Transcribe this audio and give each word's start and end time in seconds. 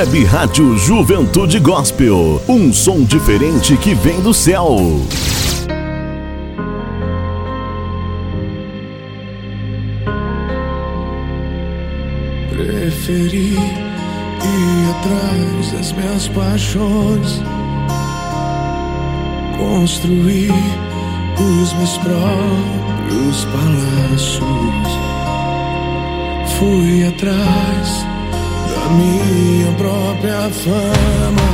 Web 0.00 0.24
Rádio 0.24 0.78
Juventude 0.78 1.58
Gospel. 1.58 2.40
Um 2.48 2.72
som 2.72 3.04
diferente 3.04 3.76
que 3.76 3.92
vem 3.92 4.18
do 4.22 4.32
céu. 4.32 4.78
Preferi 12.48 13.58
ir 13.58 14.90
atrás 14.90 15.72
das 15.72 15.92
minhas 15.92 16.28
paixões, 16.28 17.42
construir 19.58 20.54
os 21.36 21.72
meus 21.74 21.98
próprios 21.98 23.44
palácios. 23.52 24.40
Fui 26.58 27.06
atrás 27.06 28.09
minha 28.90 29.72
própria 29.72 30.50
fama, 30.50 31.50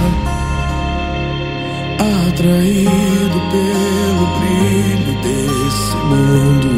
atraído 2.29 3.41
pelo 3.51 4.27
brilho 4.39 5.13
desse 5.23 5.97
mundo. 5.97 6.71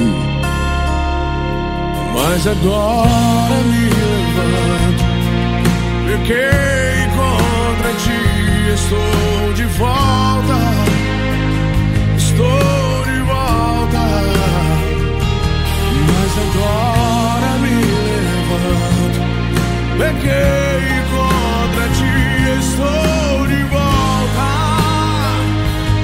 Mas 2.14 2.46
agora 2.46 3.56
me 3.66 3.84
levanto, 4.00 5.04
pequei 6.06 6.98
contra 7.16 7.90
ti, 7.94 8.22
estou 8.74 9.52
de 9.54 9.64
volta, 9.78 10.67
pequei 19.98 20.82
contra 21.10 21.88
ti, 21.96 22.14
estou 22.60 23.46
de 23.48 23.62
volta, 23.64 24.50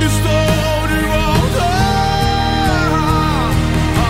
estou 0.04 0.88
de 0.90 1.00
volta. 1.14 1.68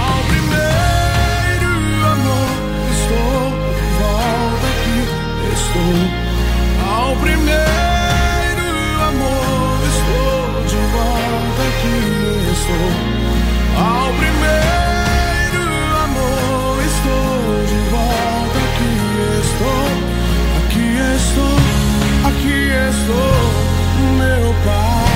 Ao 0.01 0.19
primeiro 0.31 1.73
amor, 2.15 2.51
estou 2.97 3.43
de 3.77 3.87
volta 4.01 4.67
aqui, 4.73 4.99
estou. 5.53 5.97
Ao 6.91 7.13
primeiro 7.17 8.69
amor, 9.11 9.79
estou 9.93 10.43
de 10.71 10.81
volta 10.95 11.63
aqui, 11.69 11.97
estou. 12.53 13.24
Estou, 23.05 23.17
meu 24.17 24.55
pai. 24.65 25.13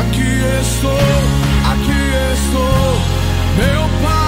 Aqui 0.00 0.30
estou, 0.60 1.04
aqui 1.72 2.00
estou, 2.32 2.90
meu 3.56 3.82
pai. 4.02 4.19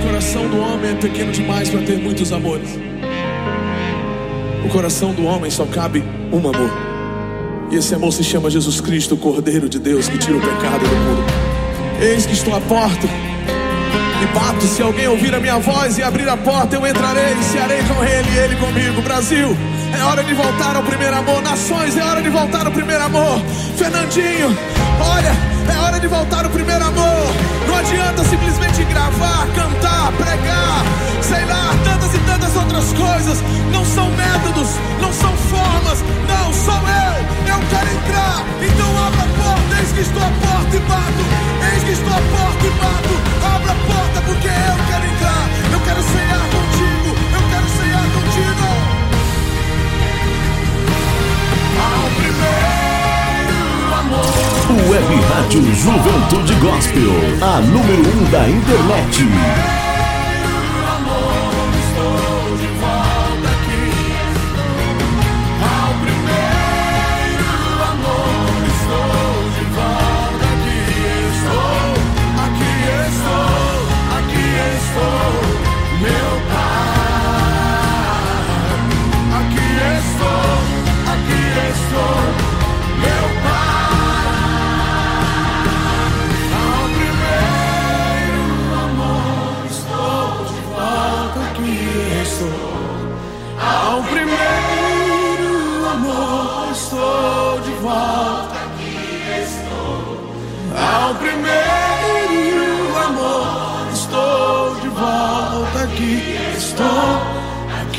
O 0.00 0.02
coração 0.02 0.48
do 0.48 0.58
homem 0.60 0.92
é 0.92 0.94
pequeno 0.94 1.30
demais 1.30 1.68
para 1.68 1.82
ter 1.82 1.98
muitos 1.98 2.32
amores. 2.32 2.68
O 4.64 4.68
coração 4.68 5.12
do 5.12 5.24
homem 5.24 5.50
só 5.50 5.66
cabe 5.66 6.02
um 6.32 6.38
amor. 6.38 6.70
E 7.70 7.76
esse 7.76 7.94
amor 7.94 8.12
se 8.12 8.24
chama 8.24 8.50
Jesus 8.50 8.80
Cristo, 8.80 9.14
o 9.14 9.18
Cordeiro 9.18 9.68
de 9.68 9.78
Deus 9.78 10.08
que 10.08 10.18
tira 10.18 10.36
o 10.36 10.40
pecado 10.40 10.80
do 10.80 10.96
mundo. 10.96 11.24
Eis 12.00 12.24
que 12.24 12.32
estou 12.32 12.56
à 12.56 12.60
porta 12.60 13.06
e 14.22 14.26
bato. 14.38 14.66
Se 14.66 14.82
alguém 14.82 15.06
ouvir 15.06 15.34
a 15.34 15.40
minha 15.40 15.58
voz 15.58 15.98
e 15.98 16.02
abrir 16.02 16.28
a 16.28 16.36
porta, 16.36 16.76
eu 16.76 16.86
entrarei 16.86 17.34
e 17.38 17.44
cearei 17.44 17.82
com 17.82 18.02
ele 18.02 18.28
e 18.34 18.38
ele 18.38 18.56
comigo. 18.56 19.02
Brasil, 19.02 19.56
é 19.98 20.02
hora 20.04 20.24
de 20.24 20.32
voltar 20.34 20.76
ao 20.76 20.82
primeiro 20.82 21.16
amor. 21.16 21.42
Nações, 21.42 21.96
é 21.96 22.02
hora 22.02 22.22
de 22.22 22.30
voltar 22.30 22.66
ao 22.66 22.72
primeiro 22.72 23.04
amor. 23.04 23.40
Fernandinho, 23.76 24.56
olha, 25.00 25.32
é 25.72 25.78
hora 25.78 26.00
de 26.00 26.06
voltar 26.06 26.44
ao 26.44 26.50
primeiro 26.50 26.84
amor. 26.84 27.50
Não 27.66 27.76
adianta 27.76 28.24
simplesmente 28.24 28.82
gravar, 28.84 29.46
cantar, 29.54 29.69
coisas. 33.20 33.42
Não 33.70 33.84
são 33.84 34.10
métodos, 34.10 34.68
não 35.00 35.12
são 35.12 35.32
formas, 35.36 36.02
não, 36.26 36.52
sou 36.52 36.74
eu. 36.74 37.54
Eu 37.54 37.60
quero 37.68 37.90
entrar, 37.90 38.44
então 38.62 39.06
abra 39.06 39.22
a 39.22 39.26
porta. 39.26 39.80
Eis 39.80 39.92
que 39.92 40.00
estou 40.00 40.22
à 40.22 40.30
porta 40.30 40.76
e 40.76 40.80
bato. 40.80 41.24
Eis 41.72 41.84
que 41.84 41.92
estou 41.92 42.12
à 42.12 42.16
porta 42.16 42.66
e 42.66 42.70
bato. 42.70 43.14
Abra 43.54 43.72
a 43.72 43.74
porta 43.74 44.20
porque 44.22 44.48
eu 44.48 44.76
quero 44.88 45.04
entrar. 45.04 45.48
Eu 45.72 45.80
quero 45.80 46.02
cear 46.02 46.44
contigo. 46.54 47.10
Eu 47.34 47.42
quero 47.50 47.68
cear 47.78 48.06
contigo. 48.16 48.66
Ao 51.84 52.06
primeiro 52.20 53.94
amor. 54.00 54.90
Web 54.90 55.10
Rádio 55.34 55.62
Juventude 55.74 56.54
Gospel. 56.54 57.14
A 57.42 57.60
número 57.60 58.02
1 58.02 58.20
um 58.20 58.30
da 58.30 58.48
internet. 58.48 59.89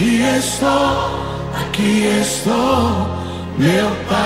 Aqui 0.02 0.24
estou. 0.24 1.22
Aqui 1.54 2.06
estou, 2.22 3.08
meu 3.56 3.90
pai. 4.10 4.18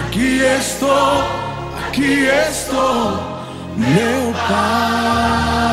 Aqui 0.00 0.40
estou, 0.58 1.22
aqui 1.86 2.24
estou, 2.48 3.10
meu 3.76 4.32
pai. 4.48 5.68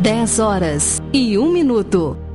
Dez 0.00 0.38
horas 0.38 1.02
e 1.12 1.36
um 1.36 1.50
minuto. 1.50 2.27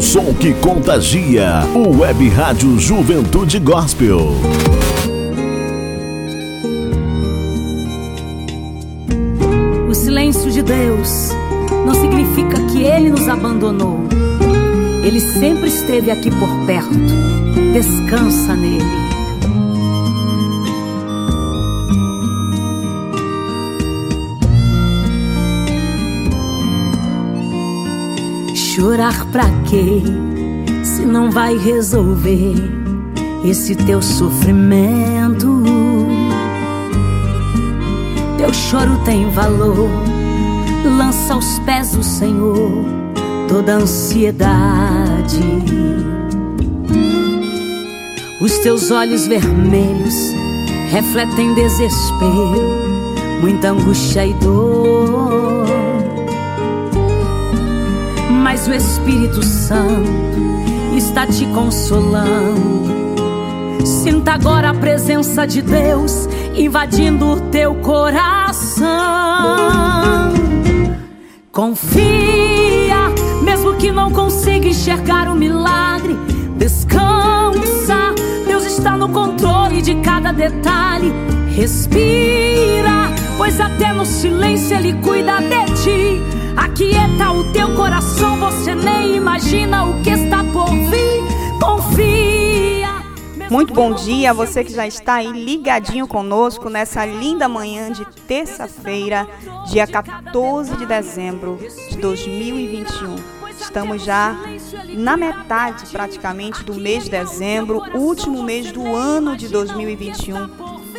Som 0.00 0.32
que 0.32 0.54
contagia. 0.54 1.62
O 1.74 1.98
Web 1.98 2.28
Rádio 2.30 2.78
Juventude 2.80 3.58
Gospel. 3.58 4.32
O 9.88 9.94
silêncio 9.94 10.50
de 10.50 10.62
Deus 10.62 11.30
não 11.84 11.94
significa 11.94 12.56
que 12.72 12.82
Ele 12.82 13.10
nos 13.10 13.28
abandonou. 13.28 14.00
Ele 15.04 15.20
sempre 15.20 15.68
esteve 15.68 16.10
aqui 16.10 16.30
por 16.30 16.48
perto. 16.66 16.98
Descansa 17.74 18.56
nele. 18.56 19.19
Chorar 28.80 29.26
pra 29.26 29.44
quê? 29.68 30.02
Se 30.82 31.04
não 31.04 31.30
vai 31.30 31.54
resolver 31.58 32.54
esse 33.44 33.76
teu 33.76 34.00
sofrimento. 34.00 35.62
Teu 38.38 38.54
choro 38.54 38.96
tem 39.04 39.28
valor. 39.32 39.90
Lança 40.96 41.34
aos 41.34 41.58
pés 41.58 41.92
do 41.92 42.02
Senhor 42.02 42.86
toda 43.48 43.74
ansiedade. 43.74 45.44
Os 48.40 48.58
teus 48.60 48.90
olhos 48.90 49.26
vermelhos 49.26 50.14
refletem 50.90 51.52
desespero, 51.52 53.42
muita 53.42 53.72
angústia 53.72 54.24
e 54.24 54.32
dor. 54.32 55.69
Mas 58.52 58.66
o 58.66 58.74
Espírito 58.74 59.44
Santo 59.44 60.10
está 60.96 61.24
te 61.24 61.46
consolando. 61.54 62.90
Sinta 63.86 64.32
agora 64.32 64.70
a 64.70 64.74
presença 64.74 65.46
de 65.46 65.62
Deus 65.62 66.28
invadindo 66.56 67.26
o 67.26 67.40
teu 67.42 67.76
coração. 67.76 68.88
Confia, 71.52 72.96
mesmo 73.40 73.76
que 73.76 73.92
não 73.92 74.10
consiga 74.10 74.66
enxergar 74.66 75.28
o 75.28 75.36
milagre. 75.36 76.18
Descansa, 76.56 78.12
Deus 78.48 78.64
está 78.64 78.96
no 78.96 79.10
controle 79.10 79.80
de 79.80 79.94
cada 80.00 80.32
detalhe. 80.32 81.12
Respira, 81.54 83.14
pois 83.36 83.60
até 83.60 83.92
no 83.92 84.04
silêncio 84.04 84.76
Ele 84.76 84.94
cuida 84.94 85.36
de 85.38 85.64
ti. 85.84 86.39
Aquieta 86.60 87.30
o 87.32 87.50
teu 87.54 87.74
coração, 87.74 88.38
você 88.38 88.74
nem 88.74 89.16
imagina 89.16 89.82
o 89.82 90.02
que 90.02 90.10
está 90.10 90.44
por 90.44 90.68
vir. 90.68 91.58
Confia. 91.58 93.50
Muito 93.50 93.72
bom 93.72 93.94
dia 93.94 94.30
a 94.30 94.34
você 94.34 94.62
que 94.62 94.70
já 94.70 94.86
está 94.86 95.14
aí 95.14 95.32
ligadinho 95.32 96.06
conosco 96.06 96.68
nessa 96.68 97.06
linda 97.06 97.48
manhã 97.48 97.90
de 97.90 98.04
terça-feira, 98.26 99.26
dia 99.70 99.86
14 99.86 100.76
de 100.76 100.84
dezembro 100.84 101.58
de 101.88 101.96
2021. 101.96 103.16
Estamos 103.58 104.04
já 104.04 104.36
na 104.90 105.16
metade 105.16 105.86
praticamente 105.86 106.62
do 106.62 106.74
mês 106.74 107.04
de 107.04 107.10
dezembro, 107.10 107.82
último 107.94 108.42
mês 108.42 108.70
do 108.70 108.94
ano 108.94 109.34
de 109.34 109.48
2021. 109.48 110.50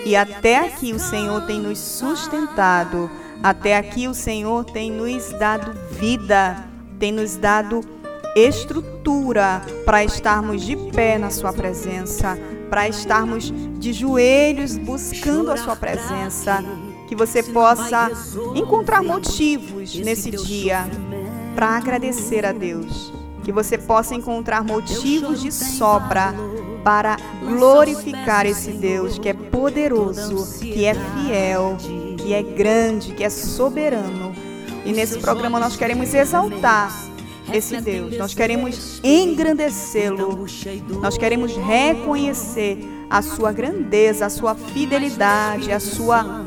E 0.07 0.15
até 0.15 0.57
aqui 0.57 0.91
o 0.91 0.99
Senhor 0.99 1.41
tem 1.45 1.59
nos 1.59 1.77
sustentado, 1.77 3.11
até 3.43 3.75
aqui 3.75 4.07
o 4.07 4.13
Senhor 4.13 4.65
tem 4.65 4.91
nos 4.91 5.31
dado 5.31 5.73
vida, 5.91 6.63
tem 6.99 7.11
nos 7.11 7.35
dado 7.35 7.81
estrutura 8.35 9.61
para 9.85 10.03
estarmos 10.03 10.61
de 10.61 10.75
pé 10.75 11.17
na 11.17 11.29
Sua 11.29 11.51
presença, 11.51 12.37
para 12.69 12.87
estarmos 12.87 13.51
de 13.79 13.93
joelhos 13.93 14.77
buscando 14.77 15.51
a 15.51 15.57
Sua 15.57 15.75
presença. 15.75 16.63
Que 17.07 17.15
você 17.15 17.43
possa 17.43 18.09
encontrar 18.55 19.03
motivos 19.03 19.95
nesse 19.95 20.31
dia 20.31 20.89
para 21.53 21.69
agradecer 21.69 22.45
a 22.45 22.53
Deus. 22.53 23.11
Que 23.43 23.51
você 23.51 23.77
possa 23.77 24.15
encontrar 24.15 24.63
motivos 24.63 25.41
de 25.41 25.51
sobra 25.51 26.33
para 26.83 27.17
glorificar 27.41 28.45
esse 28.45 28.71
Deus 28.71 29.19
que 29.19 29.27
é 29.27 29.33
poderoso, 29.33 30.59
que 30.59 30.85
é 30.85 30.93
fiel, 30.93 31.77
que 32.21 32.33
é 32.33 32.43
grande, 32.43 33.13
que 33.13 33.23
é 33.23 33.29
soberano. 33.29 34.33
E 34.85 34.91
nesse 34.91 35.19
programa 35.19 35.59
nós 35.59 35.75
queremos 35.75 36.13
exaltar 36.13 36.91
esse 37.53 37.79
Deus. 37.81 38.17
Nós 38.17 38.33
queremos 38.33 38.99
engrandecê-lo. 39.03 40.45
Nós 41.01 41.17
queremos 41.17 41.55
reconhecer 41.55 42.79
a 43.09 43.21
sua 43.21 43.51
grandeza, 43.51 44.25
a 44.25 44.29
sua 44.29 44.55
fidelidade, 44.55 45.71
a 45.71 45.79
sua 45.79 46.45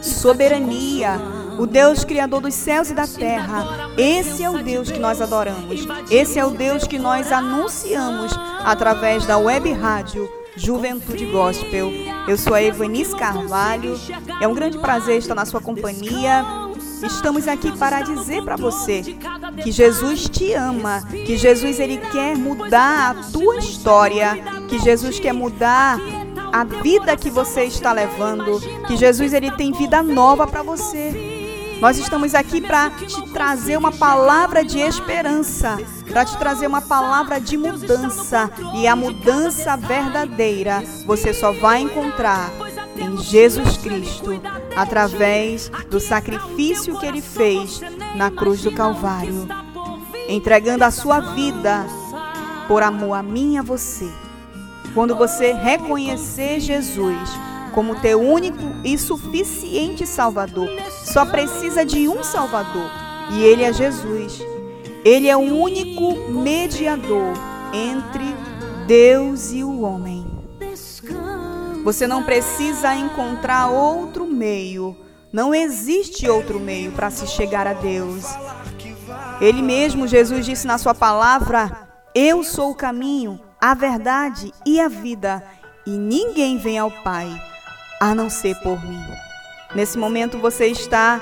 soberania. 0.00 1.12
O 1.58 1.66
Deus 1.66 2.04
criador 2.04 2.40
dos 2.40 2.54
céus 2.54 2.90
e 2.90 2.94
da 2.94 3.06
terra. 3.06 3.90
Esse 3.96 4.44
é 4.44 4.50
o 4.50 4.62
Deus 4.62 4.90
que 4.90 4.98
nós 4.98 5.20
adoramos. 5.20 5.86
Esse 6.10 6.38
é 6.38 6.44
o 6.44 6.50
Deus 6.50 6.86
que 6.86 6.98
nós 6.98 7.32
anunciamos 7.32 8.32
através 8.64 9.26
da 9.26 9.38
web 9.38 9.72
rádio 9.72 10.37
Juventude 10.58 11.24
Gospel. 11.26 11.90
Eu 12.26 12.36
sou 12.36 12.52
a 12.52 12.62
Evanice 12.62 13.14
Carvalho. 13.14 13.98
É 14.40 14.48
um 14.48 14.54
grande 14.54 14.78
prazer 14.78 15.18
estar 15.18 15.34
na 15.34 15.46
sua 15.46 15.60
companhia. 15.60 16.44
Estamos 17.02 17.46
aqui 17.46 17.76
para 17.78 18.02
dizer 18.02 18.42
para 18.42 18.56
você 18.56 19.16
que 19.62 19.70
Jesus 19.70 20.28
te 20.28 20.52
ama, 20.52 21.02
que 21.10 21.36
Jesus 21.36 21.78
ele 21.78 21.98
quer 21.98 22.36
mudar 22.36 23.10
a 23.10 23.14
tua 23.30 23.56
história, 23.56 24.36
que 24.68 24.78
Jesus 24.80 25.20
quer 25.20 25.32
mudar 25.32 25.98
a 26.52 26.64
vida 26.64 27.16
que 27.16 27.30
você 27.30 27.64
está 27.64 27.92
levando, 27.92 28.60
que 28.86 28.96
Jesus 28.96 29.32
ele 29.32 29.50
tem 29.52 29.72
vida 29.72 30.02
nova 30.02 30.46
para 30.46 30.62
você. 30.62 31.27
Nós 31.80 31.96
estamos 31.96 32.34
aqui 32.34 32.60
para 32.60 32.90
te 32.90 33.22
trazer 33.30 33.76
uma 33.76 33.92
palavra 33.92 34.64
de 34.64 34.80
esperança, 34.80 35.78
para 36.10 36.24
te 36.24 36.36
trazer 36.36 36.66
uma 36.66 36.82
palavra 36.82 37.40
de 37.40 37.56
mudança. 37.56 38.50
E 38.74 38.86
a 38.86 38.96
mudança 38.96 39.76
verdadeira 39.76 40.82
você 41.06 41.32
só 41.32 41.52
vai 41.52 41.80
encontrar 41.80 42.50
em 42.96 43.16
Jesus 43.18 43.76
Cristo, 43.76 44.42
através 44.76 45.70
do 45.88 46.00
sacrifício 46.00 46.98
que 46.98 47.06
ele 47.06 47.22
fez 47.22 47.80
na 48.16 48.28
cruz 48.28 48.60
do 48.62 48.72
Calvário, 48.72 49.46
entregando 50.28 50.82
a 50.82 50.90
sua 50.90 51.20
vida 51.20 51.86
por 52.66 52.82
amor 52.82 53.14
a 53.14 53.22
mim 53.22 53.54
e 53.54 53.58
a 53.58 53.62
você. 53.62 54.10
Quando 54.94 55.14
você 55.14 55.52
reconhecer 55.52 56.58
Jesus 56.58 57.16
como 57.78 57.94
teu 57.94 58.20
único 58.20 58.58
e 58.82 58.98
suficiente 58.98 60.04
Salvador, 60.04 60.68
só 61.04 61.24
precisa 61.24 61.86
de 61.86 62.08
um 62.08 62.24
Salvador, 62.24 62.90
e 63.30 63.44
ele 63.44 63.62
é 63.62 63.72
Jesus. 63.72 64.42
Ele 65.04 65.28
é 65.28 65.36
o 65.36 65.54
único 65.54 66.28
mediador 66.28 67.34
entre 67.72 68.34
Deus 68.84 69.52
e 69.52 69.62
o 69.62 69.82
homem. 69.82 70.26
Você 71.84 72.04
não 72.08 72.24
precisa 72.24 72.96
encontrar 72.96 73.68
outro 73.68 74.26
meio. 74.26 74.96
Não 75.32 75.54
existe 75.54 76.28
outro 76.28 76.58
meio 76.58 76.90
para 76.90 77.10
se 77.10 77.28
chegar 77.28 77.68
a 77.68 77.74
Deus. 77.74 78.24
Ele 79.40 79.62
mesmo, 79.62 80.08
Jesus 80.08 80.44
disse 80.44 80.66
na 80.66 80.78
sua 80.78 80.96
palavra: 80.96 81.88
Eu 82.12 82.42
sou 82.42 82.72
o 82.72 82.74
caminho, 82.74 83.38
a 83.60 83.72
verdade 83.72 84.52
e 84.66 84.80
a 84.80 84.88
vida, 84.88 85.44
e 85.86 85.92
ninguém 85.92 86.58
vem 86.58 86.76
ao 86.76 86.90
Pai 86.90 87.40
a 88.00 88.14
não 88.14 88.30
ser 88.30 88.54
por 88.56 88.84
mim. 88.84 89.04
Nesse 89.74 89.98
momento 89.98 90.38
você 90.38 90.66
está 90.66 91.20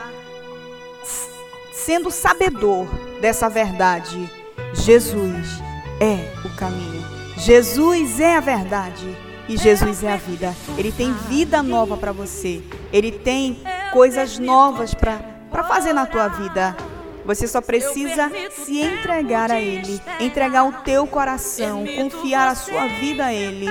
sendo 1.72 2.10
sabedor 2.10 2.86
dessa 3.20 3.48
verdade. 3.48 4.30
Jesus 4.74 5.60
é 6.00 6.32
o 6.44 6.56
caminho. 6.56 7.04
Jesus 7.36 8.20
é 8.20 8.36
a 8.36 8.40
verdade 8.40 9.16
e 9.48 9.56
Jesus 9.56 10.02
é 10.02 10.12
a 10.12 10.16
vida. 10.16 10.54
Ele 10.76 10.92
tem 10.92 11.12
vida 11.12 11.62
nova 11.62 11.96
para 11.96 12.12
você. 12.12 12.62
Ele 12.92 13.12
tem 13.12 13.60
coisas 13.92 14.38
novas 14.38 14.94
para 14.94 15.64
fazer 15.68 15.92
na 15.92 16.06
tua 16.06 16.28
vida. 16.28 16.76
Você 17.24 17.48
só 17.48 17.60
precisa 17.60 18.30
se 18.50 18.80
entregar 18.80 19.50
a 19.50 19.60
Ele, 19.60 20.00
entregar 20.20 20.64
o 20.64 20.72
teu 20.84 21.06
coração, 21.08 21.84
confiar 21.96 22.46
a 22.46 22.54
sua 22.54 22.86
vida 22.86 23.26
a 23.26 23.34
Ele 23.34 23.68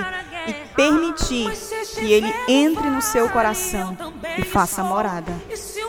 e 0.48 0.54
permitir 0.76 1.52
que 1.96 2.12
Ele 2.12 2.34
entre 2.48 2.90
no 2.90 3.02
seu 3.02 3.30
coração 3.30 3.98
e 4.38 4.44
faça 4.44 4.84
morada. 4.84 5.32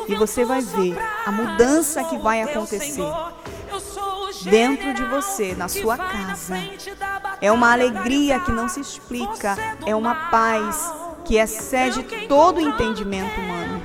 E 0.08 0.14
você 0.14 0.44
vai 0.44 0.60
ver 0.60 0.96
a 1.24 1.32
mudança 1.32 2.04
que 2.04 2.16
vai 2.18 2.42
acontecer 2.42 3.04
dentro 4.44 4.94
de 4.94 5.04
você, 5.04 5.54
na 5.54 5.68
sua 5.68 5.96
casa. 5.96 6.56
É 7.40 7.50
uma 7.50 7.72
alegria 7.72 8.40
que 8.40 8.52
não 8.52 8.68
se 8.68 8.80
explica, 8.80 9.56
é 9.84 9.94
uma 9.94 10.30
paz 10.30 10.92
que 11.24 11.36
excede 11.36 12.02
todo 12.26 12.58
o 12.58 12.60
entendimento 12.60 13.40
humano. 13.40 13.82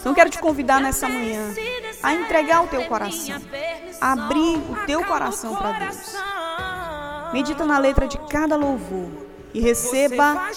Então 0.00 0.14
quero 0.14 0.30
te 0.30 0.38
convidar 0.38 0.80
nessa 0.80 1.08
manhã 1.08 1.54
a 2.02 2.14
entregar 2.14 2.64
o 2.64 2.68
teu 2.68 2.84
coração, 2.86 3.36
a 4.00 4.12
abrir 4.12 4.56
o 4.70 4.86
teu 4.86 5.04
coração 5.04 5.54
para 5.54 5.72
Deus. 5.72 6.16
Medita 7.32 7.66
na 7.66 7.78
letra 7.78 8.08
de 8.08 8.16
cada 8.30 8.56
louvor 8.56 9.27
e 9.54 9.60
receba 9.60 10.50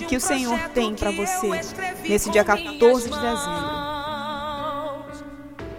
o 0.00 0.06
que 0.06 0.16
o 0.16 0.20
Senhor 0.20 0.58
tem 0.74 0.94
para 0.94 1.10
você 1.10 1.60
nesse 2.08 2.30
dia 2.30 2.44
14 2.44 3.10
de 3.10 3.18
dezembro. 3.18 3.82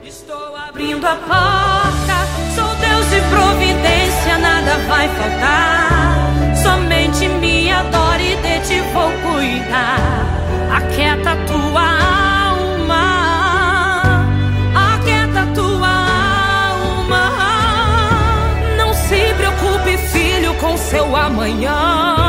Estou 0.03 0.55
abrindo 0.55 1.05
a 1.05 1.15
porta, 1.15 2.27
sou 2.55 2.75
Deus 2.75 3.10
de 3.10 3.22
providência, 3.29 4.38
nada 4.38 4.77
vai 4.88 5.07
faltar. 5.10 6.13
Somente 6.62 7.27
me 7.27 7.72
adore 7.72 8.33
e 8.33 8.36
de 8.38 8.60
ti 8.67 8.81
vou 8.93 9.12
cuidar. 9.22 10.00
Aquieta 10.72 11.36
tua 11.45 11.81
alma. 11.81 13.03
aqueça 14.93 15.45
tua 15.53 15.89
alma. 16.69 17.31
Não 18.77 18.93
se 18.93 19.33
preocupe, 19.36 19.98
filho, 19.98 20.53
com 20.55 20.77
seu 20.77 21.15
amanhã. 21.15 22.23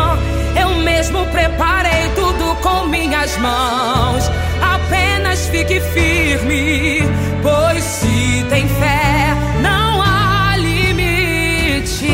Preparei 1.35 2.09
tudo 2.14 2.55
com 2.62 2.87
minhas 2.87 3.37
mãos. 3.38 4.31
Apenas 4.62 5.49
fique 5.49 5.81
firme, 5.81 7.03
pois 7.43 7.83
se 7.83 8.47
tem 8.49 8.69
fé, 8.69 9.35
não 9.61 10.00
há 10.00 10.57
limites. 10.57 12.05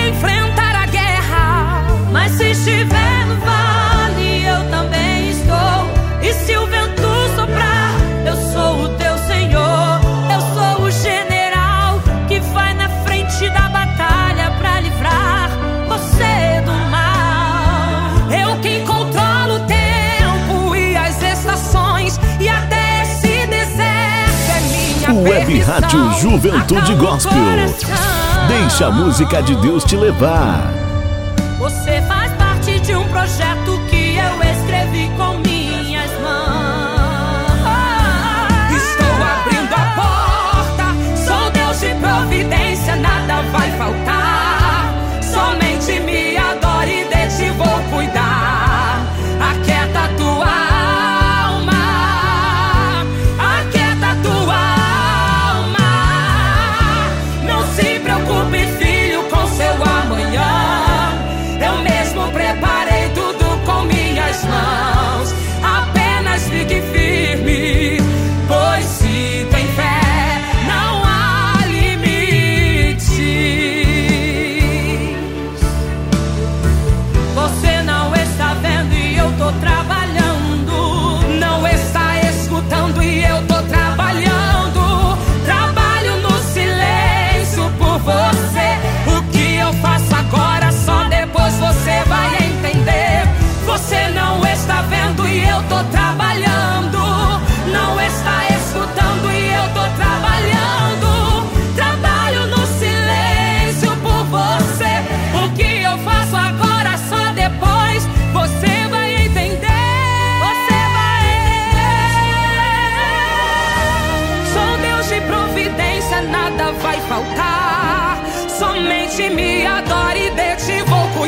enfrentar 0.10 0.76
a 0.76 0.86
guerra. 0.86 1.84
Mas 2.12 2.32
se 2.34 2.52
estiver 2.52 3.26
no 3.28 3.36
vale, 3.38 4.46
eu 4.46 4.70
também 4.70 5.30
estou. 5.30 6.22
E 6.22 6.34
se 6.34 6.58
o 6.58 6.66
vento 6.68 7.02
soprar, 7.36 7.94
eu 8.26 8.36
sou 8.52 8.84
o 8.84 8.90
teu 8.98 9.18
Senhor. 9.20 10.00
Eu 10.32 10.42
sou 10.54 10.86
o 10.86 10.92
general 10.92 12.00
que 12.28 12.40
vai 12.40 12.74
na 12.74 12.90
frente 13.04 13.50
da 13.50 13.70
batalha 13.70 14.52
pra 14.58 14.82
livrar 14.82 15.50
você 15.88 16.62
do 16.66 16.72
mal. 16.90 18.32
Eu 18.32 18.60
quem 18.62 18.86
controlo 18.86 19.56
o 19.56 19.68
tempo 19.68 20.76
e 20.76 20.96
as 20.96 21.22
estações 21.22 22.20
e 22.40 22.50
até 22.50 23.04
esse 23.04 23.48
deserto 23.48 24.52
é 24.52 24.60
minha 24.62 25.14
Web 25.14 25.46
permissão. 25.46 25.74
Rádio 25.74 26.14
Juventude 26.20 26.96
Gospel. 26.96 28.17
Deixa 28.48 28.88
a 28.88 28.92
música 28.92 29.42
de 29.42 29.56
Deus 29.58 29.84
te 29.84 29.98
levar. 29.98 30.87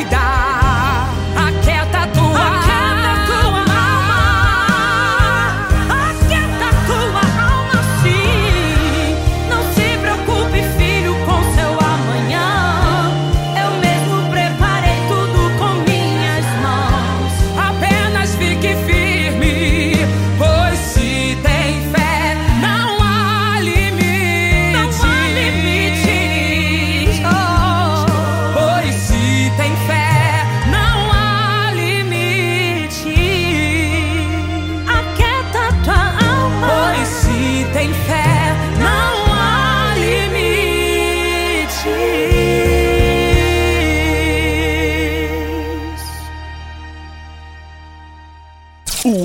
Cuidar. 0.00 0.29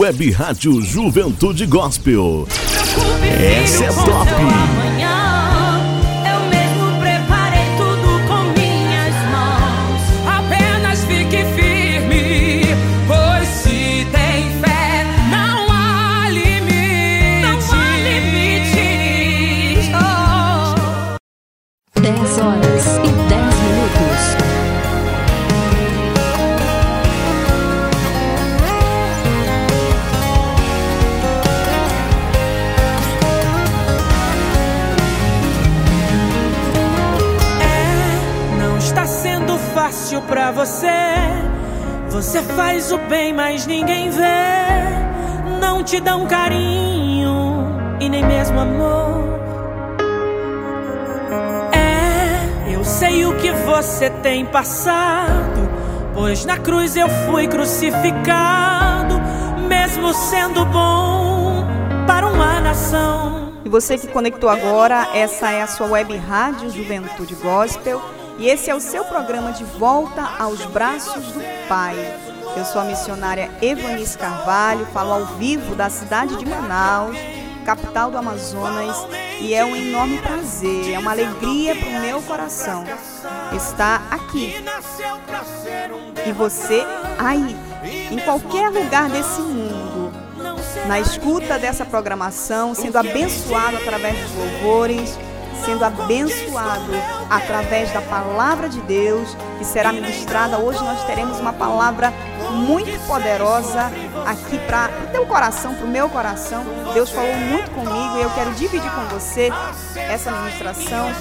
Web 0.05 0.29
Rádio 0.33 0.83
Juventude 0.83 1.65
Gospel. 1.65 2.47
Essa 3.23 3.85
é 3.85 3.87
top. 3.87 4.74
Te 45.95 46.01
dão 46.01 46.27
carinho 46.27 47.63
e 48.01 48.09
nem 48.09 48.21
mesmo 48.25 48.59
amor. 48.59 49.39
É, 51.71 52.73
eu 52.73 52.83
sei 52.83 53.25
o 53.25 53.37
que 53.37 53.49
você 53.51 54.09
tem 54.09 54.45
passado. 54.45 55.69
Pois 56.13 56.43
na 56.43 56.57
cruz 56.57 56.97
eu 56.97 57.07
fui 57.07 57.47
crucificado, 57.47 59.21
mesmo 59.69 60.13
sendo 60.13 60.65
bom 60.65 61.65
para 62.05 62.27
uma 62.27 62.59
nação. 62.59 63.53
E 63.63 63.69
você 63.69 63.97
que 63.97 64.07
conectou 64.07 64.49
agora, 64.49 65.07
essa 65.13 65.49
é 65.51 65.61
a 65.61 65.67
sua 65.67 65.87
web 65.87 66.13
rádio 66.17 66.69
Juventude 66.71 67.35
Gospel 67.35 68.01
e 68.37 68.49
esse 68.49 68.69
é 68.69 68.75
o 68.75 68.81
seu 68.81 69.05
programa 69.05 69.53
de 69.53 69.63
volta 69.63 70.23
aos 70.39 70.65
braços 70.65 71.23
do 71.31 71.41
Pai. 71.69 71.95
Eu 72.55 72.63
sou 72.63 72.81
a 72.81 72.85
missionária 72.85 73.51
Evanice 73.61 74.17
Carvalho, 74.17 74.85
falo 74.87 75.11
ao 75.11 75.25
vivo 75.37 75.75
da 75.75 75.89
cidade 75.89 76.37
de 76.37 76.45
Manaus, 76.45 77.17
capital 77.65 78.09
do 78.09 78.17
Amazonas, 78.17 78.95
e 79.41 79.53
é 79.53 79.65
um 79.65 79.75
enorme 79.75 80.19
prazer, 80.19 80.93
é 80.93 80.99
uma 80.99 81.11
alegria 81.11 81.75
para 81.75 81.89
o 81.89 81.99
meu 81.99 82.21
coração 82.21 82.85
estar 83.53 84.07
aqui. 84.09 84.55
E 86.25 86.31
você 86.31 86.85
aí, 87.19 87.57
em 88.09 88.19
qualquer 88.19 88.69
lugar 88.69 89.09
desse 89.09 89.41
mundo, 89.41 90.13
na 90.87 90.99
escuta 90.99 91.59
dessa 91.59 91.85
programação, 91.85 92.73
sendo 92.73 92.97
abençoado 92.97 93.75
através 93.77 94.17
dos 94.17 94.31
louvores, 94.33 95.17
sendo 95.65 95.83
abençoado 95.83 96.91
através 97.29 97.91
da 97.91 98.01
palavra 98.01 98.69
de 98.69 98.79
Deus 98.81 99.35
que 99.57 99.65
será 99.65 99.91
ministrada. 99.91 100.59
Hoje 100.59 100.83
nós 100.83 101.03
teremos 101.05 101.39
uma 101.39 101.53
palavra 101.53 102.13
muito 102.55 103.07
poderosa 103.07 103.91
aqui 104.25 104.57
para 104.65 104.89
o 105.03 105.11
teu 105.11 105.25
coração, 105.25 105.75
para 105.75 105.85
o 105.85 105.89
meu 105.89 106.09
coração. 106.09 106.63
Deus 106.93 107.09
falou 107.09 107.35
muito 107.35 107.69
comigo 107.71 108.17
e 108.17 108.21
eu 108.21 108.29
quero 108.31 108.51
dividir 108.51 108.89
com 108.91 109.05
você 109.05 109.51
essa 109.95 110.31
ministração. 110.31 111.11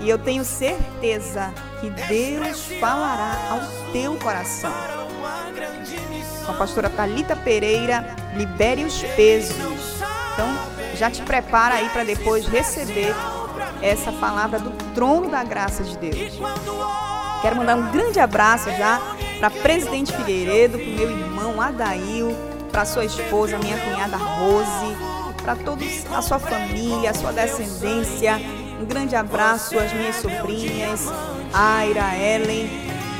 E 0.00 0.08
eu 0.08 0.18
tenho 0.18 0.44
certeza 0.44 1.52
que 1.80 1.90
Deus 1.90 2.66
falará 2.80 3.36
ao 3.50 3.92
teu 3.92 4.16
coração. 4.16 4.72
Com 6.46 6.52
a 6.52 6.54
pastora 6.54 6.88
Talita 6.88 7.36
Pereira, 7.36 8.04
libere 8.34 8.84
os 8.84 9.02
pesos. 9.02 9.56
Então, 10.32 10.48
já 10.94 11.10
te 11.10 11.22
prepara 11.22 11.76
aí 11.76 11.88
para 11.90 12.04
depois 12.04 12.46
receber 12.46 13.14
essa 13.82 14.12
palavra 14.12 14.58
do 14.58 14.70
trono 14.94 15.30
da 15.30 15.44
graça 15.44 15.82
de 15.82 15.96
Deus. 15.98 16.38
Quero 17.42 17.56
mandar 17.56 17.76
um 17.76 17.90
grande 17.90 18.20
abraço 18.20 18.70
já 18.70 19.00
para 19.40 19.50
Presidente 19.50 20.12
Figueiredo, 20.12 20.78
para 20.78 20.86
meu 20.86 21.10
irmão 21.10 21.60
Adail, 21.60 22.36
para 22.70 22.84
sua 22.84 23.06
esposa, 23.06 23.58
minha 23.58 23.78
cunhada 23.78 24.18
Rose, 24.18 24.94
para 25.42 25.56
todos 25.56 26.04
a 26.14 26.20
sua 26.20 26.38
família, 26.38 27.10
a 27.10 27.14
sua 27.14 27.32
descendência. 27.32 28.38
Um 28.80 28.84
grande 28.84 29.16
abraço 29.16 29.78
às 29.78 29.92
minhas 29.94 30.16
sobrinhas, 30.16 31.08
Aira, 31.54 32.14
Ellen. 32.16 32.68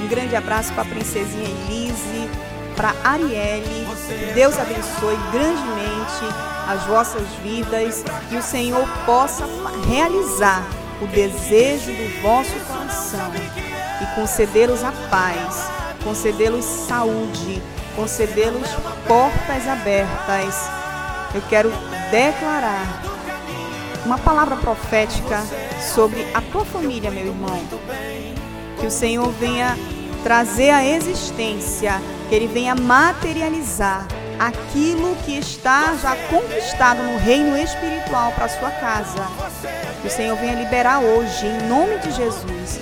Um 0.02 0.08
grande 0.08 0.36
abraço 0.36 0.72
para 0.74 0.82
a 0.82 0.86
princesinha 0.86 1.48
Elise, 1.48 2.28
para 2.76 2.94
Arielle. 3.02 3.86
Deus 4.34 4.58
abençoe 4.58 5.16
grandemente 5.32 6.24
as 6.68 6.84
vossas 6.84 7.26
vidas, 7.42 8.04
que 8.28 8.36
o 8.36 8.42
Senhor 8.42 8.86
possa 9.06 9.44
realizar 9.88 10.62
o 11.00 11.06
desejo 11.06 11.90
do 11.90 12.22
vosso 12.22 12.52
coração 12.66 13.32
e 14.02 14.14
concedê-los 14.14 14.84
a 14.84 14.92
paz, 15.10 15.79
concedê-los 16.04 16.64
saúde, 16.64 17.62
concedê-los 17.96 18.68
portas 19.06 19.68
abertas. 19.68 20.54
Eu 21.34 21.42
quero 21.48 21.70
declarar 22.10 23.02
uma 24.04 24.18
palavra 24.18 24.56
profética 24.56 25.42
sobre 25.94 26.26
a 26.34 26.40
tua 26.40 26.64
família, 26.64 27.10
meu 27.10 27.26
irmão. 27.26 27.60
Que 28.78 28.86
o 28.86 28.90
Senhor 28.90 29.30
venha 29.32 29.76
trazer 30.22 30.70
a 30.70 30.84
existência, 30.84 32.00
que 32.28 32.34
Ele 32.34 32.46
venha 32.46 32.74
materializar 32.74 34.06
aquilo 34.38 35.14
que 35.24 35.36
está 35.36 35.94
já 35.96 36.16
conquistado 36.28 37.02
no 37.02 37.18
reino 37.18 37.56
espiritual 37.58 38.32
para 38.32 38.46
a 38.46 38.48
sua 38.48 38.70
casa. 38.70 39.26
Que 40.00 40.08
o 40.08 40.10
Senhor 40.10 40.36
venha 40.36 40.54
liberar 40.54 41.00
hoje, 41.00 41.46
em 41.46 41.68
nome 41.68 41.98
de 41.98 42.10
Jesus, 42.10 42.80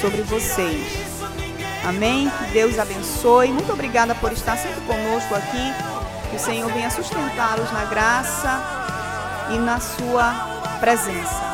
sobre 0.00 0.22
vocês. 0.22 1.09
Amém? 1.84 2.30
Que 2.30 2.52
Deus 2.52 2.78
abençoe. 2.78 3.52
Muito 3.52 3.72
obrigada 3.72 4.14
por 4.14 4.32
estar 4.32 4.56
sempre 4.56 4.80
conosco 4.82 5.34
aqui. 5.34 5.72
Que 6.30 6.36
o 6.36 6.38
Senhor 6.38 6.70
venha 6.72 6.90
sustentá-los 6.90 7.70
na 7.72 7.84
graça 7.86 8.62
e 9.50 9.58
na 9.58 9.80
sua 9.80 10.32
presença. 10.78 11.50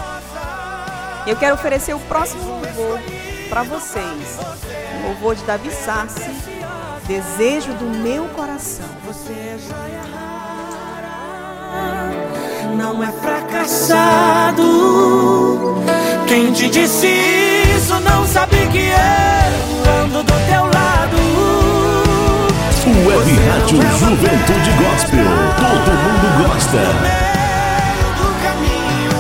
Eu 1.27 1.37
quero 1.37 1.55
oferecer 1.55 1.95
o 1.95 2.01
próximo 2.01 2.45
louvor 2.45 3.01
para 3.49 3.63
vocês. 3.63 4.39
O 5.01 5.09
louvor 5.09 5.35
de 5.35 5.45
Davi 5.45 5.71
Sassi, 5.71 6.31
Desejo 7.07 7.73
do 7.75 7.85
meu 7.85 8.25
coração. 8.31 8.87
Você 9.07 9.33
é 9.33 9.57
joia 9.59 10.03
rara, 10.13 11.15
não 12.77 13.03
é 13.03 13.13
fracassado. 13.13 14.65
Quem 16.27 16.53
te 16.53 16.69
disse 16.69 17.07
isso 17.77 18.01
não 18.01 18.27
sabe 18.27 18.57
que 18.73 18.79
eu 18.79 19.46
ando 19.89 20.23
do 20.23 20.35
teu 20.49 20.65
lado. 20.65 21.17
Web 23.07 23.33
Rádio 23.49 23.83
Juventude 23.99 24.71
Gospel. 24.73 25.27
Todo 25.57 25.91
mundo 26.05 26.27
gosta. 26.49 26.79
do 28.17 28.29
caminho. 28.43 29.19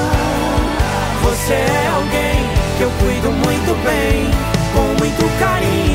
Você 1.23 1.55
é 1.55 1.91
alguém 1.95 2.39
que 2.77 2.83
eu 2.83 2.91
cuido 3.01 3.31
muito 3.33 3.75
bem, 3.85 4.31
com 4.73 4.87
muito 5.03 5.25
carinho. 5.39 5.86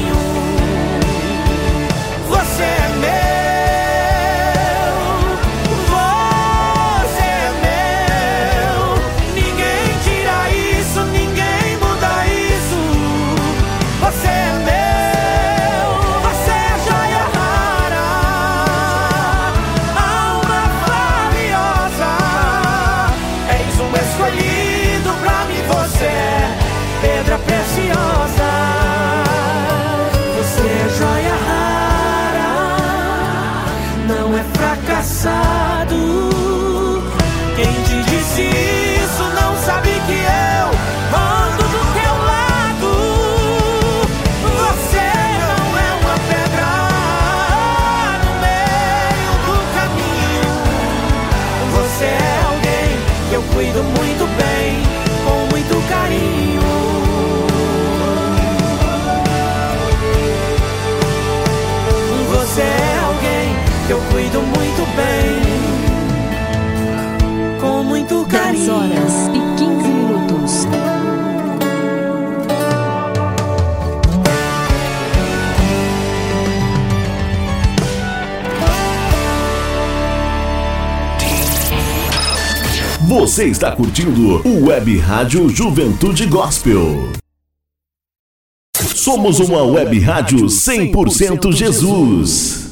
Você 62.61 62.67
é 62.67 62.97
alguém 62.99 63.55
que 63.87 63.91
eu 63.91 63.99
cuido 64.11 64.39
muito 64.41 64.85
bem, 64.95 65.41
com 67.59 67.83
muito 67.83 68.23
10 68.25 68.29
carinho. 68.29 68.75
horas 68.75 69.27
e 69.29 69.39
15 69.57 69.87
minutos. 69.87 70.67
Você 83.07 83.45
está 83.45 83.71
curtindo 83.71 84.47
o 84.47 84.67
Web 84.67 84.99
Rádio 84.99 85.49
Juventude 85.49 86.27
Gospel. 86.27 87.20
Somos 89.03 89.39
uma 89.39 89.63
web 89.63 89.97
rádio 89.99 90.45
100% 90.45 91.51
Jesus. 91.51 92.70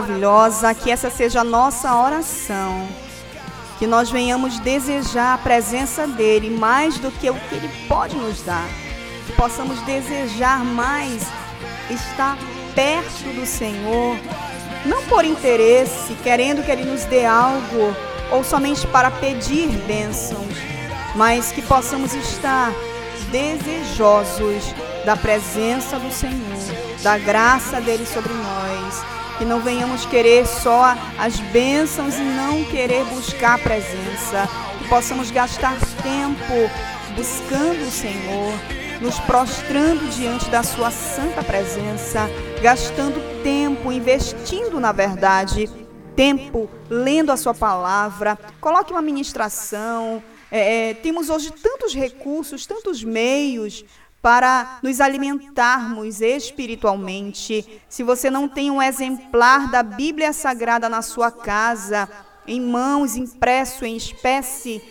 maravilhosa, 0.00 0.74
que 0.74 0.90
essa 0.90 1.10
seja 1.10 1.40
a 1.40 1.44
nossa 1.44 1.94
oração. 1.94 2.88
Que 3.78 3.86
nós 3.86 4.10
venhamos 4.10 4.58
desejar 4.60 5.34
a 5.34 5.38
presença 5.38 6.06
dele 6.06 6.50
mais 6.50 6.98
do 6.98 7.10
que 7.10 7.30
o 7.30 7.34
que 7.34 7.54
ele 7.54 7.70
pode 7.86 8.16
nos 8.16 8.42
dar. 8.42 8.66
Que 9.26 9.32
possamos 9.32 9.80
desejar 9.82 10.64
mais 10.64 11.26
estar 11.90 12.36
perto 12.74 13.34
do 13.34 13.46
Senhor, 13.46 14.16
não 14.86 15.02
por 15.04 15.24
interesse, 15.24 16.14
querendo 16.22 16.64
que 16.64 16.70
ele 16.70 16.84
nos 16.84 17.04
dê 17.04 17.24
algo 17.24 17.94
ou 18.30 18.44
somente 18.44 18.86
para 18.86 19.10
pedir 19.10 19.68
bênçãos, 19.86 20.54
mas 21.16 21.50
que 21.52 21.62
possamos 21.62 22.14
estar 22.14 22.72
desejosos 23.32 24.74
da 25.04 25.16
presença 25.16 25.98
do 25.98 26.12
Senhor, 26.12 26.38
da 27.02 27.18
graça 27.18 27.80
dele 27.80 28.06
sobre 28.06 28.32
nós 28.32 28.59
que 29.40 29.44
não 29.46 29.58
venhamos 29.58 30.04
querer 30.04 30.46
só 30.46 30.94
as 31.18 31.40
bênçãos 31.40 32.14
e 32.14 32.20
não 32.20 32.62
querer 32.64 33.02
buscar 33.06 33.54
a 33.54 33.58
presença, 33.58 34.46
que 34.78 34.86
possamos 34.86 35.30
gastar 35.30 35.78
tempo 36.02 36.70
buscando 37.16 37.88
o 37.88 37.90
Senhor, 37.90 38.52
nos 39.00 39.18
prostrando 39.20 40.06
diante 40.10 40.50
da 40.50 40.62
Sua 40.62 40.90
santa 40.90 41.42
presença, 41.42 42.28
gastando 42.60 43.42
tempo, 43.42 43.90
investindo 43.90 44.78
na 44.78 44.92
verdade, 44.92 45.70
tempo 46.14 46.68
lendo 46.90 47.32
a 47.32 47.36
Sua 47.38 47.54
palavra. 47.54 48.38
Coloque 48.60 48.92
uma 48.92 49.00
ministração. 49.00 50.22
É, 50.50 50.90
é 50.90 50.94
temos 50.94 51.30
hoje 51.30 51.50
tantos 51.50 51.94
recursos, 51.94 52.66
tantos 52.66 53.02
meios 53.02 53.86
para 54.22 54.78
nos 54.82 55.00
alimentarmos 55.00 56.20
espiritualmente. 56.20 57.82
Se 57.88 58.02
você 58.02 58.30
não 58.30 58.48
tem 58.48 58.70
um 58.70 58.82
exemplar 58.82 59.70
da 59.70 59.82
Bíblia 59.82 60.32
Sagrada 60.32 60.88
na 60.88 61.02
sua 61.02 61.30
casa, 61.30 62.08
em 62.46 62.60
mãos, 62.60 63.16
impresso 63.16 63.84
em 63.84 63.96
espécie, 63.96 64.82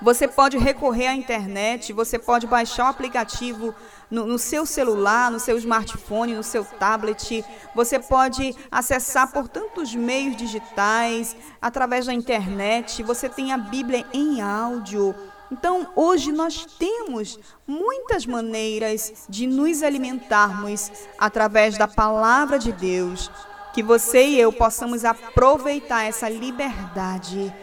você 0.00 0.28
pode 0.28 0.56
recorrer 0.56 1.08
à 1.08 1.14
internet, 1.14 1.92
você 1.92 2.18
pode 2.18 2.46
baixar 2.46 2.84
o 2.84 2.88
aplicativo 2.88 3.74
no, 4.10 4.26
no, 4.26 4.38
seu 4.38 4.64
celular, 4.64 5.30
no 5.30 5.40
seu 5.40 5.58
smartphone, 5.58 6.36
no 6.36 6.42
seu 6.42 6.64
tablet. 6.64 7.44
Você 7.74 7.98
pode 7.98 8.54
acessar 8.70 9.32
por 9.32 9.48
tantos 9.48 9.94
meios 9.94 10.36
digitais, 10.36 11.34
através 11.60 12.06
da 12.06 12.14
internet. 12.14 13.02
Você 13.02 13.28
tem 13.28 13.52
a 13.52 13.58
Bíblia 13.58 14.06
em 14.12 14.40
áudio. 14.40 15.14
Então, 15.50 15.88
hoje 15.96 16.30
nós 16.30 16.66
temos 16.78 17.38
muitas 17.66 18.26
maneiras 18.26 19.24
de 19.28 19.46
nos 19.46 19.82
alimentarmos 19.82 20.90
através 21.18 21.78
da 21.78 21.88
palavra 21.88 22.58
de 22.58 22.70
Deus. 22.70 23.30
Que 23.72 23.82
você 23.82 24.26
e 24.26 24.40
eu 24.40 24.52
possamos 24.52 25.04
aproveitar 25.04 26.04
essa 26.04 26.28
liberdade, 26.28 27.54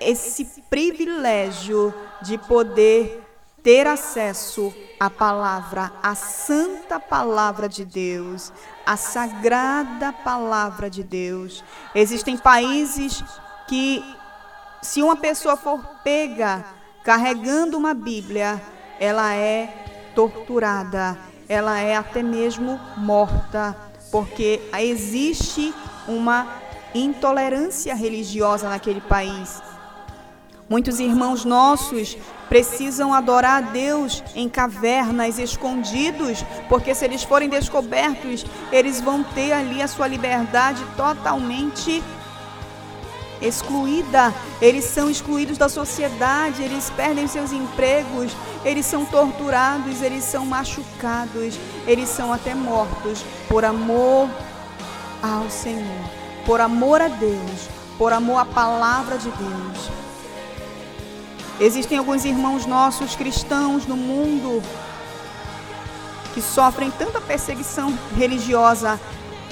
esse 0.00 0.44
privilégio 0.68 1.94
de 2.20 2.36
poder 2.36 3.22
ter 3.62 3.86
acesso 3.86 4.74
à 4.98 5.08
palavra, 5.08 5.92
à 6.02 6.14
santa 6.14 6.98
palavra 6.98 7.68
de 7.68 7.84
Deus, 7.84 8.52
à 8.84 8.96
sagrada 8.96 10.12
palavra 10.12 10.90
de 10.90 11.02
Deus. 11.02 11.62
Existem 11.94 12.36
países 12.36 13.22
que, 13.68 14.04
se 14.82 15.00
uma 15.00 15.16
pessoa 15.16 15.56
for 15.56 15.80
pega 16.02 16.81
carregando 17.02 17.76
uma 17.76 17.94
Bíblia, 17.94 18.62
ela 18.98 19.34
é 19.34 19.68
torturada, 20.14 21.18
ela 21.48 21.80
é 21.80 21.96
até 21.96 22.22
mesmo 22.22 22.78
morta, 22.96 23.76
porque 24.10 24.60
existe 24.78 25.74
uma 26.06 26.46
intolerância 26.94 27.94
religiosa 27.94 28.68
naquele 28.68 29.00
país. 29.00 29.62
Muitos 30.68 31.00
irmãos 31.00 31.44
nossos 31.44 32.16
precisam 32.48 33.12
adorar 33.12 33.62
a 33.62 33.66
Deus 33.72 34.22
em 34.34 34.48
cavernas, 34.48 35.38
escondidos, 35.38 36.44
porque 36.68 36.94
se 36.94 37.04
eles 37.04 37.22
forem 37.22 37.48
descobertos, 37.48 38.46
eles 38.70 39.00
vão 39.00 39.22
ter 39.22 39.52
ali 39.52 39.82
a 39.82 39.88
sua 39.88 40.06
liberdade 40.06 40.82
totalmente 40.96 42.02
excluída. 43.42 44.32
Eles 44.60 44.84
são 44.84 45.10
excluídos 45.10 45.58
da 45.58 45.68
sociedade, 45.68 46.62
eles 46.62 46.90
perdem 46.90 47.26
seus 47.26 47.52
empregos, 47.52 48.32
eles 48.64 48.86
são 48.86 49.04
torturados, 49.04 50.00
eles 50.00 50.24
são 50.24 50.46
machucados, 50.46 51.58
eles 51.86 52.08
são 52.08 52.32
até 52.32 52.54
mortos 52.54 53.24
por 53.48 53.64
amor 53.64 54.30
ao 55.22 55.50
Senhor, 55.50 56.04
por 56.46 56.60
amor 56.60 57.00
a 57.00 57.08
Deus, 57.08 57.68
por 57.98 58.12
amor 58.12 58.38
à 58.38 58.44
palavra 58.44 59.18
de 59.18 59.30
Deus. 59.30 59.90
Existem 61.60 61.98
alguns 61.98 62.24
irmãos 62.24 62.66
nossos 62.66 63.14
cristãos 63.14 63.86
no 63.86 63.96
mundo 63.96 64.62
que 66.34 66.40
sofrem 66.40 66.90
tanta 66.90 67.20
perseguição 67.20 67.96
religiosa, 68.16 68.98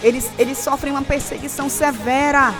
eles, 0.02 0.30
eles 0.38 0.56
sofrem 0.56 0.92
uma 0.92 1.02
perseguição 1.02 1.68
severa 1.68 2.54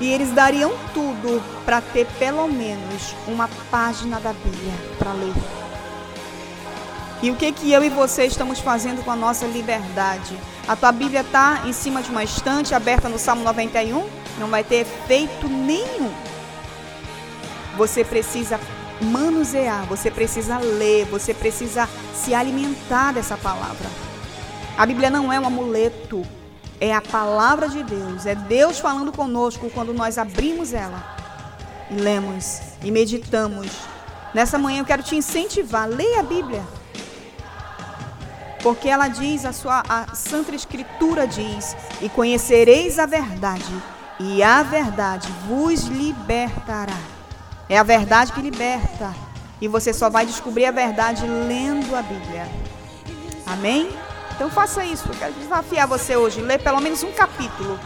e 0.00 0.12
eles 0.12 0.32
dariam 0.32 0.72
tudo 0.92 1.42
para 1.64 1.80
ter 1.80 2.06
pelo 2.18 2.46
menos 2.48 3.14
uma 3.26 3.48
página 3.70 4.18
da 4.20 4.32
Bíblia 4.32 4.72
para 4.98 5.12
ler. 5.12 5.34
E 7.22 7.30
o 7.30 7.36
que 7.36 7.52
que 7.52 7.72
eu 7.72 7.82
e 7.82 7.88
você 7.88 8.26
estamos 8.26 8.58
fazendo 8.58 9.02
com 9.04 9.10
a 9.10 9.16
nossa 9.16 9.46
liberdade? 9.46 10.36
A 10.68 10.76
tua 10.76 10.92
Bíblia 10.92 11.20
está 11.20 11.62
em 11.64 11.72
cima 11.72 12.02
de 12.02 12.10
uma 12.10 12.22
estante 12.22 12.74
aberta 12.74 13.08
no 13.08 13.18
Salmo 13.18 13.42
91? 13.44 14.06
Não 14.38 14.48
vai 14.48 14.64
ter 14.64 14.82
efeito 14.82 15.48
nenhum. 15.48 16.12
Você 17.76 18.04
precisa 18.04 18.60
manusear, 19.00 19.84
você 19.86 20.10
precisa 20.10 20.58
ler, 20.58 21.06
você 21.06 21.32
precisa 21.32 21.88
se 22.14 22.34
alimentar 22.34 23.12
dessa 23.12 23.36
palavra. 23.36 23.88
A 24.76 24.84
Bíblia 24.84 25.08
não 25.08 25.32
é 25.32 25.38
um 25.38 25.46
amuleto, 25.46 26.22
é 26.80 26.92
a 26.92 27.00
palavra 27.00 27.68
de 27.68 27.82
Deus, 27.82 28.26
é 28.26 28.34
Deus 28.34 28.78
falando 28.78 29.12
conosco 29.12 29.70
quando 29.70 29.94
nós 29.94 30.18
abrimos 30.18 30.72
ela 30.72 31.02
e 31.90 31.94
lemos 31.94 32.60
e 32.82 32.90
meditamos. 32.90 33.70
Nessa 34.32 34.58
manhã 34.58 34.80
eu 34.80 34.84
quero 34.84 35.02
te 35.02 35.16
incentivar, 35.16 35.88
leia 35.88 36.20
a 36.20 36.24
Bíblia. 36.24 36.62
Porque 38.62 38.88
ela 38.88 39.08
diz, 39.08 39.44
a 39.44 39.52
sua 39.52 39.82
a 39.88 40.14
Santa 40.14 40.54
Escritura 40.54 41.26
diz: 41.26 41.76
"E 42.00 42.08
conhecereis 42.08 42.98
a 42.98 43.06
verdade, 43.06 43.72
e 44.18 44.42
a 44.42 44.62
verdade 44.62 45.28
vos 45.46 45.84
libertará". 45.84 46.98
É 47.68 47.78
a 47.78 47.82
verdade 47.82 48.32
que 48.32 48.40
liberta. 48.40 49.14
E 49.60 49.68
você 49.68 49.92
só 49.92 50.10
vai 50.10 50.26
descobrir 50.26 50.66
a 50.66 50.70
verdade 50.70 51.26
lendo 51.26 51.94
a 51.94 52.02
Bíblia. 52.02 52.48
Amém? 53.46 53.88
Então 54.34 54.50
faça 54.50 54.84
isso. 54.84 55.08
Eu 55.08 55.14
quero 55.14 55.32
desafiar 55.34 55.86
você 55.86 56.16
hoje. 56.16 56.40
Lê 56.40 56.58
pelo 56.58 56.80
menos 56.80 57.02
um 57.02 57.12
capítulo. 57.12 57.78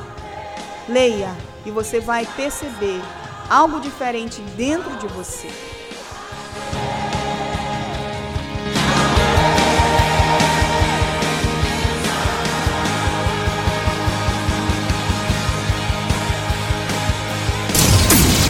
Leia 0.88 1.34
e 1.66 1.70
você 1.70 2.00
vai 2.00 2.26
perceber 2.36 3.00
algo 3.48 3.80
diferente 3.80 4.40
dentro 4.56 4.96
de 4.96 5.06
você. 5.08 5.48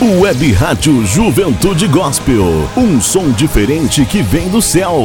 Web 0.01 0.53
Rádio 0.53 1.05
Juventude 1.05 1.89
Gospel. 1.89 2.45
Um 2.77 3.01
som 3.01 3.31
diferente 3.33 4.05
que 4.05 4.23
vem 4.23 4.49
do 4.49 4.63
céu. 4.63 5.05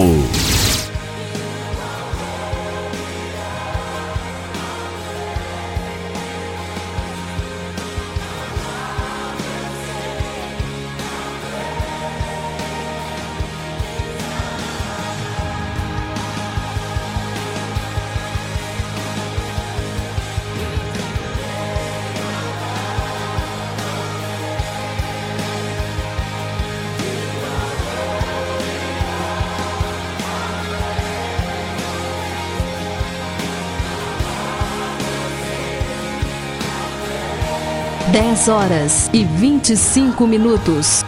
Dez 38.34 38.48
horas 38.48 39.12
e 39.14 39.24
vinte 39.24 39.74
e 39.74 39.78
cinco 39.78 40.26
minutos. 40.26 41.04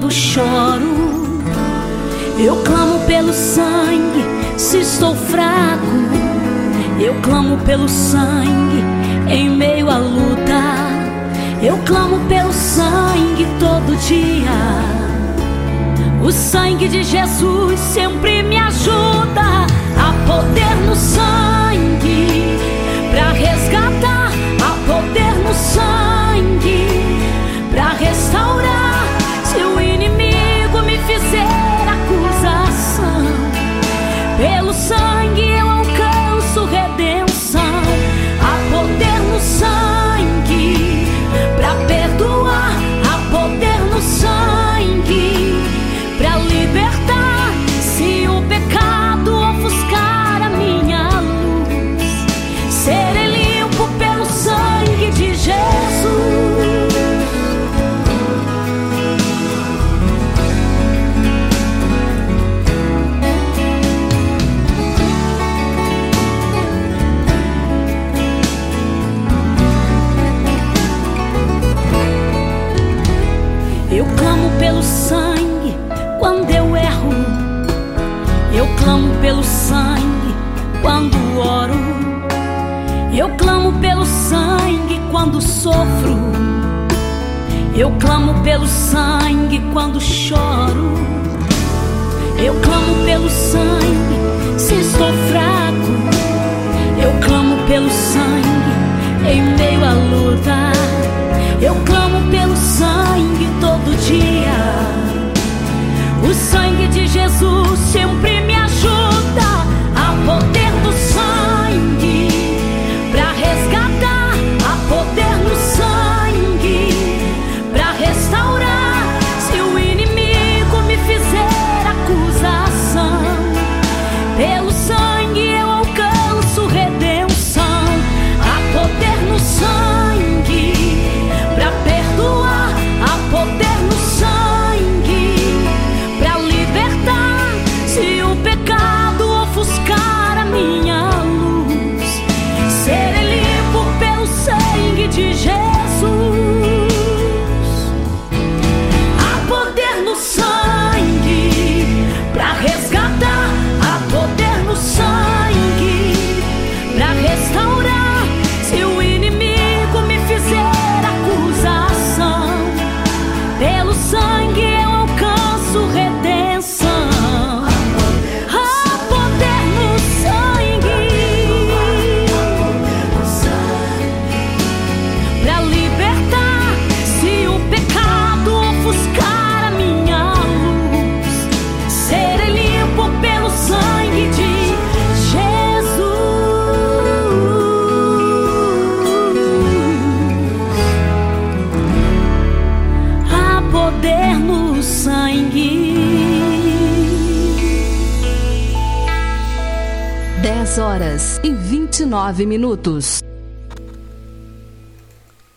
Quando 0.00 0.10
choro. 0.10 1.42
Eu 2.38 2.56
clamo 2.64 3.00
pelo 3.06 3.32
sangue 3.34 4.24
se 4.56 4.78
estou 4.78 5.14
fraco. 5.14 5.84
Eu 6.98 7.14
clamo 7.20 7.58
pelo 7.58 7.88
sangue 7.88 8.82
em 9.28 9.50
meio 9.50 9.90
à 9.90 9.98
luta. 9.98 10.62
Eu 11.62 11.76
clamo 11.84 12.18
pelo 12.28 12.52
sangue 12.52 13.46
todo 13.58 13.94
dia. 14.06 14.50
O 16.22 16.32
sangue 16.32 16.88
de 16.88 17.02
Jesus 17.02 17.78
sempre 17.78 18.42
me 18.42 18.56
ajuda 18.56 19.66
a 19.98 20.12
poder 20.26 20.76
no 20.86 20.94
sangue 20.94 22.58
para 23.10 23.32
resgatar, 23.32 24.30
a 24.62 24.92
poder 24.92 25.34
no 25.44 25.54
sangue 25.54 26.86
para 27.70 27.92
restaurar. 27.94 28.89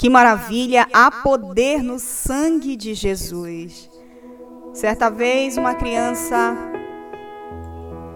Que 0.03 0.09
maravilha, 0.09 0.85
há 0.91 1.09
poder 1.09 1.81
no 1.81 1.97
sangue 1.97 2.75
de 2.75 2.93
Jesus. 2.93 3.89
Certa 4.73 5.09
vez, 5.09 5.55
uma 5.55 5.75
criança, 5.75 6.57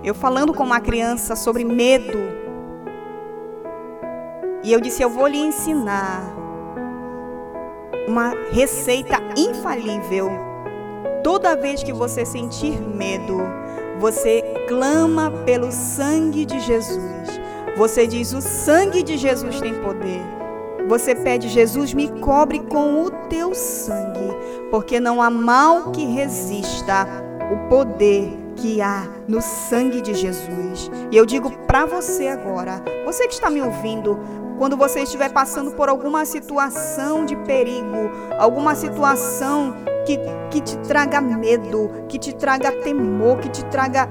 eu 0.03 0.13
falando 0.13 0.53
com 0.53 0.65
uma 0.65 0.81
criança 0.81 1.33
sobre 1.33 1.63
medo, 1.63 2.17
e 4.65 4.73
eu 4.73 4.81
disse: 4.81 5.01
Eu 5.01 5.09
vou 5.09 5.27
lhe 5.27 5.37
ensinar 5.37 6.23
uma 8.05 8.33
receita 8.51 9.21
infalível. 9.37 10.29
Toda 11.23 11.55
vez 11.55 11.83
que 11.83 11.93
você 11.93 12.25
sentir 12.25 12.81
medo, 12.81 13.37
você 13.97 14.43
clama 14.67 15.31
pelo 15.45 15.71
sangue 15.71 16.45
de 16.45 16.59
Jesus. 16.59 17.39
Você 17.77 18.05
diz: 18.05 18.33
O 18.33 18.41
sangue 18.41 19.01
de 19.01 19.15
Jesus 19.15 19.61
tem 19.61 19.73
poder. 19.75 20.16
Você 20.87 21.13
pede, 21.13 21.49
Jesus, 21.49 21.93
me 21.93 22.07
cobre 22.19 22.59
com 22.59 23.03
o 23.03 23.11
teu 23.27 23.53
sangue, 23.53 24.35
porque 24.71 24.99
não 24.99 25.21
há 25.21 25.29
mal 25.29 25.91
que 25.91 26.05
resista 26.05 27.05
o 27.51 27.69
poder 27.69 28.31
que 28.55 28.81
há 28.81 29.07
no 29.27 29.41
sangue 29.41 30.01
de 30.01 30.13
Jesus. 30.13 30.89
E 31.11 31.17
eu 31.17 31.25
digo 31.25 31.51
para 31.67 31.85
você 31.85 32.27
agora, 32.27 32.81
você 33.05 33.27
que 33.27 33.33
está 33.33 33.49
me 33.49 33.61
ouvindo, 33.61 34.17
quando 34.57 34.75
você 34.75 35.01
estiver 35.01 35.31
passando 35.31 35.71
por 35.71 35.89
alguma 35.89 36.25
situação 36.25 37.25
de 37.25 37.35
perigo, 37.35 38.09
alguma 38.39 38.73
situação 38.73 39.75
que, 40.05 40.17
que 40.49 40.61
te 40.61 40.77
traga 40.79 41.21
medo, 41.21 41.91
que 42.07 42.17
te 42.17 42.33
traga 42.33 42.71
temor, 42.71 43.39
que 43.39 43.49
te 43.49 43.63
traga 43.65 44.07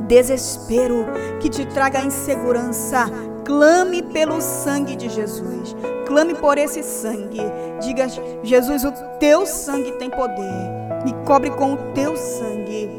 desespero, 0.00 1.06
que 1.38 1.48
te 1.48 1.64
traga 1.66 2.00
insegurança, 2.00 3.06
clame 3.44 4.02
pelo 4.02 4.40
sangue 4.40 4.96
de 4.96 5.08
Jesus. 5.08 5.74
Clame 6.06 6.34
por 6.34 6.58
esse 6.58 6.82
sangue. 6.82 7.40
Diga, 7.80 8.06
Jesus, 8.42 8.84
o 8.84 8.92
teu 9.18 9.46
sangue 9.46 9.92
tem 9.92 10.10
poder. 10.10 10.70
Me 11.04 11.12
cobre 11.24 11.50
com 11.50 11.74
o 11.74 11.76
teu 11.94 12.16
sangue. 12.16 12.90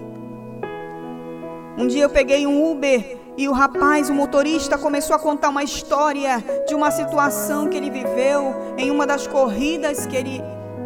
Um 1.77 1.87
dia 1.87 2.03
eu 2.03 2.09
peguei 2.09 2.45
um 2.45 2.71
Uber 2.71 3.17
e 3.35 3.47
o 3.47 3.51
rapaz, 3.51 4.09
o 4.09 4.13
motorista, 4.13 4.77
começou 4.77 5.15
a 5.15 5.19
contar 5.19 5.49
uma 5.49 5.63
história 5.63 6.43
de 6.67 6.75
uma 6.75 6.91
situação 6.91 7.67
que 7.67 7.75
ele 7.75 7.89
viveu 7.89 8.53
em 8.77 8.91
uma 8.91 9.07
das 9.07 9.25
corridas 9.25 10.05
que 10.05 10.15
ele, 10.15 10.41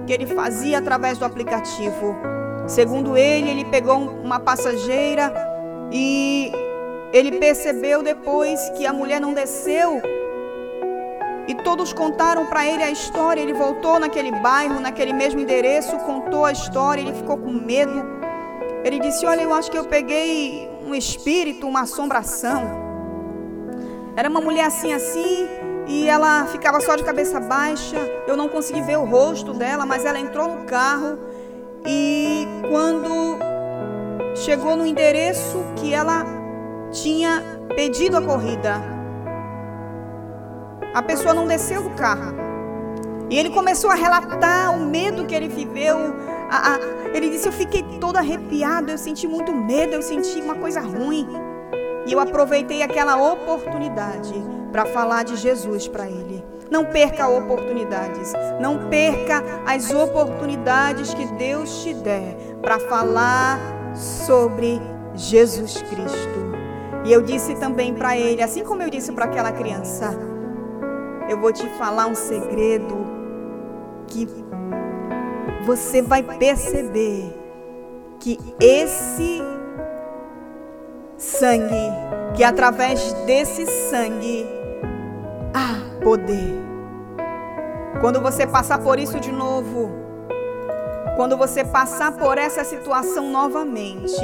que 0.05 0.13
ele 0.13 0.25
fazia 0.25 0.77
através 0.77 1.17
do 1.17 1.25
aplicativo. 1.25 2.15
Segundo 2.65 3.17
ele, 3.17 3.49
ele 3.49 3.65
pegou 3.65 3.97
uma 3.97 4.39
passageira 4.39 5.33
e 5.91 6.51
ele 7.13 7.37
percebeu 7.37 8.03
depois 8.03 8.69
que 8.71 8.85
a 8.85 8.93
mulher 8.93 9.21
não 9.21 9.33
desceu. 9.33 10.01
E 11.47 11.55
todos 11.55 11.93
contaram 11.93 12.45
para 12.47 12.67
ele 12.67 12.83
a 12.83 12.91
história. 12.91 13.39
Ele 13.39 13.53
voltou 13.53 13.99
naquele 13.99 14.31
bairro, 14.31 14.79
naquele 14.79 15.13
mesmo 15.13 15.39
endereço, 15.39 15.97
contou 15.99 16.43
a 16.45 16.51
história. 16.51 17.01
Ele 17.01 17.13
ficou 17.13 17.37
com 17.37 17.51
medo. 17.51 18.03
Ele 18.83 18.99
disse: 18.99 19.25
Olha, 19.25 19.41
eu 19.41 19.53
acho 19.53 19.71
que 19.71 19.77
eu 19.77 19.85
peguei 19.85 20.69
um 20.85 20.93
espírito, 20.93 21.65
uma 21.65 21.81
assombração. 21.81 22.85
Era 24.15 24.29
uma 24.29 24.41
mulher 24.41 24.65
assim, 24.65 24.91
assim, 24.93 25.47
e 25.87 26.09
ela 26.09 26.45
ficava 26.47 26.81
só 26.81 26.95
de 26.95 27.03
cabeça 27.03 27.39
baixa. 27.39 27.97
Eu 28.27 28.35
não 28.35 28.49
consegui 28.49 28.81
ver 28.81 28.97
o 28.97 29.05
rosto 29.05 29.53
dela, 29.53 29.85
mas 29.85 30.03
ela 30.03 30.19
entrou 30.19 30.47
no 30.49 30.65
carro 30.65 31.17
e 31.85 32.45
quando 32.69 33.37
chegou 34.35 34.75
no 34.75 34.85
endereço 34.85 35.63
que 35.77 35.93
ela 35.93 36.36
tinha 36.91 37.43
pedido 37.75 38.17
a 38.17 38.21
corrida, 38.21 38.81
a 40.93 41.01
pessoa 41.01 41.33
não 41.33 41.45
desceu 41.45 41.83
do 41.83 41.91
carro. 41.91 42.35
E 43.29 43.37
ele 43.37 43.49
começou 43.49 43.89
a 43.91 43.95
relatar 43.95 44.75
o 44.75 44.85
medo 44.85 45.25
que 45.25 45.35
ele 45.35 45.47
viveu. 45.47 45.97
A, 46.49 46.75
a, 46.75 46.79
ele 47.13 47.29
disse: 47.29 47.47
Eu 47.47 47.51
fiquei 47.51 47.83
todo 47.99 48.17
arrepiado, 48.17 48.89
eu 48.89 48.97
senti 48.97 49.27
muito 49.27 49.53
medo, 49.53 49.93
eu 49.93 50.01
senti 50.01 50.41
uma 50.41 50.55
coisa 50.55 50.79
ruim. 50.79 51.27
E 52.05 52.13
eu 52.13 52.19
aproveitei 52.19 52.81
aquela 52.81 53.21
oportunidade 53.31 54.33
para 54.71 54.85
falar 54.85 55.23
de 55.23 55.35
Jesus 55.35 55.87
para 55.87 56.07
ele. 56.07 56.43
Não 56.71 56.85
perca 56.85 57.27
oportunidades. 57.27 58.33
Não 58.61 58.89
perca 58.89 59.43
as 59.65 59.91
oportunidades 59.93 61.13
que 61.13 61.25
Deus 61.33 61.83
te 61.83 61.93
der 61.93 62.35
para 62.61 62.79
falar 62.79 63.59
sobre 63.93 64.81
Jesus 65.15 65.81
Cristo. 65.81 66.46
E 67.07 67.13
eu 67.13 67.21
disse 67.21 67.55
também 67.55 67.93
para 67.93 68.17
ele, 68.17 68.43
assim 68.43 68.65
como 68.65 68.83
eu 68.83 68.89
disse 68.89 69.13
para 69.13 69.23
aquela 69.23 69.53
criança, 69.53 70.13
eu 71.29 71.39
vou 71.39 71.53
te 71.53 71.65
falar 71.77 72.05
um 72.05 72.13
segredo 72.13 72.97
que 74.07 74.27
você 75.65 76.01
vai 76.01 76.21
perceber 76.21 77.33
que 78.19 78.37
esse 78.59 79.41
sangue, 81.15 81.93
que 82.35 82.43
através 82.43 83.13
desse 83.25 83.65
sangue 83.65 84.45
há 85.53 86.01
poder. 86.03 86.55
Quando 88.01 88.19
você 88.19 88.45
passar 88.45 88.79
por 88.79 88.99
isso 88.99 89.17
de 89.17 89.31
novo, 89.31 90.06
quando 91.17 91.35
você 91.35 91.65
passar 91.65 92.11
por 92.11 92.37
essa 92.37 92.63
situação 92.63 93.31
novamente, 93.31 94.21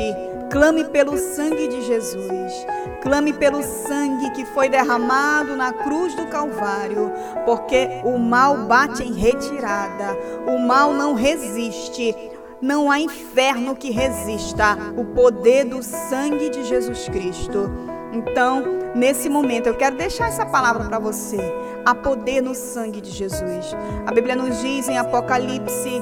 clame 0.52 0.86
pelo 0.86 1.18
sangue 1.18 1.68
de 1.68 1.82
Jesus. 1.82 2.54
Clame 3.02 3.34
pelo 3.34 3.62
sangue 3.64 4.30
que 4.30 4.46
foi 4.46 4.70
derramado 4.70 5.58
na 5.58 5.74
cruz 5.74 6.14
do 6.16 6.28
Calvário, 6.28 7.12
porque 7.46 7.90
o 8.06 8.18
mal 8.18 8.60
bate 8.60 9.04
em 9.04 9.12
retirada, 9.12 10.16
o 10.48 10.60
mal 10.60 10.94
não 10.94 11.16
resiste. 11.16 12.16
Não 12.62 12.90
há 12.90 12.98
inferno 12.98 13.76
que 13.76 13.92
resista 13.92 14.78
o 14.96 15.04
poder 15.04 15.66
do 15.66 15.84
sangue 15.84 16.50
de 16.50 16.64
Jesus 16.64 17.10
Cristo. 17.10 17.70
Então, 18.14 18.64
nesse 18.96 19.28
momento, 19.28 19.68
eu 19.68 19.76
quero 19.76 19.98
deixar 19.98 20.30
essa 20.30 20.46
palavra 20.46 20.86
para 20.86 20.98
você. 20.98 21.40
Há 21.86 21.94
poder 21.94 22.40
no 22.40 22.56
sangue 22.56 23.02
de 23.02 23.12
Jesus. 23.12 23.76
A 24.06 24.14
Bíblia 24.14 24.36
nos 24.36 24.62
diz 24.62 24.88
em 24.88 24.98
Apocalipse 24.98 26.02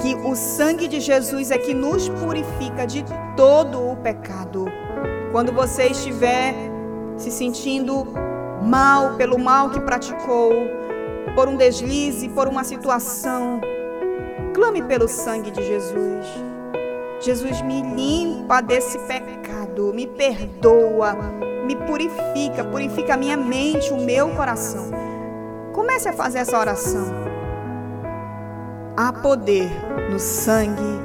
que 0.00 0.14
o 0.14 0.34
sangue 0.34 0.88
de 0.88 1.00
Jesus 1.00 1.50
é 1.50 1.58
que 1.58 1.74
nos 1.74 2.08
purifica 2.08 2.86
de 2.86 3.04
todo 3.36 3.90
o 3.92 3.96
pecado. 3.96 4.66
Quando 5.32 5.52
você 5.52 5.88
estiver 5.88 6.54
se 7.16 7.30
sentindo 7.30 8.06
mal 8.62 9.16
pelo 9.16 9.38
mal 9.38 9.70
que 9.70 9.80
praticou, 9.80 10.52
por 11.34 11.48
um 11.48 11.56
deslize, 11.56 12.28
por 12.28 12.48
uma 12.48 12.64
situação, 12.64 13.60
Clame 14.60 14.82
pelo 14.82 15.06
sangue 15.06 15.50
de 15.50 15.62
Jesus. 15.62 16.26
Jesus 17.20 17.62
me 17.62 17.82
limpa 17.82 18.60
desse 18.60 18.98
pecado, 18.98 19.92
me 19.94 20.06
perdoa, 20.06 21.14
me 21.66 21.76
purifica, 21.76 22.64
purifica 22.64 23.14
a 23.14 23.16
minha 23.16 23.36
mente, 23.36 23.92
o 23.92 24.00
meu 24.00 24.30
coração. 24.30 24.90
Comece 25.72 26.08
a 26.08 26.12
fazer 26.12 26.38
essa 26.38 26.58
oração. 26.58 27.29
Há 29.02 29.14
poder 29.14 29.70
no 30.10 30.18
sangue 30.18 31.00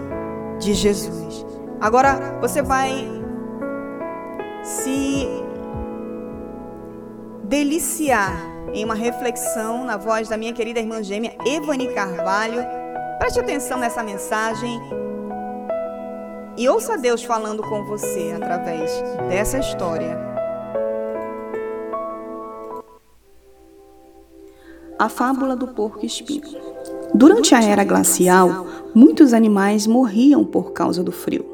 de 0.60 0.74
Jesus. 0.74 1.46
Agora 1.80 2.38
você 2.42 2.62
vai 2.62 3.08
se 4.62 5.30
deliciar 7.46 8.36
em 8.74 8.84
uma 8.84 8.96
reflexão 8.96 9.86
na 9.86 9.96
voz 9.96 10.28
da 10.28 10.36
minha 10.36 10.52
querida 10.52 10.82
irmã 10.82 11.02
gêmea 11.02 11.38
Evani 11.46 11.94
Carvalho 11.94 12.62
Preste 13.18 13.40
atenção 13.40 13.80
nessa 13.80 14.04
mensagem 14.04 14.78
e 16.58 16.68
ouça 16.68 16.98
Deus 16.98 17.24
falando 17.24 17.64
com 17.64 17.86
você 17.86 18.34
através 18.36 18.92
dessa 19.30 19.58
história. 19.58 20.20
A 25.00 25.08
fábula 25.08 25.56
do 25.56 25.70
porco 25.70 26.06
espinho. 26.06 26.65
Durante 27.16 27.56
a 27.56 27.64
era 27.64 27.86
glacial, 27.86 28.68
muitos 28.94 29.32
animais 29.32 29.88
morriam 29.88 30.44
por 30.44 30.74
causa 30.74 31.02
do 31.02 31.14
frio. 31.14 31.46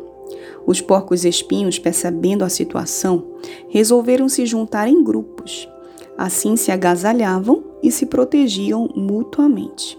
Os 0.66 0.82
porcos 0.82 1.24
espinhos, 1.24 1.78
percebendo 1.78 2.44
a 2.44 2.50
situação, 2.50 3.28
resolveram 3.70 4.28
se 4.28 4.44
juntar 4.48 4.88
em 4.88 5.04
grupos. 5.04 5.70
Assim 6.18 6.56
se 6.56 6.72
agasalhavam 6.72 7.64
e 7.84 7.92
se 7.92 8.08
protegiam 8.08 8.90
mutuamente. 8.96 9.96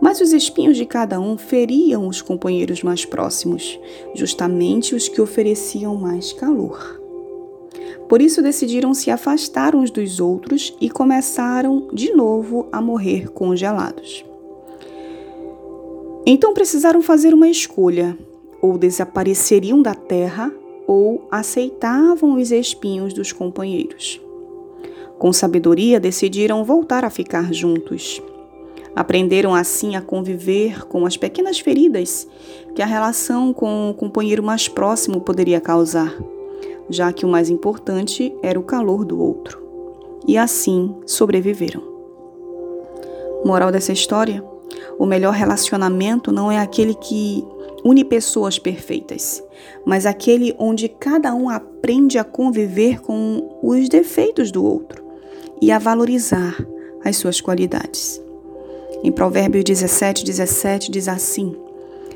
Mas 0.00 0.22
os 0.22 0.32
espinhos 0.32 0.78
de 0.78 0.86
cada 0.86 1.20
um 1.20 1.36
feriam 1.36 2.08
os 2.08 2.22
companheiros 2.22 2.82
mais 2.82 3.04
próximos, 3.04 3.78
justamente 4.14 4.94
os 4.94 5.06
que 5.06 5.20
ofereciam 5.20 5.96
mais 5.96 6.32
calor. 6.32 6.98
Por 8.08 8.22
isso 8.22 8.40
decidiram 8.40 8.94
se 8.94 9.10
afastar 9.10 9.76
uns 9.76 9.90
dos 9.90 10.18
outros 10.18 10.74
e 10.80 10.88
começaram 10.88 11.88
de 11.92 12.10
novo 12.14 12.68
a 12.72 12.80
morrer 12.80 13.28
congelados. 13.28 14.31
Então 16.24 16.54
precisaram 16.54 17.02
fazer 17.02 17.34
uma 17.34 17.48
escolha: 17.48 18.16
ou 18.60 18.78
desapareceriam 18.78 19.82
da 19.82 19.94
terra 19.94 20.52
ou 20.86 21.26
aceitavam 21.30 22.34
os 22.34 22.50
espinhos 22.50 23.12
dos 23.12 23.32
companheiros. 23.32 24.20
Com 25.18 25.32
sabedoria, 25.32 26.00
decidiram 26.00 26.64
voltar 26.64 27.04
a 27.04 27.10
ficar 27.10 27.52
juntos. 27.52 28.20
Aprenderam 28.94 29.54
assim 29.54 29.96
a 29.96 30.02
conviver 30.02 30.84
com 30.86 31.06
as 31.06 31.16
pequenas 31.16 31.58
feridas 31.58 32.28
que 32.74 32.82
a 32.82 32.86
relação 32.86 33.52
com 33.52 33.90
o 33.90 33.94
companheiro 33.94 34.42
mais 34.42 34.68
próximo 34.68 35.20
poderia 35.20 35.60
causar, 35.60 36.14
já 36.90 37.12
que 37.12 37.24
o 37.24 37.28
mais 37.28 37.48
importante 37.48 38.34
era 38.42 38.58
o 38.60 38.64
calor 38.64 39.04
do 39.04 39.20
outro. 39.20 39.62
E 40.26 40.36
assim 40.36 40.94
sobreviveram. 41.06 41.82
Moral 43.44 43.72
dessa 43.72 43.92
história: 43.92 44.44
o 44.98 45.06
melhor 45.06 45.34
relacionamento 45.34 46.30
não 46.30 46.50
é 46.50 46.58
aquele 46.58 46.94
que 46.94 47.44
une 47.84 48.04
pessoas 48.04 48.58
perfeitas, 48.58 49.42
mas 49.84 50.06
aquele 50.06 50.54
onde 50.58 50.88
cada 50.88 51.34
um 51.34 51.48
aprende 51.48 52.18
a 52.18 52.24
conviver 52.24 53.00
com 53.00 53.58
os 53.62 53.88
defeitos 53.88 54.50
do 54.50 54.64
outro 54.64 55.02
e 55.60 55.70
a 55.70 55.78
valorizar 55.78 56.56
as 57.04 57.16
suas 57.16 57.40
qualidades. 57.40 58.22
Em 59.02 59.10
Provérbios 59.10 59.64
17, 59.64 60.24
17 60.24 60.90
diz 60.90 61.08
assim: 61.08 61.56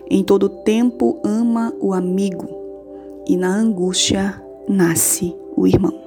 Em 0.08 0.22
todo 0.22 0.48
tempo 0.48 1.20
ama 1.24 1.74
o 1.80 1.92
amigo, 1.92 2.48
e 3.26 3.36
na 3.36 3.52
angústia 3.52 4.40
nasce 4.68 5.34
o 5.56 5.66
irmão. 5.66 6.05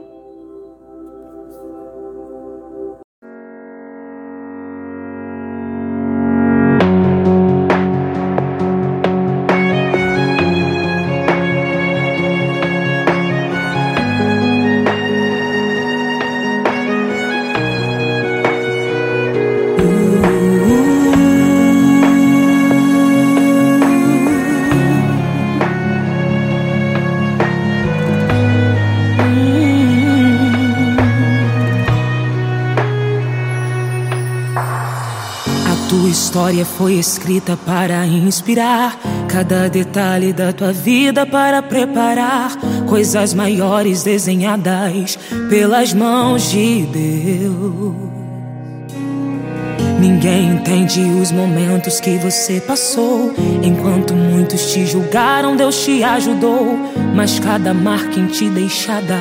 Foi 36.90 36.98
escrita 36.98 37.56
para 37.56 38.04
inspirar 38.08 38.98
cada 39.28 39.70
detalhe 39.70 40.34
da 40.34 40.52
tua 40.52 40.74
vida 40.74 41.24
para 41.24 41.62
preparar 41.62 42.58
coisas 42.88 43.32
maiores 43.36 44.02
desenhadas 44.02 45.20
pelas 45.52 45.94
mãos 45.94 46.50
de 46.50 46.88
Deus. 46.88 47.96
Ninguém 50.00 50.56
entende 50.56 51.02
os 51.22 51.32
momentos 51.32 52.00
que 52.00 52.18
você 52.18 52.60
passou. 52.60 53.36
Enquanto 53.62 54.16
muitos 54.16 54.72
te 54.72 54.88
julgaram, 54.88 55.56
Deus 55.56 55.84
te 55.84 56.04
ajudou. 56.04 56.76
Mas 57.14 57.38
cada 57.38 57.72
marca 57.72 58.20
em 58.20 58.26
ti 58.26 58.50
deixada. 58.50 59.16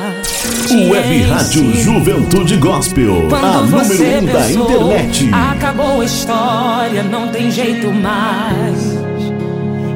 O 0.67 0.89
Web 0.91 1.21
Rádio 1.23 1.73
Juventude 1.73 2.57
Gospel, 2.57 3.27
Quando 3.29 3.45
a 3.45 3.61
número 3.61 4.19
um 4.21 4.25
da 4.25 4.51
internet. 4.51 5.29
Acabou 5.31 6.01
a 6.01 6.05
história, 6.05 7.03
não 7.03 7.29
tem 7.29 7.49
jeito 7.49 7.91
mais. 7.91 8.99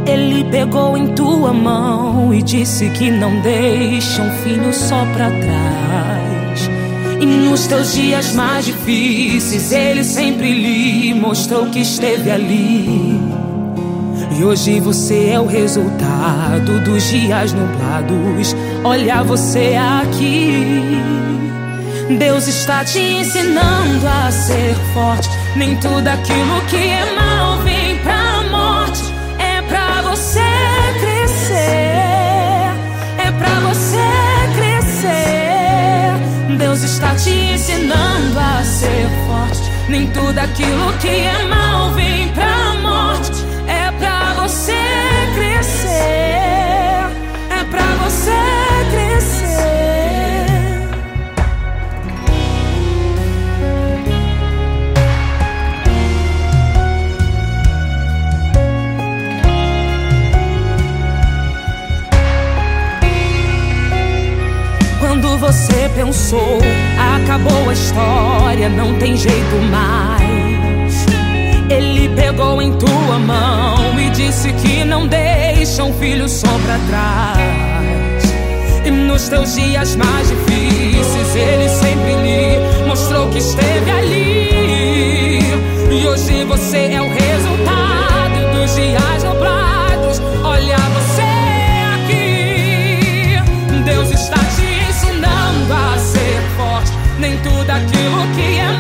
Ele 0.08 0.44
pegou 0.46 0.98
em 0.98 1.10
tua 1.10 1.54
mão 1.54 2.34
e 2.34 2.42
disse 2.42 2.90
que 2.92 3.12
não 3.12 3.40
deixa 3.42 4.22
um 4.22 4.32
filho 4.44 4.74
só 4.74 5.06
pra 5.14 5.30
trás. 5.30 6.70
E 7.20 7.26
nos 7.26 7.68
teus 7.68 7.94
dias 7.94 8.34
mais 8.34 8.66
difíceis, 8.66 9.72
ele 9.72 10.04
sempre 10.04 10.52
lhe 10.54 11.14
mostrou 11.14 11.68
que 11.68 11.80
esteve 11.80 12.32
ali. 12.32 13.20
E 14.40 14.44
hoje 14.44 14.80
você 14.80 15.30
é 15.30 15.40
o 15.40 15.46
resultado 15.46 16.80
dos 16.84 17.04
dias 17.10 17.54
nublados. 17.54 18.56
Olha 18.86 19.24
você 19.24 19.78
aqui. 20.02 21.02
Deus 22.20 22.48
está 22.48 22.84
te 22.84 23.00
ensinando 23.00 24.06
a 24.06 24.30
ser 24.30 24.76
forte. 24.94 25.30
Nem 25.56 25.78
tudo 25.78 26.06
aquilo 26.06 26.60
que 26.70 26.76
é 26.76 27.16
mal 27.16 27.60
vem 27.60 27.98
pra 28.00 28.44
morte. 28.52 29.04
É 29.40 29.62
pra 29.62 30.02
você 30.02 30.42
crescer. 31.00 32.74
É 33.18 33.32
pra 33.38 33.58
você 33.62 34.04
crescer. 34.58 36.58
Deus 36.58 36.84
está 36.84 37.16
te 37.16 37.30
ensinando 37.30 38.38
a 38.38 38.62
ser 38.64 39.08
forte. 39.28 39.72
Nem 39.88 40.08
tudo 40.08 40.38
aquilo 40.38 40.92
que 41.00 41.08
é 41.08 41.42
mal 41.48 41.92
vem 41.92 42.28
pra 42.34 42.74
morte. 42.82 43.32
É 43.66 43.90
pra 43.92 44.34
você 44.42 44.76
crescer. 45.36 47.08
É 47.50 47.64
pra 47.72 47.82
você 47.82 47.94
você 65.54 65.88
pensou, 65.96 66.58
acabou 67.16 67.70
a 67.70 67.74
história, 67.74 68.70
não 68.70 68.98
tem 68.98 69.16
jeito 69.16 69.56
mais. 69.70 71.06
Ele 71.70 72.10
pegou 72.16 72.60
em 72.60 72.74
tua 72.74 73.20
mão 73.20 74.00
e 74.00 74.10
disse 74.10 74.52
que 74.54 74.84
não 74.84 75.08
deixa 75.08 75.84
um 75.84 75.94
filho 75.94 76.28
só 76.28 76.48
pra 76.48 76.80
trás. 76.90 78.24
E 78.84 78.90
nos 78.90 79.30
teus 79.30 79.54
dias 79.54 79.96
mais 79.96 80.28
difíceis, 80.28 81.36
ele 81.36 81.70
sempre 81.70 82.16
lhe 82.24 82.88
mostrou 82.88 83.30
que 83.30 83.38
esteve 83.38 83.92
ali. 83.92 85.40
E 85.92 86.08
hoje 86.08 86.44
você 86.46 86.94
é 86.94 87.02
o 87.02 87.10
resultado 87.10 88.60
dos 88.60 88.76
dias 88.76 89.24
Nem 97.74 97.88
tudo 97.88 97.96
aquilo 97.96 98.36
que 98.36 98.60
é 98.60 98.73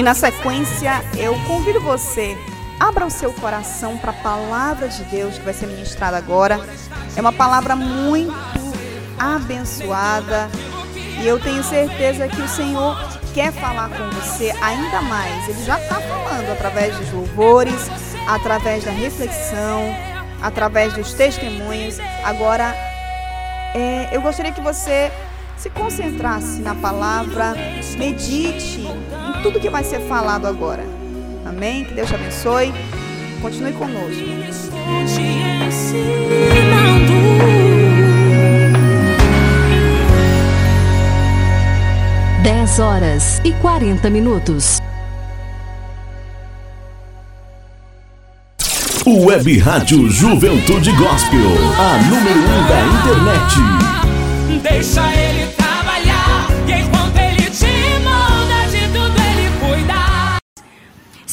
E 0.00 0.02
na 0.02 0.14
sequência, 0.14 1.04
eu 1.14 1.34
convido 1.46 1.78
você, 1.78 2.34
abra 2.80 3.04
o 3.04 3.10
seu 3.10 3.34
coração 3.34 3.98
para 3.98 4.12
a 4.12 4.14
palavra 4.14 4.88
de 4.88 5.04
Deus 5.04 5.36
que 5.36 5.44
vai 5.44 5.52
ser 5.52 5.66
ministrada 5.66 6.16
agora. 6.16 6.58
É 7.14 7.20
uma 7.20 7.34
palavra 7.34 7.76
muito 7.76 8.32
abençoada 9.18 10.48
e 11.20 11.28
eu 11.28 11.38
tenho 11.38 11.62
certeza 11.62 12.26
que 12.28 12.40
o 12.40 12.48
Senhor 12.48 12.96
quer 13.34 13.52
falar 13.52 13.90
com 13.90 14.08
você 14.12 14.54
ainda 14.62 15.02
mais. 15.02 15.46
Ele 15.50 15.62
já 15.64 15.78
está 15.78 15.96
falando 15.96 16.50
através 16.50 16.96
dos 16.96 17.12
louvores, 17.12 17.90
através 18.26 18.82
da 18.82 18.92
reflexão, 18.92 19.94
através 20.40 20.94
dos 20.94 21.12
testemunhos. 21.12 21.98
Agora, 22.24 22.74
é, 23.74 24.08
eu 24.12 24.22
gostaria 24.22 24.50
que 24.50 24.62
você 24.62 25.12
se 25.60 25.68
concentrasse 25.68 26.62
na 26.62 26.74
palavra, 26.74 27.54
medite 27.98 28.80
em 28.80 29.42
tudo 29.42 29.60
que 29.60 29.68
vai 29.68 29.84
ser 29.84 30.00
falado 30.00 30.46
agora. 30.46 30.82
Amém? 31.44 31.84
Que 31.84 31.92
Deus 31.92 32.08
te 32.08 32.14
abençoe. 32.14 32.72
Continue 33.42 33.74
conosco. 33.74 34.22
Estou 34.48 35.04
te 35.04 35.20
ensinando. 35.68 37.12
10 42.42 42.78
horas 42.78 43.42
e 43.44 43.52
40 43.52 44.08
minutos. 44.08 44.78
O 49.04 49.26
Web 49.26 49.58
Rádio 49.58 50.08
Juventude 50.08 50.90
Gospel, 50.92 51.40
a 51.78 51.98
número 52.08 52.38
um 52.38 52.66
da 52.66 52.80
internet. 52.96 54.00
Deixa 54.62 55.02
ele 55.14 55.29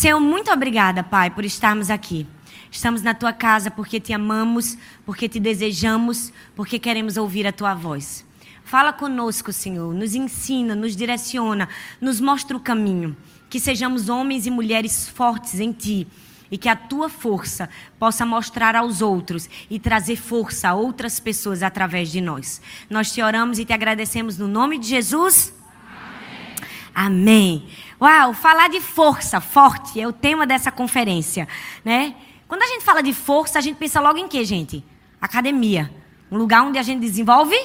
Senhor, 0.07 0.21
muito 0.21 0.49
obrigada, 0.49 1.03
Pai, 1.03 1.29
por 1.29 1.43
estarmos 1.43 1.89
aqui. 1.89 2.25
Estamos 2.71 3.01
na 3.01 3.13
tua 3.13 3.33
casa 3.33 3.69
porque 3.69 3.99
te 3.99 4.13
amamos, 4.13 4.77
porque 5.05 5.27
te 5.27 5.37
desejamos, 5.37 6.31
porque 6.55 6.79
queremos 6.79 7.17
ouvir 7.17 7.45
a 7.45 7.51
tua 7.51 7.73
voz. 7.73 8.25
Fala 8.63 8.93
conosco, 8.93 9.51
Senhor, 9.51 9.93
nos 9.93 10.15
ensina, 10.15 10.73
nos 10.77 10.95
direciona, 10.95 11.67
nos 11.99 12.21
mostra 12.21 12.55
o 12.55 12.59
caminho. 12.61 13.17
Que 13.49 13.59
sejamos 13.59 14.07
homens 14.07 14.45
e 14.45 14.49
mulheres 14.49 15.09
fortes 15.09 15.59
em 15.59 15.73
ti 15.73 16.07
e 16.49 16.57
que 16.57 16.69
a 16.69 16.75
tua 16.77 17.09
força 17.09 17.69
possa 17.99 18.25
mostrar 18.25 18.77
aos 18.77 19.01
outros 19.01 19.49
e 19.69 19.77
trazer 19.77 20.15
força 20.15 20.69
a 20.69 20.73
outras 20.73 21.19
pessoas 21.19 21.61
através 21.61 22.09
de 22.09 22.21
nós. 22.21 22.61
Nós 22.89 23.11
te 23.11 23.21
oramos 23.21 23.59
e 23.59 23.65
te 23.65 23.73
agradecemos 23.73 24.37
no 24.37 24.47
nome 24.47 24.79
de 24.79 24.87
Jesus. 24.87 25.53
Amém. 26.95 27.67
Uau, 27.99 28.31
falar 28.31 28.69
de 28.69 28.79
força, 28.79 29.41
forte, 29.41 29.99
é 29.99 30.07
o 30.07 30.13
tema 30.13 30.45
dessa 30.45 30.71
conferência, 30.71 31.47
né? 31.83 32.13
Quando 32.47 32.61
a 32.61 32.67
gente 32.67 32.83
fala 32.83 33.01
de 33.01 33.11
força, 33.11 33.57
a 33.57 33.61
gente 33.61 33.77
pensa 33.77 33.99
logo 33.99 34.19
em 34.19 34.27
quê, 34.27 34.45
gente? 34.45 34.83
Academia. 35.19 35.91
Um 36.31 36.37
lugar 36.37 36.61
onde 36.61 36.77
a 36.77 36.83
gente 36.83 36.99
desenvolve 36.99 37.57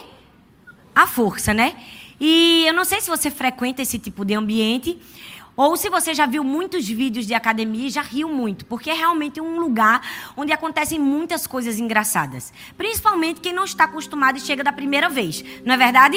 a 0.95 1.07
força, 1.07 1.53
né? 1.53 1.77
E 2.19 2.65
eu 2.67 2.73
não 2.73 2.83
sei 2.83 3.03
se 3.03 3.11
você 3.11 3.31
frequenta 3.31 3.83
esse 3.83 3.99
tipo 3.99 4.25
de 4.25 4.33
ambiente 4.33 4.99
ou 5.55 5.77
se 5.77 5.91
você 5.91 6.15
já 6.15 6.25
viu 6.25 6.43
muitos 6.43 6.89
vídeos 6.89 7.27
de 7.27 7.35
academia 7.35 7.89
e 7.89 7.91
já 7.91 8.01
riu 8.01 8.27
muito, 8.27 8.65
porque 8.65 8.89
é 8.89 8.95
realmente 8.95 9.39
um 9.39 9.61
lugar 9.61 10.01
onde 10.35 10.51
acontecem 10.51 10.99
muitas 10.99 11.47
coisas 11.47 11.79
engraçadas. 11.79 12.55
Principalmente 12.79 13.43
quem 13.43 13.53
não 13.53 13.65
está 13.65 13.85
acostumado 13.85 14.39
e 14.39 14.41
chega 14.41 14.65
da 14.65 14.73
primeira 14.73 15.11
vez. 15.11 15.45
Não 15.63 15.75
é 15.75 15.77
verdade? 15.77 16.17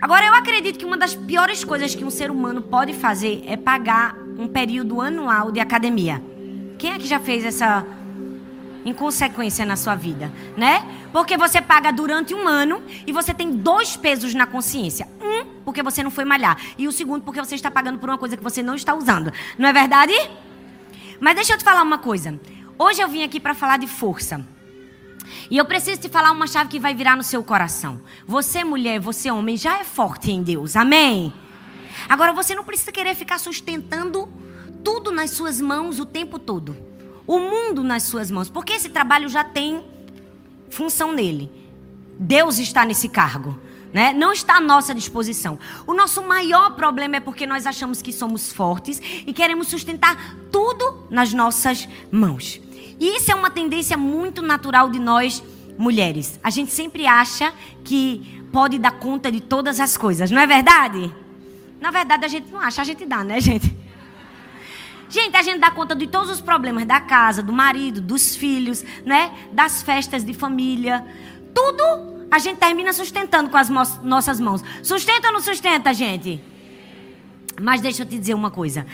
Agora, 0.00 0.26
eu 0.26 0.34
acredito 0.34 0.78
que 0.78 0.84
uma 0.84 0.96
das 0.96 1.14
piores 1.14 1.64
coisas 1.64 1.94
que 1.94 2.04
um 2.04 2.10
ser 2.10 2.30
humano 2.30 2.60
pode 2.60 2.92
fazer 2.92 3.42
é 3.46 3.56
pagar 3.56 4.16
um 4.38 4.46
período 4.46 5.00
anual 5.00 5.50
de 5.50 5.60
academia. 5.60 6.22
Quem 6.78 6.92
é 6.92 6.98
que 6.98 7.06
já 7.06 7.18
fez 7.18 7.44
essa 7.44 7.84
inconsequência 8.84 9.64
na 9.64 9.74
sua 9.74 9.96
vida, 9.96 10.30
né? 10.56 10.84
Porque 11.12 11.36
você 11.36 11.60
paga 11.60 11.90
durante 11.90 12.34
um 12.34 12.46
ano 12.46 12.82
e 13.06 13.12
você 13.12 13.34
tem 13.34 13.50
dois 13.50 13.96
pesos 13.96 14.34
na 14.34 14.46
consciência. 14.46 15.08
Um, 15.20 15.62
porque 15.64 15.82
você 15.82 16.02
não 16.02 16.10
foi 16.10 16.24
malhar. 16.24 16.56
E 16.78 16.86
o 16.86 16.92
segundo, 16.92 17.24
porque 17.24 17.40
você 17.40 17.54
está 17.54 17.70
pagando 17.70 17.98
por 17.98 18.08
uma 18.08 18.18
coisa 18.18 18.36
que 18.36 18.42
você 18.42 18.62
não 18.62 18.74
está 18.74 18.94
usando. 18.94 19.32
Não 19.58 19.68
é 19.68 19.72
verdade? 19.72 20.12
Mas 21.18 21.34
deixa 21.34 21.54
eu 21.54 21.58
te 21.58 21.64
falar 21.64 21.82
uma 21.82 21.98
coisa. 21.98 22.38
Hoje 22.78 23.00
eu 23.00 23.08
vim 23.08 23.24
aqui 23.24 23.40
para 23.40 23.54
falar 23.54 23.78
de 23.78 23.86
força. 23.86 24.44
E 25.50 25.56
eu 25.56 25.64
preciso 25.64 26.00
te 26.00 26.08
falar 26.08 26.30
uma 26.32 26.46
chave 26.46 26.70
que 26.70 26.80
vai 26.80 26.94
virar 26.94 27.16
no 27.16 27.22
seu 27.22 27.42
coração. 27.42 28.00
Você, 28.26 28.64
mulher, 28.64 29.00
você, 29.00 29.30
homem, 29.30 29.56
já 29.56 29.78
é 29.78 29.84
forte 29.84 30.30
em 30.30 30.42
Deus. 30.42 30.76
Amém? 30.76 31.32
Agora 32.08 32.32
você 32.32 32.54
não 32.54 32.64
precisa 32.64 32.92
querer 32.92 33.14
ficar 33.14 33.38
sustentando 33.38 34.28
tudo 34.84 35.10
nas 35.10 35.30
suas 35.30 35.60
mãos 35.60 35.98
o 35.98 36.06
tempo 36.06 36.38
todo. 36.38 36.76
O 37.26 37.38
mundo 37.38 37.82
nas 37.82 38.04
suas 38.04 38.30
mãos. 38.30 38.48
Porque 38.48 38.72
esse 38.72 38.88
trabalho 38.88 39.28
já 39.28 39.42
tem 39.42 39.84
função 40.70 41.12
nele. 41.12 41.50
Deus 42.18 42.58
está 42.58 42.84
nesse 42.84 43.08
cargo. 43.08 43.58
Né? 43.92 44.12
Não 44.12 44.32
está 44.32 44.56
à 44.56 44.60
nossa 44.60 44.94
disposição. 44.94 45.58
O 45.86 45.94
nosso 45.94 46.22
maior 46.22 46.74
problema 46.74 47.16
é 47.16 47.20
porque 47.20 47.46
nós 47.46 47.66
achamos 47.66 48.02
que 48.02 48.12
somos 48.12 48.52
fortes 48.52 49.00
e 49.26 49.32
queremos 49.32 49.68
sustentar 49.68 50.36
tudo 50.52 51.06
nas 51.10 51.32
nossas 51.32 51.88
mãos. 52.10 52.60
E 52.98 53.16
isso 53.16 53.30
é 53.30 53.34
uma 53.34 53.50
tendência 53.50 53.96
muito 53.96 54.42
natural 54.42 54.90
de 54.90 54.98
nós 54.98 55.42
mulheres. 55.78 56.40
A 56.42 56.50
gente 56.50 56.72
sempre 56.72 57.06
acha 57.06 57.52
que 57.84 58.42
pode 58.52 58.78
dar 58.78 58.92
conta 58.92 59.30
de 59.30 59.40
todas 59.40 59.80
as 59.80 59.96
coisas, 59.96 60.30
não 60.30 60.40
é 60.40 60.46
verdade? 60.46 61.12
Na 61.80 61.90
verdade, 61.90 62.24
a 62.24 62.28
gente 62.28 62.50
não 62.50 62.58
acha, 62.58 62.80
a 62.80 62.84
gente 62.84 63.04
dá, 63.04 63.22
né, 63.22 63.38
gente? 63.40 63.76
Gente, 65.08 65.36
a 65.36 65.42
gente 65.42 65.60
dá 65.60 65.70
conta 65.70 65.94
de 65.94 66.06
todos 66.06 66.30
os 66.30 66.40
problemas 66.40 66.84
da 66.84 67.00
casa, 67.00 67.42
do 67.42 67.52
marido, 67.52 68.00
dos 68.00 68.34
filhos, 68.34 68.84
né? 69.04 69.32
Das 69.52 69.82
festas 69.82 70.24
de 70.24 70.34
família. 70.34 71.04
Tudo 71.54 72.26
a 72.30 72.38
gente 72.38 72.58
termina 72.58 72.92
sustentando 72.92 73.48
com 73.48 73.56
as 73.56 73.68
nossas 74.02 74.40
mãos. 74.40 74.64
Sustenta 74.82 75.28
ou 75.28 75.34
não 75.34 75.40
sustenta, 75.40 75.94
gente? 75.94 76.42
Mas 77.60 77.80
deixa 77.80 78.02
eu 78.02 78.06
te 78.06 78.18
dizer 78.18 78.34
uma 78.34 78.50
coisa. 78.50 78.84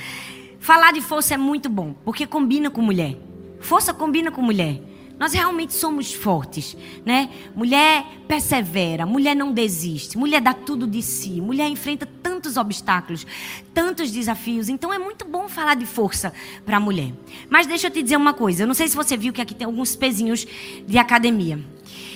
Falar 0.60 0.92
de 0.92 1.00
força 1.00 1.34
é 1.34 1.36
muito 1.38 1.68
bom, 1.68 1.94
porque 2.04 2.26
combina 2.26 2.70
com 2.70 2.82
mulher. 2.82 3.16
Força 3.62 3.94
combina 3.94 4.30
com 4.30 4.42
mulher. 4.42 4.80
Nós 5.18 5.32
realmente 5.32 5.72
somos 5.72 6.12
fortes, 6.12 6.76
né? 7.06 7.30
Mulher 7.54 8.04
persevera, 8.26 9.06
mulher 9.06 9.36
não 9.36 9.52
desiste, 9.52 10.18
mulher 10.18 10.40
dá 10.40 10.52
tudo 10.52 10.84
de 10.84 11.00
si, 11.00 11.40
mulher 11.40 11.68
enfrenta 11.68 12.04
tantos 12.20 12.56
obstáculos, 12.56 13.24
tantos 13.72 14.10
desafios. 14.10 14.68
Então 14.68 14.92
é 14.92 14.98
muito 14.98 15.24
bom 15.24 15.48
falar 15.48 15.76
de 15.76 15.86
força 15.86 16.32
para 16.66 16.78
a 16.78 16.80
mulher. 16.80 17.12
Mas 17.48 17.68
deixa 17.68 17.86
eu 17.86 17.90
te 17.92 18.02
dizer 18.02 18.16
uma 18.16 18.34
coisa, 18.34 18.64
eu 18.64 18.66
não 18.66 18.74
sei 18.74 18.88
se 18.88 18.96
você 18.96 19.16
viu 19.16 19.32
que 19.32 19.40
aqui 19.40 19.54
tem 19.54 19.64
alguns 19.64 19.94
pezinhos 19.94 20.44
de 20.86 20.98
academia. 20.98 21.60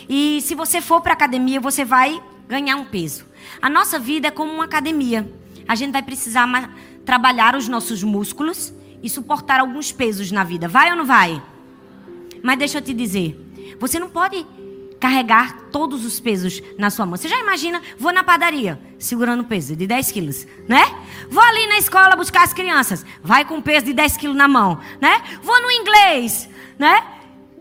E 0.09 0.41
se 0.41 0.57
você 0.57 0.81
for 0.81 1.01
para 1.01 1.13
academia, 1.13 1.61
você 1.61 1.85
vai 1.85 2.21
ganhar 2.49 2.77
um 2.77 2.85
peso. 2.85 3.25
A 3.63 3.71
nossa 3.71 4.01
vida 4.01 4.29
é 4.29 4.31
como 4.33 4.53
uma 4.53 4.65
academia. 4.65 5.31
A 5.69 5.77
gente 5.77 5.93
vai 5.93 6.03
precisar 6.03 6.75
trabalhar 7.05 7.55
os 7.55 7.69
nossos 7.69 8.03
músculos 8.03 8.73
e 9.03 9.09
suportar 9.09 9.61
alguns 9.61 9.93
pesos 9.93 10.31
na 10.31 10.45
vida. 10.45 10.69
Vai 10.69 10.91
ou 10.91 10.97
não 10.97 11.05
vai? 11.05 11.43
Mas 12.43 12.59
deixa 12.59 12.79
eu 12.79 12.83
te 12.83 12.95
dizer, 12.95 13.39
você 13.79 13.99
não 13.99 14.09
pode 14.09 14.47
carregar 14.99 15.69
todos 15.71 16.05
os 16.05 16.19
pesos 16.19 16.63
na 16.79 16.91
sua 16.91 17.07
mão. 17.07 17.17
Você 17.17 17.29
já 17.29 17.39
imagina, 17.39 17.83
vou 17.99 18.13
na 18.13 18.25
padaria, 18.25 18.81
segurando 18.99 19.45
peso 19.45 19.77
de 19.77 19.87
10 19.87 20.13
quilos, 20.13 20.47
né? 20.69 20.83
Vou 21.29 21.43
ali 21.43 21.67
na 21.67 21.79
escola 21.79 22.17
buscar 22.17 22.45
as 22.45 22.53
crianças, 22.53 23.05
vai 23.23 23.45
com 23.45 23.61
peso 23.61 23.87
de 23.87 23.93
10 23.93 24.17
quilos 24.17 24.37
na 24.37 24.49
mão, 24.49 24.81
né? 25.01 25.23
Vou 25.43 25.61
no 25.61 25.71
inglês, 25.71 26.49
né? 26.79 27.05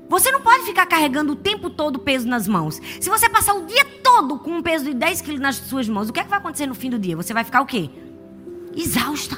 Você 0.07 0.31
não 0.31 0.41
pode 0.41 0.63
ficar 0.65 0.86
carregando 0.86 1.33
o 1.33 1.36
tempo 1.36 1.69
todo 1.69 1.99
peso 1.99 2.27
nas 2.27 2.47
mãos. 2.47 2.79
Se 2.99 3.09
você 3.09 3.27
passar 3.27 3.55
o 3.55 3.65
dia 3.65 3.83
todo 4.03 4.38
com 4.38 4.51
um 4.51 4.61
peso 4.61 4.86
de 4.86 4.93
10 4.93 5.21
quilos 5.21 5.41
nas 5.41 5.55
suas 5.55 5.89
mãos, 5.89 6.09
o 6.09 6.13
que 6.13 6.19
é 6.19 6.23
que 6.23 6.29
vai 6.29 6.39
acontecer 6.39 6.67
no 6.67 6.75
fim 6.75 6.89
do 6.89 6.99
dia? 6.99 7.15
Você 7.15 7.33
vai 7.33 7.43
ficar 7.43 7.61
o 7.61 7.65
quê? 7.65 7.89
Exausta. 8.75 9.36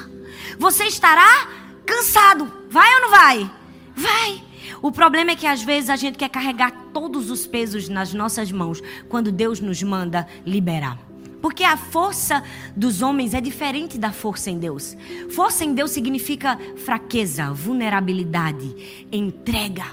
Você 0.58 0.84
estará 0.84 1.48
cansado. 1.88 2.52
Vai 2.68 2.94
ou 2.96 3.00
não 3.00 3.10
vai? 3.10 3.50
Vai. 3.96 4.42
O 4.82 4.92
problema 4.92 5.30
é 5.30 5.36
que 5.36 5.46
às 5.46 5.62
vezes 5.62 5.88
a 5.88 5.96
gente 5.96 6.18
quer 6.18 6.28
carregar 6.28 6.70
todos 6.92 7.30
os 7.30 7.46
pesos 7.46 7.88
nas 7.88 8.12
nossas 8.12 8.52
mãos 8.52 8.82
quando 9.08 9.32
Deus 9.32 9.58
nos 9.58 9.82
manda 9.82 10.28
liberar. 10.44 10.98
Porque 11.40 11.64
a 11.64 11.76
força 11.76 12.42
dos 12.76 13.00
homens 13.00 13.32
é 13.32 13.40
diferente 13.40 13.96
da 13.96 14.12
força 14.12 14.50
em 14.50 14.58
Deus. 14.58 14.96
Força 15.34 15.64
em 15.64 15.72
Deus 15.72 15.92
significa 15.92 16.58
fraqueza, 16.84 17.52
vulnerabilidade, 17.52 19.06
entrega. 19.10 19.86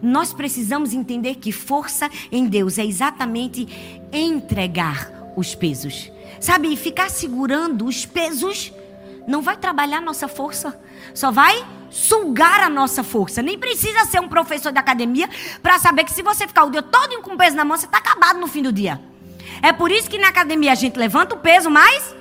Nós 0.00 0.32
precisamos 0.32 0.92
entender 0.92 1.36
que 1.36 1.52
força 1.52 2.08
em 2.30 2.46
Deus 2.46 2.78
é 2.78 2.84
exatamente 2.84 3.66
entregar 4.12 5.32
os 5.36 5.54
pesos. 5.54 6.10
Sabe, 6.38 6.74
ficar 6.76 7.10
segurando 7.10 7.86
os 7.86 8.06
pesos 8.06 8.72
não 9.26 9.42
vai 9.42 9.56
trabalhar 9.56 10.00
nossa 10.00 10.26
força, 10.26 10.78
só 11.14 11.30
vai 11.30 11.64
sugar 11.90 12.62
a 12.62 12.68
nossa 12.68 13.02
força. 13.02 13.42
Nem 13.42 13.58
precisa 13.58 14.04
ser 14.04 14.20
um 14.20 14.28
professor 14.28 14.72
de 14.72 14.78
academia 14.78 15.28
para 15.62 15.78
saber 15.78 16.04
que 16.04 16.12
se 16.12 16.22
você 16.22 16.46
ficar 16.46 16.64
o 16.64 16.70
dia 16.70 16.82
todo 16.82 17.20
com 17.22 17.36
peso 17.36 17.56
na 17.56 17.64
mão, 17.64 17.76
você 17.76 17.86
está 17.86 17.98
acabado 17.98 18.38
no 18.38 18.46
fim 18.46 18.62
do 18.62 18.72
dia. 18.72 19.00
É 19.62 19.72
por 19.72 19.90
isso 19.90 20.08
que 20.08 20.18
na 20.18 20.28
academia 20.28 20.72
a 20.72 20.76
gente 20.76 20.98
levanta 20.98 21.34
o 21.34 21.38
peso, 21.38 21.70
mas 21.70 22.14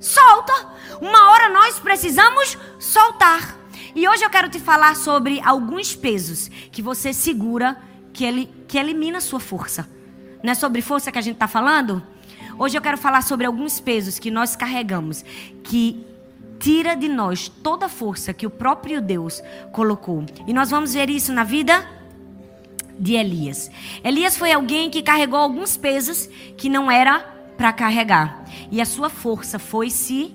solta. 0.00 0.52
Uma 1.00 1.30
hora 1.30 1.48
nós 1.48 1.78
precisamos 1.78 2.56
soltar. 2.78 3.56
E 3.94 4.06
hoje 4.06 4.24
eu 4.24 4.30
quero 4.30 4.48
te 4.48 4.60
falar 4.60 4.94
sobre 4.94 5.40
alguns 5.40 5.96
pesos 5.96 6.48
que 6.70 6.82
você 6.82 7.12
segura 7.12 7.76
que, 8.12 8.24
ele, 8.24 8.50
que 8.68 8.78
elimina 8.78 9.18
a 9.18 9.20
sua 9.20 9.40
força. 9.40 9.88
Não 10.42 10.52
é 10.52 10.54
sobre 10.54 10.82
força 10.82 11.10
que 11.10 11.18
a 11.18 11.22
gente 11.22 11.34
está 11.34 11.48
falando? 11.48 12.02
Hoje 12.58 12.76
eu 12.76 12.82
quero 12.82 12.98
falar 12.98 13.22
sobre 13.22 13.46
alguns 13.46 13.80
pesos 13.80 14.18
que 14.18 14.30
nós 14.30 14.54
carregamos 14.54 15.24
que 15.64 16.04
tira 16.58 16.94
de 16.94 17.08
nós 17.08 17.48
toda 17.48 17.86
a 17.86 17.88
força 17.88 18.32
que 18.32 18.46
o 18.46 18.50
próprio 18.50 19.00
Deus 19.00 19.42
colocou. 19.72 20.24
E 20.46 20.52
nós 20.52 20.70
vamos 20.70 20.94
ver 20.94 21.08
isso 21.10 21.32
na 21.32 21.44
vida 21.44 21.86
de 22.98 23.14
Elias. 23.14 23.70
Elias 24.02 24.36
foi 24.36 24.52
alguém 24.52 24.90
que 24.90 25.02
carregou 25.02 25.38
alguns 25.38 25.76
pesos 25.76 26.28
que 26.56 26.68
não 26.68 26.90
era 26.90 27.20
para 27.56 27.72
carregar. 27.72 28.44
E 28.70 28.80
a 28.80 28.84
sua 28.84 29.08
força 29.08 29.58
foi 29.58 29.90
se 29.90 30.34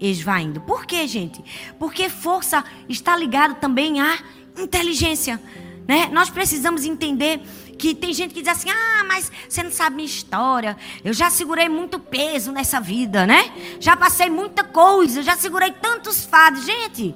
esvaindo. 0.00 0.60
Por 0.60 0.86
quê, 0.86 1.06
gente? 1.06 1.42
Porque 1.78 2.08
força 2.08 2.64
está 2.88 3.16
ligada 3.16 3.54
também 3.54 4.00
à 4.00 4.18
inteligência. 4.58 5.40
Né? 5.86 6.08
Nós 6.12 6.30
precisamos 6.30 6.84
entender 6.84 7.40
que 7.78 7.94
tem 7.94 8.12
gente 8.12 8.34
que 8.34 8.40
diz 8.42 8.50
assim: 8.50 8.70
ah, 8.70 9.04
mas 9.06 9.30
você 9.48 9.62
não 9.62 9.70
sabe 9.70 9.96
minha 9.96 10.06
história. 10.06 10.76
Eu 11.04 11.12
já 11.12 11.30
segurei 11.30 11.68
muito 11.68 11.98
peso 11.98 12.52
nessa 12.52 12.80
vida, 12.80 13.26
né? 13.26 13.52
Já 13.80 13.96
passei 13.96 14.30
muita 14.30 14.64
coisa, 14.64 15.22
já 15.22 15.36
segurei 15.36 15.72
tantos 15.72 16.24
fados. 16.24 16.64
Gente, 16.64 17.14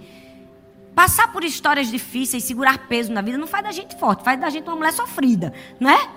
passar 0.94 1.32
por 1.32 1.44
histórias 1.44 1.88
difíceis, 1.88 2.44
segurar 2.44 2.88
peso 2.88 3.12
na 3.12 3.20
vida, 3.20 3.38
não 3.38 3.46
faz 3.46 3.64
da 3.64 3.72
gente 3.72 3.98
forte, 3.98 4.24
faz 4.24 4.40
da 4.40 4.50
gente 4.50 4.66
uma 4.66 4.76
mulher 4.76 4.92
sofrida, 4.92 5.52
não 5.78 5.90
é? 5.90 6.08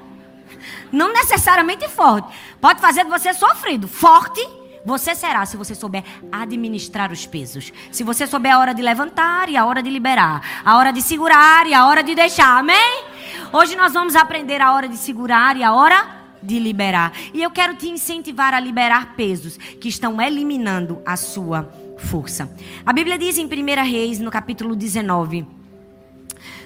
Não 0.92 1.14
necessariamente 1.14 1.88
forte. 1.88 2.28
Pode 2.60 2.82
fazer 2.82 3.04
de 3.04 3.10
você 3.10 3.34
sofrido. 3.34 3.88
Forte 3.88 4.42
você 4.84 5.14
será 5.14 5.46
se 5.46 5.56
você 5.56 5.76
souber 5.76 6.04
administrar 6.32 7.12
os 7.12 7.26
pesos. 7.26 7.72
Se 7.92 8.04
você 8.04 8.26
souber 8.26 8.54
a 8.54 8.60
hora 8.60 8.74
de 8.74 8.82
levantar 8.82 9.50
e 9.50 9.56
a 9.56 9.66
hora 9.66 9.82
de 9.82 9.90
liberar, 9.90 10.62
a 10.66 10.78
hora 10.78 10.92
de 10.92 11.02
segurar 11.02 11.68
e 11.68 11.74
a 11.74 11.86
hora 11.86 12.02
de 12.02 12.16
deixar. 12.16 12.58
Amém? 12.58 13.11
Hoje 13.52 13.76
nós 13.76 13.94
vamos 13.94 14.16
aprender 14.16 14.62
a 14.62 14.74
hora 14.74 14.88
de 14.88 14.98
segurar 14.98 15.58
e 15.58 15.64
a 15.64 15.74
hora 15.74 16.22
de 16.42 16.60
liberar. 16.60 17.14
E 17.34 17.42
eu 17.42 17.52
quero 17.52 17.76
te 17.76 17.88
incentivar 17.88 18.54
a 18.54 18.60
liberar 18.60 19.16
pesos 19.16 19.58
que 19.58 19.88
estão 19.88 20.22
eliminando 20.22 21.02
a 21.06 21.16
sua 21.16 21.70
força. 21.98 22.50
A 22.86 22.92
Bíblia 22.92 23.18
diz 23.18 23.38
em 23.38 23.46
1 23.46 23.50
Reis, 23.84 24.20
no 24.20 24.32
capítulo 24.32 24.76
19, 24.76 25.46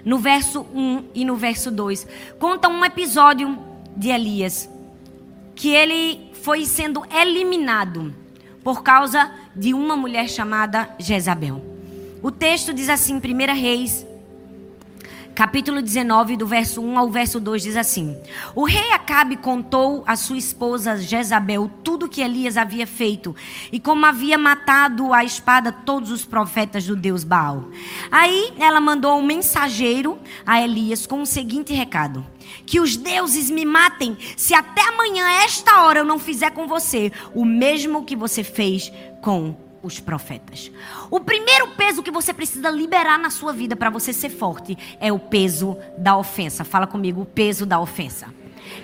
no 0.04 0.18
verso 0.18 0.66
1 0.74 1.10
e 1.14 1.26
no 1.26 1.36
verso 1.36 1.72
2, 1.72 2.08
conta 2.40 2.70
um 2.70 2.86
episódio 2.86 3.58
de 3.96 4.10
Elias 4.10 4.70
que 5.56 5.70
ele 5.70 6.32
foi 6.42 6.66
sendo 6.66 7.04
eliminado 7.14 8.14
por 8.64 8.84
causa 8.84 9.32
de 9.56 9.74
uma 9.74 9.96
mulher 9.96 10.30
chamada 10.30 10.90
Jezabel. 11.00 11.64
O 12.22 12.32
texto 12.32 12.74
diz 12.74 12.90
assim, 12.90 13.16
1 13.16 13.54
Reis 13.54 14.06
capítulo 15.36 15.82
19, 15.82 16.38
do 16.38 16.48
verso 16.48 16.82
1 16.82 16.98
ao 16.98 17.10
verso 17.10 17.42
2, 17.42 17.62
diz 17.62 17.76
assim: 17.76 18.18
O 18.56 18.64
rei 18.64 18.92
Acabe 18.92 19.36
contou 19.36 20.02
à 20.08 20.16
sua 20.16 20.38
esposa 20.38 20.98
Jezabel 20.98 21.70
tudo 21.84 22.08
que 22.08 22.22
Elias 22.22 22.56
havia 22.56 22.88
feito 22.88 23.36
e 23.70 23.78
como 23.78 24.06
havia 24.06 24.38
matado 24.38 25.14
a 25.14 25.26
espada 25.26 25.74
todos 25.74 26.10
os 26.10 26.24
profetas 26.24 26.88
do 26.88 26.96
Deus 26.96 27.26
Baal. 27.26 27.66
Aí 28.10 28.54
ela 28.58 28.80
mandou 28.80 29.20
um 29.20 29.26
mensageiro 29.26 30.18
a 30.46 30.62
Elias 30.62 31.06
com 31.06 31.22
o 31.22 31.26
seguinte 31.26 31.74
recado: 31.74 32.26
Que 32.66 32.80
os 32.80 32.96
deuses 32.96 33.52
me 33.52 33.66
matem 33.66 34.18
se 34.38 34.54
até 34.54 34.88
amanhã, 34.88 35.28
esta 35.44 35.84
hora, 35.84 36.00
eu 36.00 36.06
não 36.06 36.18
fizer 36.18 36.52
com 36.52 36.66
você 36.66 37.12
o 37.34 37.44
mesmo 37.44 38.06
que 38.06 38.16
você 38.16 38.42
fez 38.42 38.90
com 39.22 39.65
os 39.86 40.00
profetas. 40.00 40.72
O 41.12 41.20
primeiro 41.20 41.68
peso 41.70 42.02
que 42.02 42.12
você 42.12 42.34
precisa 42.34 42.70
liberar 42.70 43.20
na 43.20 43.30
sua 43.30 43.54
vida 43.54 43.76
para 43.76 43.90
você 43.90 44.12
ser 44.12 44.30
forte 44.30 44.78
é 45.00 45.14
o 45.14 45.20
peso 45.20 45.78
da 45.98 46.18
ofensa. 46.18 46.64
Fala 46.64 46.88
comigo, 46.88 47.22
o 47.22 47.26
peso 47.26 47.66
da 47.66 47.80
ofensa. 47.80 48.34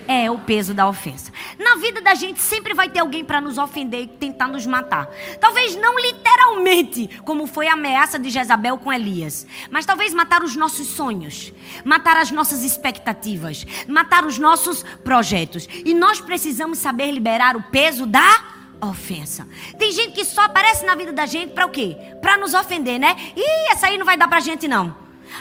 É 0.06 0.30
o 0.30 0.38
peso 0.38 0.72
da 0.72 0.88
ofensa. 0.88 1.32
Na 1.58 1.74
vida 1.76 2.00
da 2.00 2.14
gente 2.14 2.40
sempre 2.40 2.72
vai 2.72 2.88
ter 2.88 3.00
alguém 3.00 3.24
para 3.24 3.40
nos 3.40 3.58
ofender 3.58 4.02
e 4.02 4.06
tentar 4.06 4.46
nos 4.46 4.64
matar. 4.64 5.08
Talvez 5.40 5.74
não 5.74 5.98
literalmente, 5.98 7.10
como 7.24 7.48
foi 7.48 7.66
a 7.66 7.72
ameaça 7.72 8.16
de 8.16 8.30
Jezabel 8.30 8.78
com 8.78 8.92
Elias, 8.92 9.44
mas 9.70 9.84
talvez 9.84 10.14
matar 10.14 10.42
os 10.44 10.54
nossos 10.54 10.86
sonhos, 10.86 11.52
matar 11.84 12.16
as 12.16 12.30
nossas 12.30 12.62
expectativas, 12.62 13.66
matar 13.88 14.24
os 14.24 14.38
nossos 14.38 14.84
projetos. 15.04 15.68
E 15.84 15.94
nós 15.94 16.20
precisamos 16.20 16.78
saber 16.78 17.10
liberar 17.10 17.56
o 17.56 17.62
peso 17.64 18.06
da 18.06 18.51
ofensa. 18.82 19.46
Tem 19.78 19.92
gente 19.92 20.12
que 20.12 20.24
só 20.24 20.42
aparece 20.42 20.84
na 20.84 20.94
vida 20.94 21.12
da 21.12 21.24
gente 21.24 21.52
para 21.52 21.66
o 21.66 21.70
quê? 21.70 21.96
Para 22.20 22.36
nos 22.36 22.52
ofender, 22.52 22.98
né? 22.98 23.16
Ih, 23.36 23.72
essa 23.72 23.86
aí 23.86 23.96
não 23.96 24.04
vai 24.04 24.16
dar 24.16 24.28
pra 24.28 24.40
gente 24.40 24.66
não. 24.66 24.94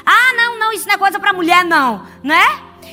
Ah, 0.06 0.34
não, 0.36 0.60
não, 0.60 0.72
isso 0.72 0.88
não 0.88 0.94
é 0.94 0.98
coisa 0.98 1.20
para 1.20 1.34
mulher 1.34 1.66
não, 1.66 2.06
né? 2.24 2.44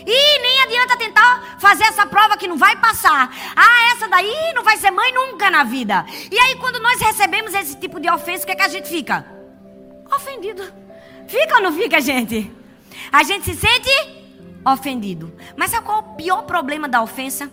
E 0.06 0.38
nem 0.40 0.62
adianta 0.62 0.96
tentar 0.96 1.56
fazer 1.58 1.84
essa 1.84 2.06
prova 2.06 2.36
que 2.36 2.48
não 2.48 2.56
vai 2.56 2.76
passar. 2.76 3.30
Ah, 3.54 3.92
essa 3.92 4.08
daí 4.08 4.52
não 4.54 4.64
vai 4.64 4.76
ser 4.78 4.90
mãe 4.90 5.12
nunca 5.12 5.50
na 5.50 5.64
vida. 5.64 6.06
E 6.30 6.38
aí, 6.38 6.56
quando 6.56 6.80
nós 6.80 7.00
recebemos 7.00 7.52
esse 7.54 7.76
tipo 7.76 8.00
de 8.00 8.10
ofensa, 8.10 8.44
o 8.44 8.46
que, 8.46 8.52
é 8.52 8.56
que 8.56 8.62
a 8.62 8.68
gente 8.68 8.88
fica? 8.88 9.26
Ofendido. 10.10 10.62
Fica 11.26 11.56
ou 11.56 11.62
não 11.62 11.72
fica, 11.72 12.00
gente? 12.00 12.50
A 13.12 13.22
gente 13.22 13.44
se 13.44 13.54
sente 13.54 13.90
ofendido. 14.64 15.32
Mas 15.56 15.70
sabe 15.70 15.84
qual 15.84 15.98
é 15.98 16.00
o 16.00 16.14
pior 16.14 16.42
problema 16.42 16.88
da 16.88 17.02
ofensa? 17.02 17.50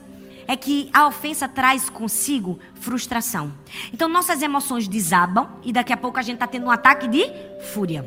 É 0.48 0.56
que 0.56 0.90
a 0.94 1.08
ofensa 1.08 1.48
traz 1.48 1.90
consigo 1.90 2.60
frustração. 2.76 3.52
Então 3.92 4.08
nossas 4.08 4.42
emoções 4.42 4.88
desabam 4.88 5.50
e 5.64 5.74
daqui 5.74 5.92
a 5.92 5.98
pouco 5.98 6.20
a 6.20 6.22
gente 6.22 6.36
está 6.36 6.48
tendo 6.48 6.68
um 6.68 6.72
ataque 6.72 7.08
de 7.08 7.26
fúria. 7.74 8.06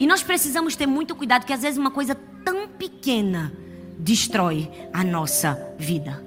E 0.00 0.06
nós 0.06 0.22
precisamos 0.22 0.76
ter 0.76 0.86
muito 0.86 1.14
cuidado, 1.14 1.44
que 1.44 1.52
às 1.52 1.62
vezes 1.62 1.78
uma 1.78 1.90
coisa 1.90 2.14
tão 2.44 2.68
pequena 2.68 3.52
destrói 3.98 4.70
a 4.92 5.02
nossa 5.02 5.74
vida. 5.78 6.24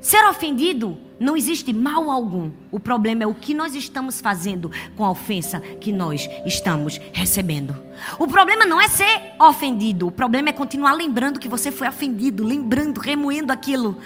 Ser 0.00 0.24
ofendido 0.28 0.98
não 1.22 1.36
existe 1.36 1.72
mal 1.72 2.10
algum. 2.10 2.50
O 2.70 2.80
problema 2.80 3.22
é 3.22 3.26
o 3.26 3.34
que 3.34 3.54
nós 3.54 3.74
estamos 3.74 4.20
fazendo 4.20 4.70
com 4.96 5.04
a 5.04 5.10
ofensa 5.10 5.60
que 5.60 5.92
nós 5.92 6.28
estamos 6.44 7.00
recebendo. 7.12 7.76
O 8.18 8.26
problema 8.26 8.66
não 8.66 8.80
é 8.80 8.88
ser 8.88 9.32
ofendido, 9.38 10.08
o 10.08 10.10
problema 10.10 10.48
é 10.48 10.52
continuar 10.52 10.92
lembrando 10.92 11.38
que 11.38 11.48
você 11.48 11.70
foi 11.70 11.88
ofendido, 11.88 12.44
lembrando, 12.44 12.98
remoendo 12.98 13.52
aquilo. 13.52 13.96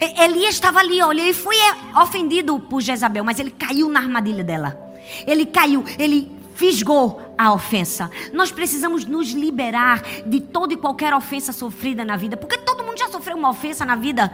Elias 0.00 0.54
estava 0.54 0.80
ali, 0.80 1.00
olha, 1.02 1.22
ele 1.22 1.34
foi 1.34 1.56
ofendido 2.00 2.60
por 2.60 2.80
Jezabel, 2.80 3.24
mas 3.24 3.38
ele 3.38 3.50
caiu 3.50 3.88
na 3.88 4.00
armadilha 4.00 4.44
dela. 4.44 4.78
Ele 5.26 5.46
caiu, 5.46 5.84
ele 5.98 6.30
fisgou 6.54 7.34
a 7.38 7.54
ofensa. 7.54 8.10
Nós 8.34 8.52
precisamos 8.52 9.06
nos 9.06 9.30
liberar 9.30 10.02
de 10.26 10.42
toda 10.42 10.74
e 10.74 10.76
qualquer 10.76 11.14
ofensa 11.14 11.52
sofrida 11.52 12.04
na 12.04 12.16
vida, 12.16 12.36
porque 12.36 12.58
todo 12.58 12.84
mundo 12.84 12.98
já 12.98 13.08
sofreu 13.08 13.36
uma 13.36 13.48
ofensa 13.48 13.86
na 13.86 13.96
vida. 13.96 14.30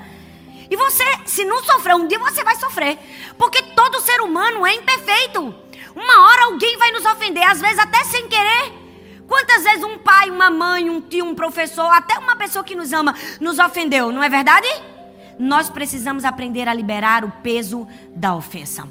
E 0.70 0.76
você, 0.76 1.04
se 1.24 1.44
não 1.44 1.62
sofrer 1.62 1.94
um 1.94 2.06
dia, 2.06 2.18
você 2.18 2.42
vai 2.42 2.56
sofrer. 2.56 2.98
Porque 3.38 3.62
todo 3.62 4.00
ser 4.00 4.20
humano 4.20 4.66
é 4.66 4.74
imperfeito. 4.74 5.54
Uma 5.94 6.28
hora 6.28 6.44
alguém 6.46 6.76
vai 6.76 6.92
nos 6.92 7.04
ofender, 7.04 7.48
às 7.48 7.60
vezes 7.60 7.78
até 7.78 8.04
sem 8.04 8.28
querer. 8.28 8.72
Quantas 9.26 9.64
vezes 9.64 9.82
um 9.82 9.98
pai, 9.98 10.30
uma 10.30 10.50
mãe, 10.50 10.88
um 10.88 11.00
tio, 11.00 11.24
um 11.24 11.34
professor, 11.34 11.90
até 11.90 12.18
uma 12.18 12.36
pessoa 12.36 12.64
que 12.64 12.74
nos 12.74 12.92
ama, 12.92 13.14
nos 13.40 13.58
ofendeu, 13.58 14.12
não 14.12 14.22
é 14.22 14.28
verdade? 14.28 14.68
Nós 15.38 15.68
precisamos 15.68 16.24
aprender 16.24 16.68
a 16.68 16.74
liberar 16.74 17.24
o 17.24 17.30
peso 17.42 17.86
da 18.14 18.34
ofensa. 18.34 18.88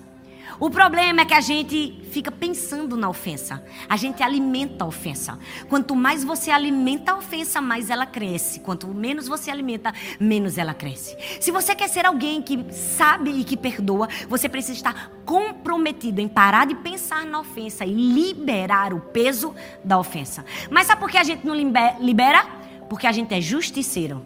O 0.59 0.69
problema 0.69 1.21
é 1.21 1.25
que 1.25 1.33
a 1.33 1.41
gente 1.41 2.01
fica 2.11 2.31
pensando 2.31 2.95
na 2.95 3.09
ofensa. 3.09 3.63
A 3.89 3.97
gente 3.97 4.23
alimenta 4.23 4.85
a 4.85 4.87
ofensa. 4.87 5.37
Quanto 5.67 5.95
mais 5.95 6.23
você 6.23 6.49
alimenta 6.49 7.11
a 7.11 7.17
ofensa, 7.17 7.59
mais 7.59 7.89
ela 7.89 8.05
cresce. 8.05 8.61
Quanto 8.61 8.87
menos 8.87 9.27
você 9.27 9.51
alimenta, 9.51 9.93
menos 10.19 10.57
ela 10.57 10.73
cresce. 10.73 11.17
Se 11.41 11.51
você 11.51 11.75
quer 11.75 11.89
ser 11.89 12.05
alguém 12.05 12.41
que 12.41 12.71
sabe 12.73 13.31
e 13.31 13.43
que 13.43 13.57
perdoa, 13.57 14.07
você 14.29 14.47
precisa 14.47 14.77
estar 14.77 15.11
comprometido 15.25 16.21
em 16.21 16.27
parar 16.27 16.65
de 16.65 16.75
pensar 16.75 17.25
na 17.25 17.39
ofensa 17.39 17.83
e 17.83 17.93
liberar 17.93 18.93
o 18.93 19.01
peso 19.01 19.53
da 19.83 19.99
ofensa. 19.99 20.45
Mas 20.71 20.87
sabe 20.87 21.01
por 21.01 21.09
que 21.09 21.17
a 21.17 21.23
gente 21.23 21.45
não 21.45 21.55
libera? 21.55 22.45
Porque 22.89 23.07
a 23.07 23.11
gente 23.11 23.33
é 23.33 23.41
justiceiro. 23.41 24.25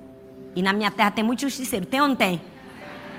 E 0.55 0.61
na 0.61 0.73
minha 0.73 0.91
terra 0.91 1.09
tem 1.09 1.23
muito 1.23 1.41
justiceiro. 1.41 1.85
Tem 1.85 2.01
ou 2.01 2.07
não 2.07 2.15
tem? 2.15 2.41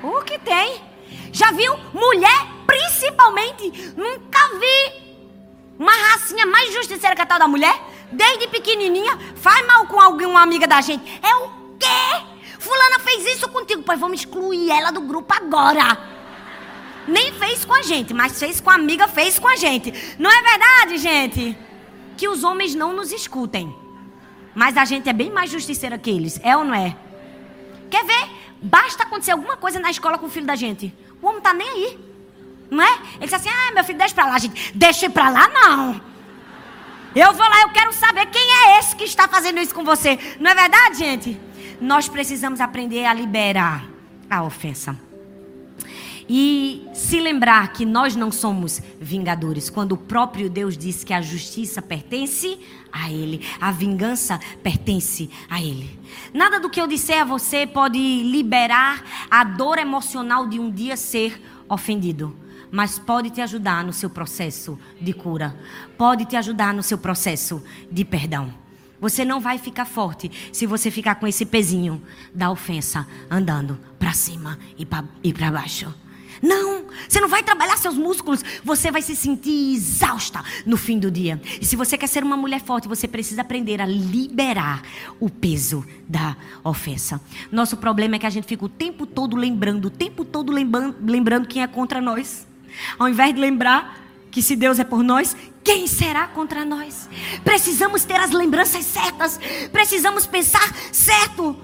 O 0.02 0.22
que 0.22 0.38
tem? 0.38 0.89
Já 1.32 1.52
viu? 1.52 1.76
Mulher, 1.92 2.46
principalmente, 2.66 3.92
nunca 3.96 4.38
vi 4.58 5.00
uma 5.78 5.92
racinha 5.92 6.44
mais 6.46 6.72
justiceira 6.74 7.16
que 7.16 7.22
a 7.22 7.26
tal 7.26 7.38
da 7.38 7.48
mulher. 7.48 7.74
Desde 8.12 8.48
pequenininha, 8.48 9.16
faz 9.36 9.64
mal 9.66 9.86
com 9.86 10.00
alguma 10.00 10.42
amiga 10.42 10.66
da 10.66 10.80
gente. 10.80 11.02
É 11.22 11.34
o 11.36 11.48
quê? 11.78 12.26
Fulana 12.58 12.98
fez 12.98 13.24
isso 13.36 13.48
contigo, 13.48 13.82
pois 13.82 13.98
vamos 13.98 14.20
excluir 14.20 14.70
ela 14.70 14.90
do 14.90 15.00
grupo 15.00 15.32
agora. 15.32 15.96
Nem 17.06 17.32
fez 17.32 17.64
com 17.64 17.72
a 17.72 17.82
gente, 17.82 18.12
mas 18.12 18.38
fez 18.38 18.61
com 18.61 18.70
a 18.70 18.74
amiga, 18.74 19.08
fez 19.08 19.38
com 19.38 19.48
a 19.48 19.56
gente. 19.56 19.92
Não 20.18 20.30
é 20.30 20.42
verdade, 20.42 20.98
gente? 20.98 21.56
Que 22.16 22.28
os 22.28 22.44
homens 22.44 22.74
não 22.74 22.92
nos 22.92 23.12
escutem. 23.12 23.74
Mas 24.54 24.76
a 24.76 24.84
gente 24.84 25.08
é 25.08 25.12
bem 25.12 25.30
mais 25.30 25.50
justiceira 25.50 25.96
que 25.96 26.11
eles, 26.11 26.38
é 26.42 26.56
ou 26.56 26.64
não 26.64 26.74
é? 26.74 26.96
Quer 27.88 28.04
ver? 28.04 28.28
Basta 28.62 29.04
acontecer 29.04 29.32
alguma 29.32 29.56
coisa 29.56 29.80
na 29.80 29.90
escola 29.90 30.18
com 30.18 30.26
o 30.26 30.30
filho 30.30 30.46
da 30.46 30.54
gente. 30.54 30.94
O 31.20 31.26
homem 31.26 31.40
tá 31.40 31.52
nem 31.52 31.68
aí. 31.68 31.98
Não 32.70 32.84
é? 32.84 32.98
Ele 33.16 33.24
diz 33.24 33.34
assim: 33.34 33.48
ah, 33.48 33.72
meu 33.72 33.84
filho, 33.84 33.98
deixa 33.98 34.14
pra 34.14 34.26
lá, 34.26 34.38
gente. 34.38 34.72
Deixa 34.74 35.11
pra 35.11 35.28
lá, 35.28 35.48
não. 35.48 36.00
Eu 37.14 37.32
vou 37.32 37.48
lá, 37.48 37.62
eu 37.62 37.70
quero 37.70 37.92
saber 37.92 38.26
quem 38.26 38.42
é 38.42 38.78
esse 38.78 38.94
que 38.94 39.04
está 39.04 39.26
fazendo 39.26 39.58
isso 39.58 39.74
com 39.74 39.84
você. 39.84 40.18
Não 40.38 40.50
é 40.50 40.54
verdade, 40.54 40.98
gente? 40.98 41.40
Nós 41.80 42.08
precisamos 42.08 42.61
aprender 42.61 43.04
a 43.04 43.12
liberar 43.12 43.84
a 44.28 44.44
ofensa. 44.44 44.96
E 46.33 46.87
se 46.95 47.18
lembrar 47.18 47.72
que 47.72 47.85
nós 47.85 48.14
não 48.14 48.31
somos 48.31 48.81
vingadores, 49.01 49.68
quando 49.68 49.93
o 49.93 49.97
próprio 49.97 50.49
Deus 50.49 50.78
diz 50.78 51.03
que 51.03 51.12
a 51.12 51.20
justiça 51.20 51.83
pertence 51.83 52.57
a 52.93 53.11
Ele, 53.11 53.45
a 53.61 53.72
vingança 53.72 54.39
pertence 54.62 55.28
a 55.49 55.61
Ele. 55.61 55.99
Nada 56.33 56.61
do 56.61 56.70
que 56.70 56.81
eu 56.81 56.87
disser 56.87 57.22
a 57.22 57.24
você 57.24 57.66
pode 57.66 57.99
liberar 57.99 59.03
a 59.28 59.43
dor 59.43 59.76
emocional 59.76 60.47
de 60.47 60.61
um 60.61 60.70
dia 60.70 60.97
ser 60.97 61.43
ofendido, 61.68 62.37
mas 62.70 62.97
pode 62.97 63.31
te 63.31 63.41
ajudar 63.41 63.83
no 63.83 63.93
seu 63.93 64.09
processo 64.09 64.78
de 65.01 65.12
cura, 65.12 65.59
pode 65.99 66.26
te 66.26 66.37
ajudar 66.37 66.72
no 66.72 66.85
seu 66.85 66.97
processo 66.97 67.61
de 67.91 68.05
perdão. 68.05 68.55
Você 69.01 69.24
não 69.24 69.41
vai 69.41 69.59
ficar 69.59 69.85
forte 69.85 70.31
se 70.53 70.64
você 70.64 70.93
ficar 70.93 71.16
com 71.16 71.26
esse 71.26 71.45
pezinho 71.45 72.01
da 72.33 72.53
ofensa 72.53 73.05
andando 73.28 73.76
para 73.99 74.12
cima 74.12 74.57
e 74.78 74.87
para 75.33 75.51
baixo. 75.51 75.93
Não, 76.43 76.84
você 77.09 77.20
não 77.20 77.28
vai 77.28 77.43
trabalhar 77.43 77.76
seus 77.76 77.97
músculos, 77.97 78.43
você 78.64 78.91
vai 78.91 79.03
se 79.03 79.14
sentir 79.14 79.74
exausta 79.74 80.43
no 80.64 80.76
fim 80.76 80.99
do 80.99 81.11
dia. 81.11 81.41
E 81.61 81.64
se 81.64 81.76
você 81.76 81.99
quer 81.99 82.07
ser 82.07 82.22
uma 82.22 82.36
mulher 82.36 82.61
forte, 82.61 82.88
você 82.88 83.07
precisa 83.07 83.43
aprender 83.43 83.80
a 83.80 83.86
liberar 83.86 84.82
o 85.18 85.28
peso 85.28 85.84
da 86.09 86.36
ofensa. 86.64 87.20
Nosso 87.53 87.76
problema 87.76 88.16
é 88.16 88.18
que 88.18 88.26
a 88.26 88.30
gente 88.30 88.47
fica 88.47 88.64
o 88.64 88.68
tempo 88.68 89.07
todo 89.07 89.36
lembrando, 89.36 89.86
o 89.86 89.91
tempo 89.91 90.24
todo 90.24 90.51
lembrando, 90.53 90.97
lembrando 91.03 91.47
quem 91.47 91.62
é 91.62 91.66
contra 91.66 92.01
nós. 92.01 92.47
Ao 92.99 93.09
invés 93.09 93.34
de 93.34 93.41
lembrar 93.41 94.01
que 94.30 94.43
se 94.43 94.55
Deus 94.57 94.78
é 94.78 94.84
por 94.84 95.03
nós, 95.03 95.36
quem 95.62 95.86
será 95.86 96.26
contra 96.28 96.64
nós? 96.64 97.09
Precisamos 97.45 98.05
ter 98.05 98.16
as 98.16 98.30
lembranças 98.30 98.84
certas, 98.84 99.38
precisamos 99.72 100.26
pensar 100.26 100.74
certo. 100.93 101.57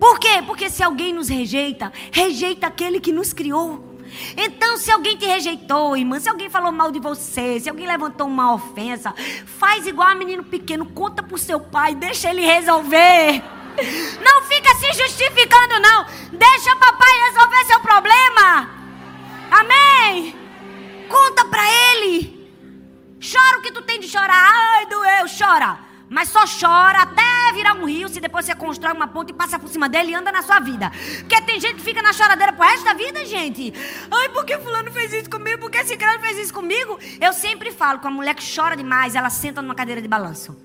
Por 0.00 0.18
quê? 0.18 0.42
Porque 0.46 0.70
se 0.70 0.82
alguém 0.82 1.12
nos 1.12 1.28
rejeita, 1.28 1.92
rejeita 2.10 2.66
aquele 2.66 2.98
que 2.98 3.12
nos 3.12 3.34
criou. 3.34 3.90
Então, 4.36 4.76
se 4.76 4.90
alguém 4.90 5.16
te 5.16 5.26
rejeitou, 5.26 5.96
irmã, 5.96 6.18
se 6.18 6.28
alguém 6.28 6.48
falou 6.48 6.72
mal 6.72 6.90
de 6.90 6.98
você, 6.98 7.60
se 7.60 7.68
alguém 7.68 7.86
levantou 7.86 8.26
uma 8.26 8.54
ofensa, 8.54 9.14
faz 9.58 9.86
igual 9.86 10.08
a 10.08 10.14
menino 10.14 10.42
pequeno, 10.42 10.86
conta 10.86 11.22
pro 11.22 11.38
seu 11.38 11.60
pai, 11.60 11.94
deixa 11.94 12.30
ele 12.30 12.44
resolver. 12.44 13.42
Não 14.22 14.42
fica 14.42 14.74
se 14.74 14.92
justificando, 14.92 15.78
não. 15.80 16.06
Deixa 16.32 16.76
papai 16.76 17.12
resolver 17.28 17.64
seu 17.66 17.80
problema. 17.80 18.68
Amém? 19.50 20.34
Conta 21.08 21.44
pra 21.44 21.62
ele. 21.70 22.40
Chora 23.20 23.58
o 23.58 23.62
que 23.62 23.72
tu 23.72 23.82
tem 23.82 24.00
de 24.00 24.08
chorar. 24.08 24.52
Ai, 24.74 24.86
doeu, 24.86 25.26
chora. 25.38 25.78
Mas 26.08 26.28
só 26.30 26.40
chora 26.46 27.02
até 27.02 27.29
virar 27.52 27.74
um 27.74 27.84
rio 27.84 28.08
se 28.08 28.20
depois 28.20 28.44
você 28.44 28.54
constrói 28.54 28.92
uma 28.92 29.08
ponte 29.08 29.30
e 29.30 29.32
passa 29.32 29.58
por 29.58 29.68
cima 29.68 29.88
dele 29.88 30.12
e 30.12 30.14
anda 30.14 30.30
na 30.32 30.42
sua 30.42 30.60
vida. 30.60 30.90
Porque 31.20 31.40
tem 31.42 31.60
gente 31.60 31.76
que 31.76 31.82
fica 31.82 32.02
na 32.02 32.12
choradeira 32.12 32.52
pro 32.52 32.64
resto 32.64 32.84
da 32.84 32.94
vida, 32.94 33.24
gente. 33.24 33.72
Ai, 34.10 34.28
por 34.30 34.44
que 34.44 34.58
fulano 34.58 34.90
fez 34.92 35.12
isso 35.12 35.30
comigo? 35.30 35.58
Por 35.58 35.70
que 35.70 35.78
esse 35.78 35.96
cara 35.96 36.18
fez 36.20 36.38
isso 36.38 36.54
comigo? 36.54 36.98
Eu 37.20 37.32
sempre 37.32 37.70
falo, 37.72 37.98
com 37.98 38.08
a 38.08 38.10
mulher 38.10 38.34
que 38.34 38.44
chora 38.54 38.76
demais, 38.76 39.14
ela 39.14 39.30
senta 39.30 39.60
numa 39.62 39.74
cadeira 39.74 40.00
de 40.00 40.08
balanço. 40.08 40.56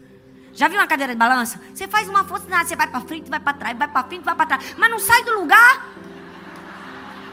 Já 0.54 0.70
viu 0.70 0.80
uma 0.80 0.88
cadeira 0.88 1.14
de 1.14 1.20
balanço? 1.20 1.60
Você 1.74 1.88
faz 1.88 2.08
uma 2.08 2.24
força 2.24 2.48
nada, 2.48 2.66
você 2.66 2.76
vai 2.78 2.88
para 2.88 3.02
frente, 3.02 3.30
vai 3.30 3.40
para 3.40 3.54
trás, 3.54 3.78
vai 3.78 3.88
para 3.90 4.04
frente, 4.04 4.24
vai 4.24 4.36
para 4.36 4.46
trás, 4.46 4.76
mas 4.78 4.90
não 4.90 5.00
sai 5.00 5.24
do 5.24 5.40
lugar. 5.40 5.94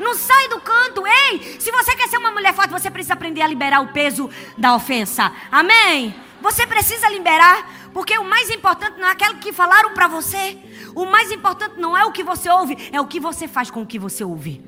Não 0.01 0.15
sai 0.15 0.49
do 0.49 0.61
canto. 0.61 1.07
Ei, 1.07 1.57
se 1.61 1.71
você 1.71 1.95
quer 1.95 2.09
ser 2.09 2.19
uma 2.19 2.33
mulher 2.33 2.53
forte, 2.53 2.71
você 2.71 2.91
precisa 2.91 3.15
aprender 3.15 3.41
a 3.41 3.47
liberar 3.47 3.81
o 3.81 3.89
peso 3.89 4.29
da 4.59 4.75
ofensa. 4.75 5.33
Amém? 5.53 6.13
Você 6.41 6.67
precisa 6.67 7.09
liberar, 7.09 7.82
porque 7.93 8.17
o 8.19 8.25
mais 8.25 8.51
importante 8.51 8.99
não 8.99 9.09
é 9.09 9.13
aquilo 9.13 9.37
que 9.37 9.53
falaram 9.53 9.93
para 9.95 10.09
você. 10.09 10.59
O 10.95 11.05
mais 11.05 11.31
importante 11.31 11.79
não 11.79 11.97
é 11.97 12.05
o 12.05 12.13
que 12.13 12.23
você 12.23 12.49
ouve, 12.51 12.77
é 12.93 13.01
o 13.01 13.07
que 13.07 13.21
você 13.21 13.47
faz 13.47 13.71
com 13.71 13.83
o 13.83 13.87
que 13.87 13.99
você 13.99 14.25
ouve. 14.25 14.63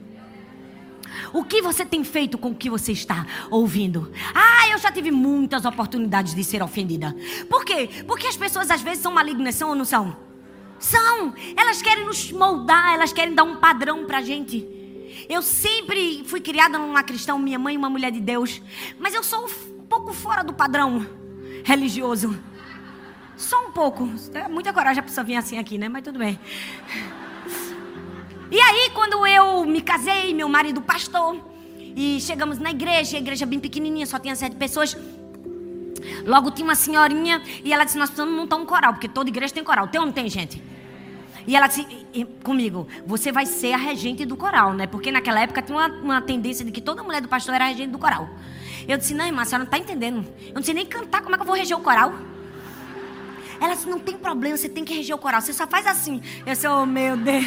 O 1.33 1.45
que 1.45 1.62
você 1.62 1.85
tem 1.85 2.05
feito 2.05 2.37
com 2.37 2.51
o 2.51 2.55
que 2.55 2.68
você 2.68 2.93
está 2.93 3.27
ouvindo? 3.51 4.12
Ah, 4.35 4.68
eu 4.68 4.79
já 4.79 4.91
tive 4.91 5.11
muitas 5.11 5.64
oportunidades 5.64 6.35
de 6.35 6.45
ser 6.45 6.62
ofendida. 6.62 7.14
Por 7.49 7.64
quê? 7.64 7.89
Porque 8.07 8.27
as 8.27 8.37
pessoas 8.37 8.70
às 8.70 8.83
vezes 8.83 9.03
são 9.03 9.12
malignas, 9.12 9.55
são 9.55 9.70
ou 9.70 9.75
não 9.75 9.85
são? 9.85 10.16
São. 10.79 11.35
Elas 11.57 11.81
querem 11.83 12.05
nos 12.05 12.31
moldar, 12.33 12.95
elas 12.95 13.12
querem 13.12 13.35
dar 13.35 13.45
um 13.45 13.57
padrão 13.57 14.05
pra 14.07 14.22
gente. 14.22 14.66
Eu 15.29 15.41
sempre 15.41 16.25
fui 16.27 16.41
criada 16.41 16.79
numa 16.79 17.03
cristã, 17.03 17.39
minha 17.39 17.59
mãe 17.59 17.77
uma 17.77 17.89
mulher 17.89 18.11
de 18.11 18.20
Deus, 18.20 18.61
mas 18.99 19.14
eu 19.14 19.22
sou 19.22 19.47
um 19.47 19.87
pouco 19.87 20.12
fora 20.12 20.43
do 20.43 20.53
padrão 20.53 21.07
religioso. 21.64 22.39
Só 23.45 23.66
um 23.66 23.70
pouco. 23.70 24.11
É 24.32 24.49
muita 24.49 24.72
coragem 24.72 25.01
a 25.01 25.03
pessoa 25.03 25.22
vir 25.22 25.36
assim 25.36 25.59
aqui, 25.59 25.76
né? 25.76 25.86
Mas 25.86 26.03
tudo 26.03 26.18
bem. 26.18 26.38
E 28.51 28.59
aí, 28.59 28.90
quando 28.95 29.26
eu 29.26 29.66
me 29.66 29.82
casei, 29.82 30.32
meu 30.32 30.49
marido 30.49 30.80
pastor, 30.80 31.36
e 31.78 32.18
chegamos 32.22 32.59
na 32.59 32.70
igreja, 32.70 33.18
a 33.18 33.20
igreja 33.20 33.45
bem 33.45 33.61
pequenininha, 33.61 34.07
só 34.07 34.18
tinha 34.18 34.34
sete 34.34 34.57
pessoas. 34.57 34.97
Logo 36.24 36.51
tinha 36.53 36.64
uma 36.64 36.74
senhorinha 36.74 37.42
e 37.62 37.70
ela 37.70 37.84
disse: 37.84 37.99
Nós 37.99 38.09
precisamos 38.09 38.34
montar 38.34 38.57
um 38.57 38.64
coral, 38.64 38.95
porque 38.95 39.09
toda 39.09 39.28
igreja 39.28 39.53
tem 39.53 39.62
coral. 39.62 39.88
Tem 39.88 40.01
ou 40.01 40.07
não 40.07 40.12
tem, 40.12 40.28
gente? 40.30 40.62
E 41.47 41.55
ela 41.55 41.66
disse 41.66 41.86
comigo: 42.42 42.88
Você 43.07 43.30
vai 43.30 43.45
ser 43.45 43.74
a 43.74 43.76
regente 43.76 44.24
do 44.24 44.38
coral, 44.38 44.72
né? 44.72 44.86
Porque 44.86 45.12
naquela 45.12 45.40
época 45.40 45.61
tinha 45.61 45.76
uma, 45.76 45.88
uma 45.88 46.22
tendência 46.22 46.64
de 46.64 46.72
que 46.72 46.80
toda 46.80 47.03
mulher 47.03 47.20
do 47.20 47.28
pastor 47.28 47.55
era 47.55 47.66
regente 47.66 47.90
do 47.90 47.99
coral. 47.99 48.26
Eu 48.88 48.97
disse: 48.97 49.12
Não, 49.12 49.26
irmã, 49.26 49.42
a 49.42 49.45
senhora 49.45 49.64
não 49.64 49.70
está 49.70 49.78
entendendo. 49.78 50.26
Eu 50.49 50.55
não 50.55 50.62
sei 50.62 50.72
nem 50.72 50.86
cantar, 50.86 51.20
como 51.20 51.34
é 51.34 51.38
que 51.38 51.42
eu 51.42 51.47
vou 51.47 51.55
reger 51.55 51.76
o 51.76 51.80
coral? 51.82 52.14
Ela 53.65 53.75
disse: 53.75 53.89
Não 53.89 53.99
tem 53.99 54.17
problema, 54.19 54.57
você 54.57 54.69
tem 54.69 54.85
que 54.85 54.95
reger 54.95 55.17
o 55.17 55.19
coral. 55.19 55.41
Você 55.41 55.53
só 55.53 55.67
faz 55.67 55.87
assim. 55.87 56.21
Eu 56.45 56.53
disse: 56.53 56.67
Oh, 56.69 56.85
meu 56.85 57.17
Deus. 57.17 57.47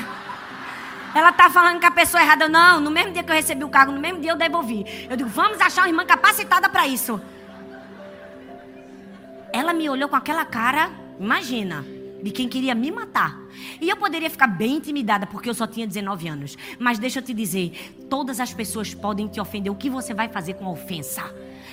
Ela 1.13 1.32
tá 1.32 1.49
falando 1.49 1.80
com 1.80 1.86
a 1.86 1.91
pessoa 1.91 2.22
errada. 2.22 2.49
Não, 2.49 2.80
no 2.80 2.91
mesmo 2.91 3.11
dia 3.11 3.24
que 3.24 3.32
eu 3.32 3.36
recebi 3.36 3.63
o 3.63 3.70
cargo, 3.70 3.91
no 3.91 3.99
mesmo 3.99 4.20
dia 4.20 4.32
eu 4.32 4.36
devolvi. 4.36 4.86
Eu 5.09 5.15
digo, 5.15 5.30
vamos 5.30 5.59
achar 5.61 5.82
uma 5.82 5.88
irmã 5.88 6.05
capacitada 6.05 6.70
para 6.70 6.88
isso. 6.88 7.20
Ela 9.51 9.74
me 9.74 9.89
olhou 9.89 10.09
com 10.09 10.15
aquela 10.15 10.45
cara, 10.45 10.91
imagina, 11.20 11.84
de 12.22 12.30
quem 12.30 12.47
queria 12.47 12.76
me 12.76 12.91
matar. 12.91 13.39
E 13.82 13.89
eu 13.89 13.97
poderia 13.97 14.30
ficar 14.30 14.47
bem 14.47 14.76
intimidada, 14.76 15.26
porque 15.26 15.49
eu 15.49 15.55
só 15.55 15.65
tinha 15.65 15.88
19 15.88 16.28
anos. 16.28 16.57
Mas 16.78 16.99
deixa 16.99 17.20
eu 17.20 17.24
te 17.24 17.34
dizer, 17.34 17.95
todas 18.09 18.39
as 18.39 18.53
pessoas 18.53 18.93
podem 18.93 19.28
te 19.28 19.39
ofender. 19.39 19.72
O 19.72 19.76
que 19.76 19.89
você 19.89 20.13
vai 20.13 20.28
fazer 20.30 20.53
com 20.53 20.65
a 20.65 20.72
ofensa? 20.72 21.24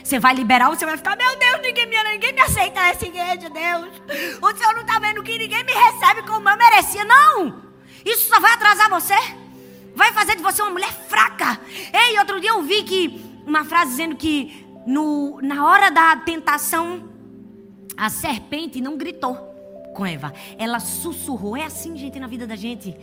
Você 0.05 0.18
vai 0.18 0.34
liberar 0.34 0.68
ou 0.68 0.76
você 0.76 0.84
vai 0.84 0.98
ficar, 0.98 1.16
meu 1.16 1.34
Deus, 1.36 1.62
ninguém 1.62 1.86
me, 1.86 2.02
ninguém 2.05 2.34
me 2.34 2.40
aceita 2.42 2.82
nessa 2.82 3.07
igreja, 3.07 3.48
Deus. 3.48 4.02
O 4.42 4.55
Senhor 4.55 4.74
não 4.74 4.82
está 4.82 4.98
vendo 4.98 5.22
que 5.22 5.38
ninguém 5.38 5.64
me 5.64 5.72
recebe 5.72 6.22
como 6.24 6.46
eu 6.46 6.59
merecia. 6.59 7.05
Não! 7.07 7.62
Isso 8.05 8.28
só 8.28 8.38
vai 8.38 8.52
atrasar 8.52 8.90
você. 8.90 9.14
Vai 9.96 10.12
fazer 10.12 10.36
de 10.36 10.42
você 10.42 10.61
uma 10.61 10.72
mulher 10.72 10.92
fraca. 11.09 11.59
Ei, 11.90 12.18
outro 12.18 12.38
dia 12.38 12.50
eu 12.50 12.62
vi 12.62 12.82
que 12.82 13.24
uma 13.46 13.64
frase 13.64 13.92
dizendo 13.92 14.14
que 14.14 14.66
no, 14.86 15.40
na 15.40 15.64
hora 15.64 15.90
da 15.90 16.14
tentação 16.16 17.09
a 17.96 18.11
serpente 18.11 18.82
não 18.82 18.98
gritou 18.98 19.53
com 19.95 20.05
Eva. 20.05 20.34
Ela 20.59 20.80
sussurrou. 20.80 21.57
É 21.57 21.64
assim, 21.64 21.97
gente, 21.97 22.18
na 22.18 22.26
vida 22.26 22.47
da 22.47 22.57
gente. 22.57 22.95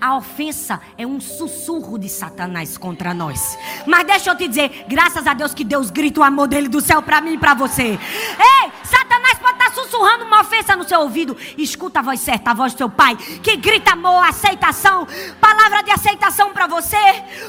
A 0.00 0.16
ofensa 0.16 0.80
é 0.96 1.06
um 1.06 1.20
sussurro 1.20 1.98
de 1.98 2.08
Satanás 2.08 2.76
contra 2.76 3.14
nós. 3.14 3.56
Mas 3.86 4.06
deixa 4.06 4.30
eu 4.30 4.36
te 4.36 4.48
dizer, 4.48 4.86
graças 4.88 5.26
a 5.26 5.34
Deus 5.34 5.54
que 5.54 5.62
Deus 5.62 5.90
grita 5.90 6.20
o 6.20 6.24
amor 6.24 6.48
dele 6.48 6.68
do 6.68 6.80
céu 6.80 7.02
para 7.02 7.20
mim 7.20 7.34
e 7.34 7.38
para 7.38 7.54
você. 7.54 7.90
Ei, 7.92 8.72
Satanás 8.82 9.38
pode 9.38 9.58
estar 9.58 9.70
sussurrando 9.72 10.24
uma 10.24 10.40
ofensa 10.40 10.74
no 10.74 10.88
seu 10.88 11.00
ouvido. 11.00 11.36
Escuta 11.56 12.00
a 12.00 12.02
voz 12.02 12.20
certa, 12.20 12.50
a 12.50 12.54
voz 12.54 12.72
do 12.72 12.78
seu 12.78 12.90
pai, 12.90 13.14
que 13.16 13.56
grita 13.56 13.92
amor, 13.92 14.26
aceitação, 14.26 15.06
palavra 15.40 15.82
de 15.82 15.90
aceitação 15.90 16.52
para 16.52 16.66
você. 16.66 16.96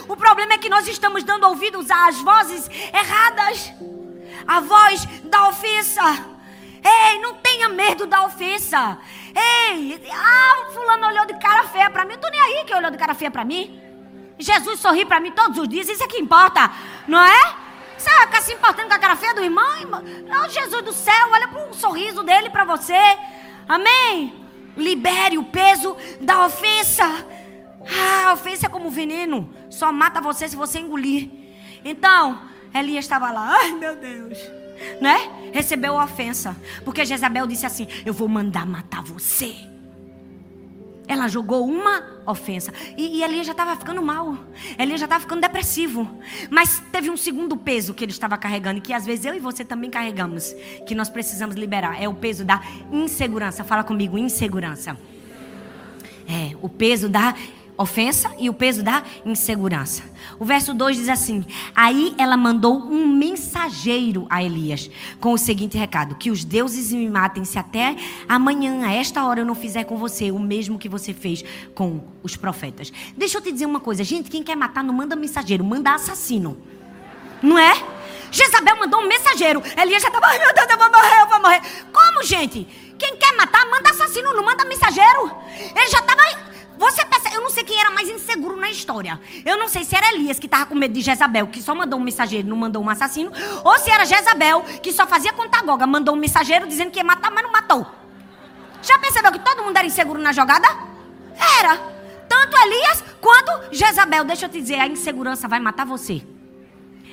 O 0.08 0.16
problema 0.16 0.54
é 0.54 0.58
que 0.58 0.70
nós 0.70 0.88
estamos 0.88 1.24
dando 1.24 1.48
ouvidos 1.48 1.90
às 1.90 2.18
vozes 2.18 2.70
erradas. 2.94 3.72
A 4.46 4.60
voz 4.60 5.06
da 5.24 5.48
ofensa. 5.48 6.39
Ei, 6.84 7.20
não 7.20 7.36
tenha 7.36 7.70
medo 7.70 8.06
da 8.06 8.26
ofensa. 8.26 8.98
Ei, 9.36 10.02
ah, 10.12 10.72
fulano 10.72 11.08
olhou 11.08 11.26
de 11.26 11.34
cara 11.40 11.68
feia 11.68 11.90
para 11.90 12.06
mim. 12.06 12.14
Eu 12.14 12.20
tô 12.20 12.30
nem 12.30 12.40
aí 12.40 12.66
que 12.66 12.74
olhou 12.74 12.92
de 12.92 12.98
cara 12.98 13.14
feia 13.14 13.32
para 13.32 13.46
mim. 13.46 13.80
Jesus 14.38 14.80
sorri 14.80 15.06
para 15.06 15.20
mim 15.20 15.32
todos 15.32 15.58
os 15.58 15.68
dias, 15.68 15.90
isso 15.90 16.04
é 16.04 16.08
que 16.08 16.18
importa, 16.18 16.72
não 17.06 17.20
é? 17.20 17.56
Vai 18.02 18.28
ficar 18.28 18.42
se 18.42 18.54
importando 18.54 18.88
com 18.88 18.94
a 18.94 19.00
cara 19.00 19.16
feia 19.16 19.34
do 19.34 19.42
irmão? 19.42 19.78
irmão? 19.78 20.02
Não, 20.28 20.50
Jesus 20.50 20.82
do 20.84 20.94
céu, 20.94 21.30
olha 21.32 21.48
para 21.48 21.70
o 21.70 21.74
sorriso 21.74 22.24
dele 22.24 22.50
para 22.50 22.64
você. 22.64 22.98
Amém? 23.68 24.34
Libere 24.78 25.38
o 25.38 25.44
peso 25.44 25.96
da 26.22 26.46
ofensa. 26.46 27.04
Ah, 27.06 28.30
a 28.30 28.34
ofensa 28.34 28.68
é 28.68 28.70
como 28.70 28.90
veneno, 28.90 29.54
só 29.70 29.92
mata 29.92 30.22
você 30.22 30.48
se 30.48 30.56
você 30.56 30.80
engolir. 30.80 31.30
Então, 31.84 32.42
Elias 32.74 33.06
estava 33.06 33.32
lá, 33.32 33.58
ai 33.58 33.72
meu 33.72 33.96
Deus 33.96 34.59
né? 35.02 35.30
Recebeu 35.52 35.98
a 35.98 36.04
ofensa. 36.04 36.56
Porque 36.84 37.06
Jezabel 37.06 37.48
disse 37.48 37.66
assim: 37.66 37.88
Eu 38.06 38.14
vou 38.14 38.28
mandar 38.28 38.66
matar 38.66 39.04
você. 39.04 39.56
Ela 41.08 41.28
jogou 41.28 41.68
uma 41.68 42.04
ofensa. 42.24 42.72
E, 42.96 43.18
e 43.18 43.24
Elias 43.24 43.48
já 43.48 43.54
estava 43.54 43.76
ficando 43.76 44.00
mal. 44.00 44.38
Elias 44.78 45.00
já 45.00 45.08
estava 45.08 45.20
ficando 45.20 45.42
depressivo. 45.42 46.08
Mas 46.52 46.84
teve 46.92 47.10
um 47.10 47.18
segundo 47.18 47.58
peso 47.58 47.96
que 47.96 48.06
ele 48.06 48.12
estava 48.12 48.38
carregando. 48.38 48.78
E 48.78 48.82
que 48.82 48.94
às 48.94 49.08
vezes 49.08 49.26
eu 49.26 49.34
e 49.34 49.40
você 49.40 49.66
também 49.66 49.90
carregamos. 49.90 50.54
Que 50.88 50.94
nós 50.94 51.10
precisamos 51.10 51.56
liberar. 51.56 52.00
É 52.00 52.08
o 52.08 52.14
peso 52.14 52.46
da 52.46 52.62
insegurança. 52.92 53.64
Fala 53.64 53.84
comigo, 53.84 54.20
insegurança. 54.20 54.96
É, 56.28 56.56
o 56.62 56.70
peso 56.70 57.10
da 57.10 57.34
ofensa 57.80 58.30
e 58.38 58.50
o 58.50 58.54
peso 58.54 58.84
da 58.84 59.02
insegurança. 59.26 60.04
O 60.38 60.44
verso 60.44 60.74
2 60.74 60.98
diz 60.98 61.10
assim: 61.10 61.46
Aí 61.74 62.14
ela 62.18 62.36
mandou 62.36 62.78
um 62.78 63.08
mensageiro 63.08 64.28
a 64.30 64.44
Elias 64.44 64.92
com 65.20 65.32
o 65.32 65.38
seguinte 65.38 65.78
recado: 65.78 66.16
Que 66.16 66.30
os 66.30 66.44
deuses 66.44 66.92
me 66.92 67.10
matem 67.10 67.46
se 67.46 67.58
até 67.58 67.96
amanhã, 68.28 68.86
a 68.86 68.92
esta 68.92 69.24
hora, 69.24 69.40
eu 69.40 69.46
não 69.46 69.56
fizer 69.56 69.86
com 69.86 69.98
você 69.98 70.30
o 70.30 70.38
mesmo 70.38 70.78
que 70.78 70.90
você 70.90 71.14
fez 71.14 71.44
com 71.74 72.04
os 72.22 72.36
profetas. 72.36 72.92
Deixa 73.16 73.38
eu 73.38 73.42
te 73.42 73.52
dizer 73.52 73.66
uma 73.66 73.80
coisa: 73.80 74.04
gente, 74.04 74.30
quem 74.30 74.44
quer 74.44 74.56
matar 74.56 74.84
não 74.84 74.94
manda 74.94 75.16
mensageiro, 75.16 75.64
manda 75.64 75.94
assassino. 75.94 76.58
Não 77.42 77.58
é? 77.58 77.82
Jezabel 78.32 78.76
mandou 78.78 79.02
um 79.02 79.08
mensageiro. 79.08 79.64
Elias 79.82 80.02
já 80.02 80.10
estava, 80.10 80.28
ai 80.28 80.38
meu 80.38 80.54
Deus, 80.54 80.70
eu 80.70 80.78
vou 80.78 80.92
morrer, 80.92 81.22
eu 81.22 81.28
vou 81.28 81.42
morrer. 81.42 81.62
Como, 81.92 82.24
gente? 82.24 82.68
Quem 82.98 83.16
quer 83.16 83.34
matar, 83.38 83.66
manda 83.68 83.90
assassino, 83.90 84.34
não 84.34 84.44
manda 84.44 84.66
mensageiro. 84.66 85.32
Ele 85.58 85.88
já 85.90 86.00
estava 86.00 86.22
você 86.80 87.06
pensa, 87.06 87.30
eu 87.36 87.42
não 87.42 87.50
sei 87.50 87.64
quem 87.66 87.78
era 87.78 87.92
mais 87.92 88.08
inseguro 88.08 88.56
na 88.56 88.70
história. 88.70 89.20
Eu 89.46 89.58
não 89.58 89.68
sei 89.68 89.84
se 89.84 89.96
era 89.96 90.14
Elias 90.14 90.40
que 90.40 90.46
estava 90.46 90.66
com 90.66 90.74
medo 90.74 90.94
de 90.94 91.02
Jezabel, 91.02 91.48
que 91.48 91.62
só 91.62 91.76
mandou 91.76 92.00
um 92.00 92.04
mensageiro, 92.04 92.48
não 92.48 92.56
mandou 92.56 92.82
um 92.82 92.90
assassino, 92.90 93.32
ou 93.66 93.78
se 93.78 93.92
era 93.92 94.06
Jezabel 94.06 94.64
que 94.82 94.94
só 94.94 95.06
fazia 95.06 95.34
contagoga, 95.34 95.86
mandou 95.86 96.16
um 96.16 96.18
mensageiro 96.18 96.66
dizendo 96.66 96.90
que 96.90 97.00
ia 97.00 97.04
matar, 97.04 97.32
mas 97.32 97.44
não 97.44 97.52
matou. 97.52 97.86
Já 98.82 98.98
percebeu 98.98 99.32
que 99.34 99.40
todo 99.40 99.62
mundo 99.62 99.76
era 99.76 99.86
inseguro 99.86 100.22
na 100.22 100.32
jogada? 100.32 100.68
Era. 101.60 101.78
Tanto 102.30 102.58
Elias 102.58 103.04
quanto 103.20 103.76
Jezabel. 103.76 104.24
Deixa 104.24 104.46
eu 104.46 104.50
te 104.50 104.62
dizer, 104.62 104.80
a 104.80 104.88
insegurança 104.88 105.50
vai 105.50 105.60
matar 105.60 105.86
você. 105.86 106.24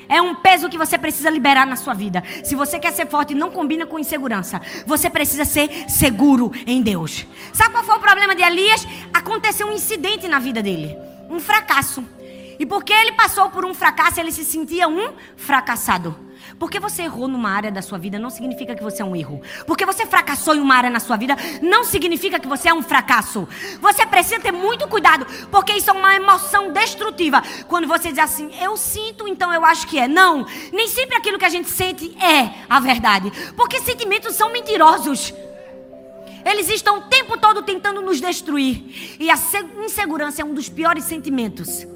É 0.08 0.20
um 0.20 0.34
peso 0.34 0.68
que 0.68 0.78
você 0.78 0.96
precisa 0.98 1.30
liberar 1.30 1.66
na 1.66 1.76
sua 1.76 1.94
vida. 1.94 2.22
Se 2.44 2.54
você 2.54 2.78
quer 2.78 2.92
ser 2.92 3.08
forte, 3.08 3.34
não 3.34 3.50
combina 3.50 3.86
com 3.86 3.98
insegurança. 3.98 4.60
Você 4.86 5.10
precisa 5.10 5.44
ser 5.44 5.88
seguro 5.88 6.52
em 6.66 6.82
Deus. 6.82 7.26
Sabe 7.52 7.72
qual 7.72 7.84
foi 7.84 7.96
o 7.96 8.00
problema 8.00 8.34
de 8.34 8.42
Elias? 8.42 8.86
Aconteceu 9.12 9.66
um 9.66 9.72
incidente 9.72 10.28
na 10.28 10.38
vida 10.38 10.62
dele, 10.62 10.96
um 11.30 11.40
fracasso. 11.40 12.04
E 12.58 12.64
porque 12.64 12.92
ele 12.92 13.12
passou 13.12 13.50
por 13.50 13.64
um 13.64 13.74
fracasso, 13.74 14.20
ele 14.20 14.32
se 14.32 14.44
sentia 14.44 14.88
um 14.88 15.12
fracassado. 15.36 16.25
Porque 16.58 16.80
você 16.80 17.02
errou 17.02 17.28
numa 17.28 17.50
área 17.50 17.70
da 17.70 17.82
sua 17.82 17.98
vida 17.98 18.18
não 18.18 18.30
significa 18.30 18.74
que 18.74 18.82
você 18.82 19.02
é 19.02 19.04
um 19.04 19.14
erro. 19.14 19.42
Porque 19.66 19.84
você 19.84 20.06
fracassou 20.06 20.54
em 20.54 20.60
uma 20.60 20.74
área 20.74 20.90
na 20.90 21.00
sua 21.00 21.16
vida 21.16 21.36
não 21.60 21.84
significa 21.84 22.38
que 22.38 22.48
você 22.48 22.68
é 22.68 22.74
um 22.74 22.82
fracasso. 22.82 23.46
Você 23.80 24.06
precisa 24.06 24.40
ter 24.40 24.52
muito 24.52 24.88
cuidado, 24.88 25.26
porque 25.50 25.72
isso 25.72 25.90
é 25.90 25.92
uma 25.92 26.14
emoção 26.14 26.72
destrutiva. 26.72 27.42
Quando 27.68 27.86
você 27.86 28.10
diz 28.10 28.18
assim, 28.18 28.50
eu 28.60 28.76
sinto, 28.76 29.28
então 29.28 29.52
eu 29.52 29.64
acho 29.64 29.86
que 29.86 29.98
é. 29.98 30.08
Não, 30.08 30.46
nem 30.72 30.88
sempre 30.88 31.16
aquilo 31.16 31.38
que 31.38 31.44
a 31.44 31.50
gente 31.50 31.68
sente 31.68 32.16
é 32.22 32.50
a 32.68 32.80
verdade. 32.80 33.32
Porque 33.56 33.80
sentimentos 33.80 34.34
são 34.34 34.50
mentirosos. 34.50 35.34
Eles 36.44 36.68
estão 36.70 36.98
o 36.98 37.02
tempo 37.02 37.36
todo 37.36 37.62
tentando 37.62 38.00
nos 38.00 38.20
destruir. 38.20 39.16
E 39.18 39.28
a 39.30 39.36
insegurança 39.84 40.42
é 40.42 40.44
um 40.44 40.54
dos 40.54 40.68
piores 40.68 41.04
sentimentos 41.04 41.86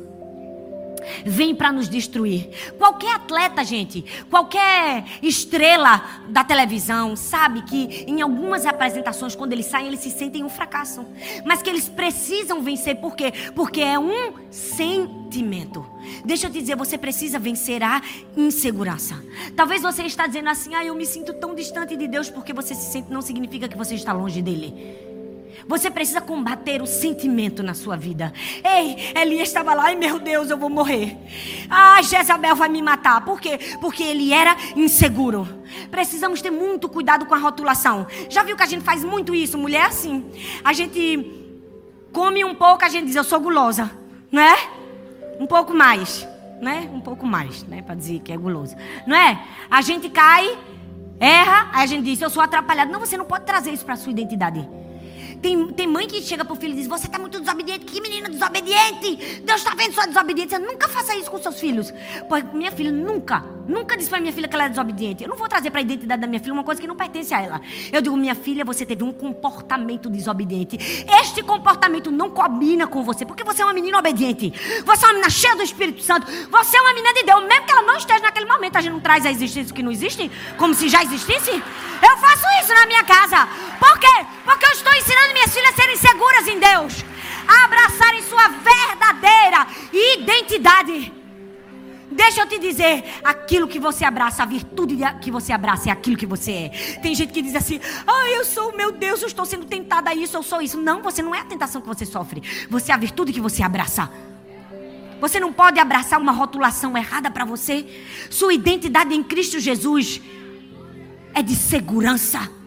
vem 1.25 1.55
para 1.55 1.73
nos 1.73 1.89
destruir. 1.89 2.49
Qualquer 2.79 3.15
atleta, 3.15 3.65
gente, 3.65 4.05
qualquer 4.31 5.05
estrela 5.23 6.23
da 6.29 6.45
televisão, 6.45 7.17
sabe 7.17 7.63
que 7.63 8.05
em 8.07 8.21
algumas 8.21 8.67
apresentações, 8.67 9.35
quando 9.35 9.53
eles 9.53 9.67
saem, 9.67 9.89
eles 9.89 10.01
se 10.01 10.11
sentem 10.11 10.45
um 10.45 10.49
fracasso. 10.49 11.05
Mas 11.45 11.63
que 11.63 11.71
eles 11.71 11.89
precisam 11.89 12.63
vencer, 12.63 12.97
por 12.97 13.15
quê? 13.15 13.33
Porque 13.55 13.81
é 13.81 13.99
um 13.99 14.33
sentimento. 14.51 15.85
Deixa 16.25 16.47
eu 16.47 16.51
te 16.51 16.61
dizer, 16.61 16.77
você 16.77 16.97
precisa 16.97 17.39
vencer 17.39 17.83
a 17.83 18.03
insegurança. 18.37 19.23
Talvez 19.55 19.83
você 19.83 20.03
está 20.03 20.27
dizendo 20.27 20.49
assim, 20.49 20.75
ah, 20.75 20.85
eu 20.85 20.95
me 20.95 21.07
sinto 21.07 21.35
tão 21.35 21.55
distante 21.55 21.97
de 21.97 22.07
Deus 22.07 22.31
porque 22.31 22.53
você 22.53 22.75
se 22.75 22.93
sente, 22.93 23.11
não 23.11 23.23
significa 23.23 23.69
que 23.69 23.77
você 23.77 23.95
está 23.95 24.13
longe 24.13 24.43
dele. 24.43 25.10
Você 25.67 25.91
precisa 25.91 26.21
combater 26.21 26.83
o 26.83 26.87
sentimento 26.87 27.63
na 27.63 27.75
sua 27.75 27.97
vida. 27.97 28.33
Ei, 28.65 29.13
Elias 29.15 29.49
estava 29.49 29.75
lá, 29.75 29.85
ai 29.85 29.97
meu 29.97 30.19
Deus, 30.19 30.51
eu 30.51 30.57
vou 30.57 30.71
morrer. 30.71 31.17
Ah, 31.69 32.01
Jezabel 32.03 32.57
vai 32.57 32.69
me 32.69 32.83
matar. 32.83 33.25
Por 33.25 33.41
quê? 33.41 33.59
Porque 33.81 34.03
ele 34.03 34.33
era 34.33 34.57
inseguro. 34.77 35.47
Precisamos 35.91 36.43
ter 36.43 36.51
muito 36.51 36.89
cuidado 36.89 37.27
com 37.27 37.35
a 37.35 37.39
rotulação. 37.39 38.07
Já 38.29 38.43
viu 38.43 38.57
que 38.57 38.63
a 38.63 38.67
gente 38.67 38.83
faz 38.83 39.05
muito 39.05 39.35
isso, 39.35 39.57
mulher 39.59 39.87
assim? 39.87 40.31
A 40.65 40.73
gente 40.73 41.41
come 42.13 42.45
um 42.45 42.55
pouco, 42.55 42.85
a 42.85 42.89
gente 42.89 43.07
diz, 43.07 43.17
eu 43.17 43.25
sou 43.25 43.41
gulosa, 43.41 43.91
né? 44.31 44.55
Um 45.39 45.47
pouco 45.47 45.73
mais, 45.73 46.27
né? 46.61 46.91
Um 46.93 47.01
pouco 47.01 47.27
mais, 47.27 47.63
né? 47.65 47.83
Para 47.83 47.95
dizer 47.95 48.21
que 48.21 48.33
é 48.33 48.37
guloso, 48.37 48.75
não 49.07 49.17
é? 49.17 49.43
A 49.71 49.81
gente 49.81 50.09
cai, 50.11 50.59
erra, 51.19 51.71
aí 51.73 51.85
a 51.85 51.87
gente 51.87 52.05
diz, 52.05 52.21
eu 52.21 52.31
sou 52.31 52.43
atrapalhado. 52.43 52.91
Não, 52.91 53.01
você 53.01 53.17
não 53.17 53.25
pode 53.25 53.45
trazer 53.45 53.71
isso 53.73 53.85
para 53.85 53.97
sua 53.97 54.13
identidade. 54.13 54.69
Tem, 55.41 55.69
tem 55.69 55.87
mãe 55.87 56.07
que 56.07 56.21
chega 56.23 56.45
pro 56.45 56.55
filho 56.55 56.75
e 56.75 56.77
diz: 56.77 56.87
Você 56.87 57.07
está 57.07 57.19
muito 57.19 57.41
desobediente. 57.41 57.87
Que 57.87 58.01
menina 58.01 58.29
desobediente. 58.29 59.41
Deus 59.43 59.61
está 59.61 59.75
vendo 59.75 59.95
sua 59.95 60.07
desobediência. 60.07 60.59
Nunca 60.59 60.89
faça 60.89 61.17
isso 61.17 61.31
com 61.31 61.39
seus 61.39 61.59
filhos. 61.59 61.93
Pois 62.29 62.45
minha 62.53 62.71
filha 62.71 62.93
nunca, 62.93 63.43
nunca 63.67 63.97
disse 63.97 64.11
para 64.11 64.21
minha 64.21 64.33
filha 64.33 64.47
que 64.47 64.55
ela 64.55 64.67
é 64.67 64.69
desobediente. 64.69 65.23
Eu 65.23 65.31
não 65.31 65.37
vou 65.37 65.49
trazer 65.49 65.71
para 65.71 65.81
a 65.81 65.83
identidade 65.83 66.21
da 66.21 66.27
minha 66.27 66.41
filha 66.41 66.53
uma 66.53 66.65
coisa 66.65 66.81
que 66.81 66.87
não 66.87 66.95
pertence 66.95 67.33
a 67.33 67.41
ela. 67.41 67.61
Eu 67.91 68.03
digo: 68.03 68.17
Minha 68.17 68.35
filha, 68.35 68.65
você 68.65 68.85
teve 68.85 69.03
um 69.03 69.13
comportamento 69.13 70.11
desobediente. 70.11 70.77
Este 71.23 71.43
comportamento 71.43 72.11
não 72.11 72.31
combina 72.31 72.87
com 72.87 73.03
você, 73.03 73.25
porque 73.25 73.43
você 73.43 73.63
é 73.63 73.65
uma 73.65 73.75
menina 73.75 73.99
obediente. 73.99 74.53
Você 74.85 75.05
é 75.05 75.09
uma 75.09 75.15
menina 75.15 75.31
cheia 75.31 75.57
do 75.57 75.63
Espírito 75.63 76.03
Santo. 76.03 76.27
Você 76.51 76.77
é 76.77 76.81
uma 76.83 76.93
menina 76.93 77.15
de 77.15 77.23
Deus. 77.23 77.45
Mesmo 77.45 77.65
que 77.65 77.73
ela 77.73 77.83
não 77.83 77.97
esteja 77.97 78.21
naquele 78.21 78.47
momento, 78.47 78.77
a 78.77 78.81
gente 78.83 78.93
não 78.93 79.01
traz 79.01 79.25
a 79.25 79.31
existência 79.31 79.75
que 79.75 79.83
não 79.83 79.91
existe, 79.91 80.31
como 80.59 80.75
se 80.75 80.89
já 80.89 81.03
existisse. 81.03 81.51
Eu 81.51 82.17
faço 82.19 82.45
isso 82.63 82.75
na 82.75 82.87
minha 82.87 83.05
casa. 83.05 83.47
Por 83.79 83.99
quê? 83.99 84.27
Porque 84.45 84.67
eu 84.67 84.71
estou 84.71 84.93
ensinando 84.95 85.30
minhas 85.33 85.53
filhas 85.53 85.75
serem 85.75 85.97
seguras 85.97 86.49
em 86.49 86.59
Deus, 86.59 87.05
a 87.47 87.65
abraçarem 87.65 88.23
sua 88.23 88.49
verdadeira 88.49 89.67
identidade. 89.93 91.13
Deixa 92.11 92.41
eu 92.43 92.47
te 92.47 92.59
dizer, 92.59 93.05
aquilo 93.23 93.69
que 93.69 93.79
você 93.79 94.05
abraça, 94.05 94.43
a 94.43 94.47
virtude 94.47 94.99
que 95.21 95.31
você 95.31 95.53
abraça 95.53 95.89
é 95.89 95.93
aquilo 95.93 96.17
que 96.17 96.27
você 96.27 96.53
é. 96.53 96.69
Tem 97.01 97.15
gente 97.15 97.33
que 97.33 97.41
diz 97.41 97.55
assim: 97.55 97.81
"Ah, 98.07 98.29
eu 98.31 98.45
sou, 98.45 98.77
meu 98.77 98.91
Deus, 98.91 99.23
eu 99.23 99.29
estou 99.29 99.47
sendo 99.47 99.65
tentada 99.65 100.11
a 100.11 100.15
isso, 100.15 100.37
eu 100.37 100.43
sou 100.43 100.61
isso". 100.61 100.81
Não, 100.81 101.03
você 101.03 101.23
não 101.23 101.35
é 101.35 101.41
a 101.41 101.45
tentação 101.45 101.81
que 101.81 101.87
você 101.87 102.05
sofre. 102.05 102.43
Você 102.69 102.91
é 102.91 102.95
a 102.95 102.99
virtude 102.99 103.33
que 103.33 103.41
você 103.41 103.63
abraça. 103.63 104.11
Você 105.21 105.39
não 105.39 105.53
pode 105.53 105.79
abraçar 105.79 106.19
uma 106.19 106.33
rotulação 106.33 106.97
errada 106.97 107.31
para 107.31 107.45
você. 107.45 107.87
Sua 108.29 108.55
identidade 108.55 109.15
em 109.15 109.23
Cristo 109.23 109.61
Jesus 109.61 110.21
é 111.33 111.43
de 111.43 111.55
segurança. 111.55 112.60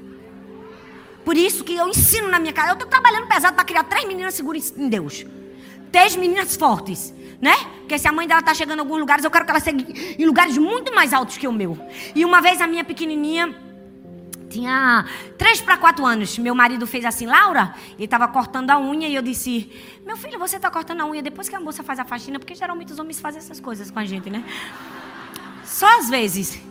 Por 1.24 1.38
isso 1.38 1.64
que 1.64 1.76
eu 1.76 1.88
ensino 1.88 2.28
na 2.30 2.40
minha 2.40 2.54
casa. 2.54 2.70
Eu 2.70 2.74
estou 2.74 2.88
trabalhando 2.88 3.28
pesado 3.28 3.56
para 3.56 3.64
criar 3.64 3.84
três 3.84 4.06
meninas 4.06 4.34
seguras 4.34 4.74
em 4.76 4.90
Deus. 4.90 5.26
Três 5.92 6.16
meninas 6.16 6.56
fortes. 6.56 7.14
Né? 7.42 7.56
Porque 7.80 8.00
se 8.00 8.08
a 8.08 8.12
mãe 8.12 8.26
dela 8.26 8.40
está 8.40 8.54
chegando 8.54 8.80
em 8.80 8.82
alguns 8.82 9.00
lugares, 9.00 9.26
eu 9.26 9.32
quero 9.32 9.44
que 9.44 9.52
ela 9.52 9.60
chegue 9.60 10.16
em 10.18 10.26
lugares 10.26 10.58
muito 10.58 10.96
mais 10.96 11.14
altos 11.14 11.38
que 11.38 11.48
o 11.48 11.52
meu. 11.52 11.78
E 12.16 12.24
uma 12.24 12.42
vez 12.42 12.62
a 12.62 12.68
minha 12.68 12.86
pequenininha 12.86 13.54
tinha 14.50 15.06
três 15.38 15.60
para 15.60 15.78
quatro 15.78 16.06
anos. 16.06 16.38
Meu 16.38 16.56
marido 16.56 16.86
fez 16.88 17.04
assim, 17.04 17.26
Laura, 17.26 17.74
ele 17.96 18.06
estava 18.06 18.28
cortando 18.28 18.70
a 18.70 18.80
unha 18.80 19.08
e 19.08 19.16
eu 19.16 19.22
disse: 19.22 19.70
Meu 20.06 20.16
filho, 20.16 20.40
você 20.40 20.58
está 20.58 20.70
cortando 20.70 21.02
a 21.02 21.06
unha 21.06 21.22
depois 21.22 21.50
que 21.50 21.56
a 21.56 21.60
moça 21.60 21.84
faz 21.84 22.00
a 22.00 22.06
faxina, 22.06 22.40
porque 22.40 22.56
geralmente 22.56 22.94
os 22.94 23.00
homens 23.00 23.20
fazem 23.20 23.40
essas 23.40 23.60
coisas 23.60 23.90
com 23.90 24.00
a 24.00 24.06
gente, 24.06 24.30
né? 24.30 24.44
Só 25.66 26.00
às 26.00 26.10
vezes. 26.10 26.62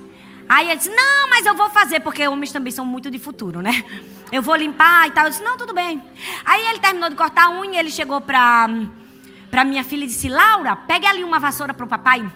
Aí 0.48 0.68
ele 0.68 0.76
disse: 0.76 0.90
Não, 0.90 1.28
mas 1.28 1.46
eu 1.46 1.54
vou 1.54 1.70
fazer, 1.70 2.00
porque 2.00 2.26
homens 2.26 2.52
também 2.52 2.72
são 2.72 2.84
muito 2.84 3.10
de 3.10 3.18
futuro, 3.18 3.60
né? 3.60 3.84
Eu 4.30 4.42
vou 4.42 4.56
limpar 4.56 5.08
e 5.08 5.10
tal. 5.10 5.24
Eu 5.24 5.30
disse: 5.30 5.42
Não, 5.42 5.56
tudo 5.56 5.74
bem. 5.74 6.02
Aí 6.44 6.66
ele 6.68 6.78
terminou 6.78 7.10
de 7.10 7.16
cortar 7.16 7.46
a 7.46 7.50
unha, 7.50 7.80
ele 7.80 7.90
chegou 7.90 8.20
pra, 8.20 8.68
pra 9.50 9.64
minha 9.64 9.84
filha 9.84 10.04
e 10.04 10.06
disse: 10.06 10.28
Laura, 10.28 10.76
pegue 10.76 11.06
ali 11.06 11.22
uma 11.24 11.38
vassoura 11.38 11.74
pro 11.74 11.86
papai. 11.86 12.30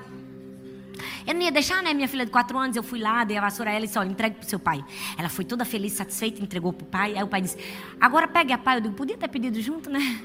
Eu 1.27 1.35
não 1.35 1.43
ia 1.43 1.51
deixar, 1.51 1.83
né? 1.83 1.93
Minha 1.93 2.07
filha 2.07 2.25
de 2.25 2.31
quatro 2.31 2.57
anos, 2.57 2.77
eu 2.77 2.83
fui 2.83 3.01
lá, 3.01 3.25
dei 3.25 3.37
a 3.37 3.41
vassoura 3.41 3.71
a 3.71 3.75
ela 3.75 3.85
e 3.85 3.89
disse: 3.89 3.99
Olha, 3.99 4.09
entregue 4.09 4.37
pro 4.37 4.49
seu 4.49 4.59
pai. 4.59 4.85
Ela 5.19 5.29
foi 5.29 5.45
toda 5.45 5.65
feliz, 5.65 5.93
satisfeita, 5.93 6.43
entregou 6.43 6.73
pro 6.73 6.87
pai. 6.87 7.17
Aí 7.17 7.23
o 7.23 7.27
pai 7.27 7.41
disse: 7.41 7.59
Agora 8.01 8.29
pegue 8.29 8.53
a 8.53 8.59
pai. 8.59 8.77
Eu 8.77 8.81
digo: 8.83 8.95
Podia 8.95 9.17
ter 9.17 9.29
pedido 9.29 9.61
junto, 9.61 9.91
né? 9.91 10.21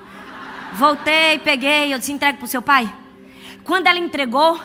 Voltei, 0.74 1.40
peguei, 1.40 1.94
eu 1.94 1.98
disse: 1.98 2.12
Entregue 2.12 2.38
pro 2.38 2.48
seu 2.48 2.62
pai. 2.62 2.94
Quando 3.64 3.88
ela 3.88 4.00
entregou, 4.00 4.60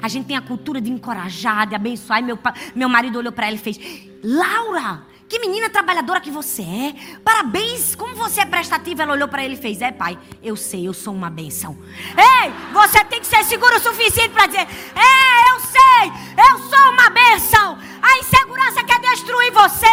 a 0.00 0.08
gente 0.08 0.26
tem 0.26 0.36
a 0.36 0.42
cultura 0.42 0.80
de 0.80 0.90
encorajar, 0.90 1.66
de 1.66 1.74
abençoar. 1.74 2.20
E 2.20 2.22
meu, 2.22 2.38
meu 2.74 2.88
marido 2.88 3.18
olhou 3.18 3.32
para 3.32 3.46
ela 3.46 3.56
e 3.56 3.58
fez: 3.58 3.78
Laura, 4.22 5.02
que 5.28 5.40
menina 5.40 5.68
trabalhadora 5.68 6.20
que 6.20 6.30
você 6.30 6.62
é. 6.62 7.18
Parabéns, 7.24 7.96
como 7.96 8.14
você 8.14 8.42
é 8.42 8.46
prestativa. 8.46 9.02
Ela 9.02 9.12
olhou 9.12 9.28
para 9.28 9.44
ele 9.44 9.54
e 9.54 9.58
fez: 9.58 9.80
É, 9.82 9.90
pai, 9.90 10.18
eu 10.42 10.56
sei, 10.56 10.86
eu 10.86 10.94
sou 10.94 11.12
uma 11.12 11.28
benção. 11.28 11.76
Ei, 12.16 12.52
você 12.72 13.04
tem 13.04 13.20
que 13.20 13.26
ser 13.26 13.42
seguro 13.44 13.76
o 13.76 13.80
suficiente 13.80 14.30
para 14.30 14.46
dizer: 14.46 14.60
É, 14.94 15.52
eu 15.52 15.60
sei, 15.60 16.12
eu 16.48 16.58
sou 16.68 16.92
uma 16.92 17.10
benção. 17.10 17.78
A 18.00 18.18
insegurança 18.18 18.84
quer 18.84 19.00
destruir 19.00 19.52
você. 19.52 19.86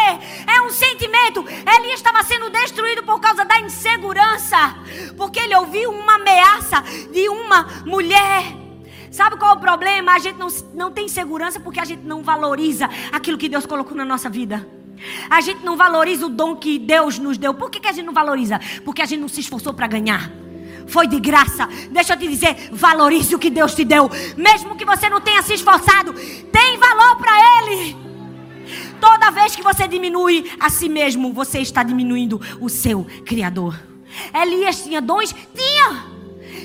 É 0.45 0.61
um 0.61 0.69
sentimento. 0.69 1.43
Ele 1.47 1.93
estava 1.93 2.21
sendo 2.23 2.49
destruído 2.51 3.01
por 3.03 3.19
causa 3.19 3.43
da 3.43 3.59
insegurança. 3.59 4.75
Porque 5.17 5.39
ele 5.39 5.55
ouviu 5.55 5.89
uma 5.91 6.15
ameaça 6.15 6.81
de 7.11 7.27
uma 7.27 7.63
mulher. 7.85 8.62
Sabe 9.13 9.37
qual 9.37 9.51
é 9.51 9.53
o 9.53 9.59
problema? 9.59 10.13
A 10.13 10.17
gente 10.17 10.39
não, 10.39 10.47
não 10.73 10.91
tem 10.91 11.07
segurança 11.07 11.59
porque 11.59 11.79
a 11.79 11.85
gente 11.85 12.01
não 12.01 12.23
valoriza 12.23 12.89
aquilo 13.11 13.37
que 13.37 13.47
Deus 13.47 13.63
colocou 13.63 13.95
na 13.95 14.03
nossa 14.03 14.27
vida. 14.27 14.67
A 15.29 15.39
gente 15.39 15.63
não 15.63 15.77
valoriza 15.77 16.25
o 16.25 16.29
dom 16.29 16.55
que 16.55 16.79
Deus 16.79 17.19
nos 17.19 17.37
deu. 17.37 17.53
Por 17.53 17.69
que, 17.69 17.79
que 17.79 17.87
a 17.87 17.91
gente 17.91 18.07
não 18.07 18.13
valoriza? 18.13 18.59
Porque 18.83 19.03
a 19.03 19.05
gente 19.05 19.19
não 19.19 19.27
se 19.27 19.41
esforçou 19.41 19.71
para 19.71 19.85
ganhar. 19.85 20.31
Foi 20.87 21.05
de 21.05 21.19
graça. 21.19 21.69
Deixa 21.91 22.13
eu 22.13 22.17
te 22.17 22.27
dizer, 22.27 22.69
valorize 22.71 23.35
o 23.35 23.37
que 23.37 23.51
Deus 23.51 23.75
te 23.75 23.85
deu. 23.85 24.09
Mesmo 24.35 24.75
que 24.75 24.83
você 24.83 25.07
não 25.07 25.21
tenha 25.21 25.43
se 25.43 25.53
esforçado, 25.53 26.11
tem 26.51 26.79
valor 26.79 27.15
para 27.17 27.61
Ele. 27.61 27.95
Toda 28.99 29.29
vez 29.29 29.55
que 29.55 29.61
você 29.61 29.87
diminui 29.87 30.51
a 30.59 30.71
si 30.71 30.89
mesmo, 30.89 31.31
você 31.31 31.59
está 31.59 31.83
diminuindo 31.83 32.41
o 32.59 32.67
seu 32.67 33.05
Criador. 33.23 33.79
Elias 34.33 34.81
tinha 34.81 34.99
dons? 34.99 35.35
Tinha. 35.53 36.12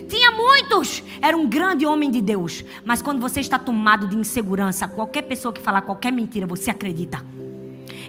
Tinha 0.09 0.31
muitos. 0.31 1.03
Era 1.21 1.37
um 1.37 1.47
grande 1.47 1.85
homem 1.85 2.11
de 2.11 2.21
Deus. 2.21 2.65
Mas 2.85 3.03
quando 3.03 3.21
você 3.21 3.41
está 3.41 3.59
tomado 3.59 4.09
de 4.09 4.17
insegurança, 4.17 4.89
qualquer 4.89 5.23
pessoa 5.23 5.53
que 5.53 5.61
falar 5.61 5.83
qualquer 5.83 6.13
mentira, 6.13 6.47
você 6.47 6.71
acredita. 6.71 7.25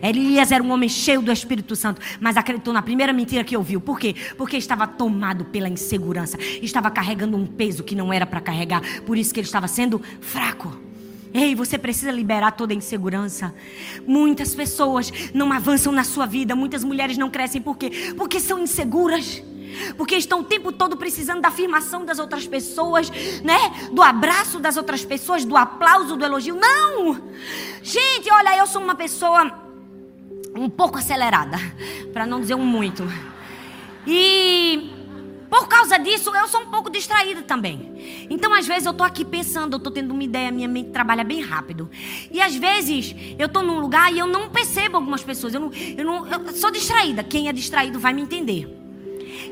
Elias 0.01 0.51
era 0.51 0.63
um 0.63 0.71
homem 0.71 0.87
cheio 0.87 1.21
do 1.21 1.31
Espírito 1.31 1.75
Santo, 1.75 2.01
mas 2.21 2.37
acreditou 2.37 2.73
na 2.73 2.81
primeira 2.81 3.11
mentira 3.11 3.43
que 3.43 3.57
ouviu. 3.57 3.81
Por 3.81 3.99
quê? 3.99 4.15
Porque 4.37 4.55
estava 4.55 4.87
tomado 4.87 5.45
pela 5.45 5.67
insegurança. 5.67 6.37
Estava 6.61 6.89
carregando 6.89 7.35
um 7.35 7.45
peso 7.45 7.83
que 7.83 7.95
não 7.95 8.13
era 8.13 8.25
para 8.25 8.39
carregar. 8.39 8.81
Por 9.01 9.17
isso 9.17 9.33
que 9.33 9.39
ele 9.41 9.47
estava 9.47 9.67
sendo 9.67 10.01
fraco. 10.21 10.89
Ei, 11.33 11.53
você 11.53 11.77
precisa 11.77 12.11
liberar 12.11 12.51
toda 12.51 12.73
a 12.73 12.75
insegurança. 12.75 13.53
Muitas 14.07 14.55
pessoas 14.55 15.11
não 15.33 15.51
avançam 15.51 15.91
na 15.91 16.03
sua 16.03 16.25
vida, 16.25 16.55
muitas 16.55 16.83
mulheres 16.83 17.17
não 17.17 17.29
crescem 17.29 17.61
por 17.61 17.77
quê? 17.77 18.13
Porque 18.17 18.39
são 18.39 18.59
inseguras. 18.59 19.43
Porque 19.97 20.15
estão 20.15 20.41
o 20.41 20.43
tempo 20.43 20.71
todo 20.71 20.97
precisando 20.97 21.41
da 21.41 21.49
afirmação 21.49 22.05
das 22.05 22.19
outras 22.19 22.47
pessoas, 22.47 23.09
né? 23.43 23.89
Do 23.91 24.01
abraço 24.01 24.59
das 24.59 24.77
outras 24.77 25.03
pessoas, 25.03 25.45
do 25.45 25.55
aplauso, 25.57 26.15
do 26.15 26.25
elogio. 26.25 26.55
Não! 26.55 27.21
Gente, 27.81 28.31
olha, 28.31 28.57
eu 28.57 28.67
sou 28.67 28.81
uma 28.81 28.95
pessoa 28.95 29.51
um 30.55 30.69
pouco 30.69 30.97
acelerada, 30.97 31.57
para 32.11 32.25
não 32.25 32.41
dizer 32.41 32.55
um 32.55 32.65
muito. 32.65 33.03
E 34.05 34.99
por 35.49 35.67
causa 35.67 35.97
disso, 35.97 36.33
eu 36.35 36.47
sou 36.47 36.61
um 36.61 36.67
pouco 36.67 36.91
distraída 36.91 37.41
também. 37.41 38.27
Então, 38.29 38.53
às 38.53 38.67
vezes, 38.67 38.85
eu 38.85 38.93
tô 38.93 39.03
aqui 39.03 39.25
pensando, 39.25 39.75
eu 39.75 39.79
tô 39.79 39.89
tendo 39.89 40.13
uma 40.13 40.23
ideia, 40.23 40.51
minha 40.51 40.67
mente 40.67 40.91
trabalha 40.91 41.23
bem 41.23 41.41
rápido. 41.41 41.89
E 42.31 42.39
às 42.39 42.55
vezes, 42.55 43.15
eu 43.37 43.49
tô 43.49 43.63
num 43.63 43.79
lugar 43.79 44.13
e 44.13 44.19
eu 44.19 44.27
não 44.27 44.49
percebo 44.49 44.97
algumas 44.97 45.23
pessoas. 45.23 45.53
Eu, 45.55 45.61
não, 45.61 45.71
eu, 45.73 46.05
não, 46.05 46.27
eu 46.27 46.53
sou 46.53 46.69
distraída. 46.69 47.23
Quem 47.23 47.47
é 47.47 47.53
distraído 47.53 47.99
vai 47.99 48.13
me 48.13 48.21
entender. 48.21 48.78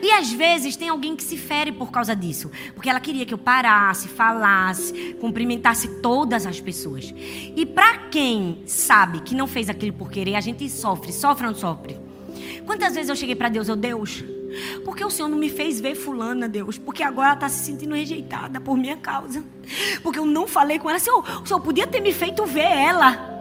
E 0.02 0.12
às 0.12 0.32
vezes 0.32 0.76
tem 0.76 0.90
alguém 0.90 1.16
que 1.16 1.24
se 1.24 1.38
fere 1.38 1.72
por 1.72 1.92
causa 1.92 2.16
disso, 2.16 2.52
porque 2.74 2.90
ela 2.90 3.00
queria 3.00 3.26
que 3.26 3.34
eu 3.34 3.38
parasse, 3.38 4.08
falasse, 4.08 5.16
cumprimentasse 5.20 5.88
todas 6.02 6.46
as 6.46 6.60
pessoas. 6.60 7.14
E 7.56 7.66
para 7.66 7.98
quem 8.10 8.64
sabe 8.66 9.22
que 9.22 9.36
não 9.36 9.48
fez 9.48 9.70
aquilo 9.70 9.94
por 9.94 10.10
querer, 10.10 10.36
a 10.36 10.42
gente 10.42 10.70
sofre, 10.70 11.12
sofre 11.12 11.48
ou 11.48 11.54
não 11.54 11.60
sofre? 11.60 11.98
Quantas 12.66 12.94
vezes 12.94 13.10
eu 13.10 13.16
cheguei 13.16 13.36
para 13.36 13.50
Deus, 13.50 13.70
oh 13.70 13.76
Deus, 13.76 14.24
porque 14.84 15.04
o 15.04 15.10
Senhor 15.10 15.28
não 15.28 15.38
me 15.38 15.50
fez 15.50 15.80
ver 15.80 15.96
fulana, 15.96 16.48
Deus? 16.48 16.78
Porque 16.78 17.04
agora 17.04 17.28
ela 17.28 17.36
está 17.36 17.50
se 17.50 17.66
sentindo 17.66 17.96
rejeitada 17.96 18.60
por 18.60 18.78
minha 18.78 18.98
causa. 18.98 19.44
Porque 20.02 20.20
eu 20.20 20.26
não 20.26 20.48
falei 20.48 20.80
com 20.80 20.90
ela. 20.90 21.00
Senhor, 21.00 21.24
o 21.42 21.46
Senhor 21.46 21.60
podia 21.60 21.86
ter 21.86 22.00
me 22.00 22.14
feito 22.14 22.46
ver 22.46 22.62
ela. 22.62 23.37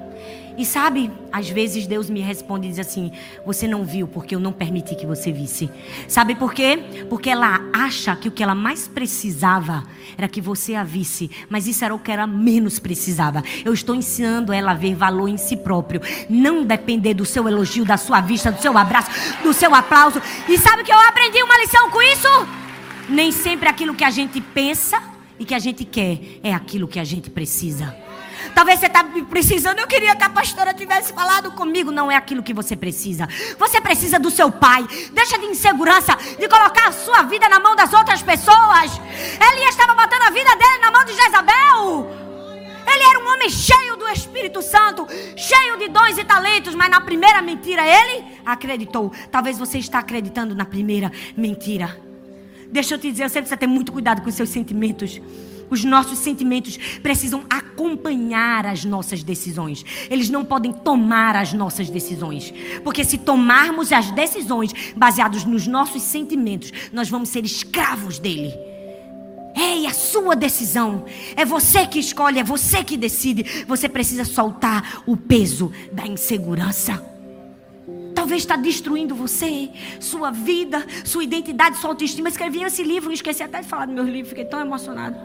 E 0.59 0.65
sabe, 0.65 1.11
às 1.31 1.49
vezes 1.51 1.87
Deus 1.87 2.09
me 2.09 2.21
responde 2.21 2.67
e 2.67 2.71
diz 2.71 2.79
assim: 2.79 3.13
Você 3.45 3.69
não 3.69 3.85
viu 3.85 4.09
porque 4.09 4.35
eu 4.35 4.41
não 4.41 4.53
permiti 4.53 4.95
que 4.95 5.05
você 5.05 5.31
visse. 5.31 5.71
Sabe 6.09 6.35
por 6.35 6.55
quê? 6.55 6.79
Porque 7.11 7.29
ela 7.29 7.61
acha 7.73 8.17
que 8.17 8.29
o 8.29 8.33
que 8.33 8.43
ela 8.43 8.55
mais 8.55 8.89
precisava 8.89 9.85
era 10.17 10.27
que 10.29 10.41
você 10.41 10.75
a 10.75 10.83
visse, 10.83 11.31
mas 11.49 11.67
isso 11.67 11.85
era 11.85 11.95
o 11.95 11.99
que 11.99 12.11
ela 12.11 12.27
menos 12.27 12.79
precisava. 12.79 13.43
Eu 13.65 13.75
estou 13.75 13.95
ensinando 13.95 14.53
ela 14.53 14.71
a 14.71 14.75
ver 14.75 14.95
valor 14.95 15.29
em 15.29 15.37
si 15.37 15.57
próprio, 15.57 16.01
não 16.29 16.65
depender 16.65 17.13
do 17.13 17.27
seu 17.27 17.47
elogio, 17.47 17.85
da 17.85 17.99
sua 17.99 18.21
vista, 18.21 18.51
do 18.51 18.61
seu 18.61 18.77
abraço, 18.79 19.11
do 19.43 19.53
seu 19.53 19.75
aplauso. 19.75 20.23
E 20.49 20.57
sabe 20.57 20.85
que 20.85 20.93
eu 20.93 21.01
aprendi 21.01 21.43
uma 21.43 21.59
lição 21.59 21.91
com 21.91 22.01
isso? 22.01 22.29
Nem 23.09 23.31
sempre 23.31 23.69
aquilo 23.69 23.95
que 23.95 24.05
a 24.05 24.11
gente 24.11 24.41
pensa 24.41 25.03
e 25.39 25.45
que 25.45 25.55
a 25.55 25.59
gente 25.59 25.85
quer 25.85 26.19
é 26.43 26.55
aquilo 26.55 26.89
que 26.89 26.99
a 26.99 27.05
gente 27.05 27.29
precisa. 27.29 28.06
Talvez 28.55 28.81
você 28.81 28.87
está 28.87 29.05
precisando. 29.29 29.79
Eu 29.79 29.87
queria 29.87 30.15
que 30.17 30.25
a 30.25 30.31
pastora 30.31 30.73
tivesse 30.73 31.13
falado 31.13 31.53
comigo. 31.53 31.91
Não 31.91 32.11
é 32.11 32.17
aquilo 32.17 32.43
que 32.43 32.55
você 32.55 32.77
precisa. 32.77 33.29
Você 33.59 33.81
precisa 33.81 34.19
do 34.19 34.31
seu 34.31 34.51
pai. 34.51 34.87
Deixa 35.13 35.39
de 35.39 35.47
insegurança, 35.47 36.17
de 36.39 36.49
colocar 36.49 36.89
a 36.89 36.93
sua 36.93 37.23
vida 37.23 37.49
na 37.49 37.61
mão 37.61 37.77
das 37.77 37.93
outras 37.93 38.23
pessoas. 38.23 39.01
Elias 39.53 39.71
estava 39.71 39.95
botando 39.95 40.23
a 40.23 40.31
vida 40.31 40.57
dele 40.57 40.79
na 40.81 40.91
mão 40.91 41.05
de 41.05 41.15
Jezabel. 41.15 42.27
Ele 42.87 43.03
era 43.03 43.19
um 43.19 43.33
homem 43.33 43.51
cheio 43.51 43.97
do 43.97 44.09
Espírito 44.09 44.63
Santo, 44.63 45.07
cheio 45.37 45.77
de 45.77 45.89
dons 45.89 46.17
e 46.17 46.25
talentos, 46.25 46.75
mas 46.75 46.89
na 46.89 47.01
primeira 47.01 47.43
mentira 47.43 47.83
ele 47.85 48.25
acreditou. 48.45 49.13
Talvez 49.31 49.59
você 49.59 49.79
está 49.79 49.99
acreditando 49.99 50.55
na 50.55 50.65
primeira 50.65 51.11
mentira. 51.37 52.01
Deixa 52.71 52.95
eu 52.95 52.99
te 52.99 53.11
dizer, 53.11 53.29
você 53.29 53.41
precisa 53.41 53.57
ter 53.57 53.67
muito 53.67 53.93
cuidado 53.93 54.23
com 54.23 54.29
os 54.29 54.35
seus 54.35 54.51
sentimentos. 54.51 55.21
Os 55.71 55.85
nossos 55.85 56.19
sentimentos 56.19 56.77
precisam 57.03 57.45
acompanhar 57.51 58.67
as 58.67 58.85
nossas 58.85 59.23
decisões. 59.23 59.85
Eles 60.11 60.31
não 60.31 60.45
podem 60.45 60.73
tomar 60.73 61.37
as 61.37 61.53
nossas 61.53 61.91
decisões. 61.91 62.53
Porque 62.85 63.05
se 63.05 63.19
tomarmos 63.19 63.93
as 63.93 64.11
decisões 64.11 64.73
baseadas 64.97 65.45
nos 65.45 65.67
nossos 65.67 66.03
sentimentos, 66.03 66.73
nós 66.93 67.09
vamos 67.09 67.29
ser 67.29 67.45
escravos 67.45 68.19
dele. 68.19 68.55
Ei, 69.57 69.87
a 69.87 69.93
sua 69.93 70.37
decisão. 70.37 71.07
É 71.35 71.45
você 71.45 71.87
que 71.87 71.99
escolhe, 71.99 72.39
é 72.39 72.45
você 72.45 72.85
que 72.85 72.97
decide. 72.97 73.64
Você 73.67 73.89
precisa 73.89 74.25
soltar 74.25 75.03
o 75.07 75.17
peso 75.17 75.73
da 75.91 76.07
insegurança. 76.07 77.03
Talvez 78.14 78.43
está 78.43 78.57
destruindo 78.57 79.14
você, 79.14 79.71
sua 80.01 80.31
vida, 80.31 80.85
sua 81.05 81.25
identidade, 81.25 81.79
sua 81.79 81.91
autoestima. 81.91 82.29
Escrevi 82.29 82.62
esse 82.62 82.83
livro, 82.83 83.12
esqueci 83.12 83.43
até 83.43 83.61
de 83.61 83.69
falar 83.69 83.87
do 83.87 83.93
meu 83.93 84.05
livro, 84.05 84.29
fiquei 84.29 84.45
tão 84.45 84.61
emocionado. 84.61 85.17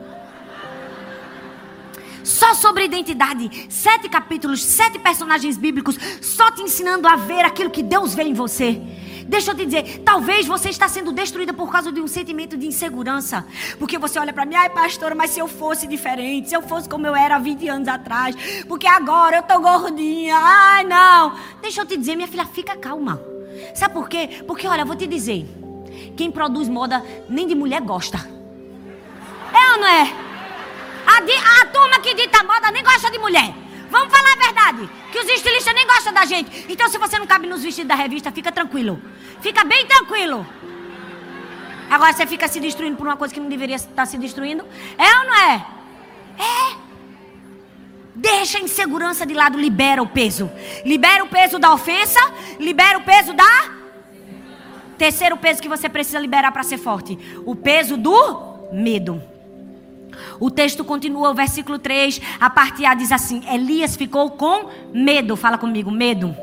Só 2.23 2.53
sobre 2.53 2.85
identidade. 2.85 3.67
Sete 3.69 4.09
capítulos, 4.09 4.63
sete 4.63 4.99
personagens 4.99 5.57
bíblicos, 5.57 5.97
só 6.21 6.51
te 6.51 6.61
ensinando 6.61 7.07
a 7.07 7.15
ver 7.15 7.43
aquilo 7.45 7.69
que 7.69 7.83
Deus 7.83 8.13
vê 8.13 8.23
em 8.23 8.33
você. 8.33 8.81
Deixa 9.27 9.51
eu 9.51 9.55
te 9.55 9.65
dizer, 9.65 9.99
talvez 9.99 10.45
você 10.45 10.69
está 10.69 10.89
sendo 10.89 11.11
destruída 11.11 11.53
por 11.53 11.71
causa 11.71 11.89
de 11.89 12.01
um 12.01 12.07
sentimento 12.07 12.57
de 12.57 12.67
insegurança. 12.67 13.45
Porque 13.79 13.97
você 13.97 14.19
olha 14.19 14.33
para 14.33 14.45
mim, 14.45 14.55
ai 14.55 14.69
pastora, 14.69 15.15
mas 15.15 15.31
se 15.31 15.39
eu 15.39 15.47
fosse 15.47 15.87
diferente, 15.87 16.49
se 16.49 16.55
eu 16.55 16.61
fosse 16.61 16.89
como 16.89 17.07
eu 17.07 17.15
era 17.15 17.37
há 17.37 17.39
20 17.39 17.67
anos 17.69 17.87
atrás, 17.87 18.35
porque 18.67 18.87
agora 18.87 19.37
eu 19.37 19.43
tô 19.43 19.59
gordinha, 19.59 20.35
ai 20.37 20.83
não. 20.83 21.35
Deixa 21.61 21.81
eu 21.81 21.85
te 21.85 21.95
dizer, 21.95 22.15
minha 22.15 22.27
filha, 22.27 22.45
fica 22.45 22.75
calma. 22.75 23.21
Sabe 23.73 23.93
por 23.93 24.09
quê? 24.09 24.43
Porque 24.45 24.67
olha, 24.67 24.81
eu 24.81 24.85
vou 24.85 24.95
te 24.95 25.07
dizer, 25.07 25.45
quem 26.17 26.29
produz 26.29 26.67
moda 26.67 27.01
nem 27.29 27.47
de 27.47 27.55
mulher 27.55 27.81
gosta. 27.81 28.17
É 29.53 29.71
ou 29.71 29.77
não 29.79 29.87
é? 29.87 30.30
A, 31.61 31.65
turma 31.67 31.99
que 31.99 32.13
dita 32.13 32.43
moda 32.43 32.71
nem 32.71 32.83
gosta 32.83 33.09
de 33.11 33.19
mulher. 33.19 33.53
Vamos 33.89 34.15
falar 34.15 34.33
a 34.33 34.45
verdade. 34.45 34.89
Que 35.11 35.19
os 35.19 35.27
estilistas 35.27 35.73
nem 35.73 35.85
gostam 35.85 36.13
da 36.13 36.25
gente. 36.25 36.65
Então, 36.69 36.89
se 36.89 36.97
você 36.97 37.19
não 37.19 37.27
cabe 37.27 37.47
nos 37.47 37.61
vestidos 37.61 37.89
da 37.89 37.95
revista, 37.95 38.31
fica 38.31 38.51
tranquilo. 38.51 39.01
Fica 39.41 39.63
bem 39.63 39.85
tranquilo. 39.85 40.47
Agora 41.89 42.13
você 42.13 42.25
fica 42.25 42.47
se 42.47 42.59
destruindo 42.59 42.95
por 42.95 43.05
uma 43.05 43.17
coisa 43.17 43.33
que 43.33 43.39
não 43.39 43.49
deveria 43.49 43.75
estar 43.75 44.05
se 44.05 44.17
destruindo. 44.17 44.63
É 44.97 45.19
ou 45.19 45.25
não 45.25 45.35
é? 45.35 45.65
É. 46.39 46.75
Deixa 48.15 48.57
a 48.57 48.61
insegurança 48.61 49.25
de 49.25 49.33
lado, 49.33 49.59
libera 49.59 50.01
o 50.01 50.07
peso. 50.07 50.49
Libera 50.85 51.23
o 51.23 51.27
peso 51.27 51.59
da 51.59 51.73
ofensa, 51.73 52.19
libera 52.59 52.97
o 52.97 53.03
peso 53.03 53.33
da. 53.33 53.71
Terceiro 54.97 55.35
peso 55.35 55.61
que 55.61 55.67
você 55.67 55.89
precisa 55.89 56.19
liberar 56.19 56.51
para 56.51 56.63
ser 56.63 56.77
forte: 56.77 57.17
o 57.45 57.55
peso 57.55 57.97
do 57.97 58.69
medo. 58.71 59.30
O 60.39 60.49
texto 60.49 60.83
continua, 60.83 61.29
o 61.29 61.35
versículo 61.35 61.79
3, 61.79 62.21
a 62.39 62.49
parte 62.49 62.85
A 62.85 62.93
diz 62.93 63.11
assim: 63.11 63.41
Elias 63.47 63.95
ficou 63.95 64.31
com 64.31 64.69
medo. 64.93 65.35
Fala 65.35 65.57
comigo, 65.57 65.91
medo. 65.91 66.35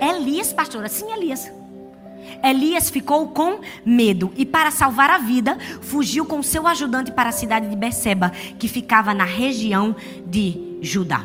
Elias, 0.00 0.52
pastora, 0.52 0.88
sim, 0.88 1.10
Elias. 1.12 1.50
Elias 2.42 2.90
ficou 2.90 3.28
com 3.28 3.60
medo 3.84 4.32
e, 4.36 4.44
para 4.44 4.70
salvar 4.70 5.10
a 5.10 5.18
vida, 5.18 5.56
fugiu 5.80 6.26
com 6.26 6.42
seu 6.42 6.66
ajudante 6.66 7.10
para 7.10 7.30
a 7.30 7.32
cidade 7.32 7.68
de 7.68 7.76
Beceba, 7.76 8.30
que 8.58 8.68
ficava 8.68 9.14
na 9.14 9.24
região 9.24 9.96
de 10.26 10.78
Judá. 10.82 11.24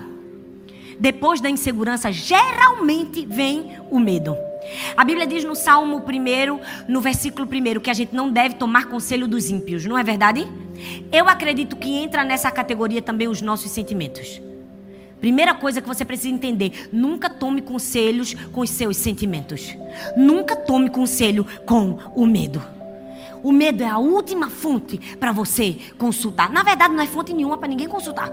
Depois 1.00 1.42
da 1.42 1.50
insegurança, 1.50 2.12
geralmente 2.12 3.26
vem 3.26 3.78
o 3.90 4.00
medo. 4.00 4.36
A 4.96 5.04
Bíblia 5.04 5.26
diz 5.26 5.44
no 5.44 5.56
Salmo 5.56 5.98
1, 5.98 6.92
no 6.92 7.02
versículo 7.02 7.48
1, 7.48 7.80
que 7.80 7.90
a 7.90 7.94
gente 7.94 8.14
não 8.14 8.32
deve 8.32 8.56
tomar 8.56 8.86
conselho 8.86 9.28
dos 9.28 9.50
ímpios, 9.50 9.86
não 9.86 9.98
é 9.98 10.04
verdade? 10.04 10.48
Eu 11.12 11.28
acredito 11.28 11.76
que 11.76 11.90
entra 11.98 12.24
nessa 12.24 12.52
categoria 12.52 13.02
também 13.02 13.28
os 13.28 13.42
nossos 13.42 13.72
sentimentos. 13.72 14.42
Primeira 15.20 15.54
coisa 15.54 15.82
que 15.82 15.88
você 15.88 16.06
precisa 16.06 16.34
entender: 16.34 16.90
nunca 16.92 17.30
tome 17.30 17.62
conselhos 17.62 18.34
com 18.52 18.62
os 18.62 18.70
seus 18.70 18.98
sentimentos. 18.98 19.76
Nunca 20.16 20.56
tome 20.56 20.90
conselho 20.90 21.46
com 21.66 22.00
o 22.16 22.26
medo. 22.26 22.62
O 23.44 23.52
medo 23.52 23.84
é 23.84 23.88
a 23.88 23.98
última 23.98 24.50
fonte 24.50 24.98
para 25.18 25.32
você 25.32 25.78
consultar. 25.98 26.52
Na 26.52 26.64
verdade, 26.64 26.94
não 26.94 27.04
é 27.04 27.08
fonte 27.08 27.34
nenhuma 27.34 27.58
para 27.58 27.70
ninguém 27.70 27.88
consultar. 27.88 28.32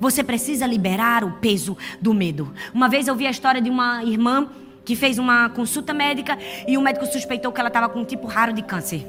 Você 0.00 0.22
precisa 0.22 0.66
liberar 0.66 1.24
o 1.24 1.32
peso 1.40 1.76
do 2.00 2.14
medo. 2.14 2.52
Uma 2.72 2.88
vez 2.88 3.08
eu 3.08 3.16
vi 3.16 3.26
a 3.26 3.30
história 3.30 3.60
de 3.60 3.68
uma 3.68 4.04
irmã 4.04 4.48
que 4.88 4.96
fez 4.96 5.18
uma 5.18 5.50
consulta 5.50 5.92
médica 5.92 6.38
e 6.66 6.78
o 6.78 6.80
médico 6.80 7.04
suspeitou 7.04 7.52
que 7.52 7.60
ela 7.60 7.68
estava 7.68 7.90
com 7.90 8.00
um 8.00 8.06
tipo 8.06 8.26
raro 8.26 8.54
de 8.54 8.62
câncer. 8.62 9.06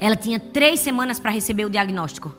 Ela 0.00 0.16
tinha 0.16 0.40
três 0.40 0.80
semanas 0.80 1.20
para 1.20 1.30
receber 1.30 1.64
o 1.64 1.70
diagnóstico. 1.70 2.34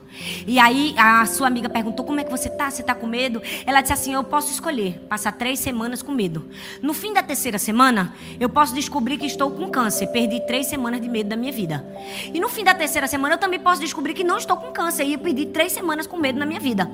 E 0.45 0.59
aí 0.59 0.93
a 0.97 1.25
sua 1.25 1.47
amiga 1.47 1.69
perguntou: 1.69 2.05
Como 2.05 2.19
é 2.19 2.25
que 2.25 2.29
você 2.29 2.49
tá? 2.49 2.69
Você 2.69 2.83
tá 2.83 2.93
com 2.93 3.07
medo? 3.07 3.41
Ela 3.65 3.79
disse 3.79 3.93
assim: 3.93 4.13
Eu 4.15 4.23
posso 4.25 4.51
escolher 4.51 4.99
passar 5.07 5.31
três 5.31 5.59
semanas 5.59 6.01
com 6.01 6.11
medo. 6.11 6.49
No 6.81 6.93
fim 6.93 7.13
da 7.13 7.23
terceira 7.23 7.57
semana, 7.57 8.13
eu 8.37 8.49
posso 8.49 8.75
descobrir 8.75 9.17
que 9.17 9.25
estou 9.25 9.51
com 9.51 9.69
câncer. 9.69 10.07
Perdi 10.07 10.41
três 10.45 10.67
semanas 10.67 10.99
de 10.99 11.07
medo 11.07 11.29
da 11.29 11.37
minha 11.37 11.53
vida. 11.53 11.85
E 12.33 12.37
no 12.37 12.49
fim 12.49 12.65
da 12.65 12.73
terceira 12.73 13.07
semana, 13.07 13.35
eu 13.35 13.39
também 13.39 13.61
posso 13.61 13.79
descobrir 13.79 14.13
que 14.13 14.25
não 14.25 14.37
estou 14.37 14.57
com 14.57 14.73
câncer. 14.73 15.05
E 15.05 15.13
eu 15.13 15.19
perdi 15.19 15.45
três 15.45 15.71
semanas 15.71 16.05
com 16.05 16.17
medo 16.17 16.37
na 16.37 16.45
minha 16.45 16.59
vida. 16.59 16.91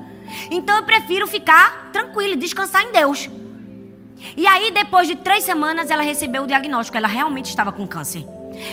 Então 0.52 0.76
eu 0.76 0.84
prefiro 0.84 1.26
ficar 1.26 1.90
tranquila 1.92 2.34
e 2.34 2.36
descansar 2.36 2.84
em 2.84 2.92
Deus. 2.92 3.28
E 4.36 4.46
aí, 4.46 4.70
depois 4.70 5.06
de 5.06 5.16
três 5.16 5.44
semanas, 5.44 5.90
ela 5.90 6.02
recebeu 6.02 6.44
o 6.44 6.46
diagnóstico. 6.46 6.96
Ela 6.96 7.08
realmente 7.08 7.46
estava 7.46 7.70
com 7.72 7.86
câncer. 7.86 8.24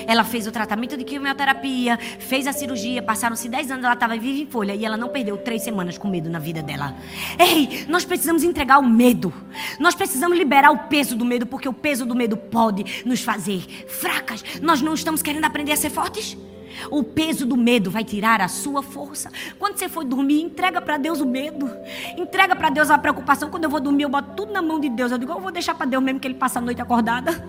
Ela 0.07 0.23
fez 0.23 0.47
o 0.47 0.51
tratamento 0.51 0.95
de 0.97 1.03
quimioterapia, 1.03 1.97
fez 1.97 2.47
a 2.47 2.53
cirurgia, 2.53 3.01
passaram-se 3.01 3.49
10 3.49 3.71
anos, 3.71 3.83
ela 3.83 3.93
estava 3.93 4.17
viva 4.17 4.39
em 4.39 4.45
folha 4.45 4.73
e 4.73 4.85
ela 4.85 4.97
não 4.97 5.09
perdeu 5.09 5.37
três 5.37 5.61
semanas 5.61 5.97
com 5.97 6.07
medo 6.07 6.29
na 6.29 6.39
vida 6.39 6.61
dela. 6.61 6.95
Ei, 7.37 7.85
nós 7.87 8.05
precisamos 8.05 8.43
entregar 8.43 8.79
o 8.79 8.87
medo. 8.87 9.33
Nós 9.79 9.95
precisamos 9.95 10.37
liberar 10.37 10.71
o 10.71 10.77
peso 10.77 11.15
do 11.15 11.25
medo, 11.25 11.45
porque 11.45 11.67
o 11.67 11.73
peso 11.73 12.05
do 12.05 12.15
medo 12.15 12.37
pode 12.37 13.03
nos 13.05 13.21
fazer 13.21 13.61
fracas. 13.87 14.43
Nós 14.61 14.81
não 14.81 14.93
estamos 14.93 15.21
querendo 15.21 15.45
aprender 15.45 15.73
a 15.73 15.77
ser 15.77 15.89
fortes? 15.89 16.37
O 16.89 17.03
peso 17.03 17.45
do 17.45 17.55
medo 17.57 17.89
vai 17.91 18.03
tirar 18.03 18.41
a 18.41 18.47
sua 18.47 18.81
força. 18.81 19.31
Quando 19.59 19.77
você 19.77 19.87
for 19.89 20.03
dormir, 20.03 20.41
entrega 20.41 20.81
para 20.81 20.97
Deus 20.97 21.21
o 21.21 21.25
medo. 21.25 21.69
Entrega 22.17 22.55
para 22.55 22.69
Deus 22.69 22.89
a 22.89 22.97
preocupação. 22.97 23.49
Quando 23.49 23.65
eu 23.65 23.69
vou 23.69 23.79
dormir, 23.79 24.03
eu 24.03 24.09
boto 24.09 24.31
tudo 24.35 24.51
na 24.51 24.61
mão 24.61 24.79
de 24.79 24.89
Deus. 24.89 25.11
Eu 25.11 25.17
digo, 25.17 25.31
eu 25.31 25.39
vou 25.39 25.51
deixar 25.51 25.75
para 25.75 25.85
Deus 25.85 26.03
mesmo 26.03 26.19
que 26.19 26.27
ele 26.27 26.35
passa 26.35 26.59
a 26.59 26.61
noite 26.61 26.81
acordada. 26.81 27.31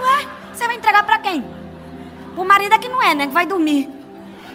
Ué, 0.00 0.28
você 0.52 0.66
vai 0.66 0.76
entregar 0.76 1.04
para 1.04 1.18
quem? 1.18 1.44
O 2.36 2.44
marido 2.44 2.74
é 2.74 2.78
que 2.78 2.88
não 2.88 3.02
é, 3.02 3.14
né? 3.14 3.26
Que 3.26 3.32
vai 3.32 3.46
dormir. 3.46 3.99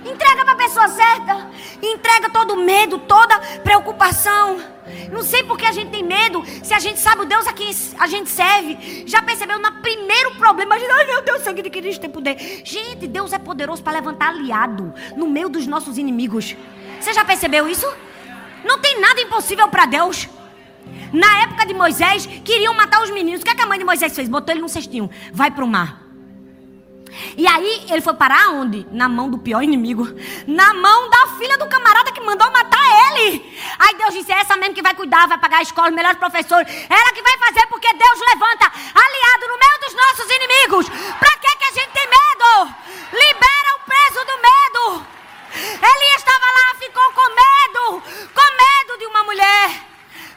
Entrega 0.06 0.45
para 0.45 0.53
a 0.53 0.56
pessoa 0.56 0.88
certa. 0.88 1.49
Entrega 1.82 2.30
todo 2.30 2.53
o 2.53 2.64
medo, 2.64 2.99
toda 2.99 3.40
preocupação. 3.64 4.61
Não 5.11 5.23
sei 5.23 5.44
por 5.44 5.57
que 5.57 5.65
a 5.65 5.72
gente 5.72 5.90
tem 5.90 6.03
medo, 6.03 6.44
se 6.64 6.73
a 6.73 6.80
gente 6.80 6.99
sabe 6.99 7.23
o 7.23 7.26
Deus 7.26 7.48
a 7.48 7.53
quem 7.53 7.72
a 7.98 8.07
gente 8.07 8.30
serve. 8.30 9.03
Já 9.07 9.22
percebeu 9.22 9.57
no 9.60 9.72
primeiro 9.82 10.36
problema, 10.36 10.76
a 10.76 10.80
gente, 10.80 10.91
ai 10.91 11.06
meu 11.06 11.23
Deus, 11.23 11.41
sangue 11.41 11.64
de 11.64 11.69
Cristo 11.72 12.02
tem 12.02 12.10
poder. 12.10 12.38
Gente, 12.64 13.07
Deus 13.07 13.34
é 13.34 13.40
poderoso 13.40 13.82
para 13.82 13.94
levantar 13.94 14.30
aliado 14.30 14.94
no 15.15 15.27
meio 15.27 15.49
dos 15.49 15.65
nossos 15.65 15.98
inimigos. 15.98 16.56
Você 16.99 17.14
já 17.14 17.26
percebeu 17.26 17.68
isso? 17.68 17.91
Não 18.64 18.80
tem 18.80 18.99
nada 18.99 19.19
impossível 19.22 19.68
para 19.68 19.86
Deus. 19.86 20.30
Na 21.11 21.44
época 21.44 21.65
de 21.65 21.73
Moisés, 21.73 22.27
queriam 22.44 22.73
matar 22.73 23.02
os 23.02 23.10
meninos. 23.10 23.41
O 23.41 23.44
que, 23.44 23.49
é 23.49 23.56
que 23.56 23.61
a 23.61 23.65
mãe 23.65 23.80
de 23.80 23.86
Moisés 23.86 24.14
fez? 24.14 24.30
Botou 24.30 24.53
ele 24.53 24.61
num 24.61 24.68
cestinho. 24.68 25.10
Vai 25.34 25.49
pro 25.49 25.68
mar. 25.68 26.05
E 27.38 27.48
aí 27.48 27.86
ele 27.90 28.02
foi 28.02 28.14
parar 28.14 28.50
onde? 28.50 28.86
Na 28.92 29.08
mão 29.08 29.30
do 29.30 29.38
pior 29.38 29.64
inimigo. 29.64 30.08
Na 30.48 30.74
mão 30.74 31.10
da 31.10 31.28
filha 31.38 31.58
do 31.58 31.68
camarada 31.68 32.12
que 32.12 32.22
mandou 32.22 32.52
matar 32.52 32.86
ele. 33.12 33.60
Aí 33.80 33.96
Deus 33.96 34.14
disse: 34.14 34.32
é 34.32 34.40
essa 34.40 34.58
mesmo 34.58 34.76
que 34.76 34.82
vai 34.82 34.94
cuidar, 34.94 35.28
vai 35.28 35.38
pagar 35.38 35.60
a 35.60 35.62
escola, 35.62 35.90
os 35.90 35.96
melhores 35.96 36.18
professores. 36.20 36.68
Ela 36.90 37.12
que 37.14 37.22
vai 37.22 37.38
fazer, 37.38 37.68
porque 37.68 37.92
Deus 37.94 38.20
levanta 38.20 38.66
aliado 38.66 39.48
no 39.48 39.60
meio 39.60 39.80
dos 39.86 39.96
nossos 39.96 40.36
inimigos. 40.36 40.90
Pra 41.20 41.32
que, 41.38 41.58
que 41.58 41.66
a 41.66 41.74
gente 41.74 41.92
tem 41.92 42.08
medo? 42.08 42.76
Libera 43.12 43.76
o 43.76 43.80
peso 43.90 44.26
do 44.26 44.36
medo. 44.42 45.06
Elias 45.56 46.18
estava 46.18 46.46
lá, 46.46 46.76
ficou 46.80 47.12
com 47.14 47.30
medo. 47.30 48.04
Com 48.34 48.48
medo 48.58 49.00
de 49.00 49.06
uma 49.06 49.24
mulher. 49.24 49.82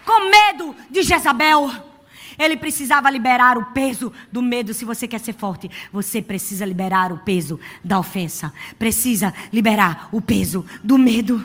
Com 0.04 0.20
medo 0.20 0.76
de 0.90 1.02
Jezabel. 1.02 1.87
Ele 2.38 2.56
precisava 2.56 3.10
liberar 3.10 3.58
o 3.58 3.66
peso 3.66 4.12
do 4.30 4.40
medo. 4.40 4.72
Se 4.72 4.84
você 4.84 5.08
quer 5.08 5.18
ser 5.18 5.32
forte, 5.32 5.68
você 5.92 6.22
precisa 6.22 6.64
liberar 6.64 7.12
o 7.12 7.18
peso 7.18 7.58
da 7.82 7.98
ofensa. 7.98 8.52
Precisa 8.78 9.34
liberar 9.52 10.08
o 10.12 10.20
peso 10.20 10.64
do 10.84 10.96
medo. 10.96 11.44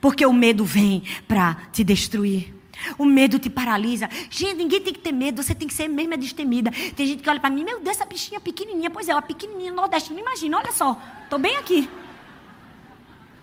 Porque 0.00 0.26
o 0.26 0.32
medo 0.32 0.64
vem 0.64 1.04
para 1.28 1.54
te 1.72 1.84
destruir. 1.84 2.52
O 2.98 3.04
medo 3.04 3.38
te 3.38 3.48
paralisa. 3.48 4.10
Gente, 4.28 4.56
ninguém 4.56 4.80
tem 4.80 4.92
que 4.92 4.98
ter 4.98 5.12
medo, 5.12 5.40
você 5.40 5.54
tem 5.54 5.68
que 5.68 5.74
ser 5.74 5.86
mesmo 5.86 6.16
destemida. 6.16 6.72
Tem 6.96 7.06
gente 7.06 7.22
que 7.22 7.30
olha 7.30 7.38
para 7.38 7.50
mim, 7.50 7.64
meu 7.64 7.78
Deus, 7.78 7.96
essa 7.96 8.04
bichinha 8.04 8.40
pequenininha. 8.40 8.90
Pois 8.90 9.08
é, 9.08 9.12
ela 9.12 9.22
pequenininha, 9.22 9.72
nordeste, 9.72 10.12
não 10.12 10.20
imagina, 10.20 10.58
olha 10.58 10.72
só. 10.72 11.00
Estou 11.22 11.38
bem 11.38 11.56
aqui. 11.56 11.88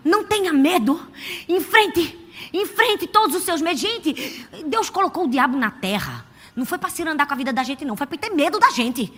Não 0.04 0.26
tenha 0.26 0.52
medo. 0.52 1.00
Enfrente, 1.48 2.20
enfrente 2.52 3.08
todos 3.08 3.34
os 3.34 3.44
seus 3.44 3.62
medos. 3.62 3.80
Gente, 3.80 4.46
Deus 4.66 4.90
colocou 4.90 5.24
o 5.24 5.30
diabo 5.30 5.58
na 5.58 5.72
terra 5.72 6.31
não 6.56 6.66
foi 6.66 6.78
para 6.78 6.90
se 6.90 7.02
andar 7.04 7.26
com 7.26 7.34
a 7.34 7.38
vida 7.38 7.54
da 7.54 7.64
gente, 7.64 7.86
não. 7.86 7.96
Foi 7.96 8.08
para 8.08 8.18
ter 8.18 8.30
medo 8.32 8.60
da 8.60 8.70
gente. 8.70 9.12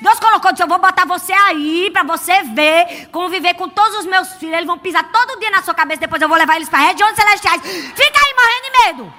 Deus 0.00 0.18
colocou, 0.18 0.50
disse, 0.50 0.64
eu 0.64 0.68
vou 0.68 0.78
botar 0.78 1.06
você 1.06 1.32
aí 1.32 1.88
para 1.92 2.02
você 2.02 2.42
ver, 2.42 3.06
conviver 3.12 3.54
com 3.54 3.68
todos 3.68 3.98
os 3.98 4.06
meus 4.06 4.32
filhos. 4.32 4.56
Eles 4.56 4.66
vão 4.66 4.78
pisar 4.78 5.04
todo 5.12 5.38
dia 5.38 5.50
na 5.50 5.62
sua 5.62 5.74
cabeça, 5.74 6.00
depois 6.00 6.20
eu 6.20 6.28
vou 6.28 6.36
levar 6.36 6.56
eles 6.56 6.68
para 6.68 6.80
regiões 6.80 7.14
celestiais. 7.14 7.62
Fica 7.62 8.18
aí 8.18 8.34
morrendo 8.34 8.62
de 8.64 8.84
medo. 8.84 9.14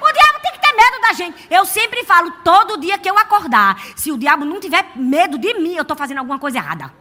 O 0.00 0.12
diabo 0.12 0.40
tem 0.42 0.52
que 0.52 0.60
ter 0.60 0.72
medo 0.72 1.00
da 1.00 1.12
gente. 1.12 1.46
Eu 1.48 1.64
sempre 1.64 2.04
falo, 2.04 2.30
todo 2.42 2.80
dia 2.80 2.98
que 2.98 3.08
eu 3.08 3.16
acordar, 3.16 3.80
se 3.94 4.10
o 4.10 4.18
diabo 4.18 4.44
não 4.44 4.58
tiver 4.58 4.84
medo 4.96 5.38
de 5.38 5.54
mim, 5.54 5.76
eu 5.76 5.82
estou 5.82 5.96
fazendo 5.96 6.18
alguma 6.18 6.38
coisa 6.38 6.58
errada. 6.58 6.92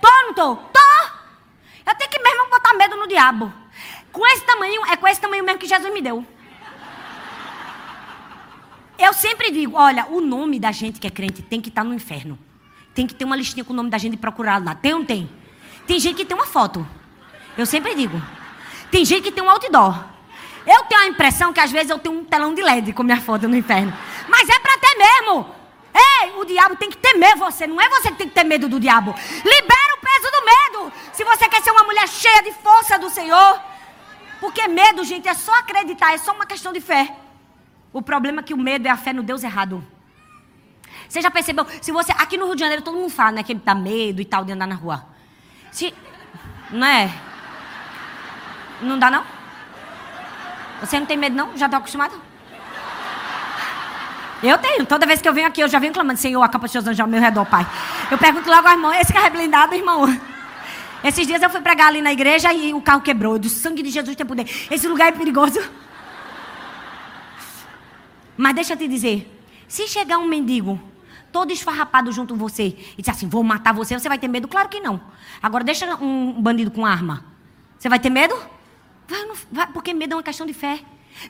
Tô 0.00 0.08
ou 0.08 0.26
não 0.26 0.34
tô? 0.34 0.56
Tô! 0.56 0.80
Eu 1.86 1.94
tenho 1.94 2.10
que 2.10 2.18
mesmo 2.18 2.50
botar 2.50 2.74
medo 2.74 2.96
no 2.96 3.06
diabo. 3.06 3.52
Com 4.10 4.26
esse 4.26 4.44
tamanho, 4.44 4.84
é 4.86 4.96
com 4.96 5.06
esse 5.06 5.20
tamanho 5.20 5.44
mesmo 5.44 5.58
que 5.58 5.66
Jesus 5.66 5.92
me 5.92 6.02
deu. 6.02 6.26
Eu 8.98 9.12
sempre 9.12 9.50
digo, 9.50 9.76
olha, 9.76 10.06
o 10.06 10.20
nome 10.20 10.60
da 10.60 10.70
gente 10.70 11.00
que 11.00 11.06
é 11.06 11.10
crente 11.10 11.42
tem 11.42 11.60
que 11.60 11.68
estar 11.68 11.84
no 11.84 11.92
inferno. 11.92 12.38
Tem 12.94 13.06
que 13.06 13.14
ter 13.14 13.24
uma 13.24 13.36
listinha 13.36 13.64
com 13.64 13.72
o 13.72 13.76
nome 13.76 13.90
da 13.90 13.98
gente 13.98 14.16
procurado 14.16 14.64
lá. 14.64 14.74
Tem 14.74 14.92
ou 14.92 15.00
não 15.00 15.06
tem? 15.06 15.28
Tem 15.86 15.98
gente 15.98 16.16
que 16.16 16.24
tem 16.24 16.36
uma 16.36 16.46
foto. 16.46 16.86
Eu 17.58 17.66
sempre 17.66 17.94
digo. 17.94 18.20
Tem 18.90 19.04
gente 19.04 19.24
que 19.24 19.32
tem 19.32 19.42
um 19.42 19.50
outdoor. 19.50 20.04
Eu 20.66 20.84
tenho 20.84 21.00
a 21.00 21.06
impressão 21.08 21.52
que 21.52 21.60
às 21.60 21.70
vezes 21.70 21.90
eu 21.90 21.98
tenho 21.98 22.20
um 22.20 22.24
telão 22.24 22.54
de 22.54 22.62
LED 22.62 22.92
com 22.92 23.02
minha 23.02 23.20
foto 23.20 23.48
no 23.48 23.56
inferno. 23.56 23.92
Mas 24.28 24.48
é 24.48 24.58
para 24.60 24.78
ter 24.78 24.96
mesmo. 24.96 25.46
Ei, 25.94 26.32
o 26.36 26.44
diabo 26.44 26.76
tem 26.76 26.88
que 26.88 26.96
temer 26.96 27.36
você. 27.36 27.66
Não 27.66 27.80
é 27.80 27.88
você 27.88 28.10
que 28.12 28.18
tem 28.18 28.28
que 28.28 28.34
ter 28.34 28.44
medo 28.44 28.68
do 28.68 28.78
diabo. 28.78 29.14
Libera 29.44 29.96
o 29.96 30.00
peso 30.00 30.32
do 30.32 30.44
medo. 30.44 30.92
Se 31.12 31.24
você 31.24 31.48
quer 31.48 31.62
ser 31.62 31.72
uma 31.72 31.82
mulher 31.82 32.08
cheia 32.08 32.42
de 32.42 32.52
força 32.52 32.98
do 32.98 33.10
Senhor. 33.10 33.60
Porque 34.40 34.66
medo, 34.68 35.04
gente, 35.04 35.28
é 35.28 35.34
só 35.34 35.52
acreditar. 35.58 36.14
É 36.14 36.18
só 36.18 36.32
uma 36.32 36.46
questão 36.46 36.72
de 36.72 36.80
fé. 36.80 37.14
O 37.94 38.02
problema 38.02 38.40
é 38.40 38.42
que 38.42 38.52
o 38.52 38.56
medo 38.58 38.88
é 38.88 38.90
a 38.90 38.96
fé 38.96 39.12
no 39.12 39.22
Deus 39.22 39.44
errado. 39.44 39.82
Você 41.08 41.22
já 41.22 41.30
percebeu? 41.30 41.64
Se 41.80 41.92
você 41.92 42.10
aqui 42.10 42.36
no 42.36 42.46
Rio 42.46 42.56
de 42.56 42.60
Janeiro 42.60 42.82
todo 42.82 42.96
mundo 42.96 43.08
fala, 43.08 43.30
né, 43.30 43.42
que 43.44 43.54
dá 43.54 43.72
medo 43.72 44.20
e 44.20 44.24
tal 44.24 44.44
de 44.44 44.50
andar 44.50 44.66
na 44.66 44.74
rua. 44.74 45.06
Se 45.70 45.94
não 46.72 46.84
é? 46.84 47.08
Não 48.82 48.98
dá 48.98 49.12
não? 49.12 49.24
Você 50.80 50.98
não 50.98 51.06
tem 51.06 51.16
medo 51.16 51.36
não? 51.36 51.56
Já 51.56 51.66
está 51.66 51.78
acostumado? 51.78 52.20
Eu 54.42 54.58
tenho. 54.58 54.84
Toda 54.84 55.06
vez 55.06 55.22
que 55.22 55.28
eu 55.28 55.32
venho 55.32 55.46
aqui, 55.46 55.60
eu 55.60 55.68
já 55.68 55.78
venho 55.78 55.92
clamando, 55.92 56.18
Senhor, 56.18 56.42
acampa 56.42 56.66
os 56.66 56.72
seus 56.72 56.84
anjos 56.84 56.98
ao 56.98 57.06
meu 57.06 57.20
redor, 57.20 57.46
Pai. 57.46 57.64
Eu 58.10 58.18
pergunto 58.18 58.50
logo 58.50 58.66
ao 58.66 58.74
irmão, 58.74 58.92
esse 58.92 59.12
carro 59.12 59.26
é 59.26 59.30
blindado, 59.30 59.72
irmão? 59.72 60.04
Esses 61.04 61.28
dias 61.28 61.40
eu 61.40 61.48
fui 61.48 61.60
pregar 61.60 61.88
ali 61.88 62.02
na 62.02 62.12
igreja 62.12 62.52
e 62.52 62.74
o 62.74 62.80
carro 62.82 63.02
quebrou. 63.02 63.38
Do 63.38 63.48
sangue 63.48 63.84
de 63.84 63.90
Jesus 63.90 64.16
tem 64.16 64.26
poder. 64.26 64.50
Esse 64.68 64.88
lugar 64.88 65.08
é 65.08 65.12
perigoso. 65.12 65.60
Mas 68.36 68.54
deixa 68.54 68.72
eu 68.72 68.76
te 68.76 68.88
dizer, 68.88 69.30
se 69.68 69.86
chegar 69.88 70.18
um 70.18 70.26
mendigo 70.26 70.80
todo 71.32 71.52
esfarrapado 71.52 72.12
junto 72.12 72.34
com 72.34 72.38
você 72.38 72.76
e 72.96 73.02
disser 73.02 73.14
assim, 73.14 73.28
vou 73.28 73.42
matar 73.42 73.72
você, 73.72 73.98
você 73.98 74.08
vai 74.08 74.18
ter 74.18 74.28
medo? 74.28 74.46
Claro 74.46 74.68
que 74.68 74.80
não. 74.80 75.00
Agora 75.42 75.64
deixa 75.64 75.96
um 75.96 76.40
bandido 76.40 76.70
com 76.70 76.86
arma. 76.86 77.24
Você 77.78 77.88
vai 77.88 77.98
ter 77.98 78.10
medo? 78.10 78.34
Vai, 79.08 79.24
não, 79.24 79.34
vai, 79.50 79.66
porque 79.66 79.92
medo 79.92 80.12
é 80.12 80.16
uma 80.16 80.22
questão 80.22 80.46
de 80.46 80.54
fé. 80.54 80.80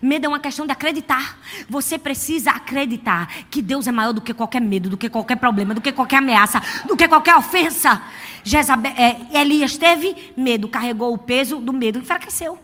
Medo 0.01 0.27
é 0.27 0.29
uma 0.29 0.41
questão 0.41 0.67
de 0.67 0.73
acreditar. 0.73 1.39
Você 1.69 1.99
precisa 1.99 2.51
acreditar 2.51 3.29
que 3.51 3.61
Deus 3.61 3.87
é 3.87 3.93
maior 3.93 4.13
do 4.13 4.21
que 4.21 4.33
qualquer 4.33 4.61
medo, 4.61 4.89
do 4.89 4.97
que 4.97 5.09
qualquer 5.09 5.37
problema, 5.37 5.75
do 5.75 5.81
que 5.81 5.93
qualquer 5.93 6.19
ameaça, 6.19 6.61
do 6.87 6.97
que 6.97 7.09
qualquer 7.09 7.37
ofensa. 7.37 8.03
Jezabel, 8.43 8.93
é, 8.93 9.41
Elias 9.41 9.77
teve 9.77 10.33
medo, 10.37 10.69
carregou 10.69 11.13
o 11.13 11.19
peso 11.19 11.59
do 11.59 11.73
medo, 11.73 11.99
enfraqueceu. 11.99 12.59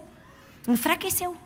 Enfraqueceu. 0.70 1.36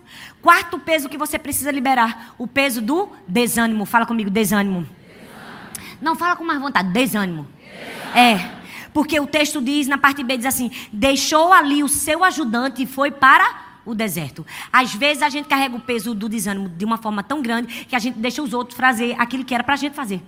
Quarto 0.42 0.78
peso 0.78 1.08
que 1.08 1.16
você 1.16 1.38
precisa 1.38 1.70
liberar: 1.70 2.34
o 2.38 2.46
peso 2.46 2.80
do 2.80 3.10
desânimo. 3.26 3.84
Fala 3.84 4.06
comigo, 4.06 4.30
desânimo. 4.30 4.80
desânimo. 4.82 5.98
Não, 6.00 6.16
fala 6.16 6.36
com 6.36 6.44
mais 6.44 6.60
vontade, 6.60 6.92
desânimo. 6.92 7.46
desânimo. 7.58 8.18
É. 8.18 8.64
Porque 8.92 9.18
o 9.18 9.26
texto 9.26 9.60
diz, 9.60 9.88
na 9.88 9.98
parte 9.98 10.22
B, 10.22 10.36
diz 10.36 10.46
assim: 10.46 10.70
deixou 10.92 11.52
ali 11.52 11.82
o 11.82 11.88
seu 11.88 12.22
ajudante 12.22 12.82
e 12.82 12.86
foi 12.86 13.10
para 13.10 13.64
o 13.84 13.94
deserto. 13.94 14.46
Às 14.72 14.94
vezes 14.94 15.22
a 15.22 15.28
gente 15.28 15.46
carrega 15.46 15.76
o 15.76 15.80
peso 15.80 16.14
do 16.14 16.28
desânimo 16.28 16.68
de 16.68 16.84
uma 16.84 16.96
forma 16.96 17.22
tão 17.22 17.42
grande 17.42 17.86
que 17.86 17.96
a 17.96 17.98
gente 17.98 18.18
deixa 18.18 18.42
os 18.42 18.54
outros 18.54 18.78
fazer 18.78 19.14
aquilo 19.18 19.44
que 19.44 19.54
era 19.54 19.64
para 19.64 19.74
a 19.74 19.76
gente 19.76 19.94
fazer. 19.94 20.22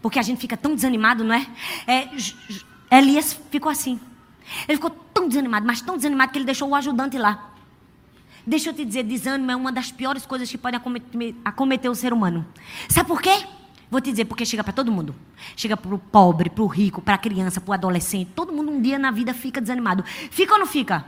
Porque 0.00 0.18
a 0.18 0.22
gente 0.22 0.40
fica 0.40 0.56
tão 0.56 0.74
desanimado, 0.74 1.22
não 1.22 1.34
é? 1.34 1.46
é 1.86 2.08
Elias 2.90 3.38
ficou 3.50 3.70
assim. 3.70 4.00
Ele 4.68 4.76
ficou 4.76 4.90
tão 4.90 5.28
desanimado, 5.28 5.66
mas 5.66 5.80
tão 5.80 5.96
desanimado 5.96 6.32
que 6.32 6.38
ele 6.38 6.44
deixou 6.44 6.68
o 6.68 6.74
ajudante 6.74 7.18
lá. 7.18 7.55
Deixa 8.46 8.70
eu 8.70 8.74
te 8.74 8.84
dizer, 8.84 9.02
desânimo 9.02 9.50
é 9.50 9.56
uma 9.56 9.72
das 9.72 9.90
piores 9.90 10.24
coisas 10.24 10.48
que 10.48 10.56
pode 10.56 10.76
acometer, 10.76 11.34
acometer 11.44 11.90
o 11.90 11.94
ser 11.94 12.12
humano. 12.12 12.46
Sabe 12.88 13.08
por 13.08 13.20
quê? 13.20 13.44
Vou 13.90 14.00
te 14.00 14.10
dizer, 14.10 14.24
porque 14.24 14.44
chega 14.44 14.62
para 14.62 14.72
todo 14.72 14.90
mundo. 14.92 15.14
Chega 15.56 15.76
para 15.76 15.94
o 15.94 15.98
pobre, 15.98 16.48
para 16.48 16.62
o 16.62 16.66
rico, 16.66 17.02
para 17.02 17.14
a 17.14 17.18
criança, 17.18 17.60
para 17.60 17.70
o 17.70 17.74
adolescente. 17.74 18.30
Todo 18.34 18.52
mundo 18.52 18.70
um 18.70 18.80
dia 18.80 18.98
na 18.98 19.10
vida 19.10 19.34
fica 19.34 19.60
desanimado. 19.60 20.04
Fica 20.04 20.54
ou 20.54 20.60
não 20.60 20.66
fica? 20.66 21.04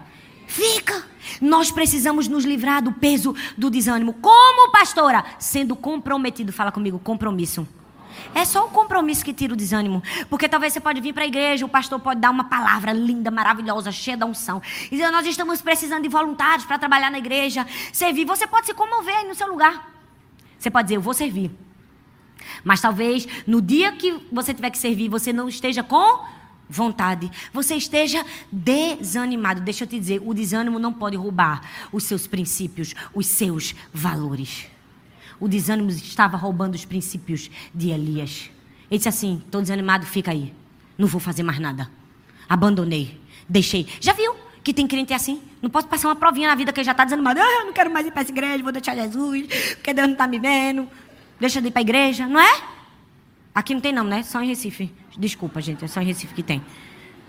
Fica. 0.49 1.05
Nós 1.41 1.71
precisamos 1.71 2.27
nos 2.27 2.45
livrar 2.45 2.83
do 2.83 2.93
peso 2.93 3.35
do 3.57 3.71
desânimo. 3.71 4.15
Como 4.15 4.73
pastora? 4.73 5.25
Sendo 5.39 5.77
comprometido. 5.77 6.53
Fala 6.53 6.73
comigo, 6.73 6.99
compromisso. 6.99 7.67
É 8.35 8.45
só 8.45 8.67
o 8.67 8.71
compromisso 8.71 9.25
que 9.25 9.33
tira 9.33 9.53
o 9.53 9.57
desânimo. 9.57 10.03
Porque 10.29 10.49
talvez 10.49 10.73
você 10.73 10.81
pode 10.81 11.01
vir 11.01 11.13
para 11.13 11.25
a 11.25 11.27
igreja, 11.27 11.65
o 11.65 11.69
pastor 11.69 11.99
pode 12.01 12.21
dar 12.21 12.31
uma 12.31 12.45
palavra 12.45 12.93
linda, 12.93 13.31
maravilhosa, 13.31 13.91
cheia 13.93 14.17
de 14.17 14.25
unção. 14.25 14.63
E 14.87 14.91
dizer, 14.91 15.11
nós 15.11 15.27
estamos 15.27 15.61
precisando 15.61 16.03
de 16.03 16.09
voluntários 16.09 16.65
para 16.65 16.79
trabalhar 16.79 17.11
na 17.11 17.19
igreja, 17.19 17.67
servir. 17.93 18.25
Você 18.25 18.47
pode 18.47 18.67
se 18.67 18.75
comover 18.75 19.15
aí 19.17 19.27
no 19.27 19.35
seu 19.35 19.49
lugar. 19.49 19.93
Você 20.59 20.71
pode 20.71 20.87
dizer, 20.87 20.97
eu 20.97 21.03
vou 21.03 21.15
servir. 21.15 21.51
Mas 22.65 22.81
talvez 22.81 23.27
no 23.47 23.61
dia 23.61 23.93
que 23.93 24.27
você 24.33 24.53
tiver 24.55 24.71
que 24.71 24.79
servir, 24.79 25.09
você 25.09 25.33
não 25.33 25.49
esteja 25.49 25.83
com 25.83 26.25
vontade. 26.69 27.31
Você 27.53 27.75
esteja 27.75 28.25
desanimado. 28.53 29.61
Deixa 29.61 29.85
eu 29.85 29.89
te 29.89 29.99
dizer, 29.99 30.21
o 30.25 30.35
desânimo 30.35 30.79
não 30.79 30.93
pode 30.93 31.17
roubar 31.17 31.63
os 31.93 32.05
seus 32.05 32.27
princípios, 32.27 32.95
os 33.15 33.27
seus 33.27 33.75
valores. 33.93 34.67
O 35.41 35.49
desânimo 35.49 35.91
estava 35.91 36.37
roubando 36.37 36.75
os 36.75 36.85
princípios 36.85 37.51
de 37.75 37.91
Elias. 37.91 38.51
Ele 38.91 38.99
disse 38.99 39.09
assim: 39.09 39.43
estou 39.45 39.61
desanimado, 39.61 40.07
fica 40.07 40.31
aí. 40.31 40.53
Não 40.97 41.07
vou 41.07 41.21
fazer 41.21 41.43
mais 41.43 41.59
nada. 41.59 41.91
Abandonei. 42.49 43.21
Deixei. 43.49 43.87
Já 44.01 44.13
viu 44.13 44.35
que 44.63 44.75
tem 44.75 44.87
crente 44.87 45.15
assim? 45.15 45.41
Não 45.63 45.71
posso 45.71 45.87
passar 45.89 46.09
uma 46.09 46.17
provinha 46.17 46.49
na 46.49 46.55
vida 46.55 46.73
que 46.73 46.81
ele 46.81 46.85
já 46.85 46.93
está 46.93 47.05
desanimado. 47.05 47.41
Ah, 47.41 47.65
não 47.65 47.73
quero 47.73 47.91
mais 47.91 48.07
ir 48.07 48.11
para 48.11 48.23
essa 48.23 48.31
igreja, 48.31 48.63
vou 48.63 48.73
deixar 48.73 48.95
Jesus, 48.95 49.47
porque 49.75 49.95
Deus 49.95 50.09
não 50.09 50.13
está 50.13 50.27
me 50.27 50.39
vendo. 50.39 50.89
Deixa 51.41 51.61
de 51.61 51.69
ir 51.69 51.71
para 51.71 51.81
a 51.81 51.83
igreja, 51.83 52.27
não 52.27 52.41
é? 52.41 52.63
Aqui 53.55 53.75
não 53.75 53.81
tem 53.81 53.93
não, 53.93 54.05
né? 54.05 54.23
Só 54.23 54.43
em 54.43 54.49
Recife. 54.49 54.93
Desculpa, 55.17 55.61
gente, 55.61 55.85
é 55.85 55.89
só 55.89 56.01
em 56.01 56.05
Recife 56.05 56.35
que 56.35 56.43
tem. 56.43 56.63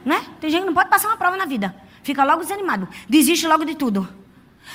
Não 0.05 0.15
é? 0.15 0.21
Tem 0.39 0.49
gente 0.49 0.61
que 0.61 0.67
não 0.67 0.73
pode 0.73 0.89
passar 0.89 1.07
uma 1.07 1.17
prova 1.17 1.37
na 1.37 1.45
vida. 1.45 1.75
Fica 2.03 2.23
logo 2.23 2.41
desanimado. 2.41 2.87
Desiste 3.07 3.47
logo 3.47 3.65
de 3.65 3.75
tudo. 3.75 4.07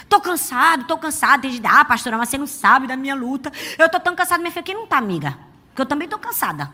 Tô 0.08 0.20
cansado, 0.20 0.84
tô 0.84 0.98
cansado. 0.98 1.42
Desde, 1.42 1.66
ah, 1.66 1.84
pastora, 1.84 2.18
mas 2.18 2.28
você 2.28 2.38
não 2.38 2.46
sabe 2.46 2.86
da 2.86 2.96
minha 2.96 3.14
luta. 3.14 3.52
Eu 3.78 3.88
tô 3.88 4.00
tão 4.00 4.14
cansada, 4.14 4.40
minha 4.40 4.50
filha, 4.50 4.62
quem 4.62 4.74
não 4.74 4.86
tá, 4.86 4.98
amiga? 4.98 5.36
Porque 5.68 5.82
eu 5.82 5.86
também 5.86 6.08
tô 6.08 6.18
cansada. 6.18 6.72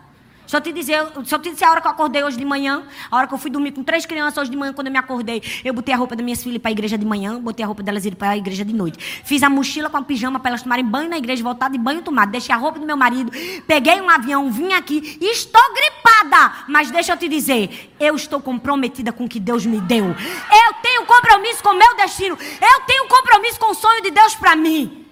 Só 0.50 0.60
te 0.60 0.72
dizer, 0.72 1.00
só 1.26 1.38
te 1.38 1.48
dizer 1.48 1.64
a 1.64 1.70
hora 1.70 1.80
que 1.80 1.86
eu 1.86 1.92
acordei 1.92 2.24
hoje 2.24 2.36
de 2.36 2.44
manhã, 2.44 2.82
a 3.08 3.16
hora 3.16 3.28
que 3.28 3.32
eu 3.32 3.38
fui 3.38 3.48
dormir 3.48 3.70
com 3.70 3.84
três 3.84 4.04
crianças 4.04 4.36
hoje 4.36 4.50
de 4.50 4.56
manhã, 4.56 4.72
quando 4.72 4.88
eu 4.88 4.92
me 4.92 4.98
acordei, 4.98 5.40
eu 5.64 5.72
botei 5.72 5.94
a 5.94 5.96
roupa 5.96 6.16
das 6.16 6.24
minhas 6.24 6.42
filhas 6.42 6.60
para 6.60 6.70
a 6.70 6.72
igreja 6.72 6.98
de 6.98 7.06
manhã, 7.06 7.40
botei 7.40 7.62
a 7.62 7.66
roupa 7.68 7.84
delas 7.84 8.04
para 8.18 8.30
a 8.30 8.36
igreja 8.36 8.64
de 8.64 8.72
noite. 8.72 8.98
Fiz 9.24 9.44
a 9.44 9.48
mochila 9.48 9.88
com 9.88 9.96
a 9.96 10.02
pijama 10.02 10.40
para 10.40 10.50
elas 10.50 10.62
tomarem 10.64 10.84
banho 10.84 11.08
na 11.08 11.18
igreja, 11.18 11.40
voltar 11.40 11.70
de 11.70 11.78
banho 11.78 12.02
tomado. 12.02 12.32
Deixei 12.32 12.52
a 12.52 12.58
roupa 12.58 12.80
do 12.80 12.84
meu 12.84 12.96
marido, 12.96 13.30
peguei 13.64 14.00
um 14.00 14.10
avião, 14.10 14.50
vim 14.50 14.72
aqui 14.72 15.18
e 15.20 15.26
estou 15.26 15.62
gripada. 15.72 16.64
Mas 16.66 16.90
deixa 16.90 17.12
eu 17.12 17.16
te 17.16 17.28
dizer, 17.28 17.94
eu 18.00 18.16
estou 18.16 18.40
comprometida 18.40 19.12
com 19.12 19.26
o 19.26 19.28
que 19.28 19.38
Deus 19.38 19.64
me 19.64 19.80
deu. 19.80 20.06
Eu 20.06 20.74
tenho 20.82 21.06
compromisso 21.06 21.62
com 21.62 21.68
o 21.68 21.78
meu 21.78 21.94
destino. 21.94 22.36
Eu 22.60 22.80
tenho 22.88 23.06
compromisso 23.06 23.60
com 23.60 23.70
o 23.70 23.74
sonho 23.74 24.02
de 24.02 24.10
Deus 24.10 24.34
para 24.34 24.56
mim. 24.56 25.06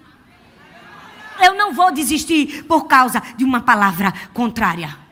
Eu 1.41 1.53
não 1.55 1.71
vou 1.71 1.93
desistir 1.93 2.65
por 2.65 2.87
causa 2.87 3.23
de 3.37 3.45
uma 3.45 3.61
palavra 3.61 4.13
contrária. 4.33 5.07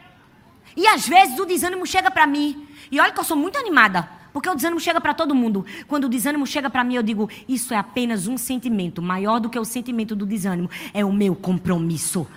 E 0.78 0.86
às 0.88 1.08
vezes 1.08 1.40
o 1.40 1.46
desânimo 1.46 1.88
chega 1.88 2.12
para 2.12 2.28
mim. 2.28 2.68
E 2.92 3.00
olha 3.00 3.12
que 3.12 3.20
eu 3.20 3.24
sou 3.24 3.36
muito 3.36 3.58
animada. 3.58 4.08
Porque 4.32 4.48
o 4.48 4.54
desânimo 4.54 4.80
chega 4.80 5.02
para 5.02 5.16
todo 5.16 5.34
mundo. 5.34 5.66
Quando 5.88 6.04
o 6.04 6.10
desânimo 6.10 6.46
chega 6.46 6.70
para 6.70 6.84
mim, 6.84 6.94
eu 6.94 7.02
digo: 7.02 7.28
Isso 7.50 7.74
é 7.74 7.78
apenas 7.78 8.28
um 8.28 8.38
sentimento. 8.38 9.02
Maior 9.02 9.40
do 9.40 9.50
que 9.50 9.58
o 9.58 9.66
sentimento 9.66 10.16
do 10.16 10.28
desânimo 10.28 10.70
é 10.94 11.04
o 11.04 11.12
meu 11.12 11.36
compromisso. 11.36 12.28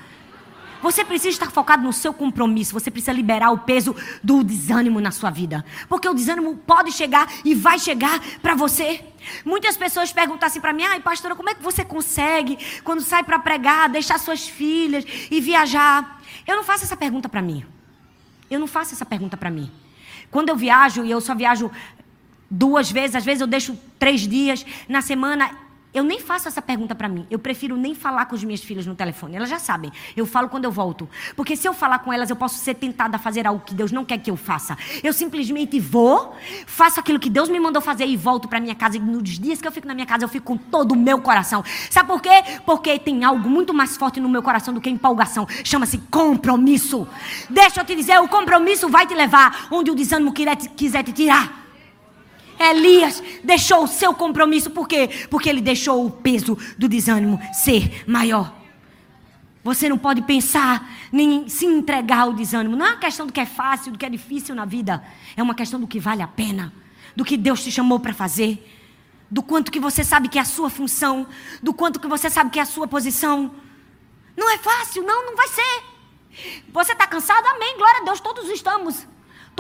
Você 0.82 1.04
precisa 1.04 1.28
estar 1.28 1.50
focado 1.50 1.82
no 1.82 1.92
seu 1.92 2.14
compromisso. 2.14 2.72
Você 2.72 2.90
precisa 2.90 3.12
liberar 3.12 3.50
o 3.50 3.58
peso 3.58 3.94
do 4.24 4.42
desânimo 4.42 4.98
na 4.98 5.10
sua 5.10 5.28
vida. 5.28 5.62
Porque 5.86 6.08
o 6.08 6.14
desânimo 6.14 6.56
pode 6.56 6.90
chegar 6.92 7.30
e 7.44 7.54
vai 7.54 7.78
chegar 7.78 8.18
para 8.40 8.54
você. 8.54 9.04
Muitas 9.44 9.76
pessoas 9.76 10.10
perguntam 10.10 10.46
assim 10.46 10.62
para 10.62 10.72
mim: 10.72 10.84
ai, 10.84 11.00
pastora, 11.00 11.36
como 11.36 11.50
é 11.50 11.54
que 11.54 11.62
você 11.62 11.84
consegue, 11.84 12.58
quando 12.82 13.02
sai 13.02 13.22
para 13.22 13.38
pregar, 13.38 13.90
deixar 13.90 14.18
suas 14.18 14.48
filhas 14.48 15.04
e 15.30 15.42
viajar? 15.42 16.22
Eu 16.46 16.56
não 16.56 16.64
faço 16.64 16.84
essa 16.84 16.96
pergunta 16.96 17.28
para 17.28 17.42
mim. 17.42 17.66
Eu 18.51 18.59
não 18.59 18.66
faço 18.66 18.94
essa 18.94 19.06
pergunta 19.06 19.36
para 19.36 19.51
mim. 19.51 19.70
Quando 20.31 20.48
eu 20.48 20.56
viajo, 20.56 21.05
e 21.05 21.10
eu 21.10 21.20
só 21.20 21.35
viajo 21.35 21.70
duas 22.51 22.90
vezes, 22.90 23.16
às 23.16 23.24
vezes 23.24 23.40
eu 23.40 23.47
deixo 23.47 23.78
três 23.98 24.22
dias 24.22 24.66
na 24.89 25.01
semana, 25.01 25.51
eu 25.92 26.04
nem 26.04 26.20
faço 26.20 26.46
essa 26.46 26.62
pergunta 26.62 26.94
para 26.94 27.08
mim. 27.08 27.26
Eu 27.30 27.38
prefiro 27.38 27.76
nem 27.76 27.94
falar 27.94 28.26
com 28.26 28.36
as 28.36 28.44
minhas 28.44 28.62
filhas 28.62 28.86
no 28.86 28.94
telefone. 28.94 29.36
Elas 29.36 29.50
já 29.50 29.58
sabem. 29.58 29.90
Eu 30.16 30.24
falo 30.24 30.48
quando 30.48 30.64
eu 30.64 30.70
volto. 30.70 31.08
Porque 31.34 31.56
se 31.56 31.66
eu 31.66 31.74
falar 31.74 31.98
com 31.98 32.12
elas, 32.12 32.30
eu 32.30 32.36
posso 32.36 32.58
ser 32.58 32.74
tentada 32.74 33.16
a 33.16 33.18
fazer 33.18 33.46
algo 33.46 33.62
que 33.64 33.74
Deus 33.74 33.90
não 33.90 34.04
quer 34.04 34.18
que 34.18 34.30
eu 34.30 34.36
faça. 34.36 34.78
Eu 35.02 35.12
simplesmente 35.12 35.80
vou, 35.80 36.36
faço 36.66 37.00
aquilo 37.00 37.18
que 37.18 37.28
Deus 37.28 37.48
me 37.48 37.58
mandou 37.58 37.82
fazer 37.82 38.06
e 38.06 38.16
volto 38.16 38.46
para 38.46 38.60
minha 38.60 38.74
casa. 38.74 38.96
E 38.96 39.00
nos 39.00 39.38
dias 39.38 39.60
que 39.60 39.66
eu 39.66 39.72
fico 39.72 39.88
na 39.88 39.94
minha 39.94 40.06
casa, 40.06 40.24
eu 40.24 40.28
fico 40.28 40.46
com 40.46 40.56
todo 40.56 40.92
o 40.92 40.96
meu 40.96 41.20
coração. 41.20 41.64
Sabe 41.90 42.08
por 42.08 42.22
quê? 42.22 42.42
Porque 42.64 42.98
tem 42.98 43.24
algo 43.24 43.48
muito 43.48 43.74
mais 43.74 43.96
forte 43.96 44.20
no 44.20 44.28
meu 44.28 44.42
coração 44.42 44.72
do 44.72 44.80
que 44.80 44.88
empolgação. 44.88 45.46
Chama-se 45.64 45.98
compromisso. 46.10 47.06
Deixa 47.48 47.80
eu 47.80 47.84
te 47.84 47.96
dizer, 47.96 48.18
o 48.20 48.28
compromisso 48.28 48.88
vai 48.88 49.06
te 49.06 49.14
levar 49.14 49.66
onde 49.70 49.90
o 49.90 49.94
desânimo 49.94 50.32
quiser 50.32 51.02
te 51.02 51.12
tirar. 51.12 51.69
Elias 52.60 53.22
deixou 53.42 53.84
o 53.84 53.88
seu 53.88 54.12
compromisso, 54.12 54.70
por 54.70 54.86
quê? 54.86 55.08
Porque 55.30 55.48
ele 55.48 55.62
deixou 55.62 56.04
o 56.04 56.10
peso 56.10 56.58
do 56.76 56.86
desânimo 56.86 57.40
ser 57.54 58.04
maior. 58.06 58.54
Você 59.64 59.88
não 59.88 59.96
pode 59.96 60.22
pensar 60.22 60.90
nem 61.10 61.48
se 61.48 61.64
entregar 61.64 62.20
ao 62.20 62.34
desânimo. 62.34 62.76
Não 62.76 62.86
é 62.86 62.90
uma 62.90 62.98
questão 62.98 63.26
do 63.26 63.32
que 63.32 63.40
é 63.40 63.46
fácil, 63.46 63.92
do 63.92 63.98
que 63.98 64.04
é 64.04 64.10
difícil 64.10 64.54
na 64.54 64.64
vida. 64.66 65.02
É 65.36 65.42
uma 65.42 65.54
questão 65.54 65.80
do 65.80 65.86
que 65.86 65.98
vale 65.98 66.22
a 66.22 66.28
pena, 66.28 66.72
do 67.16 67.24
que 67.24 67.36
Deus 67.36 67.62
te 67.62 67.70
chamou 67.70 67.98
para 67.98 68.12
fazer, 68.12 68.66
do 69.30 69.42
quanto 69.42 69.70
que 69.70 69.80
você 69.80 70.04
sabe 70.04 70.28
que 70.28 70.38
é 70.38 70.42
a 70.42 70.46
sua 70.46 70.68
função, 70.68 71.26
do 71.62 71.72
quanto 71.72 71.98
que 71.98 72.08
você 72.08 72.28
sabe 72.28 72.50
que 72.50 72.58
é 72.58 72.62
a 72.62 72.66
sua 72.66 72.86
posição. 72.86 73.54
Não 74.36 74.50
é 74.50 74.58
fácil, 74.58 75.02
não, 75.02 75.26
não 75.26 75.36
vai 75.36 75.48
ser. 75.48 75.82
Você 76.72 76.92
está 76.92 77.06
cansado? 77.06 77.46
Amém, 77.46 77.76
glória 77.76 78.00
a 78.00 78.04
Deus, 78.04 78.20
todos 78.20 78.48
estamos. 78.48 79.06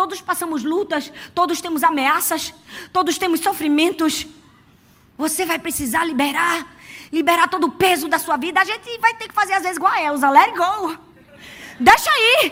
Todos 0.00 0.22
passamos 0.22 0.64
lutas, 0.64 1.12
todos 1.34 1.60
temos 1.60 1.82
ameaças, 1.82 2.54
todos 2.90 3.18
temos 3.18 3.40
sofrimentos. 3.40 4.26
Você 5.18 5.44
vai 5.44 5.58
precisar 5.58 6.04
liberar, 6.06 6.66
liberar 7.12 7.48
todo 7.48 7.64
o 7.64 7.72
peso 7.72 8.08
da 8.08 8.18
sua 8.18 8.38
vida. 8.38 8.62
A 8.62 8.64
gente 8.64 8.96
vai 8.96 9.12
ter 9.12 9.28
que 9.28 9.34
fazer 9.34 9.52
às 9.52 9.62
vezes 9.62 9.76
igual 9.76 9.92
a 9.92 10.02
Elza, 10.02 10.30
let 10.30 10.48
it 10.48 10.56
go. 10.56 10.96
Deixa 11.78 12.10
aí, 12.10 12.50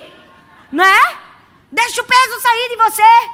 né? 0.71 0.93
Deixa 1.73 2.03
o 2.03 2.05
peso 2.05 2.41
sair 2.43 2.69
de 2.69 2.77
você. 2.77 3.31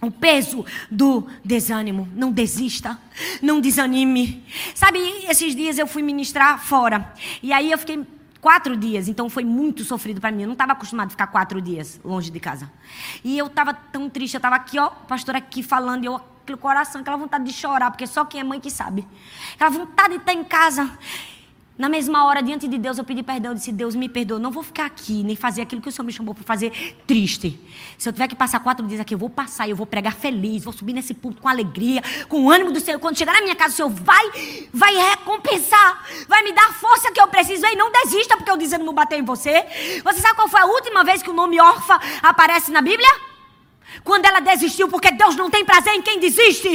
O 0.00 0.10
peso 0.10 0.64
do 0.90 1.26
desânimo. 1.44 2.08
Não 2.14 2.32
desista. 2.32 2.98
Não 3.42 3.60
desanime. 3.60 4.42
Sabe, 4.74 4.98
esses 5.28 5.54
dias 5.54 5.76
eu 5.76 5.86
fui 5.86 6.02
ministrar 6.02 6.64
fora. 6.64 7.12
E 7.42 7.52
aí 7.52 7.70
eu 7.70 7.76
fiquei 7.76 8.06
quatro 8.46 8.76
dias, 8.76 9.08
então 9.08 9.28
foi 9.28 9.44
muito 9.44 9.82
sofrido 9.82 10.20
para 10.20 10.30
mim. 10.30 10.42
Eu 10.42 10.46
não 10.46 10.52
estava 10.52 10.70
acostumado 10.70 11.08
a 11.08 11.10
ficar 11.10 11.26
quatro 11.26 11.60
dias 11.60 12.00
longe 12.04 12.30
de 12.30 12.38
casa. 12.38 12.70
E 13.24 13.36
eu 13.36 13.46
estava 13.46 13.74
tão 13.74 14.08
triste, 14.08 14.34
eu 14.34 14.38
estava 14.38 14.54
aqui, 14.54 14.78
ó, 14.78 14.88
pastor 14.88 15.34
aqui 15.34 15.64
falando, 15.64 16.04
e 16.04 16.06
eu 16.06 16.14
aquele 16.14 16.56
coração, 16.56 17.00
aquela 17.00 17.16
vontade 17.16 17.42
de 17.42 17.52
chorar, 17.52 17.90
porque 17.90 18.06
só 18.06 18.24
quem 18.24 18.40
é 18.40 18.44
mãe 18.44 18.60
que 18.60 18.70
sabe. 18.70 19.04
Aquela 19.54 19.70
vontade 19.70 20.10
de 20.10 20.20
estar 20.20 20.32
em 20.32 20.44
casa. 20.44 20.88
Na 21.78 21.90
mesma 21.90 22.24
hora, 22.24 22.42
diante 22.42 22.66
de 22.66 22.78
Deus, 22.78 22.96
eu 22.96 23.04
pedi 23.04 23.22
perdão. 23.22 23.50
Eu 23.50 23.54
disse: 23.54 23.70
Deus, 23.70 23.94
me 23.94 24.08
perdoa. 24.08 24.38
Não 24.38 24.50
vou 24.50 24.62
ficar 24.62 24.86
aqui, 24.86 25.22
nem 25.22 25.36
fazer 25.36 25.60
aquilo 25.60 25.82
que 25.82 25.88
o 25.88 25.92
Senhor 25.92 26.06
me 26.06 26.12
chamou 26.12 26.34
para 26.34 26.42
fazer 26.42 26.72
triste. 27.06 27.60
Se 27.98 28.08
eu 28.08 28.12
tiver 28.14 28.28
que 28.28 28.34
passar 28.34 28.60
quatro 28.60 28.86
dias 28.86 28.98
aqui, 28.98 29.12
eu 29.12 29.18
vou 29.18 29.28
passar. 29.28 29.68
Eu 29.68 29.76
vou 29.76 29.86
pregar 29.86 30.14
feliz. 30.14 30.64
Vou 30.64 30.72
subir 30.72 30.94
nesse 30.94 31.12
púlpito 31.12 31.42
com 31.42 31.48
alegria, 31.48 32.02
com 32.28 32.44
o 32.44 32.50
ânimo 32.50 32.72
do 32.72 32.80
Senhor. 32.80 32.98
Quando 32.98 33.18
chegar 33.18 33.34
na 33.34 33.42
minha 33.42 33.54
casa, 33.54 33.74
o 33.74 33.76
Senhor 33.76 33.90
vai, 33.90 34.68
vai 34.72 34.94
recompensar. 34.94 36.06
Vai 36.26 36.42
me 36.44 36.52
dar 36.52 36.66
a 36.66 36.72
força 36.72 37.12
que 37.12 37.20
eu 37.20 37.28
preciso. 37.28 37.66
E 37.66 37.76
não 37.76 37.92
desista, 37.92 38.38
porque 38.38 38.50
o 38.50 38.56
desânimo 38.56 38.94
bateu 38.94 39.18
em 39.18 39.24
você. 39.24 39.66
Você 40.02 40.20
sabe 40.20 40.34
qual 40.34 40.48
foi 40.48 40.60
a 40.60 40.66
última 40.66 41.04
vez 41.04 41.22
que 41.22 41.28
o 41.28 41.34
nome 41.34 41.60
órfã 41.60 42.00
aparece 42.22 42.70
na 42.70 42.80
Bíblia? 42.80 43.10
Quando 44.02 44.24
ela 44.24 44.40
desistiu, 44.40 44.88
porque 44.88 45.10
Deus 45.10 45.36
não 45.36 45.50
tem 45.50 45.64
prazer 45.64 45.92
em 45.92 46.00
quem 46.00 46.18
desiste. 46.18 46.70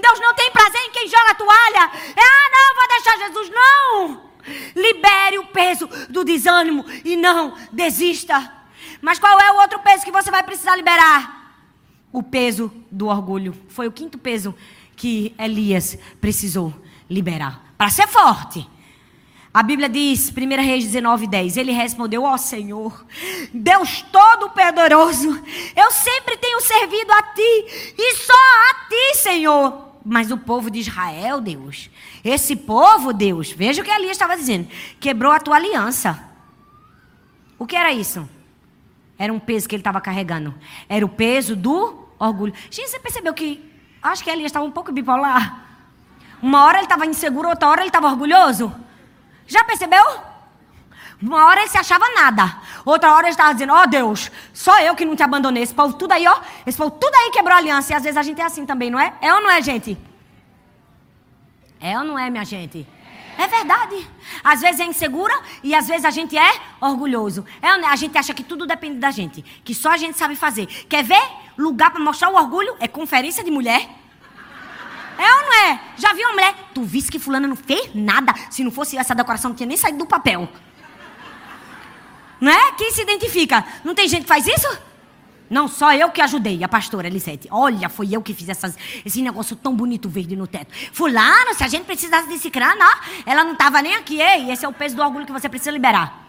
Deus 0.00 0.20
não 0.20 0.34
tem 0.34 0.50
prazer 0.50 0.80
em 0.86 0.90
quem 0.90 1.06
joga 1.06 1.32
a 1.32 1.34
toalha. 1.34 1.90
Ah, 2.16 2.50
não, 2.50 2.74
vou 2.76 2.88
deixar 2.88 3.26
Jesus. 3.26 3.50
Não. 3.50 4.27
Libere 4.74 5.38
o 5.38 5.46
peso 5.46 5.88
do 6.08 6.24
desânimo 6.24 6.84
e 7.04 7.16
não 7.16 7.54
desista. 7.72 8.52
Mas 9.00 9.18
qual 9.18 9.38
é 9.40 9.52
o 9.52 9.60
outro 9.60 9.78
peso 9.80 10.04
que 10.04 10.12
você 10.12 10.30
vai 10.30 10.42
precisar 10.42 10.76
liberar? 10.76 11.54
O 12.12 12.22
peso 12.22 12.72
do 12.90 13.06
orgulho. 13.06 13.54
Foi 13.68 13.86
o 13.86 13.92
quinto 13.92 14.18
peso 14.18 14.54
que 14.96 15.34
Elias 15.38 15.98
precisou 16.20 16.74
liberar. 17.08 17.72
Para 17.76 17.90
ser 17.90 18.08
forte. 18.08 18.66
A 19.52 19.62
Bíblia 19.62 19.88
diz, 19.88 20.30
1 20.30 20.62
Reis 20.62 20.84
19, 20.84 21.26
10. 21.26 21.56
Ele 21.56 21.72
respondeu: 21.72 22.22
Ó 22.22 22.34
oh, 22.34 22.38
Senhor, 22.38 23.04
Deus 23.52 24.02
Todo-Poderoso, 24.02 25.42
eu 25.74 25.90
sempre 25.90 26.36
tenho 26.36 26.60
servido 26.60 27.12
a 27.12 27.22
ti 27.22 27.94
e 27.98 28.14
só 28.16 28.32
a 28.32 28.88
ti, 28.88 29.18
Senhor. 29.18 29.87
Mas 30.10 30.30
o 30.30 30.38
povo 30.38 30.70
de 30.70 30.78
Israel, 30.78 31.38
Deus, 31.38 31.90
esse 32.24 32.56
povo, 32.56 33.12
Deus, 33.12 33.52
veja 33.52 33.82
o 33.82 33.84
que 33.84 33.90
Elias 33.90 34.12
estava 34.12 34.34
dizendo, 34.34 34.66
quebrou 34.98 35.30
a 35.30 35.38
tua 35.38 35.56
aliança. 35.56 36.18
O 37.58 37.66
que 37.66 37.76
era 37.76 37.92
isso? 37.92 38.26
Era 39.18 39.30
um 39.30 39.38
peso 39.38 39.68
que 39.68 39.74
ele 39.74 39.82
estava 39.82 40.00
carregando. 40.00 40.54
Era 40.88 41.04
o 41.04 41.10
peso 41.10 41.54
do 41.54 42.08
orgulho. 42.18 42.54
Gente, 42.70 42.88
você 42.88 42.98
percebeu 42.98 43.34
que. 43.34 43.62
Acho 44.02 44.24
que 44.24 44.30
Elias 44.30 44.46
estava 44.46 44.64
um 44.64 44.70
pouco 44.70 44.90
bipolar. 44.92 45.66
Uma 46.40 46.64
hora 46.64 46.78
ele 46.78 46.86
estava 46.86 47.04
inseguro, 47.04 47.50
outra 47.50 47.68
hora 47.68 47.80
ele 47.82 47.90
estava 47.90 48.08
orgulhoso. 48.08 48.72
Já 49.46 49.62
percebeu? 49.62 50.02
Uma 51.20 51.46
hora 51.46 51.60
ele 51.60 51.68
se 51.68 51.76
achava 51.76 52.08
nada. 52.14 52.58
Outra 52.84 53.12
hora 53.12 53.26
ele 53.26 53.30
estava 53.30 53.52
dizendo: 53.52 53.72
Ó 53.72 53.82
oh, 53.82 53.86
Deus, 53.86 54.30
só 54.52 54.80
eu 54.80 54.94
que 54.94 55.04
não 55.04 55.16
te 55.16 55.22
abandonei. 55.22 55.62
Esse 55.62 55.74
povo 55.74 55.94
tudo 55.94 56.12
aí, 56.12 56.26
ó. 56.26 56.40
Esse 56.64 56.78
povo 56.78 56.92
tudo 56.92 57.14
aí 57.14 57.30
quebrou 57.30 57.54
a 57.54 57.58
aliança. 57.58 57.92
E 57.92 57.96
às 57.96 58.02
vezes 58.02 58.16
a 58.16 58.22
gente 58.22 58.40
é 58.40 58.44
assim 58.44 58.64
também, 58.64 58.88
não 58.90 59.00
é? 59.00 59.12
É 59.20 59.34
ou 59.34 59.40
não 59.40 59.50
é, 59.50 59.60
gente? 59.60 59.98
É 61.80 61.98
ou 61.98 62.04
não 62.04 62.18
é, 62.18 62.30
minha 62.30 62.44
gente? 62.44 62.86
É 63.36 63.46
verdade. 63.46 64.08
Às 64.42 64.60
vezes 64.60 64.80
é 64.80 64.84
insegura 64.84 65.32
e 65.62 65.74
às 65.74 65.86
vezes 65.86 66.04
a 66.04 66.10
gente 66.10 66.36
é 66.36 66.60
orgulhoso. 66.80 67.44
É, 67.62 67.68
a 67.68 67.96
gente 67.96 68.18
acha 68.18 68.34
que 68.34 68.42
tudo 68.42 68.66
depende 68.66 68.98
da 68.98 69.12
gente, 69.12 69.42
que 69.64 69.74
só 69.74 69.90
a 69.90 69.96
gente 69.96 70.18
sabe 70.18 70.34
fazer. 70.34 70.66
Quer 70.66 71.04
ver 71.04 71.22
lugar 71.56 71.90
para 71.90 72.02
mostrar 72.02 72.30
o 72.30 72.34
orgulho? 72.34 72.76
É 72.80 72.88
conferência 72.88 73.44
de 73.44 73.50
mulher. 73.50 73.88
É 75.18 75.34
ou 75.34 75.42
não 75.42 75.54
é? 75.66 75.80
Já 75.96 76.12
viu 76.12 76.26
uma 76.28 76.32
mulher? 76.32 76.54
Tu 76.74 76.82
viste 76.82 77.10
que 77.10 77.18
fulana 77.18 77.46
não 77.46 77.56
fez 77.56 77.90
nada. 77.94 78.34
Se 78.50 78.62
não 78.62 78.70
fosse 78.70 78.96
essa 78.96 79.14
decoração, 79.14 79.50
não 79.50 79.56
tinha 79.56 79.66
nem 79.66 79.76
saído 79.76 79.98
do 79.98 80.06
papel. 80.06 80.48
Não 82.40 82.50
é? 82.50 82.72
Quem 82.72 82.92
se 82.92 83.02
identifica? 83.02 83.64
Não 83.84 83.94
tem 83.94 84.08
gente 84.08 84.22
que 84.22 84.28
faz 84.28 84.46
isso? 84.46 84.88
Não, 85.50 85.66
só 85.66 85.94
eu 85.94 86.10
que 86.10 86.20
ajudei, 86.20 86.62
a 86.62 86.68
pastora 86.68 87.06
Elisete. 87.06 87.48
Olha, 87.50 87.88
foi 87.88 88.08
eu 88.12 88.22
que 88.22 88.34
fiz 88.34 88.48
essas, 88.48 88.76
esse 89.04 89.22
negócio 89.22 89.56
tão 89.56 89.74
bonito 89.74 90.08
verde 90.08 90.36
no 90.36 90.46
teto. 90.46 90.72
Fulano, 90.92 91.54
se 91.54 91.64
a 91.64 91.68
gente 91.68 91.84
precisasse 91.84 92.28
desse 92.28 92.50
crânio, 92.50 92.84
ela 93.24 93.44
não 93.44 93.52
estava 93.52 93.80
nem 93.80 93.94
aqui. 93.94 94.20
Ei, 94.20 94.50
esse 94.50 94.64
é 94.64 94.68
o 94.68 94.72
peso 94.72 94.94
do 94.94 95.02
orgulho 95.02 95.24
que 95.24 95.32
você 95.32 95.48
precisa 95.48 95.70
liberar. 95.70 96.26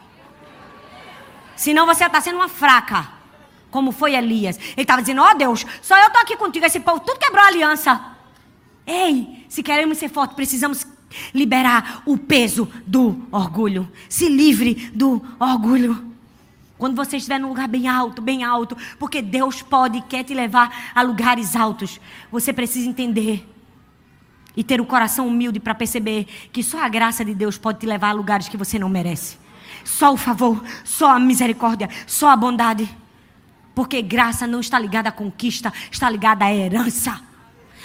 Senão 1.55 1.85
você 1.85 2.05
está 2.05 2.21
sendo 2.21 2.35
uma 2.35 2.47
fraca, 2.47 3.09
como 3.69 3.91
foi 3.91 4.15
Elias. 4.15 4.57
Ele 4.57 4.83
estava 4.83 5.01
dizendo, 5.01 5.21
ó 5.21 5.31
oh, 5.31 5.35
Deus, 5.35 5.65
só 5.81 5.97
eu 5.99 6.07
estou 6.07 6.21
aqui 6.21 6.37
contigo, 6.37 6.65
esse 6.65 6.79
povo 6.79 7.01
tudo 7.01 7.19
quebrou 7.19 7.43
a 7.43 7.47
aliança. 7.47 8.01
Ei, 8.87 9.45
se 9.49 9.61
queremos 9.61 9.97
ser 9.97 10.07
fortes, 10.07 10.35
precisamos 10.35 10.87
liberar 11.33 12.03
o 12.05 12.17
peso 12.17 12.67
do 12.85 13.27
orgulho. 13.31 13.89
Se 14.07 14.29
livre 14.29 14.91
do 14.93 15.21
orgulho. 15.39 16.07
Quando 16.77 16.95
você 16.95 17.17
estiver 17.17 17.39
num 17.39 17.49
lugar 17.49 17.67
bem 17.67 17.87
alto, 17.87 18.21
bem 18.21 18.43
alto, 18.43 18.77
porque 18.97 19.21
Deus 19.21 19.61
pode 19.61 19.97
e 19.97 20.01
quer 20.01 20.23
te 20.23 20.33
levar 20.33 20.91
a 20.95 21.01
lugares 21.01 21.55
altos, 21.55 21.99
você 22.31 22.53
precisa 22.53 22.87
entender 22.87 23.45
e 24.55 24.63
ter 24.63 24.79
o 24.79 24.83
um 24.83 24.87
coração 24.87 25.27
humilde 25.27 25.59
para 25.59 25.75
perceber 25.75 26.25
que 26.51 26.63
só 26.63 26.83
a 26.83 26.89
graça 26.89 27.23
de 27.25 27.33
Deus 27.33 27.57
pode 27.57 27.79
te 27.79 27.85
levar 27.85 28.09
a 28.09 28.13
lugares 28.13 28.47
que 28.47 28.57
você 28.57 28.79
não 28.79 28.87
merece. 28.87 29.37
Só 29.83 30.13
o 30.13 30.17
favor, 30.17 30.63
só 30.83 31.11
a 31.11 31.19
misericórdia, 31.19 31.89
só 32.07 32.29
a 32.29 32.35
bondade. 32.35 32.89
Porque 33.75 34.01
graça 34.01 34.47
não 34.47 34.59
está 34.59 34.79
ligada 34.79 35.09
à 35.09 35.11
conquista, 35.11 35.71
está 35.91 36.09
ligada 36.09 36.45
à 36.45 36.53
herança. 36.53 37.21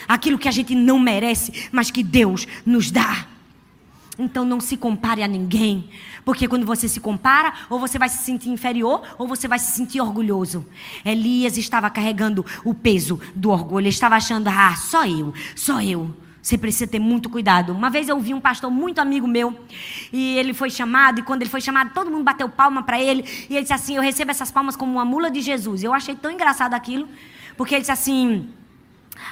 Aquilo 0.06 0.38
que 0.38 0.48
a 0.48 0.52
gente 0.52 0.74
não 0.74 0.98
merece, 0.98 1.68
mas 1.72 1.90
que 1.90 2.02
Deus 2.02 2.46
nos 2.64 2.90
dá. 2.90 3.26
Então 4.18 4.44
não 4.44 4.60
se 4.60 4.76
compare 4.76 5.22
a 5.22 5.28
ninguém. 5.28 5.88
Porque 6.24 6.46
quando 6.46 6.64
você 6.64 6.88
se 6.88 7.00
compara, 7.00 7.52
ou 7.68 7.78
você 7.78 7.98
vai 7.98 8.08
se 8.08 8.24
sentir 8.24 8.48
inferior, 8.48 9.02
ou 9.18 9.26
você 9.26 9.48
vai 9.48 9.58
se 9.58 9.72
sentir 9.72 10.00
orgulhoso. 10.00 10.64
Elias 11.04 11.56
estava 11.58 11.90
carregando 11.90 12.44
o 12.64 12.72
peso 12.72 13.20
do 13.34 13.50
orgulho. 13.50 13.82
Ele 13.82 13.88
estava 13.88 14.14
achando, 14.16 14.48
ah, 14.48 14.74
só 14.76 15.06
eu, 15.06 15.34
só 15.54 15.82
eu. 15.82 16.14
Você 16.40 16.58
precisa 16.58 16.86
ter 16.86 16.98
muito 16.98 17.30
cuidado. 17.30 17.72
Uma 17.72 17.88
vez 17.88 18.08
eu 18.08 18.20
vi 18.20 18.34
um 18.34 18.40
pastor 18.40 18.70
muito 18.70 18.98
amigo 19.00 19.26
meu, 19.26 19.58
e 20.12 20.36
ele 20.36 20.52
foi 20.52 20.68
chamado, 20.68 21.20
e 21.20 21.22
quando 21.22 21.40
ele 21.40 21.48
foi 21.48 21.62
chamado, 21.62 21.94
todo 21.94 22.10
mundo 22.10 22.22
bateu 22.22 22.48
palma 22.50 22.82
para 22.82 23.00
ele, 23.00 23.24
e 23.48 23.54
ele 23.54 23.62
disse 23.62 23.72
assim: 23.72 23.96
Eu 23.96 24.02
recebo 24.02 24.30
essas 24.30 24.50
palmas 24.50 24.76
como 24.76 24.92
uma 24.92 25.06
mula 25.06 25.30
de 25.30 25.40
Jesus. 25.40 25.82
Eu 25.82 25.94
achei 25.94 26.14
tão 26.14 26.30
engraçado 26.30 26.74
aquilo, 26.74 27.08
porque 27.56 27.74
ele 27.74 27.80
disse 27.80 27.92
assim: 27.92 28.46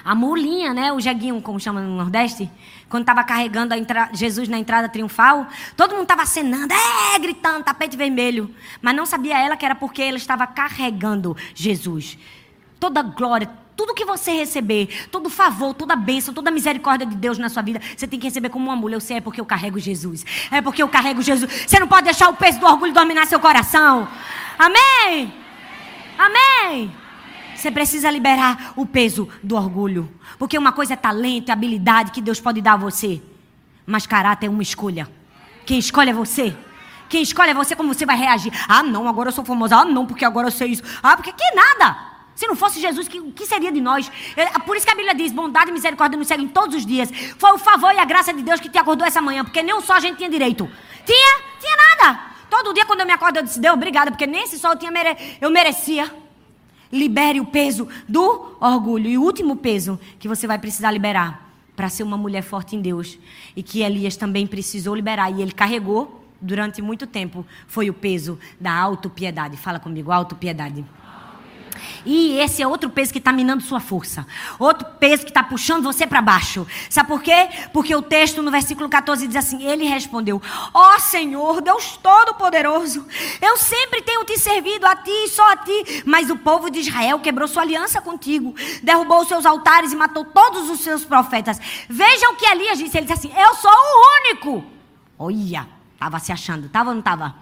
a 0.04 0.14
mulinha, 0.14 0.74
né? 0.74 0.92
O 0.92 1.00
jeguinho, 1.00 1.40
como 1.40 1.60
chama 1.60 1.80
no 1.80 1.96
Nordeste, 1.96 2.50
quando 2.88 3.02
estava 3.02 3.24
carregando 3.24 3.74
Jesus 4.12 4.48
na 4.48 4.58
entrada 4.58 4.88
triunfal, 4.88 5.46
todo 5.76 5.92
mundo 5.92 6.02
estava 6.02 6.22
acenando, 6.22 6.72
é, 6.72 7.18
gritando, 7.18 7.64
tapete 7.64 7.96
vermelho. 7.96 8.54
Mas 8.80 8.94
não 8.94 9.06
sabia 9.06 9.38
ela 9.38 9.56
que 9.56 9.64
era 9.64 9.74
porque 9.74 10.02
ela 10.02 10.16
estava 10.16 10.46
carregando 10.46 11.36
Jesus. 11.54 12.18
Toda 12.78 13.02
glória, 13.02 13.48
tudo 13.76 13.94
que 13.94 14.04
você 14.04 14.32
receber, 14.32 15.08
todo 15.10 15.30
favor, 15.30 15.72
toda 15.72 15.96
bênção, 15.96 16.34
toda 16.34 16.50
misericórdia 16.50 17.06
de 17.06 17.16
Deus 17.16 17.38
na 17.38 17.48
sua 17.48 17.62
vida, 17.62 17.80
você 17.96 18.06
tem 18.06 18.18
que 18.18 18.26
receber 18.26 18.48
como 18.50 18.66
uma 18.66 18.76
mula. 18.76 18.94
Eu 18.94 19.00
sei, 19.00 19.16
é 19.16 19.20
porque 19.20 19.40
eu 19.40 19.46
carrego 19.46 19.78
Jesus. 19.78 20.24
É 20.50 20.60
porque 20.60 20.82
eu 20.82 20.88
carrego 20.88 21.22
Jesus. 21.22 21.64
Você 21.66 21.78
não 21.78 21.88
pode 21.88 22.04
deixar 22.04 22.28
o 22.28 22.34
peso 22.34 22.60
do 22.60 22.66
orgulho 22.66 22.92
dominar 22.92 23.26
seu 23.26 23.40
coração. 23.40 24.06
Amém? 24.58 25.32
Amém? 26.18 27.01
Você 27.62 27.70
precisa 27.70 28.10
liberar 28.10 28.72
o 28.74 28.84
peso 28.84 29.28
do 29.40 29.54
orgulho. 29.54 30.12
Porque 30.36 30.58
uma 30.58 30.72
coisa 30.72 30.94
é 30.94 30.96
talento, 30.96 31.48
é 31.48 31.52
habilidade 31.52 32.10
que 32.10 32.20
Deus 32.20 32.40
pode 32.40 32.60
dar 32.60 32.72
a 32.72 32.76
você. 32.76 33.22
Mas 33.86 34.04
caráter 34.04 34.46
é 34.46 34.50
uma 34.50 34.64
escolha. 34.64 35.08
Quem 35.64 35.78
escolhe 35.78 36.10
é 36.10 36.12
você. 36.12 36.56
Quem 37.08 37.22
escolhe 37.22 37.52
é 37.52 37.54
você 37.54 37.76
como 37.76 37.94
você 37.94 38.04
vai 38.04 38.16
reagir. 38.16 38.52
Ah, 38.68 38.82
não, 38.82 39.06
agora 39.06 39.28
eu 39.28 39.32
sou 39.32 39.44
famosa. 39.44 39.76
Ah, 39.76 39.84
não, 39.84 40.04
porque 40.04 40.24
agora 40.24 40.48
eu 40.48 40.50
sei 40.50 40.72
isso. 40.72 40.82
Ah, 41.00 41.16
porque 41.16 41.32
que 41.32 41.54
nada. 41.54 41.96
Se 42.34 42.48
não 42.48 42.56
fosse 42.56 42.80
Jesus, 42.80 43.06
o 43.06 43.10
que, 43.10 43.30
que, 43.30 43.46
seria 43.46 43.70
de 43.70 43.80
nós? 43.80 44.10
É, 44.36 44.58
por 44.58 44.76
isso 44.76 44.84
que 44.84 44.90
a 44.90 44.96
Bíblia 44.96 45.14
diz: 45.14 45.30
bondade 45.30 45.70
e 45.70 45.72
misericórdia 45.72 46.18
nos 46.18 46.26
seguem 46.26 46.48
todos 46.48 46.74
os 46.74 46.84
dias. 46.84 47.12
Foi 47.38 47.52
o 47.52 47.58
favor 47.58 47.94
e 47.94 47.98
a 48.00 48.04
graça 48.04 48.32
de 48.32 48.42
Deus 48.42 48.58
que 48.58 48.68
te 48.68 48.78
acordou 48.78 49.06
essa 49.06 49.22
manhã, 49.22 49.44
porque 49.44 49.62
nem 49.62 49.72
um 49.72 49.80
só 49.80 49.92
a 49.92 50.00
gente 50.00 50.16
tinha 50.16 50.28
direito. 50.28 50.68
Tinha? 51.06 51.38
Tinha 51.60 51.76
nada. 51.76 52.22
Todo 52.50 52.74
dia, 52.74 52.84
quando 52.86 53.02
eu 53.02 53.06
me 53.06 53.12
acordo, 53.12 53.36
eu 53.36 53.44
disse: 53.44 53.60
Deus, 53.60 53.74
obrigada, 53.74 54.10
porque 54.10 54.26
nem 54.26 54.42
esse 54.42 54.58
sol 54.58 54.72
eu, 54.82 54.90
mere... 54.90 55.16
eu 55.40 55.48
merecia. 55.48 56.21
Libere 56.92 57.40
o 57.40 57.46
peso 57.46 57.88
do 58.06 58.56
orgulho. 58.60 59.08
E 59.08 59.16
o 59.16 59.22
último 59.22 59.56
peso 59.56 59.98
que 60.18 60.28
você 60.28 60.46
vai 60.46 60.58
precisar 60.58 60.90
liberar 60.90 61.50
para 61.74 61.88
ser 61.88 62.02
uma 62.02 62.18
mulher 62.18 62.42
forte 62.42 62.76
em 62.76 62.82
Deus. 62.82 63.18
E 63.56 63.62
que 63.62 63.80
Elias 63.80 64.16
também 64.16 64.46
precisou 64.46 64.94
liberar. 64.94 65.30
E 65.30 65.40
ele 65.40 65.52
carregou 65.52 66.22
durante 66.40 66.82
muito 66.82 67.06
tempo. 67.06 67.46
Foi 67.66 67.88
o 67.88 67.94
peso 67.94 68.38
da 68.60 68.74
autopiedade. 68.74 69.56
Fala 69.56 69.80
comigo, 69.80 70.12
autopiedade. 70.12 70.84
E 72.04 72.38
esse 72.38 72.62
é 72.62 72.66
outro 72.66 72.90
peso 72.90 73.12
que 73.12 73.18
está 73.18 73.32
minando 73.32 73.62
sua 73.62 73.80
força. 73.80 74.26
Outro 74.58 74.86
peso 74.98 75.24
que 75.24 75.30
está 75.30 75.42
puxando 75.42 75.82
você 75.82 76.06
para 76.06 76.20
baixo. 76.20 76.66
Sabe 76.90 77.08
por 77.08 77.22
quê? 77.22 77.48
Porque 77.72 77.94
o 77.94 78.02
texto 78.02 78.42
no 78.42 78.50
versículo 78.50 78.88
14 78.88 79.26
diz 79.26 79.36
assim: 79.36 79.62
Ele 79.62 79.84
respondeu: 79.84 80.40
Ó 80.72 80.94
oh, 80.96 81.00
Senhor, 81.00 81.60
Deus 81.60 81.96
Todo-Poderoso, 81.96 83.06
eu 83.40 83.56
sempre 83.56 84.02
tenho 84.02 84.24
te 84.24 84.38
servido 84.38 84.86
a 84.86 84.96
ti 84.96 85.10
e 85.10 85.28
só 85.28 85.52
a 85.52 85.56
ti. 85.56 86.02
Mas 86.04 86.30
o 86.30 86.36
povo 86.36 86.70
de 86.70 86.80
Israel 86.80 87.18
quebrou 87.20 87.46
sua 87.46 87.62
aliança 87.62 88.00
contigo, 88.00 88.54
derrubou 88.82 89.22
os 89.22 89.28
seus 89.28 89.46
altares 89.46 89.92
e 89.92 89.96
matou 89.96 90.24
todos 90.24 90.70
os 90.70 90.80
seus 90.80 91.04
profetas. 91.04 91.58
Veja 91.88 92.28
o 92.30 92.36
que 92.36 92.46
Elias 92.46 92.78
disse: 92.78 92.96
Ele 92.96 93.06
disse 93.06 93.26
assim: 93.26 93.40
Eu 93.40 93.54
sou 93.54 93.70
o 93.70 94.30
único. 94.30 94.64
Olha, 95.18 95.68
estava 95.94 96.18
se 96.18 96.32
achando, 96.32 96.66
estava 96.66 96.90
ou 96.90 96.94
não 96.94 97.00
estava? 97.00 97.34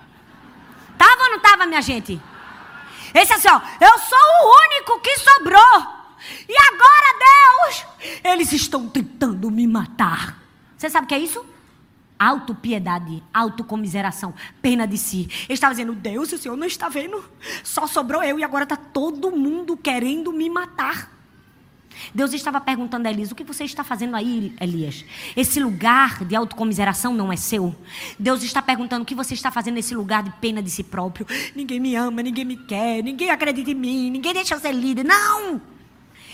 Estava 0.92 1.22
ou 1.22 1.30
não 1.30 1.36
estava, 1.38 1.66
minha 1.66 1.80
gente? 1.80 2.20
Esse 3.14 3.32
assim, 3.32 3.48
ó, 3.48 3.60
eu 3.80 3.98
sou 3.98 4.18
o 4.18 4.66
único 4.66 5.00
que 5.00 5.16
sobrou. 5.18 6.00
E 6.48 6.54
agora, 6.68 7.18
Deus, 7.18 7.86
eles 8.24 8.52
estão 8.52 8.88
tentando 8.88 9.50
me 9.50 9.66
matar. 9.66 10.38
Você 10.76 10.88
sabe 10.88 11.04
o 11.04 11.08
que 11.08 11.14
é 11.14 11.18
isso? 11.18 11.44
Autopiedade, 12.18 13.22
autocomiseração, 13.32 14.34
pena 14.60 14.86
de 14.86 14.98
si. 14.98 15.28
Ele 15.44 15.54
estava 15.54 15.72
dizendo: 15.72 15.94
Deus, 15.94 16.32
o 16.32 16.38
Senhor 16.38 16.56
não 16.56 16.66
está 16.66 16.88
vendo? 16.88 17.24
Só 17.64 17.86
sobrou 17.86 18.22
eu 18.22 18.38
e 18.38 18.44
agora 18.44 18.64
está 18.64 18.76
todo 18.76 19.30
mundo 19.30 19.76
querendo 19.76 20.32
me 20.32 20.50
matar. 20.50 21.19
Deus 22.14 22.32
estava 22.32 22.60
perguntando 22.60 23.06
a 23.06 23.10
Elias: 23.10 23.30
O 23.30 23.34
que 23.34 23.44
você 23.44 23.64
está 23.64 23.84
fazendo 23.84 24.16
aí, 24.16 24.54
Elias? 24.60 25.04
Esse 25.36 25.60
lugar 25.60 26.24
de 26.24 26.34
autocomiseração 26.34 27.12
não 27.14 27.32
é 27.32 27.36
seu. 27.36 27.74
Deus 28.18 28.42
está 28.42 28.60
perguntando: 28.60 29.02
O 29.02 29.06
que 29.06 29.14
você 29.14 29.34
está 29.34 29.50
fazendo 29.50 29.74
nesse 29.74 29.94
lugar 29.94 30.22
de 30.22 30.30
pena 30.40 30.62
de 30.62 30.70
si 30.70 30.82
próprio? 30.82 31.26
Ninguém 31.54 31.80
me 31.80 31.94
ama, 31.94 32.22
ninguém 32.22 32.44
me 32.44 32.56
quer, 32.56 33.02
ninguém 33.02 33.30
acredita 33.30 33.70
em 33.70 33.74
mim, 33.74 34.10
ninguém 34.10 34.32
deixa 34.32 34.54
eu 34.54 34.60
ser 34.60 34.72
líder. 34.72 35.04
Não! 35.04 35.60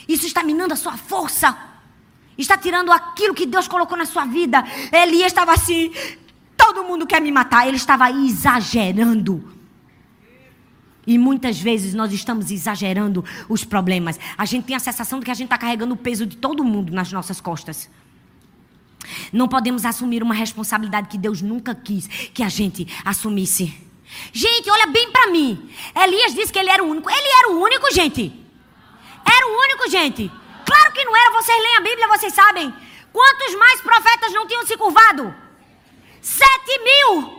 Isso 0.08 0.26
está 0.26 0.42
minando 0.42 0.74
a 0.74 0.76
sua 0.76 0.96
força. 0.96 1.56
Está 2.38 2.56
tirando 2.56 2.92
aquilo 2.92 3.34
que 3.34 3.46
Deus 3.46 3.66
colocou 3.66 3.96
na 3.96 4.04
sua 4.04 4.24
vida. 4.24 4.64
Elias 4.92 5.28
estava 5.28 5.52
assim: 5.52 5.92
todo 6.56 6.84
mundo 6.84 7.06
quer 7.06 7.20
me 7.20 7.32
matar. 7.32 7.66
Ele 7.66 7.76
estava 7.76 8.10
exagerando. 8.10 9.55
E 11.06 11.16
muitas 11.18 11.58
vezes 11.60 11.94
nós 11.94 12.12
estamos 12.12 12.50
exagerando 12.50 13.24
os 13.48 13.64
problemas. 13.64 14.18
A 14.36 14.44
gente 14.44 14.64
tem 14.64 14.74
a 14.74 14.80
sensação 14.80 15.20
de 15.20 15.24
que 15.24 15.30
a 15.30 15.34
gente 15.34 15.46
está 15.46 15.58
carregando 15.58 15.94
o 15.94 15.96
peso 15.96 16.26
de 16.26 16.36
todo 16.36 16.64
mundo 16.64 16.92
nas 16.92 17.12
nossas 17.12 17.40
costas. 17.40 17.88
Não 19.32 19.46
podemos 19.46 19.84
assumir 19.84 20.22
uma 20.22 20.34
responsabilidade 20.34 21.08
que 21.08 21.18
Deus 21.18 21.40
nunca 21.40 21.74
quis 21.74 22.08
que 22.08 22.42
a 22.42 22.48
gente 22.48 22.86
assumisse. 23.04 23.72
Gente, 24.32 24.70
olha 24.70 24.86
bem 24.86 25.10
para 25.10 25.28
mim. 25.28 25.70
Elias 25.94 26.34
disse 26.34 26.52
que 26.52 26.58
ele 26.58 26.70
era 26.70 26.82
o 26.82 26.88
único. 26.88 27.08
Ele 27.08 27.28
era 27.38 27.52
o 27.52 27.60
único, 27.62 27.92
gente. 27.92 28.32
Era 29.24 29.46
o 29.46 29.58
único, 29.60 29.90
gente. 29.90 30.30
Claro 30.64 30.92
que 30.92 31.04
não 31.04 31.16
era. 31.16 31.30
Vocês 31.30 31.62
leem 31.62 31.76
a 31.76 31.80
Bíblia, 31.80 32.08
vocês 32.08 32.32
sabem. 32.32 32.74
Quantos 33.12 33.54
mais 33.56 33.80
profetas 33.80 34.32
não 34.32 34.46
tinham 34.46 34.66
se 34.66 34.76
curvado? 34.76 35.34
Sete 36.20 36.80
mil. 36.82 37.35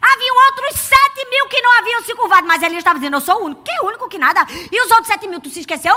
Haviam 0.00 0.36
outros 0.46 0.80
sete 0.80 1.28
mil 1.30 1.48
que 1.48 1.60
não 1.60 1.78
haviam 1.78 2.02
se 2.02 2.14
curvado, 2.14 2.46
mas 2.46 2.62
ele 2.62 2.76
estava 2.76 2.98
dizendo: 2.98 3.16
Eu 3.16 3.20
sou 3.20 3.42
o 3.42 3.44
único. 3.46 3.62
Que 3.62 3.84
único 3.84 4.08
que 4.08 4.18
nada? 4.18 4.46
E 4.70 4.84
os 4.84 4.90
outros 4.90 5.06
sete 5.08 5.28
mil, 5.28 5.40
tu 5.40 5.48
se 5.48 5.60
esqueceu? 5.60 5.94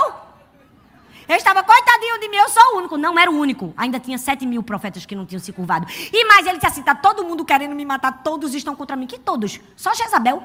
Ele 1.28 1.38
estava, 1.38 1.62
coitadinho 1.64 2.20
de 2.20 2.28
mim, 2.28 2.36
eu 2.36 2.48
sou 2.48 2.74
o 2.74 2.78
único. 2.78 2.96
Não 2.96 3.18
era 3.18 3.28
o 3.28 3.34
único. 3.36 3.74
Ainda 3.76 3.98
tinha 3.98 4.16
sete 4.16 4.46
mil 4.46 4.62
profetas 4.62 5.04
que 5.04 5.14
não 5.16 5.26
tinham 5.26 5.40
se 5.40 5.52
curvado. 5.52 5.86
E 5.90 6.24
mais, 6.26 6.46
ele 6.46 6.56
disse 6.56 6.66
assim: 6.66 6.80
está 6.80 6.94
todo 6.94 7.24
mundo 7.24 7.44
querendo 7.44 7.74
me 7.74 7.84
matar, 7.84 8.22
todos 8.22 8.54
estão 8.54 8.76
contra 8.76 8.94
mim. 8.96 9.06
Que 9.06 9.18
todos? 9.18 9.60
Só 9.76 9.92
Jezabel. 9.94 10.42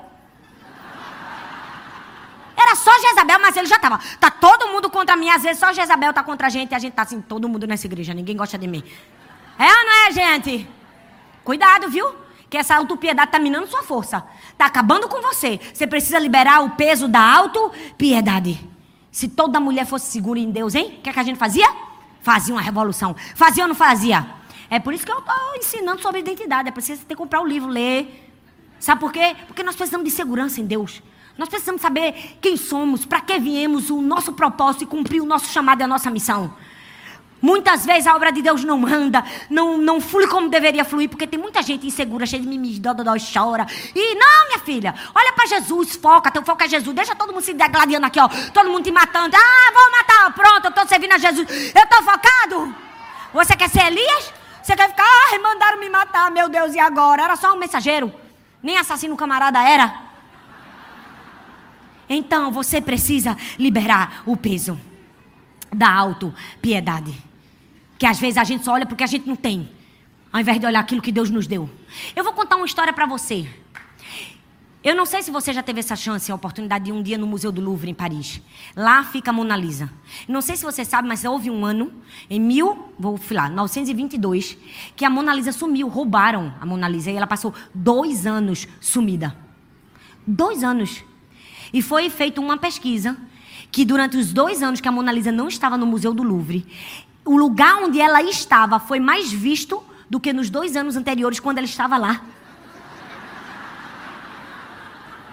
Era 2.58 2.76
só 2.76 2.92
Jezabel, 3.00 3.40
mas 3.40 3.56
ele 3.56 3.68
já 3.68 3.76
estava. 3.76 3.98
Está 3.98 4.30
todo 4.30 4.68
mundo 4.70 4.90
contra 4.90 5.16
mim, 5.16 5.30
às 5.30 5.42
vezes 5.42 5.60
só 5.60 5.74
Jezabel 5.74 6.12
está 6.12 6.24
contra 6.24 6.48
a 6.48 6.50
gente 6.50 6.72
e 6.72 6.76
a 6.76 6.80
gente 6.80 6.92
está 6.92 7.02
assim, 7.02 7.20
todo 7.22 7.50
mundo 7.50 7.66
nessa 7.66 7.88
igreja, 7.88 8.14
ninguém 8.14 8.38
gosta 8.38 8.58
de 8.58 8.68
mim. 8.68 8.84
É 9.58 9.66
ou 9.66 9.86
não 9.86 10.08
é, 10.08 10.12
gente? 10.12 10.68
Cuidado, 11.44 11.90
viu? 11.90 12.21
Que 12.52 12.58
essa 12.58 12.76
autopiedade 12.76 13.30
está 13.30 13.40
minando 13.40 13.66
sua 13.68 13.82
força. 13.82 14.22
Está 14.52 14.66
acabando 14.66 15.08
com 15.08 15.22
você. 15.22 15.58
Você 15.74 15.88
precisa 15.88 16.20
liberar 16.20 16.62
o 16.62 16.72
peso 16.72 17.08
da 17.08 17.22
autopiedade. 17.22 18.60
Se 19.10 19.30
toda 19.30 19.58
mulher 19.58 19.86
fosse 19.86 20.12
segura 20.12 20.38
em 20.38 20.52
Deus, 20.52 20.76
hein? 20.76 20.98
O 20.98 21.02
que, 21.02 21.10
é 21.10 21.14
que 21.14 21.20
a 21.20 21.24
gente 21.24 21.40
fazia? 21.40 21.66
Fazia 22.22 22.54
uma 22.54 22.62
revolução. 22.62 23.16
Fazia 23.36 23.64
ou 23.64 23.70
não 23.70 23.76
fazia? 23.76 24.28
É 24.70 24.80
por 24.80 24.94
isso 24.94 25.06
que 25.06 25.12
eu 25.14 25.20
estou 25.20 25.56
ensinando 25.56 26.02
sobre 26.02 26.20
identidade. 26.20 26.68
É 26.68 26.74
preciso 26.74 27.06
ter 27.06 27.16
que 27.16 27.16
comprar 27.16 27.40
o 27.40 27.48
livro, 27.48 27.70
ler. 27.70 28.30
Sabe 28.82 29.00
por 29.00 29.14
quê? 29.14 29.34
Porque 29.48 29.64
nós 29.64 29.78
precisamos 29.78 30.04
de 30.04 30.12
segurança 30.12 30.60
em 30.60 30.66
Deus. 30.66 31.02
Nós 31.38 31.48
precisamos 31.48 31.82
saber 31.82 32.38
quem 32.42 32.58
somos, 32.58 33.06
para 33.06 33.22
que 33.22 33.40
viemos, 33.40 33.90
o 33.90 34.02
nosso 34.02 34.34
propósito 34.34 34.84
e 34.84 34.88
cumprir 34.88 35.22
o 35.22 35.26
nosso 35.26 35.46
chamado 35.46 35.80
e 35.80 35.84
a 35.84 35.88
nossa 35.88 36.12
missão. 36.12 36.54
Muitas 37.42 37.86
vezes 37.86 38.06
a 38.06 38.16
obra 38.16 38.32
de 38.32 38.42
Deus 38.42 38.64
não 38.64 38.86
anda, 38.86 39.24
não, 39.50 39.78
não 39.78 40.00
flui 40.00 40.28
como 40.28 40.48
deveria 40.48 40.86
fluir, 40.86 41.10
porque 41.10 41.26
tem 41.26 41.40
muita 41.40 41.64
gente 41.64 41.88
insegura, 41.88 42.26
cheia 42.26 42.42
de 42.42 42.48
mimimi, 42.48 42.80
dodói, 42.80 43.20
chora. 43.20 43.66
E 43.96 44.16
não, 44.16 44.48
minha 44.48 44.60
filha, 44.60 44.94
olha 45.16 45.34
para 45.34 45.48
Jesus, 45.48 45.96
foca, 45.96 46.30
teu 46.30 46.44
foco 46.44 46.64
é 46.64 46.70
Jesus. 46.70 46.96
Deixa 46.96 47.16
todo 47.16 47.34
mundo 47.34 47.42
se 47.44 47.54
degladiando 47.54 48.06
aqui, 48.06 48.20
ó. 48.20 48.28
Todo 48.54 48.70
mundo 48.70 48.84
te 48.84 48.92
matando. 48.92 49.36
Ah, 49.36 49.72
vou 49.74 49.92
matar, 49.92 50.34
pronto, 50.34 50.66
eu 50.66 50.72
tô 50.72 50.88
servindo 50.88 51.14
a 51.14 51.18
Jesus. 51.18 51.48
Eu 51.74 51.88
tô 51.88 52.04
focado. 52.04 52.76
Você 53.34 53.56
quer 53.56 53.70
ser 53.70 53.88
Elias? 53.88 54.34
Você 54.62 54.76
quer 54.76 54.90
ficar, 54.90 55.04
ai, 55.32 55.40
mandaram 55.40 55.80
me 55.80 55.90
matar, 55.90 56.30
meu 56.30 56.48
Deus, 56.48 56.76
e 56.76 56.80
agora? 56.80 57.24
Era 57.24 57.36
só 57.36 57.54
um 57.54 57.58
mensageiro. 57.58 58.14
Nem 58.62 58.78
assassino 58.78 59.18
camarada 59.18 59.60
era. 59.68 60.12
Então 62.08 62.52
você 62.52 62.80
precisa 62.80 63.36
liberar 63.58 64.22
o 64.28 64.38
peso 64.38 64.80
da 65.74 65.92
auto-piedade. 65.92 67.31
Que 68.02 68.08
às 68.08 68.20
vezes 68.20 68.38
a 68.40 68.44
gente 68.44 68.66
só 68.66 68.74
olha 68.74 68.88
porque 68.88 69.04
a 69.04 69.08
gente 69.08 69.28
não 69.28 69.36
tem, 69.36 69.70
ao 70.34 70.42
invés 70.42 70.60
de 70.60 70.66
olhar 70.66 70.80
aquilo 70.80 71.04
que 71.04 71.12
Deus 71.12 71.30
nos 71.30 71.46
deu. 71.46 71.70
Eu 72.16 72.24
vou 72.24 72.34
contar 72.34 72.56
uma 72.56 72.66
história 72.66 72.92
para 72.92 73.06
você. 73.06 73.48
Eu 74.84 74.96
não 74.96 75.06
sei 75.06 75.22
se 75.22 75.30
você 75.30 75.54
já 75.54 75.62
teve 75.62 75.82
essa 75.82 75.96
chance, 75.96 76.32
a 76.32 76.34
oportunidade 76.34 76.86
de 76.86 76.92
um 76.92 77.04
dia 77.04 77.16
no 77.16 77.28
Museu 77.28 77.52
do 77.52 77.62
Louvre, 77.62 77.92
em 77.92 77.94
Paris. 77.94 78.42
Lá 78.76 79.04
fica 79.04 79.30
a 79.30 79.34
Mona 79.34 79.56
Lisa. 79.56 79.88
Não 80.28 80.42
sei 80.42 80.56
se 80.56 80.66
você 80.66 80.84
sabe, 80.84 81.08
mas 81.08 81.24
houve 81.24 81.52
um 81.52 81.64
ano, 81.64 81.94
em 82.28 82.40
mil, 82.40 82.92
vou 82.98 83.18
falar, 83.18 83.52
922, 83.52 84.58
que 84.96 85.06
a 85.06 85.10
Mona 85.12 85.32
Lisa 85.32 85.52
sumiu, 85.52 85.88
roubaram 85.88 86.56
a 86.60 86.66
Mona 86.66 86.88
Lisa 86.88 87.12
e 87.12 87.16
ela 87.16 87.28
passou 87.28 87.54
dois 87.72 88.26
anos 88.26 88.68
sumida. 88.80 89.38
Dois 90.26 90.64
anos. 90.64 91.04
E 91.72 91.84
foi 91.84 92.10
feita 92.10 92.42
uma 92.42 92.58
pesquisa 92.58 93.16
que 93.72 93.86
durante 93.86 94.18
os 94.18 94.34
dois 94.34 94.64
anos 94.64 94.82
que 94.82 94.88
a 94.88 94.92
Mona 94.92 95.12
Lisa 95.12 95.32
não 95.32 95.48
estava 95.48 95.78
no 95.78 95.86
Museu 95.86 96.16
do 96.16 96.24
Louvre, 96.24 96.66
o 97.24 97.38
lugar 97.38 97.84
onde 97.84 98.00
ela 98.00 98.22
estava 98.22 98.80
foi 98.80 99.00
mais 99.00 99.32
visto 99.32 99.84
do 100.10 100.20
que 100.20 100.34
nos 100.34 100.50
dois 100.50 100.76
anos 100.76 100.96
anteriores 100.96 101.40
quando 101.40 101.60
ela 101.60 101.66
estava 101.66 101.98
lá. 101.98 102.22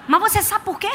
Mas 0.06 0.20
você 0.20 0.43
sabe 0.43 0.65
por 0.65 0.78
quê? 0.78 0.90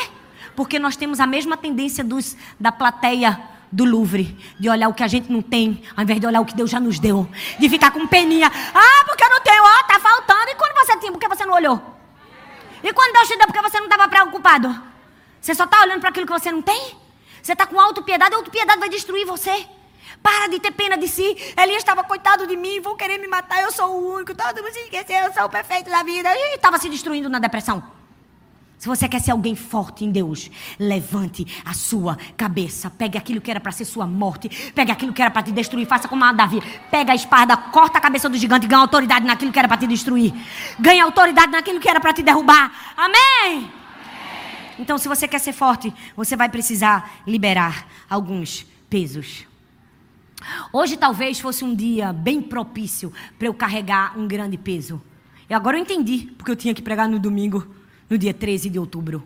Porque 0.55 0.79
nós 0.79 0.95
temos 0.95 1.19
a 1.19 1.27
mesma 1.27 1.57
tendência 1.57 2.03
dos, 2.03 2.35
da 2.59 2.71
plateia 2.71 3.39
do 3.71 3.85
Louvre, 3.85 4.37
de 4.59 4.69
olhar 4.69 4.87
o 4.87 4.93
que 4.93 5.03
a 5.03 5.07
gente 5.07 5.31
não 5.31 5.41
tem, 5.41 5.83
ao 5.97 6.03
invés 6.03 6.19
de 6.19 6.27
olhar 6.27 6.41
o 6.41 6.45
que 6.45 6.55
Deus 6.55 6.69
já 6.69 6.79
nos 6.79 6.99
deu, 6.99 7.27
de 7.59 7.69
ficar 7.69 7.91
com 7.91 8.05
peninha. 8.07 8.51
Ah, 8.73 9.05
porque 9.05 9.23
eu 9.23 9.29
não 9.29 9.41
tenho, 9.41 9.63
ó, 9.63 9.79
oh, 9.79 9.83
tá 9.85 9.99
faltando. 9.99 10.51
E 10.51 10.55
quando 10.55 10.73
você 10.75 10.97
tinha, 10.97 11.11
por 11.11 11.19
que 11.19 11.27
você 11.27 11.45
não 11.45 11.53
olhou? 11.53 11.81
E 12.83 12.93
quando 12.93 13.13
Deus 13.13 13.27
te 13.27 13.37
deu, 13.37 13.47
porque 13.47 13.61
você 13.61 13.77
não 13.79 13.87
estava 13.87 14.07
preocupado? 14.07 14.83
Você 15.41 15.55
só 15.55 15.63
está 15.63 15.81
olhando 15.81 15.99
para 15.99 16.09
aquilo 16.09 16.25
que 16.27 16.33
você 16.33 16.51
não 16.51 16.61
tem? 16.61 16.95
Você 17.41 17.53
está 17.53 17.65
com 17.65 17.79
autopiedade, 17.79 18.33
a 18.33 18.37
autopiedade 18.37 18.79
vai 18.79 18.89
destruir 18.89 19.25
você. 19.25 19.67
Para 20.23 20.47
de 20.47 20.59
ter 20.59 20.71
pena 20.71 20.97
de 20.97 21.07
si. 21.07 21.37
Elias 21.55 21.79
estava 21.79 22.03
coitado 22.03 22.47
de 22.47 22.55
mim, 22.55 22.79
vão 22.79 22.95
querer 22.95 23.19
me 23.19 23.27
matar, 23.27 23.61
eu 23.61 23.71
sou 23.71 23.89
o 23.89 24.15
único, 24.15 24.33
todo 24.33 24.63
mundo 24.63 24.73
se 24.73 24.79
esqueceu, 24.79 25.25
eu 25.25 25.33
sou 25.33 25.43
o 25.43 25.49
perfeito 25.49 25.91
da 25.91 26.01
vida. 26.01 26.29
E 26.33 26.55
estava 26.55 26.79
se 26.79 26.89
destruindo 26.89 27.29
na 27.29 27.39
depressão. 27.39 27.83
Se 28.83 28.89
você 28.89 29.07
quer 29.07 29.21
ser 29.21 29.31
alguém 29.31 29.55
forte 29.55 30.03
em 30.03 30.11
Deus, 30.11 30.51
levante 30.77 31.47
a 31.63 31.73
sua 31.73 32.17
cabeça. 32.35 32.89
Pegue 32.89 33.17
aquilo 33.17 33.39
que 33.39 33.49
era 33.49 33.57
para 33.57 33.71
ser 33.71 33.85
sua 33.85 34.05
morte. 34.05 34.49
Pegue 34.75 34.91
aquilo 34.91 35.13
que 35.13 35.21
era 35.21 35.31
para 35.31 35.41
te 35.41 35.53
destruir. 35.53 35.87
Faça 35.87 36.05
como 36.09 36.21
a 36.25 36.33
Davi. 36.33 36.61
Pega 36.91 37.13
a 37.13 37.15
espada, 37.15 37.55
corta 37.55 37.97
a 37.97 38.01
cabeça 38.01 38.27
do 38.27 38.37
gigante 38.37 38.65
e 38.65 38.67
ganha 38.67 38.81
autoridade 38.81 39.25
naquilo 39.25 39.53
que 39.53 39.59
era 39.59 39.69
para 39.69 39.77
te 39.77 39.87
destruir. 39.87 40.33
Ganha 40.77 41.05
autoridade 41.05 41.49
naquilo 41.49 41.79
que 41.79 41.87
era 41.87 42.01
para 42.01 42.11
te 42.11 42.21
derrubar. 42.21 42.93
Amém? 42.97 43.71
Então, 44.77 44.97
se 44.97 45.07
você 45.07 45.29
quer 45.29 45.39
ser 45.39 45.53
forte, 45.53 45.93
você 46.13 46.35
vai 46.35 46.49
precisar 46.49 47.21
liberar 47.25 47.87
alguns 48.09 48.65
pesos. 48.89 49.45
Hoje 50.71 50.97
talvez 50.97 51.39
fosse 51.39 51.63
um 51.63 51.75
dia 51.75 52.11
bem 52.11 52.41
propício 52.41 53.11
para 53.37 53.47
eu 53.47 53.53
carregar 53.53 54.17
um 54.17 54.27
grande 54.27 54.57
peso. 54.57 55.01
E 55.49 55.53
agora 55.53 55.77
eu 55.77 55.81
entendi 55.81 56.31
porque 56.37 56.51
eu 56.51 56.55
tinha 56.55 56.73
que 56.73 56.81
pregar 56.81 57.07
no 57.07 57.19
domingo 57.19 57.67
no 58.09 58.17
dia 58.17 58.33
13 58.33 58.69
de 58.69 58.79
outubro. 58.79 59.23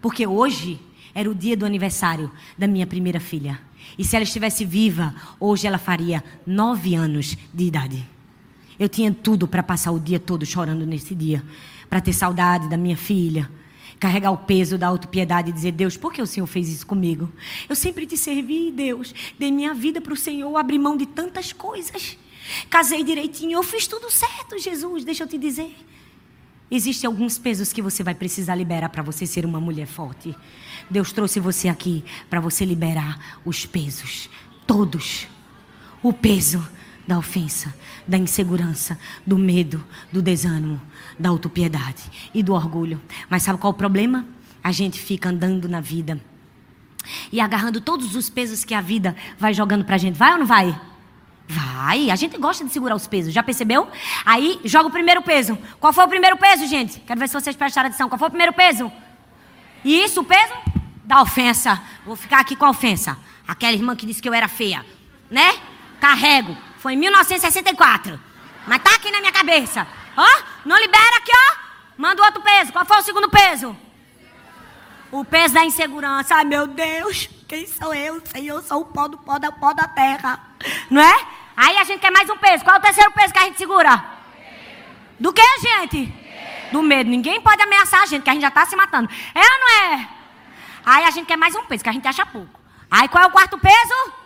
Porque 0.00 0.26
hoje 0.26 0.80
era 1.14 1.30
o 1.30 1.34
dia 1.34 1.56
do 1.56 1.66
aniversário 1.66 2.30
da 2.56 2.66
minha 2.66 2.86
primeira 2.86 3.20
filha. 3.20 3.60
E 3.98 4.04
se 4.04 4.16
ela 4.16 4.22
estivesse 4.22 4.64
viva, 4.64 5.14
hoje 5.38 5.66
ela 5.66 5.78
faria 5.78 6.22
nove 6.46 6.94
anos 6.94 7.36
de 7.52 7.64
idade. 7.64 8.08
Eu 8.78 8.88
tinha 8.88 9.12
tudo 9.12 9.46
para 9.46 9.62
passar 9.62 9.92
o 9.92 10.00
dia 10.00 10.18
todo 10.18 10.46
chorando 10.46 10.86
nesse 10.86 11.14
dia. 11.14 11.42
Para 11.88 12.00
ter 12.00 12.12
saudade 12.12 12.68
da 12.68 12.76
minha 12.76 12.96
filha. 12.96 13.50
Carregar 14.00 14.32
o 14.32 14.38
peso 14.38 14.76
da 14.76 14.88
autopiedade 14.88 15.50
e 15.50 15.52
dizer: 15.52 15.72
Deus, 15.72 15.96
por 15.96 16.12
que 16.12 16.22
o 16.22 16.26
Senhor 16.26 16.46
fez 16.46 16.68
isso 16.68 16.86
comigo? 16.86 17.30
Eu 17.68 17.76
sempre 17.76 18.06
te 18.06 18.16
servi, 18.16 18.72
Deus. 18.72 19.14
Dei 19.38 19.52
minha 19.52 19.74
vida 19.74 20.00
para 20.00 20.14
o 20.14 20.16
Senhor, 20.16 20.56
abri 20.56 20.78
mão 20.78 20.96
de 20.96 21.06
tantas 21.06 21.52
coisas. 21.52 22.16
Casei 22.68 23.04
direitinho, 23.04 23.52
eu 23.52 23.62
fiz 23.62 23.86
tudo 23.86 24.10
certo, 24.10 24.58
Jesus, 24.58 25.04
deixa 25.04 25.24
eu 25.24 25.28
te 25.28 25.38
dizer. 25.38 25.76
Existem 26.70 27.06
alguns 27.08 27.36
pesos 27.36 27.72
que 27.72 27.82
você 27.82 28.02
vai 28.02 28.14
precisar 28.14 28.54
liberar 28.54 28.88
para 28.88 29.02
você 29.02 29.26
ser 29.26 29.44
uma 29.44 29.60
mulher 29.60 29.86
forte. 29.86 30.34
Deus 30.88 31.12
trouxe 31.12 31.40
você 31.40 31.68
aqui 31.68 32.04
para 32.28 32.40
você 32.40 32.64
liberar 32.64 33.40
os 33.44 33.66
pesos, 33.66 34.30
todos. 34.66 35.26
O 36.02 36.12
peso 36.12 36.66
da 37.10 37.18
ofensa, 37.18 37.74
da 38.06 38.16
insegurança, 38.16 38.96
do 39.26 39.36
medo, 39.36 39.84
do 40.12 40.22
desânimo, 40.22 40.80
da 41.18 41.28
autopiedade 41.28 42.04
e 42.32 42.40
do 42.40 42.54
orgulho. 42.54 43.00
Mas 43.28 43.42
sabe 43.42 43.58
qual 43.58 43.72
é 43.72 43.74
o 43.74 43.76
problema? 43.76 44.24
A 44.62 44.70
gente 44.70 45.00
fica 45.00 45.28
andando 45.28 45.68
na 45.68 45.80
vida 45.80 46.20
e 47.32 47.40
agarrando 47.40 47.80
todos 47.80 48.14
os 48.14 48.30
pesos 48.30 48.64
que 48.64 48.74
a 48.74 48.80
vida 48.80 49.16
vai 49.36 49.52
jogando 49.52 49.84
para 49.84 49.96
a 49.96 49.98
gente. 49.98 50.16
Vai 50.16 50.34
ou 50.34 50.38
não 50.38 50.46
vai? 50.46 50.80
Vai, 51.48 52.12
a 52.12 52.14
gente 52.14 52.38
gosta 52.38 52.64
de 52.64 52.70
segurar 52.70 52.94
os 52.94 53.08
pesos, 53.08 53.34
já 53.34 53.42
percebeu? 53.42 53.88
Aí 54.24 54.60
joga 54.64 54.86
o 54.86 54.92
primeiro 54.92 55.20
peso. 55.20 55.58
Qual 55.80 55.92
foi 55.92 56.04
o 56.04 56.08
primeiro 56.08 56.36
peso, 56.36 56.64
gente? 56.68 57.00
Quero 57.00 57.18
ver 57.18 57.26
se 57.26 57.34
vocês 57.34 57.56
prestaram 57.56 57.88
atenção. 57.88 58.08
Qual 58.08 58.20
foi 58.20 58.28
o 58.28 58.30
primeiro 58.30 58.52
peso? 58.52 58.92
Isso, 59.84 60.20
o 60.20 60.24
peso 60.24 60.54
da 61.02 61.20
ofensa. 61.20 61.82
Vou 62.06 62.14
ficar 62.14 62.38
aqui 62.38 62.54
com 62.54 62.66
a 62.66 62.70
ofensa. 62.70 63.18
Aquela 63.48 63.72
irmã 63.72 63.96
que 63.96 64.06
disse 64.06 64.22
que 64.22 64.28
eu 64.28 64.34
era 64.34 64.46
feia, 64.46 64.86
né? 65.28 65.58
Carrego. 65.98 66.69
Foi 66.80 66.94
em 66.94 66.96
1964. 66.96 68.18
Mas 68.66 68.82
tá 68.82 68.94
aqui 68.94 69.10
na 69.10 69.20
minha 69.20 69.32
cabeça. 69.32 69.86
Ó, 70.16 70.42
não 70.64 70.78
libera 70.78 71.16
aqui, 71.18 71.30
ó. 71.30 71.56
Manda 71.96 72.22
outro 72.24 72.42
peso. 72.42 72.72
Qual 72.72 72.86
foi 72.86 72.98
o 72.98 73.02
segundo 73.02 73.28
peso? 73.28 73.76
O 75.12 75.24
peso 75.24 75.52
da 75.54 75.64
insegurança. 75.64 76.36
Ai, 76.36 76.44
meu 76.44 76.66
Deus, 76.66 77.28
quem 77.46 77.66
sou 77.66 77.92
eu? 77.92 78.22
Senhor, 78.24 78.56
eu 78.56 78.62
sou 78.62 78.80
o 78.80 78.84
pó 78.86 79.06
do 79.08 79.18
pó 79.18 79.38
da 79.38 79.52
pó 79.52 79.74
da 79.74 79.86
terra. 79.86 80.40
Não 80.90 81.02
é? 81.02 81.26
Aí 81.54 81.76
a 81.76 81.84
gente 81.84 82.00
quer 82.00 82.10
mais 82.10 82.30
um 82.30 82.38
peso. 82.38 82.64
Qual 82.64 82.76
é 82.76 82.78
o 82.78 82.82
terceiro 82.82 83.10
peso 83.10 83.32
que 83.32 83.38
a 83.38 83.44
gente 83.44 83.58
segura? 83.58 84.02
Do 85.18 85.34
que, 85.34 85.58
gente? 85.58 86.14
Do 86.72 86.82
medo. 86.82 87.10
Ninguém 87.10 87.42
pode 87.42 87.60
ameaçar 87.60 88.02
a 88.02 88.06
gente, 88.06 88.22
que 88.22 88.30
a 88.30 88.32
gente 88.32 88.42
já 88.42 88.48
está 88.48 88.64
se 88.64 88.74
matando. 88.74 89.10
É 89.34 89.40
ou 89.40 89.60
não 89.60 89.68
é? 89.68 90.08
Aí 90.86 91.04
a 91.04 91.10
gente 91.10 91.26
quer 91.26 91.36
mais 91.36 91.54
um 91.54 91.64
peso, 91.66 91.84
que 91.84 91.90
a 91.90 91.92
gente 91.92 92.08
acha 92.08 92.24
pouco. 92.24 92.58
Aí 92.90 93.06
qual 93.08 93.24
é 93.24 93.26
o 93.26 93.30
quarto 93.30 93.58
peso? 93.58 94.19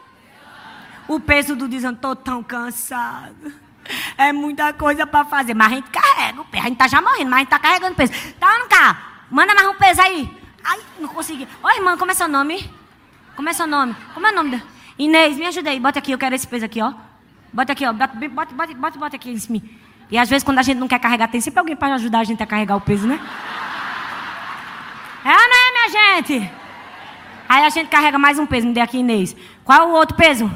O 1.06 1.20
peso 1.20 1.54
do 1.54 1.68
dizendo, 1.68 1.98
tô 1.98 2.16
tão 2.16 2.42
cansado. 2.42 3.52
É 4.16 4.32
muita 4.32 4.72
coisa 4.72 5.06
para 5.06 5.24
fazer. 5.24 5.54
Mas 5.54 5.72
a 5.72 5.74
gente 5.76 5.90
carrega 5.90 6.40
o 6.40 6.44
peso. 6.44 6.64
A 6.64 6.68
gente 6.68 6.78
tá 6.78 6.88
já 6.88 7.02
morrendo, 7.02 7.30
mas 7.30 7.34
a 7.34 7.40
gente 7.40 7.48
tá 7.50 7.58
carregando 7.58 7.94
peso. 7.94 8.12
Tá 8.40 8.58
não 8.58 8.68
tá? 8.68 8.96
Manda 9.30 9.54
mais 9.54 9.68
um 9.68 9.74
peso 9.74 10.00
aí. 10.00 10.30
Ai, 10.64 10.80
não 10.98 11.08
consegui. 11.08 11.46
Ô, 11.62 11.70
irmã, 11.70 11.96
como 11.96 12.10
é 12.10 12.14
seu 12.14 12.28
nome? 12.28 12.70
Como 13.36 13.48
é 13.48 13.52
seu 13.52 13.66
nome? 13.66 13.94
Como 14.14 14.26
é 14.26 14.30
o 14.30 14.34
nome 14.34 14.56
da... 14.56 14.62
Inês, 14.98 15.36
me 15.36 15.46
ajuda 15.46 15.70
aí. 15.70 15.80
Bota 15.80 15.98
aqui, 15.98 16.12
eu 16.12 16.18
quero 16.18 16.34
esse 16.34 16.46
peso 16.46 16.64
aqui, 16.64 16.80
ó. 16.80 16.94
Bota 17.52 17.72
aqui, 17.72 17.84
ó. 17.86 17.92
Bota, 17.92 18.14
bota, 18.16 18.54
bota, 18.54 18.74
bota, 18.74 18.98
bota 18.98 19.16
aqui 19.16 19.30
em. 19.30 19.62
E 20.10 20.16
às 20.16 20.28
vezes, 20.28 20.44
quando 20.44 20.58
a 20.58 20.62
gente 20.62 20.78
não 20.78 20.88
quer 20.88 20.98
carregar, 20.98 21.28
tem 21.28 21.40
sempre 21.40 21.58
alguém 21.58 21.76
para 21.76 21.94
ajudar 21.94 22.20
a 22.20 22.24
gente 22.24 22.42
a 22.42 22.46
carregar 22.46 22.76
o 22.76 22.80
peso, 22.80 23.06
né? 23.06 23.20
É, 25.24 25.28
né, 25.28 25.72
minha 25.72 25.88
gente? 25.88 26.50
Aí 27.48 27.64
a 27.64 27.68
gente 27.68 27.88
carrega 27.88 28.18
mais 28.18 28.38
um 28.38 28.46
peso. 28.46 28.66
Me 28.66 28.72
dê 28.72 28.80
aqui, 28.80 28.98
Inês. 28.98 29.36
Qual 29.64 29.90
o 29.90 29.92
outro 29.92 30.16
peso? 30.16 30.50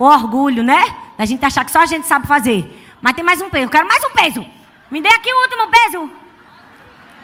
O 0.00 0.06
orgulho, 0.06 0.62
né? 0.62 0.82
A 1.18 1.26
gente 1.26 1.44
achar 1.44 1.62
que 1.62 1.70
só 1.70 1.80
a 1.80 1.86
gente 1.86 2.06
sabe 2.06 2.26
fazer. 2.26 2.64
Mas 3.02 3.12
tem 3.12 3.22
mais 3.22 3.42
um 3.42 3.50
peso. 3.50 3.66
Eu 3.66 3.68
quero 3.68 3.86
mais 3.86 4.02
um 4.02 4.10
peso. 4.12 4.46
Me 4.90 4.98
dê 5.02 5.08
aqui 5.10 5.30
o 5.30 5.42
último 5.42 5.68
peso. 5.68 6.10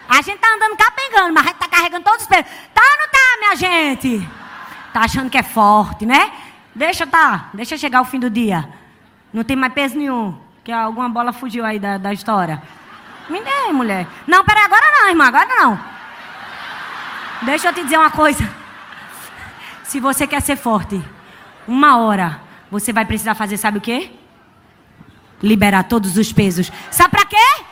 A 0.06 0.16
gente 0.20 0.36
tá 0.36 0.48
andando 0.54 0.76
capengando, 0.76 1.32
mas 1.32 1.46
a 1.46 1.48
gente 1.48 1.58
tá 1.58 1.68
carregando 1.68 2.04
todos 2.04 2.20
os 2.20 2.28
pesos. 2.28 2.44
Tá 2.74 2.82
ou 2.82 2.98
não 2.98 3.08
tá, 3.08 3.38
minha 3.38 3.56
gente? 3.56 4.28
Tá 4.92 5.00
achando 5.00 5.30
que 5.30 5.38
é 5.38 5.42
forte, 5.42 6.04
né? 6.04 6.30
Deixa 6.74 7.06
tá, 7.06 7.48
deixa 7.54 7.78
chegar 7.78 8.02
o 8.02 8.04
fim 8.04 8.20
do 8.20 8.28
dia. 8.28 8.68
Não 9.32 9.42
tem 9.42 9.56
mais 9.56 9.72
peso 9.72 9.96
nenhum. 9.96 10.38
Que 10.62 10.70
alguma 10.70 11.08
bola 11.08 11.32
fugiu 11.32 11.64
aí 11.64 11.78
da, 11.78 11.96
da 11.96 12.12
história. 12.12 12.62
Me 13.30 13.40
dê, 13.40 13.72
mulher. 13.72 14.06
Não, 14.26 14.44
peraí, 14.44 14.64
agora 14.64 15.00
não, 15.00 15.08
irmã, 15.08 15.28
agora 15.28 15.46
não. 15.46 15.80
Deixa 17.40 17.68
eu 17.68 17.72
te 17.72 17.82
dizer 17.82 17.96
uma 17.96 18.10
coisa. 18.10 18.46
Se 19.82 19.98
você 19.98 20.26
quer 20.26 20.42
ser 20.42 20.56
forte, 20.56 21.02
uma 21.66 21.96
hora 21.96 22.44
você 22.70 22.92
vai 22.92 23.04
precisar 23.04 23.34
fazer, 23.34 23.56
sabe 23.56 23.78
o 23.78 23.80
quê? 23.80 24.10
Liberar 25.42 25.84
todos 25.84 26.16
os 26.16 26.32
pesos. 26.32 26.70
Sabe 26.90 27.10
para 27.10 27.26
quê? 27.26 27.64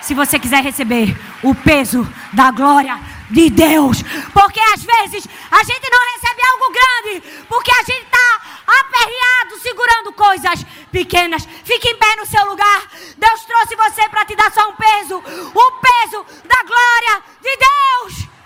Se 0.00 0.14
você 0.14 0.38
quiser 0.38 0.62
receber 0.62 1.16
o 1.42 1.54
peso 1.54 2.06
da 2.32 2.50
glória 2.50 2.98
de 3.30 3.50
Deus. 3.50 4.02
Porque 4.32 4.60
às 4.60 4.82
vezes 4.82 5.26
a 5.50 5.62
gente 5.64 5.90
não 5.90 6.14
recebe 6.14 6.42
algo 6.50 6.72
grande, 6.72 7.44
porque 7.48 7.70
a 7.72 7.82
gente 7.82 8.04
está 8.04 8.40
aperreado 8.66 9.60
segurando 9.62 10.12
coisas 10.12 10.66
pequenas. 10.92 11.46
Fique 11.64 11.88
em 11.88 11.96
pé 11.96 12.16
no 12.16 12.26
seu 12.26 12.44
lugar. 12.46 12.82
Deus 13.16 13.44
trouxe 13.44 13.76
você 13.76 14.08
para 14.08 14.24
te 14.24 14.36
dar 14.36 14.52
só 14.52 14.68
um 14.68 14.74
peso 14.74 15.18
o 15.18 15.72
peso 15.72 16.26
da 16.44 16.62
glória 16.62 17.22
de 17.42 17.56
Deus. 17.56 18.37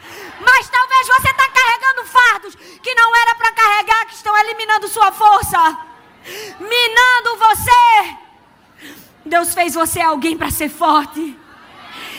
Mas 0.44 0.68
talvez 0.68 1.06
você 1.06 1.30
está 1.30 1.48
carregando 1.48 2.04
fardos 2.06 2.54
que 2.82 2.94
não 2.94 3.16
era 3.16 3.34
para 3.34 3.52
carregar, 3.52 4.06
que 4.06 4.14
estão 4.14 4.36
eliminando 4.38 4.88
sua 4.88 5.12
força, 5.12 5.78
minando 6.58 7.36
você. 7.38 8.16
Deus 9.24 9.54
fez 9.54 9.74
você 9.74 10.00
alguém 10.00 10.36
para 10.36 10.50
ser 10.50 10.68
forte 10.68 11.38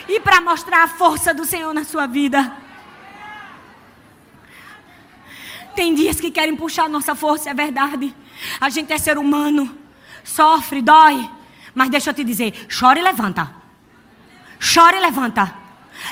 e 0.08 0.20
para 0.20 0.42
mostrar 0.42 0.84
a 0.84 0.88
força 0.88 1.34
do 1.34 1.46
Senhor 1.46 1.74
na 1.74 1.84
sua 1.84 2.08
vida. 2.08 2.58
Tem 5.76 5.94
dias 5.94 6.20
que 6.22 6.32
querem 6.32 6.56
puxar 6.56 6.88
nossa 6.88 7.16
força, 7.16 7.50
é 7.50 7.54
verdade. 7.54 8.16
A 8.60 8.70
gente 8.70 8.94
é 8.94 8.98
ser 8.98 9.18
humano, 9.18 9.78
sofre, 10.24 10.82
dói. 10.82 11.30
Mas 11.74 11.90
deixa 11.90 12.12
eu 12.12 12.14
te 12.14 12.24
dizer: 12.24 12.68
chora 12.68 13.00
e 13.00 13.02
levanta. 13.02 13.54
Chora 14.74 14.98
e 14.98 15.00
levanta. 15.00 15.63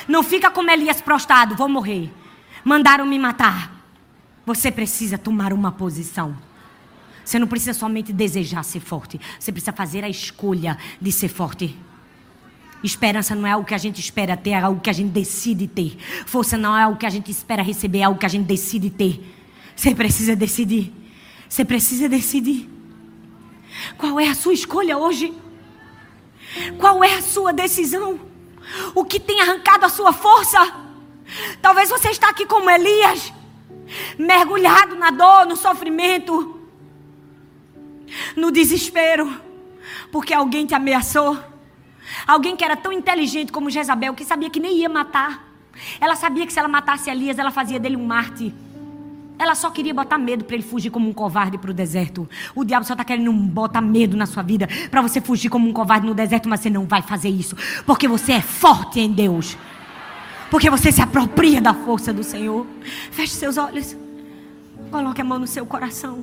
Não 0.08 0.22
fica 0.22 0.50
como 0.50 0.70
Elias 0.70 1.00
prostrado, 1.00 1.54
vou 1.54 1.68
morrer. 1.68 2.12
Mandaram 2.64 3.06
me 3.06 3.18
matar. 3.18 3.72
Você 4.44 4.70
precisa 4.70 5.16
tomar 5.16 5.52
uma 5.52 5.72
posição. 5.72 6.36
Você 7.24 7.38
não 7.38 7.46
precisa 7.46 7.72
somente 7.72 8.12
desejar 8.12 8.64
ser 8.64 8.80
forte. 8.80 9.20
Você 9.38 9.52
precisa 9.52 9.72
fazer 9.72 10.04
a 10.04 10.08
escolha 10.08 10.76
de 11.00 11.12
ser 11.12 11.28
forte. 11.28 11.76
Esperança 12.82 13.34
não 13.34 13.46
é 13.46 13.52
algo 13.52 13.66
que 13.66 13.74
a 13.74 13.78
gente 13.78 14.00
espera 14.00 14.36
ter, 14.36 14.50
é 14.50 14.60
algo 14.60 14.80
que 14.80 14.90
a 14.90 14.92
gente 14.92 15.10
decide 15.10 15.68
ter. 15.68 15.96
Força 16.26 16.58
não 16.58 16.76
é 16.76 16.82
algo 16.82 16.98
que 16.98 17.06
a 17.06 17.10
gente 17.10 17.30
espera 17.30 17.62
receber, 17.62 18.00
é 18.00 18.02
algo 18.02 18.18
que 18.18 18.26
a 18.26 18.28
gente 18.28 18.46
decide 18.46 18.90
ter. 18.90 19.24
Você 19.76 19.94
precisa 19.94 20.34
decidir. 20.34 20.92
Você 21.48 21.64
precisa 21.64 22.08
decidir. 22.08 22.68
Qual 23.96 24.18
é 24.18 24.28
a 24.28 24.34
sua 24.34 24.52
escolha 24.52 24.98
hoje? 24.98 25.32
Qual 26.78 27.04
é 27.04 27.14
a 27.14 27.22
sua 27.22 27.52
decisão? 27.52 28.31
O 28.94 29.04
que 29.04 29.20
tem 29.20 29.40
arrancado 29.40 29.84
a 29.84 29.88
sua 29.88 30.12
força? 30.12 30.58
Talvez 31.60 31.88
você 31.88 32.10
está 32.10 32.28
aqui 32.28 32.46
como 32.46 32.68
Elias, 32.70 33.32
mergulhado 34.18 34.96
na 34.96 35.10
dor, 35.10 35.46
no 35.46 35.56
sofrimento, 35.56 36.60
no 38.36 38.50
desespero, 38.50 39.40
porque 40.10 40.34
alguém 40.34 40.66
te 40.66 40.74
ameaçou. 40.74 41.38
Alguém 42.26 42.56
que 42.56 42.64
era 42.64 42.76
tão 42.76 42.92
inteligente 42.92 43.52
como 43.52 43.70
Jezabel, 43.70 44.14
que 44.14 44.24
sabia 44.24 44.50
que 44.50 44.60
nem 44.60 44.76
ia 44.76 44.88
matar. 44.88 45.52
Ela 46.00 46.14
sabia 46.14 46.46
que 46.46 46.52
se 46.52 46.58
ela 46.58 46.68
matasse 46.68 47.08
Elias, 47.08 47.38
ela 47.38 47.50
fazia 47.50 47.80
dele 47.80 47.96
um 47.96 48.04
mártir. 48.04 48.52
Ela 49.38 49.54
só 49.54 49.70
queria 49.70 49.92
botar 49.92 50.18
medo 50.18 50.44
para 50.44 50.54
ele 50.54 50.62
fugir 50.62 50.90
como 50.90 51.08
um 51.08 51.12
covarde 51.12 51.58
para 51.58 51.70
o 51.70 51.74
deserto. 51.74 52.28
O 52.54 52.64
diabo 52.64 52.84
só 52.84 52.94
está 52.94 53.04
querendo 53.04 53.32
botar 53.32 53.80
medo 53.80 54.16
na 54.16 54.26
sua 54.26 54.42
vida 54.42 54.68
para 54.90 55.02
você 55.02 55.20
fugir 55.20 55.48
como 55.48 55.68
um 55.68 55.72
covarde 55.72 56.06
no 56.06 56.14
deserto, 56.14 56.48
mas 56.48 56.60
você 56.60 56.70
não 56.70 56.86
vai 56.86 57.02
fazer 57.02 57.28
isso, 57.28 57.56
porque 57.84 58.06
você 58.06 58.32
é 58.32 58.40
forte 58.40 59.00
em 59.00 59.10
Deus. 59.10 59.56
Porque 60.50 60.68
você 60.68 60.92
se 60.92 61.00
apropria 61.00 61.62
da 61.62 61.72
força 61.72 62.12
do 62.12 62.22
Senhor. 62.22 62.66
Feche 63.10 63.32
seus 63.34 63.56
olhos. 63.56 63.96
Coloque 64.90 65.20
a 65.20 65.24
mão 65.24 65.38
no 65.38 65.46
seu 65.46 65.64
coração. 65.64 66.22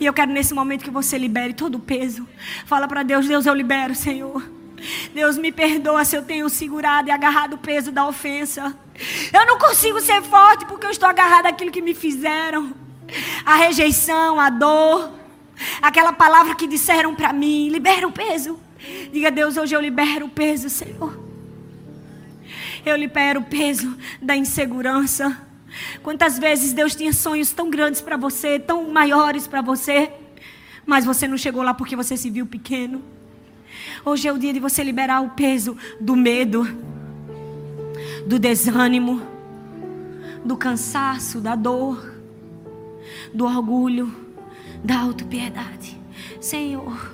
E 0.00 0.04
eu 0.04 0.12
quero 0.12 0.32
nesse 0.32 0.52
momento 0.52 0.82
que 0.82 0.90
você 0.90 1.16
libere 1.16 1.54
todo 1.54 1.76
o 1.76 1.78
peso. 1.78 2.26
Fala 2.66 2.88
para 2.88 3.04
Deus, 3.04 3.28
Deus, 3.28 3.46
eu 3.46 3.54
libero, 3.54 3.94
Senhor. 3.94 4.42
Deus 5.14 5.38
me 5.38 5.52
perdoa 5.52 6.04
se 6.04 6.16
eu 6.16 6.22
tenho 6.22 6.48
segurado 6.48 7.08
e 7.08 7.10
agarrado 7.10 7.54
o 7.54 7.58
peso 7.58 7.92
da 7.92 8.06
ofensa. 8.06 8.76
Eu 9.32 9.46
não 9.46 9.58
consigo 9.58 10.00
ser 10.00 10.22
forte 10.22 10.64
porque 10.66 10.86
eu 10.86 10.90
estou 10.90 11.08
agarrado 11.08 11.46
àquilo 11.46 11.70
que 11.70 11.82
me 11.82 11.94
fizeram. 11.94 12.72
A 13.44 13.56
rejeição, 13.56 14.40
a 14.40 14.50
dor, 14.50 15.12
aquela 15.80 16.12
palavra 16.12 16.54
que 16.54 16.66
disseram 16.66 17.14
para 17.14 17.32
mim, 17.32 17.68
libera 17.68 18.06
o 18.06 18.12
peso. 18.12 18.58
Diga, 19.12 19.30
Deus, 19.30 19.56
hoje 19.56 19.74
eu 19.74 19.80
libero 19.80 20.26
o 20.26 20.30
peso, 20.30 20.68
Senhor. 20.68 21.20
Eu 22.84 22.96
libero 22.96 23.40
o 23.40 23.44
peso 23.44 23.96
da 24.20 24.36
insegurança. 24.36 25.38
Quantas 26.02 26.38
vezes 26.38 26.72
Deus 26.72 26.94
tinha 26.94 27.12
sonhos 27.12 27.52
tão 27.52 27.70
grandes 27.70 28.00
para 28.00 28.16
você, 28.16 28.58
tão 28.58 28.90
maiores 28.90 29.46
para 29.46 29.62
você, 29.62 30.10
mas 30.84 31.04
você 31.04 31.28
não 31.28 31.38
chegou 31.38 31.62
lá 31.62 31.72
porque 31.72 31.94
você 31.94 32.16
se 32.16 32.28
viu 32.28 32.46
pequeno. 32.46 33.02
Hoje 34.04 34.26
é 34.26 34.32
o 34.32 34.38
dia 34.38 34.52
de 34.52 34.58
você 34.58 34.82
liberar 34.82 35.20
o 35.20 35.30
peso 35.30 35.76
do 36.00 36.16
medo, 36.16 36.66
do 38.26 38.36
desânimo, 38.36 39.22
do 40.44 40.56
cansaço, 40.56 41.40
da 41.40 41.54
dor, 41.54 42.12
do 43.32 43.44
orgulho, 43.44 44.12
da 44.82 44.98
autopiedade. 44.98 45.96
Senhor, 46.40 47.12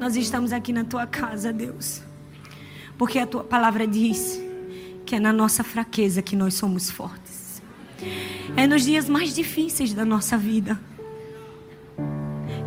nós 0.00 0.16
estamos 0.16 0.52
aqui 0.52 0.72
na 0.72 0.82
tua 0.82 1.06
casa, 1.06 1.52
Deus, 1.52 2.02
porque 2.98 3.20
a 3.20 3.26
tua 3.26 3.44
palavra 3.44 3.86
diz 3.86 4.42
que 5.06 5.14
é 5.14 5.20
na 5.20 5.32
nossa 5.32 5.62
fraqueza 5.62 6.20
que 6.20 6.34
nós 6.34 6.54
somos 6.54 6.90
fortes. 6.90 7.62
É 8.56 8.66
nos 8.66 8.82
dias 8.82 9.08
mais 9.08 9.32
difíceis 9.32 9.94
da 9.94 10.04
nossa 10.04 10.36
vida 10.36 10.80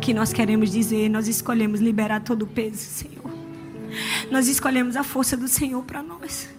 que 0.04 0.12
nós 0.12 0.34
queremos 0.34 0.70
dizer, 0.70 1.08
nós 1.08 1.28
escolhemos 1.28 1.80
liberar 1.80 2.20
todo 2.20 2.42
o 2.42 2.46
peso, 2.46 2.76
Senhor. 2.76 3.32
Nós 4.30 4.48
escolhemos 4.48 4.96
a 4.96 5.02
força 5.02 5.34
do 5.34 5.48
Senhor 5.48 5.82
para 5.82 6.02
nós. 6.02 6.50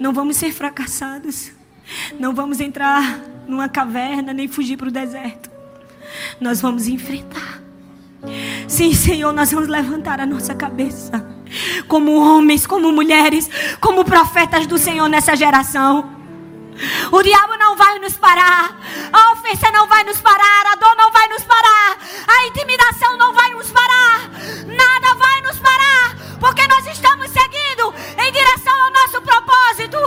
Não 0.00 0.14
vamos 0.14 0.38
ser 0.38 0.50
fracassados. 0.50 1.52
Não 2.18 2.34
vamos 2.34 2.58
entrar 2.58 3.20
numa 3.46 3.68
caverna 3.68 4.32
nem 4.32 4.48
fugir 4.48 4.78
para 4.78 4.88
o 4.88 4.90
deserto. 4.90 5.50
Nós 6.40 6.62
vamos 6.62 6.88
enfrentar. 6.88 7.62
Sim, 8.66 8.94
Senhor, 8.94 9.30
nós 9.30 9.52
vamos 9.52 9.68
levantar 9.68 10.18
a 10.20 10.24
nossa 10.24 10.54
cabeça. 10.54 11.22
Como 11.86 12.12
homens, 12.18 12.66
como 12.66 12.90
mulheres, 12.90 13.50
como 13.78 14.06
profetas 14.06 14.66
do 14.66 14.78
Senhor 14.78 15.06
nessa 15.06 15.36
geração. 15.36 16.15
O 17.10 17.22
diabo 17.22 17.56
não 17.56 17.76
vai 17.76 17.98
nos 17.98 18.14
parar. 18.14 18.78
A 19.12 19.32
ofensa 19.32 19.70
não 19.72 19.86
vai 19.86 20.04
nos 20.04 20.20
parar. 20.20 20.66
A 20.72 20.74
dor 20.76 20.94
não 20.96 21.10
vai 21.10 21.28
nos 21.28 21.42
parar. 21.44 21.98
A 22.26 22.46
intimidação 22.46 23.16
não 23.16 23.32
vai 23.32 23.50
nos 23.50 23.70
parar. 23.70 24.30
Nada 24.66 25.14
vai 25.14 25.40
nos 25.42 25.58
parar. 25.58 26.16
Porque 26.38 26.66
nós 26.66 26.86
estamos 26.86 27.30
seguindo 27.30 27.94
em 28.18 28.32
direção 28.32 28.80
ao 28.82 28.90
nosso 28.92 29.22
propósito. 29.22 29.98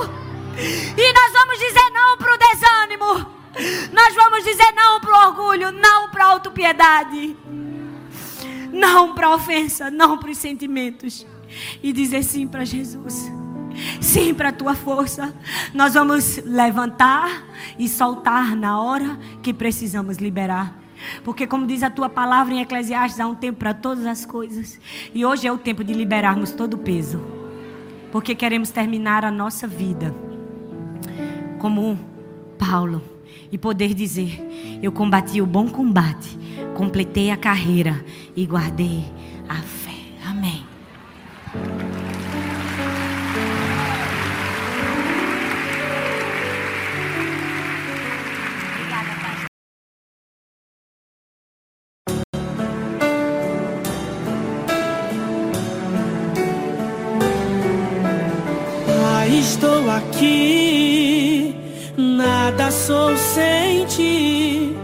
E 0.58 1.14
nós 1.14 1.34
vamos 1.34 1.60
dizer 1.60 1.90
não 1.92 2.18
para 2.18 2.34
o 2.34 2.38
desânimo. 2.38 3.40
Nós 3.92 4.16
vamos 4.16 4.44
dizer 4.44 4.72
não 4.74 5.00
para 5.00 5.12
o 5.12 5.28
orgulho. 5.28 5.72
Não 5.72 6.10
para 6.10 6.26
a 6.26 6.28
autopiedade. 6.28 7.36
Não 8.72 9.16
para 9.16 9.28
a 9.28 9.36
ofensa. 9.36 9.90
Não 9.90 10.18
para 10.18 10.30
os 10.30 10.38
sentimentos. 10.38 11.26
E 11.82 11.92
dizer 11.92 12.24
sim 12.24 12.48
para 12.48 12.64
Jesus. 12.64 13.40
Sim, 14.02 14.34
para 14.34 14.50
a 14.50 14.54
tua 14.54 14.76
força. 14.76 15.34
Nós 15.74 15.94
vamos 15.94 16.38
levantar 16.46 17.46
e 17.78 17.88
soltar 17.88 18.56
na 18.56 18.82
hora 18.82 19.18
que 19.42 19.54
precisamos 19.54 20.18
liberar. 20.18 20.78
Porque, 21.24 21.48
como 21.48 21.66
diz 21.66 21.84
a 21.84 21.90
tua 21.90 22.10
palavra 22.10 22.54
em 22.54 22.62
Eclesiastes, 22.62 23.20
há 23.20 23.28
um 23.28 23.36
tempo 23.36 23.60
para 23.60 23.74
todas 23.74 24.06
as 24.06 24.26
coisas. 24.26 24.80
E 25.14 25.26
hoje 25.26 25.48
é 25.48 25.52
o 25.52 25.58
tempo 25.58 25.84
de 25.84 25.94
liberarmos 25.94 26.52
todo 26.52 26.74
o 26.74 26.78
peso. 26.78 27.22
Porque 28.12 28.36
queremos 28.36 28.70
terminar 28.70 29.24
a 29.24 29.32
nossa 29.32 29.68
vida 29.68 30.14
como 31.60 31.98
Paulo 32.58 33.02
e 33.52 33.58
poder 33.58 33.94
dizer: 33.94 34.42
Eu 34.82 34.92
combati 34.92 35.42
o 35.42 35.46
bom 35.46 35.70
combate, 35.70 36.38
completei 36.76 37.32
a 37.32 37.38
carreira 37.38 38.04
e 38.36 38.46
guardei 38.46 39.06
a 39.48 39.56
fé. 39.56 39.89
Sou 62.90 63.16
sem 63.16 63.86
ti. 63.86 64.76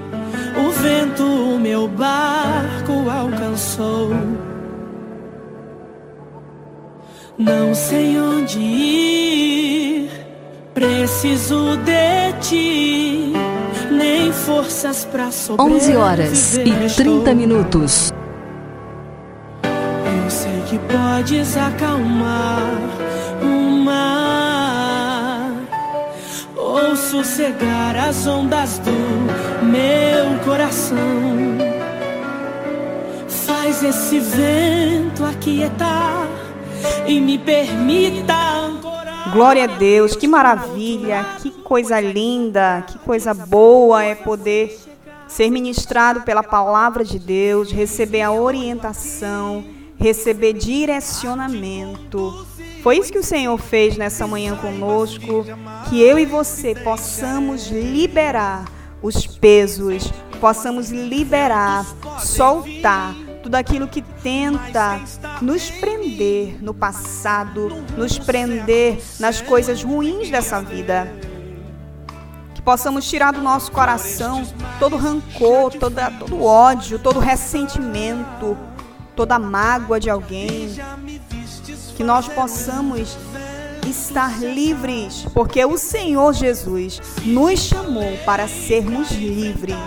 O 0.56 0.70
vento 0.70 1.24
o 1.24 1.60
meu 1.60 1.88
barco 1.88 3.10
alcançou. 3.10 4.12
Não 7.36 7.74
sei 7.74 8.20
onde 8.20 8.60
ir, 8.60 10.10
preciso 10.76 11.78
de 11.78 12.34
ti. 12.42 13.34
Nem 13.92 14.32
forças 14.32 15.04
pra 15.06 15.32
sobreviver. 15.32 15.82
11 15.82 15.96
horas 15.96 16.58
e 16.58 16.96
30 16.96 17.34
minutos. 17.34 18.14
Eu 19.64 20.30
sei 20.30 20.62
que 20.70 20.78
podes 20.78 21.58
acalmar 21.58 22.62
o 23.42 23.84
mar 23.84 24.25
ou 24.25 24.25
sossegar 27.16 27.96
as 27.96 28.28
ondas 28.28 28.78
do 28.80 28.92
meu 29.66 30.38
coração. 30.44 30.98
Faz 33.28 33.82
esse 33.82 34.20
vento 34.20 35.24
aquietar 35.24 36.28
e 37.08 37.22
me 37.22 37.38
permita 37.38 38.34
ancorar. 38.34 39.32
Glória 39.32 39.64
a 39.64 39.68
Deus, 39.68 40.16
que 40.16 40.28
maravilha, 40.28 41.26
que 41.42 41.52
coisa 41.52 42.02
linda, 42.02 42.84
que 42.86 42.98
coisa 43.00 43.34
boa 43.34 44.04
é 44.04 44.14
poder 44.14 44.78
ser 45.28 45.50
ministrado 45.50 46.22
pela 46.22 46.44
palavra 46.44 47.04
de 47.04 47.18
Deus, 47.18 47.72
receber 47.72 48.24
a 48.24 48.32
orientação, 48.32 49.64
receber 49.98 50.52
direcionamento. 50.54 52.46
Foi 52.86 53.00
isso 53.00 53.12
que 53.12 53.18
o 53.18 53.24
Senhor 53.24 53.58
fez 53.58 53.98
nessa 53.98 54.28
manhã 54.28 54.56
conosco, 54.56 55.44
que 55.90 56.00
eu 56.00 56.20
e 56.20 56.26
você 56.28 56.76
possamos 56.76 57.66
liberar 57.70 58.66
os 59.02 59.26
pesos, 59.26 60.14
possamos 60.40 60.92
liberar, 60.92 61.84
soltar 62.20 63.16
tudo 63.42 63.56
aquilo 63.56 63.88
que 63.88 64.04
tenta 64.04 65.02
nos 65.42 65.72
prender 65.72 66.64
no 66.64 66.76
passado, 66.76 67.70
nos 67.98 68.20
prender 68.20 69.02
nas 69.20 69.42
coisas 69.42 69.84
ruins 69.84 70.30
dessa 70.30 70.62
vida. 70.62 71.12
Que 72.54 72.62
possamos 72.62 73.10
tirar 73.10 73.34
do 73.34 73.42
nosso 73.42 73.72
coração 73.72 74.46
todo 74.78 74.96
rancor, 74.96 75.74
toda, 75.74 76.12
todo 76.12 76.44
ódio, 76.44 77.00
todo 77.00 77.20
ressentimento, 77.20 78.56
toda 79.16 79.40
mágoa 79.40 80.00
de 80.00 80.08
alguém. 80.08 80.70
Que 81.96 82.04
nós 82.04 82.28
possamos 82.28 83.18
estar 83.90 84.40
livres, 84.40 85.26
porque 85.34 85.64
o 85.64 85.78
Senhor 85.78 86.34
Jesus 86.34 87.02
nos 87.24 87.60
chamou 87.60 88.18
para 88.26 88.48
sermos 88.48 89.12
livres. 89.12 89.78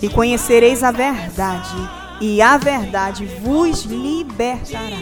E 0.00 0.08
conhecereis 0.08 0.82
a 0.82 0.90
verdade, 0.90 1.74
e 2.20 2.40
a 2.40 2.56
verdade 2.56 3.26
vos 3.40 3.84
libertará. 3.84 4.98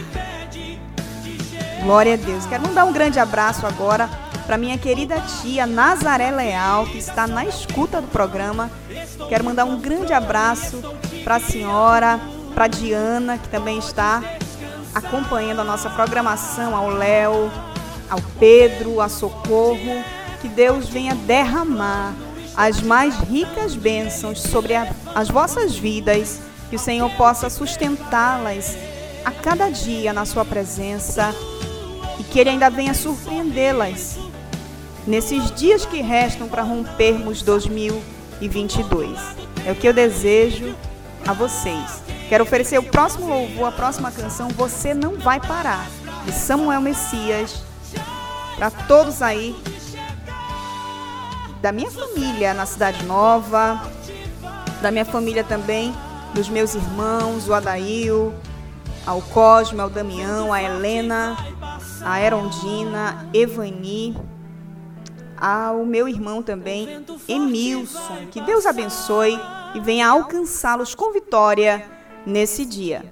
Glória 1.83 2.13
a 2.13 2.17
Deus. 2.17 2.45
Quero 2.45 2.63
mandar 2.63 2.85
um 2.85 2.91
grande 2.91 3.19
abraço 3.19 3.65
agora 3.65 4.09
para 4.47 4.57
minha 4.57 4.77
querida 4.77 5.19
tia 5.41 5.67
Nazaré 5.67 6.31
Leal, 6.31 6.85
que 6.85 6.97
está 6.97 7.27
na 7.27 7.45
escuta 7.45 8.01
do 8.01 8.07
programa. 8.07 8.71
Quero 9.29 9.43
mandar 9.43 9.65
um 9.65 9.79
grande 9.79 10.13
abraço 10.13 10.81
para 11.23 11.35
a 11.35 11.39
senhora, 11.39 12.19
para 12.55 12.67
Diana, 12.67 13.37
que 13.37 13.49
também 13.49 13.77
está 13.77 14.23
acompanhando 14.97 15.61
a 15.61 15.63
nossa 15.63 15.89
programação, 15.89 16.75
ao 16.75 16.89
Léo, 16.89 17.51
ao 18.09 18.19
Pedro, 18.39 18.99
a 18.99 19.07
Socorro. 19.07 20.03
Que 20.41 20.47
Deus 20.47 20.87
venha 20.87 21.15
derramar 21.15 22.13
as 22.55 22.81
mais 22.81 23.15
ricas 23.19 23.75
bênçãos 23.75 24.41
sobre 24.41 24.75
a, 24.75 24.91
as 25.15 25.29
vossas 25.29 25.75
vidas, 25.75 26.39
que 26.69 26.75
o 26.75 26.79
Senhor 26.79 27.09
possa 27.11 27.49
sustentá-las 27.49 28.77
a 29.23 29.31
cada 29.31 29.69
dia 29.69 30.13
na 30.13 30.25
sua 30.25 30.45
presença 30.45 31.33
e 32.19 32.23
que 32.23 32.39
Ele 32.39 32.51
ainda 32.51 32.69
venha 32.69 32.93
surpreendê-las 32.93 34.17
nesses 35.05 35.51
dias 35.51 35.85
que 35.85 36.01
restam 36.01 36.47
para 36.47 36.63
rompermos 36.63 37.41
2022. 37.41 39.19
É 39.65 39.71
o 39.71 39.75
que 39.75 39.87
eu 39.87 39.93
desejo 39.93 40.75
a 41.25 41.33
vocês. 41.33 42.01
Quero 42.29 42.43
oferecer 42.43 42.77
o 42.77 42.83
próximo 42.83 43.25
louvor, 43.25 43.69
a 43.69 43.71
próxima 43.71 44.11
canção, 44.11 44.49
Você 44.49 44.93
Não 44.93 45.15
Vai 45.15 45.39
Parar, 45.39 45.87
de 46.25 46.33
Samuel 46.33 46.81
Messias, 46.81 47.63
para 48.57 48.69
todos 48.69 49.21
aí 49.21 49.55
da 51.61 51.71
minha 51.71 51.89
família 51.89 52.53
na 52.53 52.65
Cidade 52.65 53.05
Nova, 53.05 53.81
da 54.81 54.91
minha 54.91 55.05
família 55.05 55.41
também, 55.41 55.95
dos 56.33 56.49
meus 56.49 56.75
irmãos, 56.75 57.47
o 57.47 57.53
Adail, 57.53 58.33
ao 59.05 59.21
Cosme, 59.21 59.79
ao 59.79 59.89
Damião, 59.89 60.51
a 60.51 60.61
Helena, 60.61 61.37
a 62.03 62.21
Erondina, 62.21 63.25
Evani, 63.33 64.17
ao 65.37 65.85
meu 65.85 66.09
irmão 66.09 66.43
também, 66.43 67.05
Emilson. 67.25 68.27
Que 68.29 68.41
Deus 68.41 68.65
abençoe 68.65 69.39
e 69.73 69.79
venha 69.79 70.09
alcançá-los 70.09 70.93
com 70.93 71.13
vitória 71.13 71.96
nesse 72.27 72.65
dia. 72.65 73.05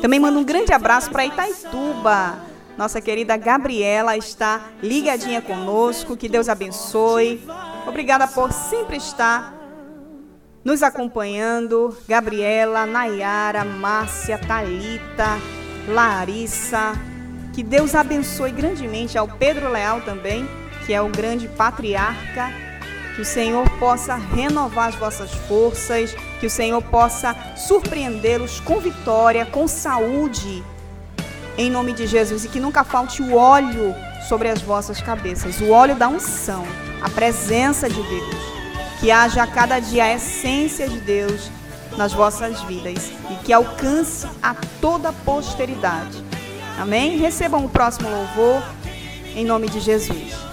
Também 0.00 0.20
mando 0.20 0.38
um 0.38 0.44
grande 0.44 0.72
abraço 0.72 1.10
para 1.10 1.26
Itaituba. 1.26 2.38
Nossa 2.78 3.00
querida 3.00 3.36
Gabriela 3.36 4.16
está 4.16 4.68
ligadinha 4.82 5.42
conosco. 5.42 6.16
Que 6.16 6.28
Deus 6.28 6.48
abençoe. 6.48 7.42
Obrigada 7.86 8.28
por 8.28 8.52
sempre 8.52 8.96
estar 8.96 9.54
nos 10.64 10.82
acompanhando. 10.82 11.96
Gabriela, 12.06 12.86
Nayara, 12.86 13.64
Márcia, 13.64 14.38
Talita, 14.38 15.38
Larissa. 15.88 16.92
Que 17.52 17.62
Deus 17.62 17.94
abençoe 17.94 18.52
grandemente 18.52 19.16
ao 19.16 19.26
Pedro 19.26 19.70
Leal 19.72 20.02
também, 20.02 20.46
que 20.84 20.92
é 20.92 21.00
o 21.00 21.08
grande 21.08 21.48
patriarca. 21.48 22.65
Que 23.16 23.22
o 23.22 23.24
Senhor 23.24 23.68
possa 23.78 24.14
renovar 24.14 24.90
as 24.90 24.94
vossas 24.94 25.32
forças, 25.48 26.14
que 26.38 26.46
o 26.46 26.50
Senhor 26.50 26.82
possa 26.82 27.34
surpreendê-los 27.56 28.60
com 28.60 28.78
vitória, 28.78 29.46
com 29.46 29.66
saúde, 29.66 30.62
em 31.56 31.70
nome 31.70 31.94
de 31.94 32.06
Jesus, 32.06 32.44
e 32.44 32.48
que 32.48 32.60
nunca 32.60 32.84
falte 32.84 33.22
o 33.22 33.34
óleo 33.34 33.94
sobre 34.28 34.50
as 34.50 34.60
vossas 34.60 35.00
cabeças 35.00 35.60
o 35.60 35.70
óleo 35.70 35.96
da 35.96 36.08
unção, 36.08 36.66
a 37.00 37.08
presença 37.08 37.88
de 37.88 38.02
Deus. 38.02 38.36
Que 39.00 39.10
haja 39.10 39.42
a 39.42 39.46
cada 39.46 39.80
dia 39.80 40.04
a 40.04 40.14
essência 40.14 40.86
de 40.86 41.00
Deus 41.00 41.50
nas 41.96 42.12
vossas 42.12 42.60
vidas 42.62 43.10
e 43.30 43.34
que 43.44 43.52
alcance 43.52 44.26
a 44.42 44.54
toda 44.80 45.08
a 45.08 45.12
posteridade. 45.12 46.22
Amém? 46.78 47.16
Recebam 47.16 47.64
o 47.64 47.68
próximo 47.68 48.10
louvor 48.10 48.62
em 49.34 49.44
nome 49.44 49.68
de 49.68 49.80
Jesus. 49.80 50.45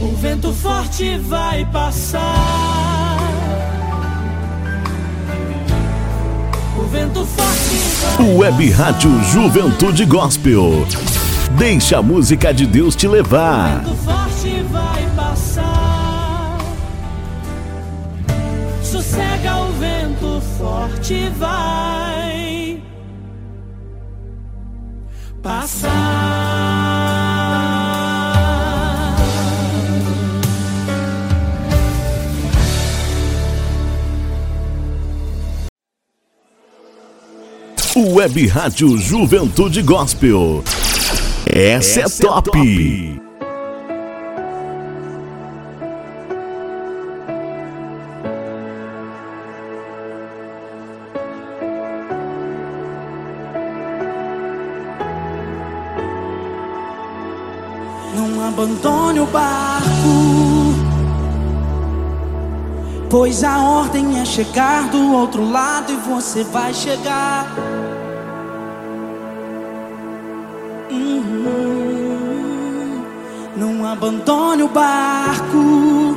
O 0.00 0.16
vento 0.16 0.52
forte 0.52 1.18
vai 1.18 1.64
passar. 1.66 3.18
O 6.76 6.82
vento 6.82 7.26
forte 7.26 8.18
vai 8.18 8.36
Web 8.36 8.70
Rádio 8.70 9.24
Juventude 9.24 10.04
Gospel. 10.04 10.86
Deixa 11.58 11.98
a 11.98 12.02
música 12.02 12.52
de 12.52 12.66
Deus 12.66 12.94
te 12.94 13.08
levar. 13.08 13.82
vento 13.82 13.96
forte 13.96 14.62
vai 14.70 15.01
Sossega 18.92 19.56
o 19.56 19.72
vento 19.72 20.42
forte 20.58 21.30
vai 21.38 22.82
passar. 25.42 25.92
Web 37.96 38.46
Rádio 38.48 38.98
Juventude 38.98 39.80
Gospel. 39.80 40.62
Essa, 41.46 42.00
é 42.00 42.04
top. 42.20 42.50
Não 43.16 43.21
abandone 58.62 59.18
o 59.18 59.26
barco, 59.26 59.88
pois 63.10 63.42
a 63.42 63.58
ordem 63.58 64.20
é 64.20 64.24
chegar 64.24 64.88
do 64.88 65.14
outro 65.14 65.50
lado 65.50 65.92
e 65.92 65.96
você 65.96 66.44
vai 66.44 66.72
chegar. 66.72 67.52
Uhum. 70.92 72.22
Não 73.56 73.84
abandone 73.84 74.62
o 74.62 74.68
barco, 74.68 76.16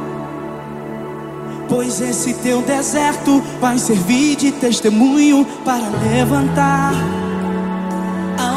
pois 1.67 1.99
esse 1.99 2.35
teu 2.35 2.61
deserto 2.61 3.41
vai 3.59 3.79
servir 3.79 4.35
de 4.35 4.51
testemunho 4.51 5.47
para 5.65 5.89
levantar 6.13 6.93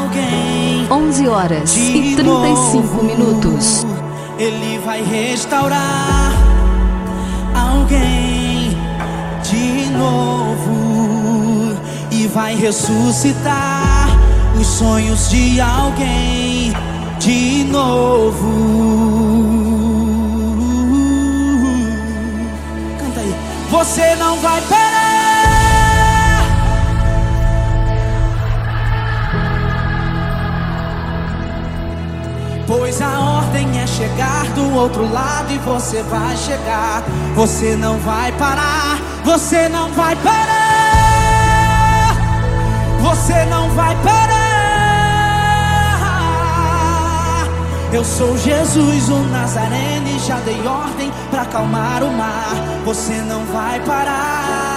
alguém. 0.09 0.87
11 0.89 1.27
horas 1.27 1.77
e 1.77 1.91
De 1.91 2.15
35 2.15 2.23
novo, 2.23 3.03
minutos. 3.03 3.85
Ele 4.37 4.79
vai 4.83 5.03
restaurar 5.03 6.33
alguém 7.53 8.77
de 9.43 9.89
novo 9.91 11.77
e 12.11 12.27
vai 12.27 12.55
ressuscitar 12.55 14.07
os 14.59 14.65
sonhos 14.65 15.29
de 15.29 15.59
alguém 15.61 16.73
de 17.19 17.65
novo. 17.65 18.49
Canta 22.97 23.19
aí. 23.19 23.35
Você 23.69 24.15
não 24.15 24.37
vai 24.37 24.61
parar. 24.61 25.08
Pois 32.69 33.01
a 33.01 33.19
ordem 33.19 33.81
é 33.81 33.87
chegar 33.87 34.45
do 34.53 34.75
outro 34.75 35.11
lado 35.11 35.51
e 35.51 35.57
você 35.57 36.03
vai 36.03 36.37
chegar. 36.37 37.01
Você 37.33 37.75
não 37.75 37.97
vai 37.97 38.31
parar, 38.33 38.99
você 39.25 39.67
não 39.67 39.91
vai 39.91 40.15
parar. 40.17 42.15
Você 43.01 43.43
não 43.45 43.71
vai 43.71 43.95
parar. 44.03 44.29
Eu 47.91 48.05
sou 48.05 48.37
Jesus, 48.37 49.09
o 49.09 49.17
Nazareno, 49.31 50.07
e 50.07 50.19
já 50.19 50.35
dei 50.41 50.61
ordem 50.67 51.11
para 51.31 51.41
acalmar 51.41 52.03
o 52.03 52.11
mar. 52.13 52.53
Você 52.85 53.15
não 53.23 53.45
vai 53.45 53.79
parar. 53.79 54.68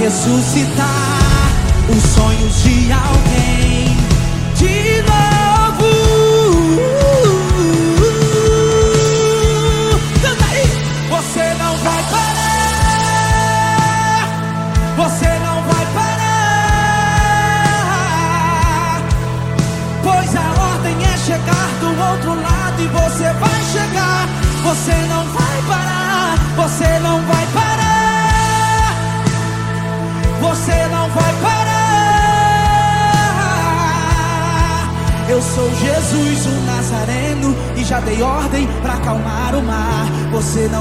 Ressuscitar. 0.00 1.20
Os 1.90 2.02
sonhos 2.02 2.62
de 2.62 2.90
alguém 2.92 3.39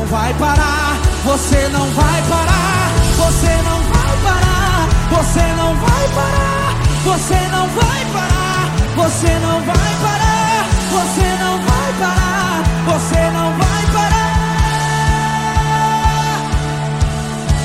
vai 0.09 0.33
parar. 0.33 0.97
Você 1.23 1.69
não 1.69 1.85
vai 1.91 2.21
parar. 2.23 2.91
Você 3.15 3.61
não 3.63 3.79
vai 3.93 4.17
parar. 4.23 4.89
Você 5.09 5.45
não 5.55 5.75
vai 5.75 6.07
parar. 6.15 6.75
Você 7.03 7.39
não 7.51 7.67
vai 7.67 8.05
parar. 8.13 8.71
Você 8.95 9.39
não 9.39 9.61
vai 9.61 9.93
parar. 10.01 10.65
Você 10.91 11.27
não 11.39 11.57
vai 11.61 11.93
parar. 11.99 12.63
Você 12.85 13.31
não 13.31 13.51
vai 13.57 13.83
parar. 13.93 14.19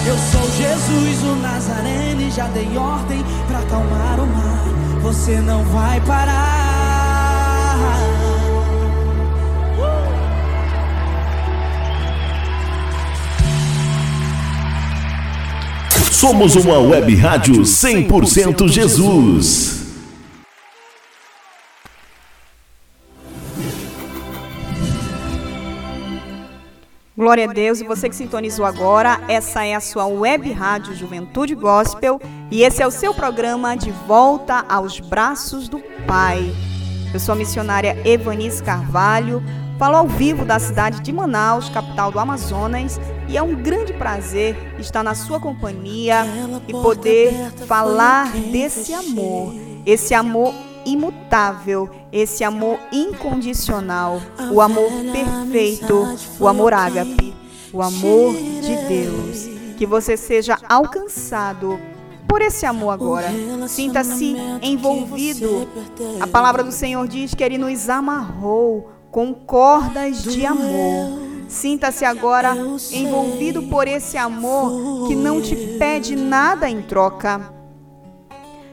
Eu 0.06 0.16
sou 0.30 0.50
Jesus, 0.52 1.22
o 1.22 1.36
Nazareno, 1.36 2.20
e 2.20 2.30
já 2.30 2.46
dei 2.48 2.76
ordem 2.76 3.24
para 3.48 3.58
acalmar 3.60 4.20
o 4.20 4.26
mar. 4.26 4.64
Você 5.02 5.40
não 5.40 5.64
vai 5.64 6.00
parar. 6.02 6.73
Somos 16.14 16.54
uma 16.54 16.78
web 16.78 17.12
rádio 17.16 17.62
100% 17.62 18.68
Jesus. 18.68 19.82
Glória 27.16 27.50
a 27.50 27.52
Deus, 27.52 27.80
e 27.80 27.84
você 27.84 28.08
que 28.08 28.14
sintonizou 28.14 28.64
agora, 28.64 29.20
essa 29.26 29.64
é 29.64 29.74
a 29.74 29.80
sua 29.80 30.06
web 30.06 30.52
rádio 30.52 30.94
Juventude 30.94 31.56
Gospel 31.56 32.20
e 32.48 32.62
esse 32.62 32.80
é 32.80 32.86
o 32.86 32.92
seu 32.92 33.12
programa 33.12 33.76
De 33.76 33.90
Volta 33.90 34.64
aos 34.68 35.00
Braços 35.00 35.68
do 35.68 35.80
Pai. 36.06 36.48
Eu 37.12 37.18
sou 37.18 37.32
a 37.32 37.36
missionária 37.36 38.00
Evanis 38.04 38.60
Carvalho, 38.60 39.42
falo 39.78 39.96
ao 39.96 40.06
vivo 40.06 40.44
da 40.44 40.58
cidade 40.58 41.00
de 41.00 41.12
Manaus, 41.12 41.68
capital 41.68 42.12
do 42.12 42.18
Amazonas, 42.18 43.00
e 43.28 43.36
é 43.36 43.42
um 43.42 43.54
grande 43.54 43.92
prazer 43.92 44.56
estar 44.78 45.02
na 45.02 45.14
sua 45.14 45.40
companhia 45.40 46.24
e 46.68 46.72
poder 46.72 47.50
falar 47.66 48.32
desse 48.32 48.92
amor, 48.92 49.54
esse 49.84 50.14
amor 50.14 50.54
imutável, 50.84 51.90
esse 52.12 52.44
amor 52.44 52.78
incondicional, 52.92 54.20
o 54.52 54.60
amor 54.60 54.90
perfeito, 55.12 56.06
o 56.38 56.46
amor 56.46 56.72
ágape, 56.72 57.34
o 57.72 57.82
amor 57.82 58.34
de 58.34 58.76
Deus. 58.86 59.54
Que 59.76 59.86
você 59.86 60.16
seja 60.16 60.56
alcançado 60.68 61.80
por 62.28 62.40
esse 62.40 62.64
amor 62.64 62.90
agora. 62.90 63.28
Sinta-se 63.66 64.36
envolvido. 64.62 65.68
A 66.20 66.26
palavra 66.26 66.62
do 66.62 66.70
Senhor 66.70 67.06
diz 67.08 67.34
que 67.34 67.42
ele 67.42 67.58
nos 67.58 67.88
amarrou 67.88 68.93
com 69.14 69.32
cordas 69.32 70.24
de 70.24 70.44
amor. 70.44 71.22
Sinta-se 71.46 72.04
agora 72.04 72.52
envolvido 72.90 73.62
por 73.62 73.86
esse 73.86 74.16
amor 74.16 75.06
que 75.06 75.14
não 75.14 75.40
te 75.40 75.54
pede 75.78 76.16
nada 76.16 76.68
em 76.68 76.82
troca. 76.82 77.40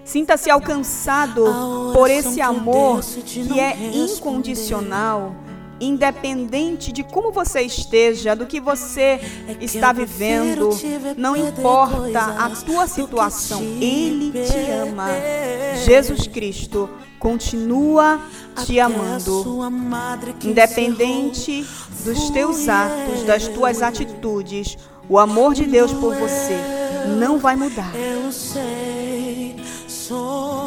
Sinta-se 0.03 0.49
alcançado 0.49 1.45
por 1.93 2.09
esse 2.09 2.41
amor 2.41 3.01
que 3.23 3.59
é 3.59 3.77
incondicional, 3.93 5.35
independente 5.79 6.91
de 6.91 7.03
como 7.03 7.31
você 7.31 7.61
esteja, 7.61 8.35
do 8.35 8.47
que 8.47 8.59
você 8.59 9.19
está 9.59 9.93
vivendo, 9.93 10.71
não 11.17 11.35
importa 11.35 12.19
a 12.19 12.49
tua 12.49 12.87
situação, 12.87 13.61
Ele 13.79 14.31
te 14.31 14.71
ama. 14.71 15.07
Jesus 15.85 16.25
Cristo 16.25 16.89
continua 17.19 18.19
te 18.65 18.79
amando, 18.79 19.59
independente 20.43 21.65
dos 22.03 22.29
teus 22.29 22.67
atos, 22.67 23.23
das 23.23 23.47
tuas 23.47 23.81
atitudes, 23.81 24.77
o 25.07 25.17
amor 25.17 25.53
de 25.53 25.65
Deus 25.65 25.91
por 25.93 26.15
você 26.15 26.57
não 27.19 27.37
vai 27.37 27.55
mudar. 27.55 27.91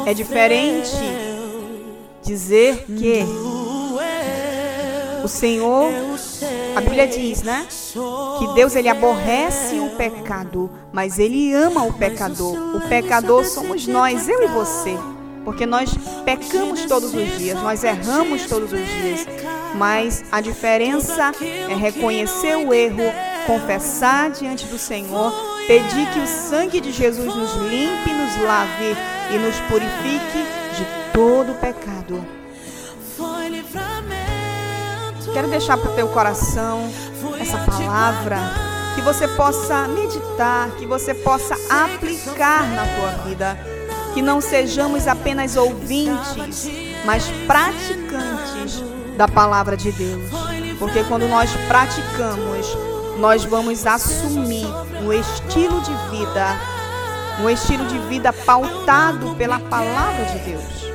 É 0.05 0.13
diferente 0.13 0.97
dizer 2.23 2.85
que 2.85 3.25
o 5.23 5.27
Senhor, 5.27 5.91
a 6.75 6.81
Bíblia 6.81 7.07
diz, 7.07 7.41
né? 7.41 7.65
Que 8.39 8.53
Deus 8.53 8.75
ele 8.75 8.89
aborrece 8.89 9.79
o 9.79 9.95
pecado, 9.95 10.69
mas 10.91 11.17
ele 11.17 11.53
ama 11.53 11.83
o 11.83 11.93
pecador. 11.93 12.75
O 12.75 12.81
pecador 12.87 13.45
somos 13.45 13.87
nós, 13.87 14.27
eu 14.27 14.43
e 14.43 14.47
você. 14.47 14.95
Porque 15.45 15.65
nós 15.65 15.91
pecamos 16.25 16.85
todos 16.85 17.13
os 17.13 17.37
dias, 17.37 17.61
nós 17.61 17.83
erramos 17.83 18.47
todos 18.47 18.73
os 18.73 18.79
dias. 18.79 19.27
Mas 19.75 20.25
a 20.31 20.41
diferença 20.41 21.31
é 21.69 21.75
reconhecer 21.75 22.55
o 22.55 22.73
erro, 22.73 23.03
confessar 23.45 24.31
diante 24.31 24.65
do 24.65 24.79
Senhor, 24.79 25.31
pedir 25.67 26.09
que 26.11 26.19
o 26.19 26.27
sangue 26.27 26.81
de 26.81 26.91
Jesus 26.91 27.33
nos 27.35 27.53
limpe, 27.57 28.11
nos 28.11 28.41
lave 28.43 28.97
e 29.31 29.37
nos 29.37 29.55
purifique 29.61 30.43
de 30.75 31.13
todo 31.13 31.51
o 31.51 31.55
pecado. 31.55 32.25
Quero 35.31 35.47
deixar 35.49 35.77
para 35.77 35.91
o 35.91 35.95
teu 35.95 36.07
coração 36.07 36.89
essa 37.39 37.57
palavra 37.59 38.37
que 38.95 39.01
você 39.01 39.27
possa 39.27 39.87
meditar, 39.89 40.71
que 40.77 40.85
você 40.85 41.13
possa 41.13 41.55
aplicar 41.69 42.63
na 42.69 42.85
tua 42.95 43.23
vida, 43.25 43.74
que 44.15 44.21
não 44.21 44.39
sejamos 44.39 45.09
apenas 45.09 45.57
ouvintes, 45.57 46.69
mas 47.03 47.25
praticantes 47.45 48.81
da 49.17 49.27
palavra 49.27 49.75
de 49.75 49.91
Deus. 49.91 50.31
Porque 50.79 51.03
quando 51.03 51.27
nós 51.27 51.51
praticamos, 51.67 52.77
nós 53.19 53.43
vamos 53.43 53.85
assumir 53.85 54.65
um 55.03 55.11
estilo 55.11 55.81
de 55.81 55.91
vida, 56.17 56.57
um 57.43 57.49
estilo 57.49 57.85
de 57.87 57.99
vida 58.07 58.31
pautado 58.31 59.35
pela 59.35 59.59
palavra 59.59 60.23
de 60.27 60.39
Deus. 60.39 60.85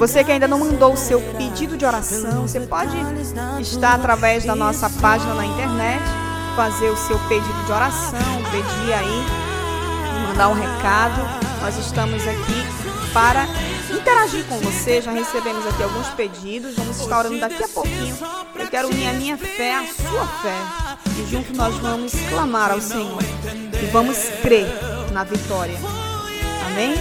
Você 0.00 0.24
que 0.24 0.32
ainda 0.32 0.48
não 0.48 0.58
mandou 0.58 0.94
o 0.94 0.96
seu 0.96 1.20
pedido 1.36 1.76
de 1.76 1.86
oração, 1.86 2.48
você 2.48 2.58
pode 2.58 2.96
estar 3.60 3.94
através 3.94 4.44
da 4.44 4.56
nossa 4.56 4.90
página 4.90 5.34
na 5.34 5.46
internet, 5.46 6.02
fazer 6.56 6.90
o 6.90 6.96
seu 6.96 7.16
pedido 7.28 7.64
de 7.64 7.70
oração, 7.70 8.18
pedir 8.50 8.92
aí, 8.92 9.47
mandar 10.38 10.48
um 10.50 10.52
recado. 10.52 11.20
Nós 11.60 11.76
estamos 11.78 12.22
aqui 12.22 13.12
para 13.12 13.44
interagir 13.92 14.44
com 14.44 14.56
você. 14.60 15.02
Já 15.02 15.10
recebemos 15.10 15.66
aqui 15.66 15.82
alguns 15.82 16.06
pedidos, 16.10 16.76
vamos 16.76 17.00
estar 17.00 17.18
orando 17.18 17.40
daqui 17.40 17.64
a 17.64 17.68
pouquinho. 17.68 18.16
Eu 18.54 18.68
quero 18.68 18.88
unir 18.88 19.08
a 19.08 19.12
minha 19.14 19.36
fé 19.36 19.74
à 19.74 19.84
sua 19.84 20.26
fé 20.40 20.56
e 21.18 21.28
junto 21.28 21.52
nós 21.56 21.74
vamos 21.78 22.12
clamar 22.28 22.70
ao 22.70 22.80
Senhor 22.80 23.20
e 23.82 23.86
vamos 23.86 24.16
crer 24.40 24.68
na 25.12 25.24
vitória. 25.24 25.76
Amém? 26.68 26.94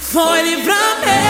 Foi 0.00 0.42
livramento, 0.42 1.27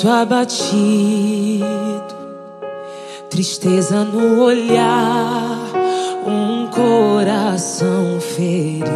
espírito 0.00 0.08
abatido, 0.08 1.64
tristeza 3.28 4.02
no 4.04 4.42
olhar, 4.42 5.58
um 6.26 6.66
coração 6.68 8.18
ferido. 8.20 8.88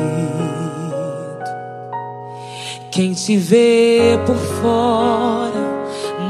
Quem 2.90 3.12
te 3.12 3.36
vê 3.36 4.18
por 4.24 4.36
fora 4.36 5.52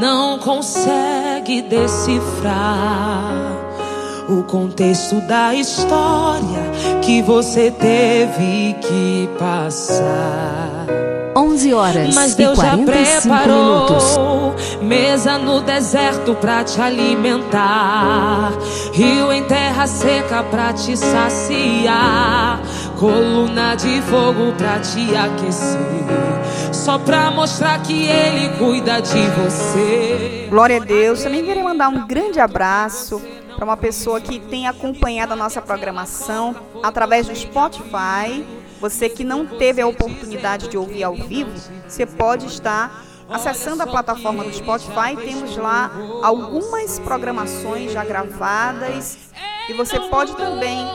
não 0.01 0.39
consegue 0.39 1.63
decifrar 1.63 3.31
o 4.29 4.43
contexto 4.45 5.21
da 5.29 5.55
história 5.55 6.65
que 7.03 7.23
você 7.23 7.71
teve 7.71 8.75
que 8.81 9.29
passar. 9.39 10.87
11 11.37 11.75
horas 11.75 12.15
Mas 12.15 12.33
e 12.33 12.37
Deus 12.37 12.57
já 12.57 12.77
45 12.77 13.35
minutos. 13.35 14.54
Mesa 14.85 15.39
no 15.39 15.63
deserto 15.63 16.35
pra 16.35 16.63
te 16.63 16.79
alimentar, 16.81 18.53
rio 18.93 19.33
em 19.33 19.43
terra 19.45 19.87
seca 19.87 20.43
pra 20.43 20.75
te 20.75 20.95
saciar, 20.97 22.61
coluna 22.99 23.75
de 23.75 24.03
fogo 24.03 24.53
pra 24.53 24.79
te 24.81 25.17
aquecer, 25.17 25.81
só 26.73 26.99
pra 26.99 27.31
mostrar 27.31 27.81
que 27.83 28.07
Ele 28.07 28.51
cuida 28.59 29.01
de 29.01 29.23
você. 29.31 30.47
Glória 30.51 30.77
a 30.77 30.85
Deus. 30.85 31.23
Também 31.23 31.45
queria 31.45 31.65
mandar 31.65 31.89
um 31.89 32.07
grande 32.07 32.39
abraço 32.39 33.23
para 33.57 33.65
uma 33.65 33.77
pessoa 33.77 34.21
que 34.21 34.39
tem 34.39 34.67
acompanhado 34.67 35.33
a 35.33 35.37
nossa 35.37 35.63
programação 35.63 36.55
através 36.83 37.27
do 37.27 37.35
Spotify. 37.35 38.45
Você 38.81 39.09
que 39.09 39.25
não 39.25 39.47
teve 39.47 39.81
a 39.81 39.87
oportunidade 39.87 40.69
de 40.69 40.77
ouvir 40.77 41.05
ao 41.05 41.15
vivo, 41.15 41.53
você 41.89 42.05
pode 42.05 42.47
estar 42.47 43.03
acessando 43.35 43.83
a 43.83 43.87
plataforma 43.87 44.45
do 44.45 44.55
Spotify. 44.55 45.17
Temos 45.17 45.57
lá 45.57 45.91
algumas 46.23 47.01
programações 47.01 47.91
já 47.93 48.05
gravadas 48.05 49.19
e 49.69 49.73
você 49.73 49.99
pode 50.09 50.37
também 50.37 50.87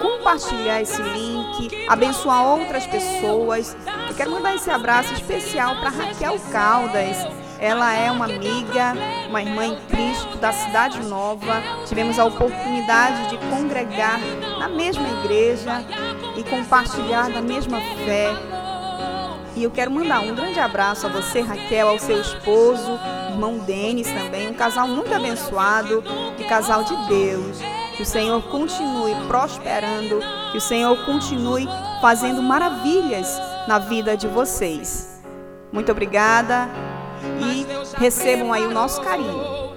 compartilhar 0.00 0.80
esse 0.80 1.00
link, 1.02 1.86
abençoar 1.86 2.46
outras 2.46 2.86
pessoas. 2.86 3.76
Eu 4.08 4.14
quero 4.14 4.30
mandar 4.30 4.54
esse 4.54 4.70
abraço 4.70 5.12
especial 5.12 5.76
para 5.76 5.90
Raquel 5.90 6.40
Caldas. 6.50 7.18
Ela 7.60 7.94
é 7.94 8.10
uma 8.10 8.24
amiga, 8.24 8.94
uma 9.28 9.42
irmã 9.42 9.66
em 9.66 9.76
Cristo 9.86 10.38
da 10.38 10.52
Cidade 10.52 11.00
Nova. 11.06 11.62
Tivemos 11.86 12.18
a 12.18 12.24
oportunidade 12.24 13.28
de 13.28 13.38
congregar 13.48 14.18
na 14.58 14.68
mesma 14.68 15.06
igreja 15.20 15.84
e 16.36 16.42
compartilhar 16.44 17.30
da 17.30 17.42
mesma 17.42 17.78
fé. 17.80 18.63
E 19.56 19.62
eu 19.62 19.70
quero 19.70 19.90
mandar 19.90 20.20
um 20.20 20.34
grande 20.34 20.58
abraço 20.58 21.06
a 21.06 21.10
você, 21.10 21.40
Raquel, 21.40 21.88
ao 21.88 21.98
seu 21.98 22.20
esposo, 22.20 22.98
irmão 23.30 23.58
Denis 23.58 24.08
também, 24.08 24.50
um 24.50 24.54
casal 24.54 24.88
muito 24.88 25.14
abençoado, 25.14 26.02
um 26.38 26.48
casal 26.48 26.82
de 26.82 26.96
Deus. 27.06 27.58
Que 27.96 28.02
o 28.02 28.06
Senhor 28.06 28.42
continue 28.50 29.14
prosperando, 29.28 30.18
que 30.50 30.58
o 30.58 30.60
Senhor 30.60 30.96
continue 31.04 31.68
fazendo 32.00 32.42
maravilhas 32.42 33.40
na 33.68 33.78
vida 33.78 34.16
de 34.16 34.26
vocês. 34.26 35.22
Muito 35.72 35.92
obrigada 35.92 36.68
e 37.40 37.64
recebam 37.96 38.52
aí 38.52 38.66
o 38.66 38.72
nosso 38.72 39.00
carinho. 39.00 39.72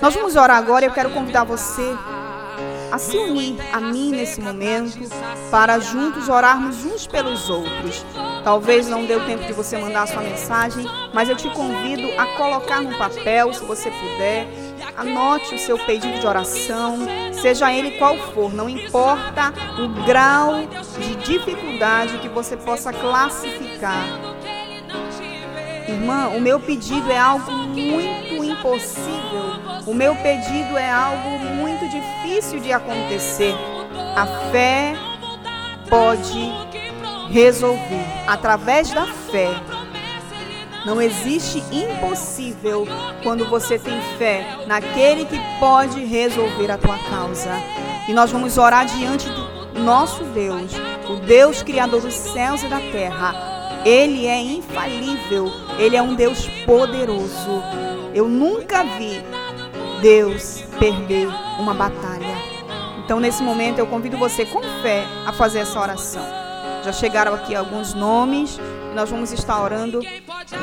Nós 0.00 0.14
vamos 0.14 0.36
orar 0.36 0.56
agora 0.56 0.84
e 0.84 0.88
eu 0.88 0.92
quero 0.92 1.10
convidar 1.10 1.42
você 1.42 1.96
a 2.90 2.98
se 2.98 3.16
unir 3.16 3.56
a 3.72 3.80
mim 3.80 4.10
nesse 4.10 4.40
momento 4.40 4.98
para 5.50 5.78
juntos 5.78 6.28
orarmos 6.28 6.84
uns 6.84 7.06
pelos 7.06 7.50
outros. 7.50 8.04
Talvez 8.44 8.88
não 8.88 9.04
deu 9.04 9.24
tempo 9.26 9.44
de 9.44 9.52
você 9.52 9.76
mandar 9.76 10.02
a 10.02 10.06
sua 10.06 10.22
mensagem, 10.22 10.84
mas 11.12 11.28
eu 11.28 11.36
te 11.36 11.48
convido 11.50 12.08
a 12.18 12.26
colocar 12.36 12.82
no 12.82 12.96
papel, 12.96 13.52
se 13.52 13.64
você 13.64 13.90
puder. 13.90 14.46
Anote 14.96 15.54
o 15.54 15.58
seu 15.58 15.78
pedido 15.78 16.18
de 16.18 16.26
oração, 16.26 16.98
seja 17.32 17.72
ele 17.72 17.92
qual 17.92 18.16
for, 18.16 18.52
não 18.52 18.68
importa 18.68 19.52
o 19.78 20.04
grau 20.04 20.54
de 20.98 21.14
dificuldade 21.16 22.18
que 22.18 22.28
você 22.28 22.56
possa 22.56 22.92
classificar. 22.92 24.04
Irmã, 25.88 26.28
o 26.28 26.40
meu 26.40 26.60
pedido 26.60 27.10
é 27.10 27.18
algo 27.18 27.50
muito 27.50 28.44
impossível. 28.44 29.78
O 29.86 29.94
meu 29.94 30.14
pedido 30.16 30.76
é 30.76 30.90
algo 30.90 31.30
muito 31.54 31.88
difícil 31.88 32.60
de 32.60 32.72
acontecer. 32.72 33.54
A 34.14 34.26
fé 34.50 34.94
pode 35.88 36.52
resolver 37.30 38.04
através 38.26 38.90
da 38.90 39.06
fé. 39.06 39.50
Não 40.84 41.02
existe 41.02 41.62
impossível 41.72 42.86
quando 43.22 43.48
você 43.48 43.78
tem 43.78 44.00
fé 44.16 44.46
naquele 44.66 45.24
que 45.24 45.38
pode 45.58 46.04
resolver 46.04 46.70
a 46.70 46.78
tua 46.78 46.98
causa. 46.98 47.52
E 48.08 48.12
nós 48.12 48.30
vamos 48.30 48.56
orar 48.56 48.86
diante 48.86 49.28
do 49.28 49.80
nosso 49.80 50.24
Deus, 50.24 50.72
o 51.08 51.16
Deus 51.16 51.62
criador 51.62 52.00
dos 52.00 52.14
céus 52.14 52.62
e 52.62 52.68
da 52.68 52.80
terra. 52.80 53.34
Ele 53.84 54.26
é 54.26 54.40
infalível, 54.40 55.52
ele 55.78 55.96
é 55.96 56.02
um 56.02 56.14
Deus 56.14 56.48
poderoso. 56.64 57.62
Eu 58.14 58.28
nunca 58.28 58.82
vi 58.82 59.22
Deus 60.00 60.64
perder 60.78 61.28
uma 61.58 61.74
batalha. 61.74 62.36
Então, 63.04 63.20
nesse 63.20 63.42
momento, 63.42 63.78
eu 63.78 63.86
convido 63.86 64.16
você 64.16 64.44
com 64.44 64.62
fé 64.82 65.04
a 65.26 65.32
fazer 65.32 65.60
essa 65.60 65.78
oração. 65.80 66.47
Já 66.84 66.92
chegaram 66.92 67.34
aqui 67.34 67.54
alguns 67.54 67.94
nomes 67.94 68.58
e 68.90 68.94
nós 68.94 69.10
vamos 69.10 69.32
estar 69.32 69.60
orando 69.60 70.00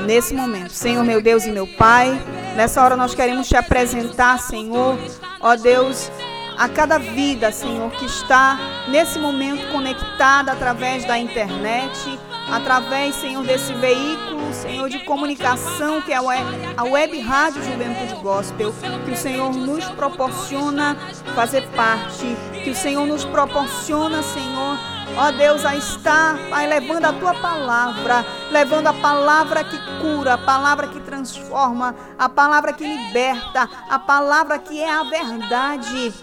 nesse 0.06 0.34
momento. 0.34 0.72
Senhor, 0.72 1.04
meu 1.04 1.22
Deus 1.22 1.46
e 1.46 1.52
meu 1.52 1.68
Pai, 1.68 2.20
nessa 2.56 2.84
hora 2.84 2.96
nós 2.96 3.14
queremos 3.14 3.48
te 3.48 3.56
apresentar, 3.56 4.40
Senhor, 4.40 4.98
ó 5.40 5.56
Deus, 5.56 6.12
a 6.58 6.70
cada 6.70 6.98
vida, 6.98 7.52
Senhor, 7.52 7.92
que 7.92 8.06
está 8.06 8.58
nesse 8.88 9.20
momento 9.20 9.72
conectada 9.72 10.52
através 10.52 11.06
da 11.06 11.18
internet, 11.18 12.20
através, 12.52 13.16
Senhor, 13.16 13.44
desse 13.44 13.74
veículo, 13.74 14.54
Senhor, 14.54 14.90
de 14.90 15.00
comunicação 15.00 16.02
que 16.02 16.12
é 16.12 16.16
a 16.16 16.22
web, 16.22 17.22
a 17.22 17.24
Rádio 17.24 17.64
Juventude 17.64 18.16
Gospel, 18.22 18.74
que 19.06 19.12
o 19.12 19.18
Senhor 19.18 19.54
nos 19.54 19.86
proporciona 19.90 20.96
fazer 21.36 21.68
parte, 21.70 22.36
que 22.64 22.70
o 22.70 22.76
Senhor 22.76 23.06
nos 23.06 23.26
proporciona, 23.26 24.22
Senhor, 24.22 24.78
ó 25.18 25.32
Deus, 25.32 25.66
a 25.66 25.76
estar, 25.76 26.38
Pai, 26.50 26.68
levando 26.68 27.06
a 27.06 27.14
tua 27.14 27.34
palavra, 27.36 28.26
levando 28.52 28.88
a 28.88 28.94
palavra 28.94 29.64
que 29.64 29.78
cura, 30.02 30.34
a 30.34 30.38
palavra 30.38 30.88
que 30.88 31.00
transforma, 31.00 31.96
a 32.18 32.30
palavra 32.30 32.74
que 32.74 32.86
liberta, 32.86 33.70
a 33.90 34.00
palavra 34.00 34.60
que 34.60 34.82
é 34.82 34.90
a 34.90 35.04
verdade 35.04 36.14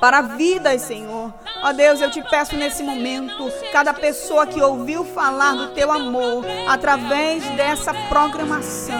para 0.00 0.22
vidas, 0.22 0.82
Senhor. 0.82 1.32
Ó 1.62 1.72
Deus, 1.72 2.00
eu 2.00 2.10
te 2.10 2.22
peço 2.22 2.56
nesse 2.56 2.82
momento, 2.82 3.52
cada 3.70 3.92
pessoa 3.92 4.46
que 4.46 4.60
ouviu 4.60 5.04
falar 5.04 5.54
do 5.54 5.68
teu 5.74 5.92
amor 5.92 6.44
através 6.66 7.44
dessa 7.50 7.92
programação, 8.08 8.96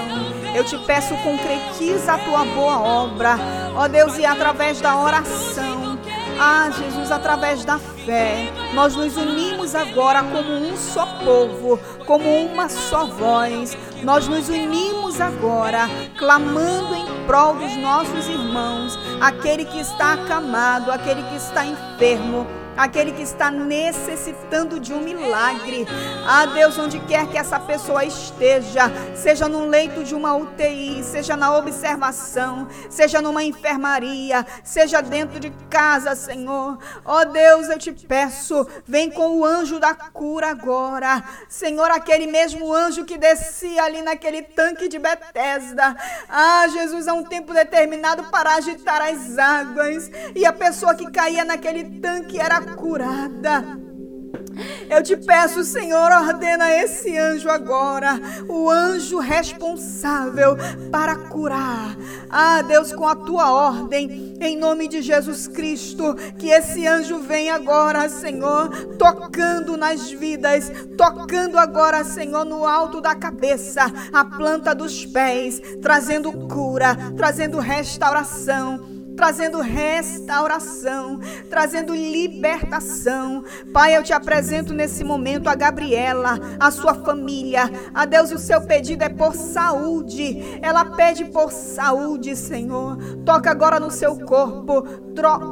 eu 0.55 0.63
te 0.65 0.77
peço, 0.85 1.17
concretiza 1.19 2.13
a 2.13 2.19
tua 2.19 2.45
boa 2.45 2.79
obra. 2.79 3.37
Ó 3.75 3.89
Deus, 3.89 4.19
e 4.19 4.27
através 4.27 4.81
da 4.81 4.99
oração, 4.99 5.99
ah, 6.39 6.71
Jesus, 6.71 7.11
através 7.11 7.65
da 7.65 7.79
fé, 7.79 8.00
nós 8.75 8.95
nos 8.95 9.17
unimos 9.17 9.75
agora 9.75 10.23
como 10.23 10.53
um 10.53 10.77
só 10.77 11.07
povo, 11.25 11.79
como 12.07 12.29
uma 12.47 12.69
só 12.69 13.07
voz. 13.07 13.77
Nós 14.03 14.27
nos 14.27 14.49
unimos 14.49 15.21
agora, 15.21 15.89
clamando 16.19 16.95
em 16.95 17.27
prol 17.27 17.55
dos 17.55 17.77
nossos 17.77 18.29
irmãos, 18.29 18.99
aquele 19.21 19.65
que 19.65 19.79
está 19.79 20.15
acamado, 20.15 20.91
aquele 20.91 21.23
que 21.25 21.37
está 21.37 21.65
enfermo, 21.67 22.47
aquele 22.77 23.13
que 23.13 23.23
está 23.23 23.51
necessitando 23.51 24.81
de 24.81 24.93
um 24.93 25.01
milagre. 25.01 25.87
Ah, 26.27 26.47
Deus, 26.47 26.79
onde 26.79 26.99
quer 27.01 27.27
que 27.29 27.39
essa 27.39 27.59
pessoa 27.59 28.05
esteja, 28.05 28.91
seja 29.15 29.49
no 29.49 29.67
leito 29.67 30.05
de 30.05 30.15
uma 30.15 30.35
UTI, 30.35 31.03
seja 31.05 31.37
na 31.37 31.57
observação, 31.57 32.69
seja 32.89 33.21
numa 33.21 33.43
enfermaria, 33.43 34.47
seja 34.63 35.01
dentro 35.01 35.39
de 35.41 35.51
casa, 35.69 36.15
Senhor. 36.15 36.79
Ó 37.05 37.21
oh, 37.21 37.25
Deus, 37.25 37.69
eu 37.69 37.79
te 37.79 37.93
peço, 37.93 38.67
vem 38.87 39.11
com 39.11 39.39
o 39.39 39.45
anjo 39.45 39.79
da 39.79 39.95
cura 39.95 40.51
agora. 40.51 41.23
Senhor, 41.49 41.91
aquele 41.91 42.27
mesmo 42.27 42.73
anjo 42.73 43.05
que 43.05 43.19
descia 43.19 43.85
ali 43.85 44.03
naquele 44.03 44.43
tanque 44.43 44.89
de 44.89 44.99
Betesda. 44.99 45.97
Ah, 46.29 46.67
Jesus, 46.69 47.09
há 47.09 47.15
um 47.15 47.25
tempo 47.25 47.53
determinado 47.53 48.25
para 48.25 48.55
agitar 48.55 49.03
as 49.03 49.39
águas. 49.39 50.11
E 50.35 50.45
a 50.47 50.53
pessoa 50.53 50.95
que 50.95 51.11
caía 51.11 51.45
naquele 51.45 52.01
tanque 52.01 52.41
era 52.41 52.60
curada. 52.63 53.81
Eu 54.89 55.03
te 55.03 55.17
peço, 55.17 55.63
Senhor, 55.63 56.11
ordena 56.11 56.69
esse 56.69 57.17
anjo 57.17 57.49
agora, 57.49 58.21
o 58.49 58.69
anjo 58.69 59.19
responsável 59.19 60.57
para 60.91 61.15
curar. 61.17 61.97
Ah, 62.29 62.61
Deus, 62.63 62.93
com 62.93 63.07
a 63.07 63.15
tua 63.15 63.53
ordem, 63.53 64.35
em 64.41 64.57
nome 64.57 64.89
de 64.89 65.01
Jesus 65.01 65.47
Cristo, 65.47 66.15
que 66.39 66.49
esse 66.49 66.87
anjo 66.87 67.21
venha 67.21 67.55
agora, 67.55 68.09
Senhor, 68.09 68.69
tocando 68.99 69.77
nas 69.77 70.11
vidas, 70.11 70.71
tocando 70.97 71.59
agora, 71.59 72.05
Senhor, 72.05 72.45
no 72.45 72.67
alto 72.67 73.01
da 73.01 73.15
cabeça, 73.15 73.83
a 74.13 74.25
planta 74.25 74.75
dos 74.75 75.07
pés, 75.07 75.61
trazendo 75.81 76.33
cura, 76.49 76.97
trazendo 77.17 77.59
restauração 77.59 78.90
trazendo 79.21 79.61
restauração, 79.61 81.21
trazendo 81.51 81.95
libertação. 81.95 83.45
Pai, 83.71 83.95
eu 83.95 84.03
te 84.03 84.15
apresento 84.15 84.73
nesse 84.73 85.05
momento 85.05 85.47
a 85.47 85.55
Gabriela, 85.55 86.41
a 86.59 86.71
sua 86.71 86.95
família. 86.95 87.71
A 87.93 88.07
Deus, 88.07 88.33
o 88.33 88.39
seu 88.39 88.63
pedido 88.63 89.05
é 89.05 89.11
por 89.11 89.35
saúde. 89.35 90.59
Ela 90.63 90.87
pede 90.97 91.27
por 91.27 91.53
saúde, 91.53 92.35
Senhor. 92.35 92.97
Toca 93.23 93.51
agora 93.51 93.79
no 93.79 93.91
seu 93.91 94.19
corpo, 94.21 94.85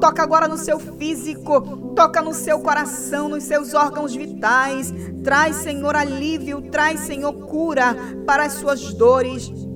toca 0.01 0.23
agora 0.23 0.49
no 0.49 0.57
seu 0.57 0.79
físico, 0.79 1.61
toca 1.95 2.23
no 2.23 2.33
seu 2.33 2.61
coração, 2.61 3.29
nos 3.29 3.45
seus 3.45 3.75
órgãos 3.75 4.15
vitais. 4.15 4.95
Traz, 5.23 5.57
Senhor, 5.57 5.95
alívio, 5.95 6.63
traz, 6.71 7.01
Senhor, 7.01 7.35
cura 7.35 7.95
para 8.25 8.45
as 8.45 8.55
suas 8.55 8.95
dores. 8.95 9.68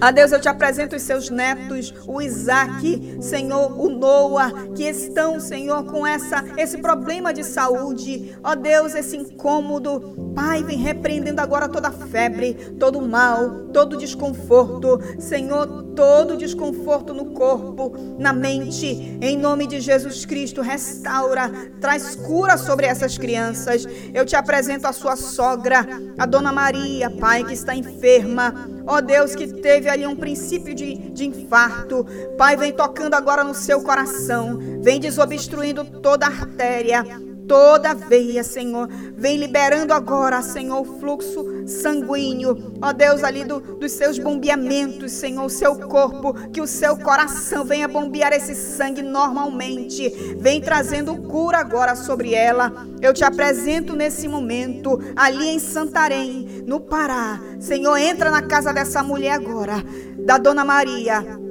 A 0.00 0.10
Deus, 0.10 0.32
eu 0.32 0.40
te 0.40 0.48
apresento 0.48 0.96
os 0.96 1.02
seus 1.02 1.30
netos, 1.30 1.94
o 2.06 2.20
Isaac, 2.20 3.18
Senhor, 3.20 3.80
o 3.80 3.88
Noah, 3.88 4.52
que 4.74 4.84
estão, 4.84 5.40
Senhor, 5.40 5.84
com 5.84 6.06
essa, 6.06 6.44
esse 6.56 6.78
problema 6.78 7.32
de 7.32 7.44
saúde. 7.44 8.36
Ó 8.42 8.54
Deus, 8.54 8.94
esse 8.94 9.16
incômodo 9.16 10.23
Pai, 10.34 10.64
vem 10.64 10.78
repreendendo 10.78 11.40
agora 11.40 11.68
toda 11.68 11.90
febre, 11.92 12.54
todo 12.78 13.00
mal, 13.00 13.68
todo 13.72 13.96
desconforto. 13.96 14.98
Senhor, 15.18 15.84
todo 15.94 16.36
desconforto 16.36 17.14
no 17.14 17.26
corpo, 17.26 17.92
na 18.18 18.32
mente. 18.32 19.18
Em 19.20 19.38
nome 19.38 19.66
de 19.66 19.80
Jesus 19.80 20.26
Cristo, 20.26 20.60
restaura, 20.60 21.48
traz 21.80 22.16
cura 22.16 22.58
sobre 22.58 22.86
essas 22.86 23.16
crianças. 23.16 23.86
Eu 24.12 24.26
te 24.26 24.34
apresento 24.34 24.88
a 24.88 24.92
sua 24.92 25.14
sogra, 25.14 25.86
a 26.18 26.26
Dona 26.26 26.52
Maria, 26.52 27.08
Pai, 27.10 27.44
que 27.44 27.54
está 27.54 27.74
enferma. 27.74 28.68
Ó 28.86 28.96
oh 28.96 29.00
Deus, 29.00 29.34
que 29.34 29.46
teve 29.46 29.88
ali 29.88 30.06
um 30.06 30.16
princípio 30.16 30.74
de, 30.74 30.96
de 31.10 31.26
infarto. 31.26 32.04
Pai, 32.36 32.56
vem 32.56 32.72
tocando 32.72 33.14
agora 33.14 33.44
no 33.44 33.54
seu 33.54 33.82
coração. 33.82 34.58
Vem 34.82 34.98
desobstruindo 34.98 35.84
toda 35.84 36.26
a 36.26 36.28
artéria 36.28 37.04
toda 37.46 37.94
veia, 37.94 38.42
Senhor. 38.42 38.88
Vem 39.16 39.36
liberando 39.36 39.92
agora, 39.92 40.42
Senhor, 40.42 40.80
o 40.80 40.98
fluxo 40.98 41.44
sanguíneo, 41.66 42.74
ó 42.80 42.92
Deus, 42.92 43.22
ali 43.22 43.44
do, 43.44 43.60
dos 43.60 43.92
seus 43.92 44.18
bombeamentos, 44.18 45.12
Senhor, 45.12 45.44
o 45.44 45.50
seu 45.50 45.76
corpo, 45.76 46.34
que 46.50 46.60
o 46.60 46.66
seu 46.66 46.96
coração 46.96 47.64
venha 47.64 47.88
bombear 47.88 48.32
esse 48.32 48.54
sangue 48.54 49.02
normalmente. 49.02 50.08
Vem 50.38 50.60
trazendo 50.60 51.16
cura 51.22 51.58
agora 51.58 51.94
sobre 51.94 52.34
ela. 52.34 52.72
Eu 53.00 53.12
te 53.12 53.24
apresento 53.24 53.94
nesse 53.94 54.28
momento, 54.28 54.98
ali 55.16 55.48
em 55.48 55.58
Santarém, 55.58 56.64
no 56.66 56.80
Pará. 56.80 57.40
Senhor, 57.60 57.96
entra 57.96 58.30
na 58.30 58.42
casa 58.42 58.72
dessa 58.72 59.02
mulher 59.02 59.32
agora, 59.32 59.82
da 60.18 60.38
Dona 60.38 60.64
Maria. 60.64 61.43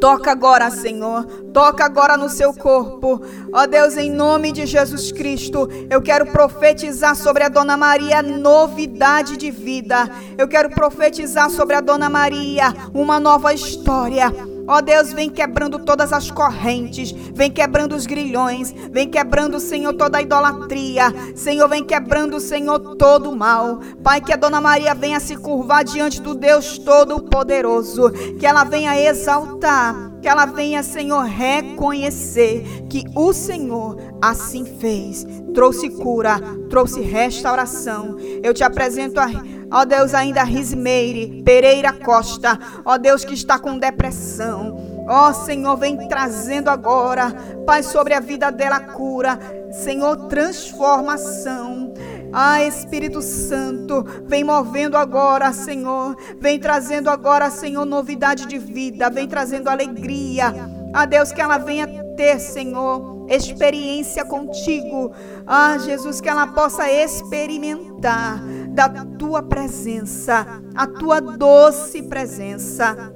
Toca 0.00 0.30
agora, 0.30 0.70
Senhor. 0.70 1.24
Toca 1.52 1.84
agora 1.84 2.16
no 2.16 2.28
seu 2.28 2.52
corpo. 2.52 3.20
Ó 3.52 3.66
Deus, 3.66 3.96
em 3.96 4.10
nome 4.10 4.52
de 4.52 4.66
Jesus 4.66 5.12
Cristo, 5.12 5.68
eu 5.88 6.02
quero 6.02 6.26
profetizar 6.26 7.16
sobre 7.16 7.42
a 7.42 7.48
Dona 7.48 7.76
Maria 7.76 8.22
novidade 8.22 9.36
de 9.36 9.50
vida. 9.50 10.10
Eu 10.36 10.48
quero 10.48 10.70
profetizar 10.70 11.50
sobre 11.50 11.76
a 11.76 11.80
Dona 11.80 12.10
Maria 12.10 12.74
uma 12.92 13.18
nova 13.18 13.52
história 13.52 14.32
Ó 14.66 14.78
oh 14.78 14.82
Deus, 14.82 15.12
vem 15.12 15.28
quebrando 15.28 15.78
todas 15.78 16.12
as 16.12 16.30
correntes, 16.30 17.12
vem 17.12 17.50
quebrando 17.50 17.94
os 17.94 18.06
grilhões, 18.06 18.74
vem 18.90 19.08
quebrando, 19.08 19.60
Senhor, 19.60 19.92
toda 19.92 20.18
a 20.18 20.22
idolatria. 20.22 21.12
Senhor, 21.34 21.68
vem 21.68 21.84
quebrando, 21.84 22.40
Senhor, 22.40 22.78
todo 22.96 23.30
o 23.30 23.36
mal. 23.36 23.80
Pai, 24.02 24.20
que 24.20 24.32
a 24.32 24.36
Dona 24.36 24.60
Maria 24.60 24.94
venha 24.94 25.20
se 25.20 25.36
curvar 25.36 25.84
diante 25.84 26.20
do 26.20 26.34
Deus 26.34 26.78
Todo-Poderoso, 26.78 28.10
que 28.38 28.46
ela 28.46 28.64
venha 28.64 28.98
exaltar, 28.98 30.12
que 30.22 30.28
ela 30.28 30.46
venha, 30.46 30.82
Senhor, 30.82 31.24
reconhecer 31.24 32.64
que 32.88 33.04
o 33.14 33.34
Senhor 33.34 33.98
assim 34.22 34.64
fez. 34.64 35.26
Trouxe 35.52 35.90
cura, 35.90 36.40
trouxe 36.70 37.00
restauração. 37.00 38.16
Eu 38.42 38.54
te 38.54 38.64
apresento 38.64 39.20
a 39.20 39.26
Ó 39.74 39.84
Deus, 39.84 40.14
ainda 40.14 40.44
Rismeire, 40.44 41.42
Pereira 41.42 41.92
Costa. 41.92 42.56
Ó 42.84 42.96
Deus 42.96 43.24
que 43.24 43.34
está 43.34 43.58
com 43.58 43.76
depressão. 43.76 45.04
Ó 45.08 45.32
Senhor, 45.32 45.76
vem 45.76 46.06
trazendo 46.06 46.70
agora, 46.70 47.34
Pai, 47.66 47.82
sobre 47.82 48.14
a 48.14 48.20
vida 48.20 48.52
dela 48.52 48.78
cura. 48.78 49.36
Senhor, 49.72 50.28
transformação. 50.28 51.92
Ah, 52.32 52.62
Espírito 52.62 53.20
Santo, 53.20 54.04
vem 54.24 54.44
movendo 54.44 54.96
agora, 54.96 55.52
Senhor. 55.52 56.16
Vem 56.40 56.60
trazendo 56.60 57.10
agora, 57.10 57.50
Senhor, 57.50 57.84
novidade 57.84 58.46
de 58.46 58.58
vida. 58.58 59.10
Vem 59.10 59.26
trazendo 59.26 59.68
alegria. 59.68 60.54
A 60.92 61.04
Deus 61.04 61.32
que 61.32 61.40
ela 61.40 61.58
venha 61.58 61.88
ter, 62.16 62.38
Senhor, 62.38 63.26
experiência 63.28 64.24
contigo. 64.24 65.12
Ah, 65.44 65.76
Jesus, 65.78 66.20
que 66.20 66.28
ela 66.28 66.46
possa 66.46 66.88
experimentar 66.88 68.40
da 68.74 68.88
tua 68.88 69.40
presença, 69.40 70.60
a 70.74 70.86
tua 70.86 71.20
doce 71.20 72.02
presença. 72.02 73.12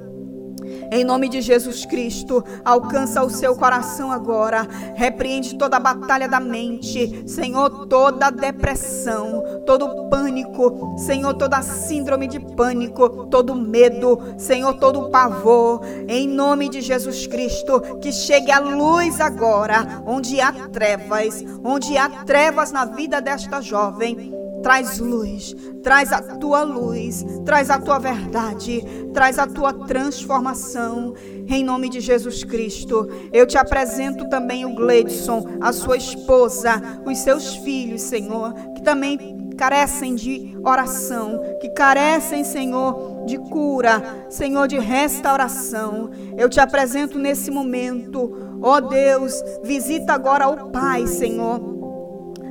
Em 0.91 1.05
nome 1.05 1.29
de 1.29 1.41
Jesus 1.41 1.85
Cristo, 1.85 2.43
alcança 2.65 3.23
o 3.23 3.31
seu 3.31 3.57
coração 3.57 4.13
agora. 4.13 4.67
Repreende 4.95 5.57
toda 5.57 5.77
a 5.77 5.81
batalha 5.81 6.29
da 6.29 6.41
mente, 6.41 7.29
Senhor, 7.29 7.87
toda 7.87 8.31
depressão, 8.31 9.43
todo 9.67 10.09
pânico, 10.09 10.95
Senhor, 10.97 11.35
toda 11.35 11.61
síndrome 11.63 12.29
de 12.29 12.39
pânico, 12.39 13.27
todo 13.27 13.55
medo, 13.55 14.19
Senhor, 14.39 14.75
todo 14.75 15.11
pavor. 15.11 15.81
Em 16.07 16.29
nome 16.29 16.69
de 16.69 16.81
Jesus 16.81 17.27
Cristo, 17.27 17.81
que 18.01 18.13
chegue 18.13 18.53
a 18.53 18.61
luz 18.61 19.21
agora, 19.21 20.03
onde 20.07 20.41
há 20.41 20.53
trevas, 20.53 21.45
onde 21.65 21.99
há 21.99 22.09
trevas 22.25 22.71
na 22.71 22.85
vida 22.85 23.21
desta 23.21 23.61
jovem. 23.61 24.48
Traz 24.63 24.99
luz, 24.99 25.55
traz 25.83 26.13
a 26.13 26.21
tua 26.21 26.63
luz, 26.63 27.25
traz 27.45 27.71
a 27.71 27.79
tua 27.79 27.99
verdade, 27.99 28.83
traz 29.13 29.39
a 29.39 29.47
tua 29.47 29.73
transformação. 29.87 31.15
Em 31.47 31.65
nome 31.65 31.89
de 31.89 32.01
Jesus 32.01 32.45
Cristo, 32.45 33.09
eu 33.33 33.47
te 33.47 33.57
apresento 33.57 34.29
também 34.29 34.65
o 34.65 34.75
Gleidson, 34.75 35.45
a 35.61 35.73
sua 35.73 35.97
esposa, 35.97 36.83
os 37.07 37.19
seus 37.19 37.57
filhos, 37.57 38.03
Senhor, 38.03 38.53
que 38.75 38.83
também 38.83 39.39
carecem 39.57 40.15
de 40.15 40.57
oração, 40.65 41.41
que 41.61 41.69
carecem, 41.71 42.45
Senhor, 42.45 43.25
de 43.27 43.39
cura, 43.39 44.27
Senhor, 44.31 44.69
de 44.69 44.79
restauração. 44.79 46.11
Eu 46.37 46.49
te 46.49 46.61
apresento 46.61 47.19
nesse 47.19 47.51
momento, 47.51 48.61
ó 48.63 48.81
Deus, 48.81 49.33
visita 49.65 50.13
agora 50.13 50.49
o 50.49 50.71
Pai, 50.71 51.07
Senhor 51.07 51.79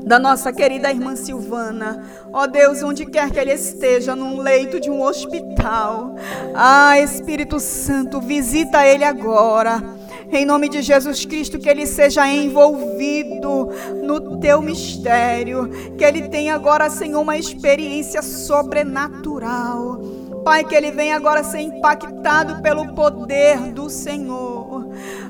da 0.07 0.17
nossa 0.17 0.53
querida 0.53 0.89
irmã 0.89 1.15
Silvana. 1.15 2.01
Ó 2.31 2.43
oh 2.43 2.47
Deus, 2.47 2.81
onde 2.81 3.05
quer 3.05 3.29
que 3.29 3.37
ele 3.37 3.51
esteja, 3.51 4.15
num 4.15 4.39
leito 4.39 4.79
de 4.79 4.89
um 4.89 5.01
hospital. 5.03 6.15
Ah, 6.55 6.97
Espírito 6.99 7.59
Santo, 7.59 8.21
visita 8.21 8.87
ele 8.87 9.03
agora. 9.03 9.83
Em 10.31 10.45
nome 10.45 10.69
de 10.69 10.81
Jesus 10.81 11.25
Cristo, 11.25 11.59
que 11.59 11.69
ele 11.69 11.85
seja 11.85 12.27
envolvido 12.27 13.69
no 14.01 14.39
teu 14.39 14.61
mistério. 14.61 15.69
Que 15.97 16.05
ele 16.05 16.29
tenha 16.29 16.55
agora, 16.55 16.89
Senhor, 16.89 17.21
uma 17.21 17.37
experiência 17.37 18.21
sobrenatural. 18.21 19.99
Pai, 20.43 20.63
que 20.63 20.73
ele 20.73 20.91
venha 20.91 21.17
agora 21.17 21.43
ser 21.43 21.59
impactado 21.59 22.61
pelo 22.61 22.93
poder 22.93 23.73
do 23.73 23.89
Senhor. 23.89 24.56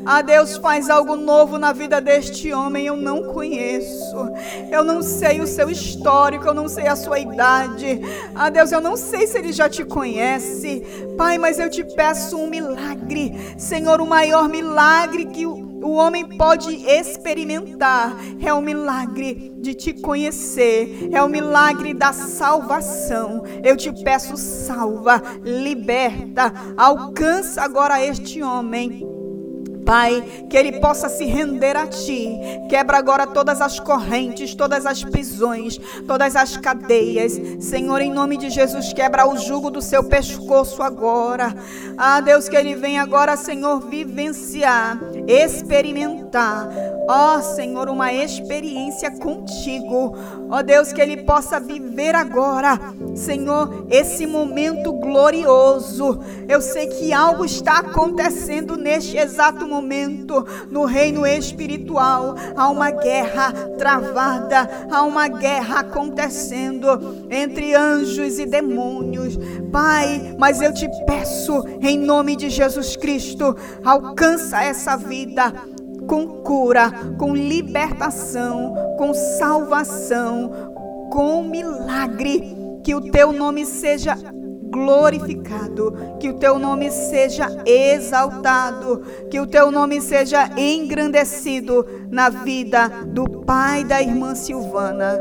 Ah, 0.09 0.21
Deus 0.21 0.55
faz 0.55 0.89
algo 0.89 1.17
novo 1.17 1.57
na 1.57 1.73
vida 1.73 1.99
deste 1.99 2.53
homem, 2.53 2.85
eu 2.85 2.95
não 2.95 3.23
conheço. 3.33 4.15
Eu 4.71 4.81
não 4.81 5.01
sei 5.01 5.41
o 5.41 5.45
seu 5.45 5.69
histórico, 5.69 6.47
eu 6.47 6.53
não 6.53 6.69
sei 6.69 6.87
a 6.87 6.95
sua 6.95 7.19
idade. 7.19 7.99
Ah, 8.33 8.49
Deus, 8.49 8.71
eu 8.71 8.79
não 8.79 8.95
sei 8.95 9.27
se 9.27 9.37
ele 9.37 9.51
já 9.51 9.67
te 9.67 9.83
conhece. 9.83 10.81
Pai, 11.17 11.37
mas 11.37 11.59
eu 11.59 11.69
te 11.69 11.83
peço 11.83 12.37
um 12.37 12.49
milagre. 12.49 13.33
Senhor, 13.57 13.99
o 13.99 14.07
maior 14.07 14.47
milagre 14.47 15.25
que 15.25 15.45
o 15.45 15.91
homem 15.91 16.37
pode 16.37 16.73
experimentar 16.89 18.15
é 18.41 18.53
o 18.53 18.61
milagre 18.61 19.53
de 19.57 19.73
te 19.73 19.93
conhecer, 19.93 21.09
é 21.11 21.21
o 21.21 21.27
milagre 21.27 21.93
da 21.93 22.13
salvação. 22.13 23.43
Eu 23.61 23.75
te 23.75 23.91
peço, 24.05 24.37
salva, 24.37 25.21
liberta, 25.43 26.53
alcança 26.77 27.61
agora 27.61 28.01
este 28.01 28.41
homem 28.41 29.16
Pai, 29.87 30.21
que 30.49 30.57
ele 30.57 30.81
possa 30.81 31.07
se 31.07 31.23
render 31.23 31.77
a 31.77 31.87
Ti. 31.87 32.37
Quebra 32.69 32.97
agora 32.97 33.25
todas 33.25 33.61
as 33.61 33.79
correntes, 33.79 34.53
todas 34.53 34.85
as 34.85 35.01
prisões, 35.01 35.79
todas 36.05 36.35
as 36.35 36.57
cadeias. 36.57 37.39
Senhor, 37.61 38.01
em 38.01 38.11
nome 38.11 38.35
de 38.35 38.49
Jesus, 38.49 38.91
quebra 38.91 39.25
o 39.25 39.37
jugo 39.37 39.71
do 39.71 39.81
seu 39.81 40.03
pescoço 40.03 40.83
agora. 40.83 41.55
Ah, 41.97 42.19
Deus, 42.19 42.49
que 42.49 42.57
ele 42.57 42.75
venha 42.75 43.01
agora, 43.01 43.37
Senhor, 43.37 43.79
vivenciar, 43.79 44.99
experimentar. 45.25 46.67
Ó, 47.07 47.37
oh, 47.37 47.41
Senhor, 47.41 47.87
uma 47.89 48.11
experiência 48.11 49.09
contigo. 49.09 50.13
Ó, 50.49 50.57
oh, 50.57 50.63
Deus, 50.63 50.91
que 50.91 51.01
ele 51.01 51.23
possa 51.23 51.59
viver 51.59 52.13
agora, 52.13 52.79
Senhor, 53.15 53.87
esse 53.89 54.27
momento 54.27 54.91
glorioso. 54.91 56.19
Eu 56.49 56.61
sei 56.61 56.87
que 56.87 57.13
algo 57.13 57.45
está 57.45 57.79
acontecendo 57.79 58.75
neste 58.75 59.17
exato 59.17 59.65
momento 59.65 60.45
no 60.69 60.85
reino 60.85 61.25
espiritual 61.25 62.35
há 62.55 62.69
uma 62.69 62.91
guerra 62.91 63.53
travada, 63.77 64.87
há 64.91 65.03
uma 65.03 65.27
guerra 65.27 65.79
acontecendo 65.79 67.25
entre 67.29 67.73
anjos 67.73 68.37
e 68.37 68.45
demônios. 68.45 69.37
Pai, 69.71 70.35
mas 70.37 70.61
eu 70.61 70.73
te 70.73 70.87
peço, 71.05 71.63
em 71.81 71.97
nome 71.97 72.35
de 72.35 72.49
Jesus 72.49 72.95
Cristo, 72.95 73.55
alcança 73.83 74.63
essa 74.63 74.97
vida 74.97 75.53
com 76.07 76.41
cura, 76.41 76.91
com 77.17 77.35
libertação, 77.35 78.73
com 78.97 79.13
salvação, 79.13 80.51
com 81.11 81.43
milagre. 81.43 82.55
Que 82.83 82.95
o 82.95 83.11
teu 83.11 83.33
nome 83.33 83.65
seja 83.65 84.15
glorificado, 84.69 85.93
que 86.19 86.29
o 86.29 86.35
teu 86.35 86.59
nome 86.59 86.89
seja 86.91 87.47
exaltado, 87.65 89.01
que 89.29 89.39
o 89.39 89.47
teu 89.47 89.71
nome 89.71 89.99
seja 90.01 90.49
engrandecido 90.57 91.85
na 92.09 92.29
vida 92.29 92.87
do 93.07 93.41
pai 93.41 93.83
da 93.83 94.01
irmã 94.01 94.35
Silvana. 94.35 95.19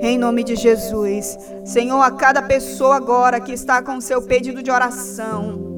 Em 0.00 0.16
nome 0.16 0.44
de 0.44 0.54
Jesus. 0.54 1.36
Senhor, 1.64 2.00
a 2.00 2.10
cada 2.10 2.42
pessoa 2.42 2.96
agora 2.96 3.40
que 3.40 3.52
está 3.52 3.82
com 3.82 4.00
seu 4.00 4.22
pedido 4.22 4.62
de 4.62 4.70
oração. 4.70 5.77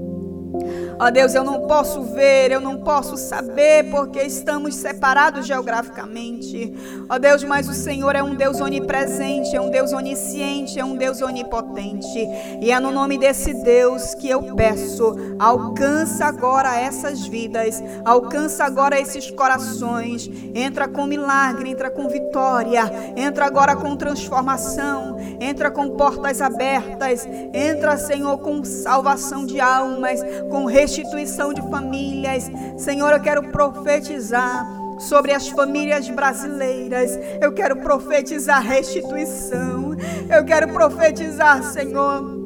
Ó 1.00 1.10
Deus, 1.10 1.34
eu 1.34 1.42
não 1.42 1.66
posso 1.66 2.02
ver, 2.02 2.50
eu 2.50 2.60
não 2.60 2.76
posso 2.76 3.16
saber, 3.16 3.90
porque 3.90 4.20
estamos 4.20 4.74
separados 4.74 5.46
geograficamente. 5.46 6.74
Ó 7.08 7.18
Deus, 7.18 7.42
mas 7.42 7.66
o 7.70 7.72
Senhor 7.72 8.14
é 8.14 8.22
um 8.22 8.34
Deus 8.34 8.60
onipresente, 8.60 9.56
é 9.56 9.60
um 9.62 9.70
Deus 9.70 9.94
onisciente, 9.94 10.78
é 10.78 10.84
um 10.84 10.96
Deus 10.96 11.22
onipotente. 11.22 12.18
E 12.60 12.70
é 12.70 12.78
no 12.78 12.90
nome 12.90 13.16
desse 13.16 13.54
Deus 13.62 14.14
que 14.14 14.28
eu 14.28 14.54
peço: 14.54 15.16
alcança 15.38 16.26
agora 16.26 16.78
essas 16.78 17.26
vidas, 17.26 17.82
alcança 18.04 18.64
agora 18.64 19.00
esses 19.00 19.30
corações. 19.30 20.30
Entra 20.54 20.86
com 20.86 21.06
milagre, 21.06 21.70
entra 21.70 21.90
com 21.90 22.10
vitória, 22.10 22.82
entra 23.16 23.46
agora 23.46 23.74
com 23.74 23.96
transformação, 23.96 25.16
entra 25.40 25.70
com 25.70 25.96
portas 25.96 26.42
abertas, 26.42 27.26
entra, 27.54 27.96
Senhor, 27.96 28.36
com 28.40 28.62
salvação 28.62 29.46
de 29.46 29.58
almas, 29.58 30.20
com 30.50 30.66
restituição 30.90 31.54
de 31.54 31.62
famílias. 31.70 32.50
Senhor, 32.76 33.12
eu 33.12 33.20
quero 33.20 33.44
profetizar 33.50 34.66
sobre 34.98 35.32
as 35.32 35.48
famílias 35.48 36.08
brasileiras. 36.08 37.16
Eu 37.40 37.52
quero 37.52 37.76
profetizar 37.76 38.60
restituição. 38.60 39.96
Eu 40.28 40.44
quero 40.44 40.68
profetizar, 40.72 41.62
Senhor 41.62 42.39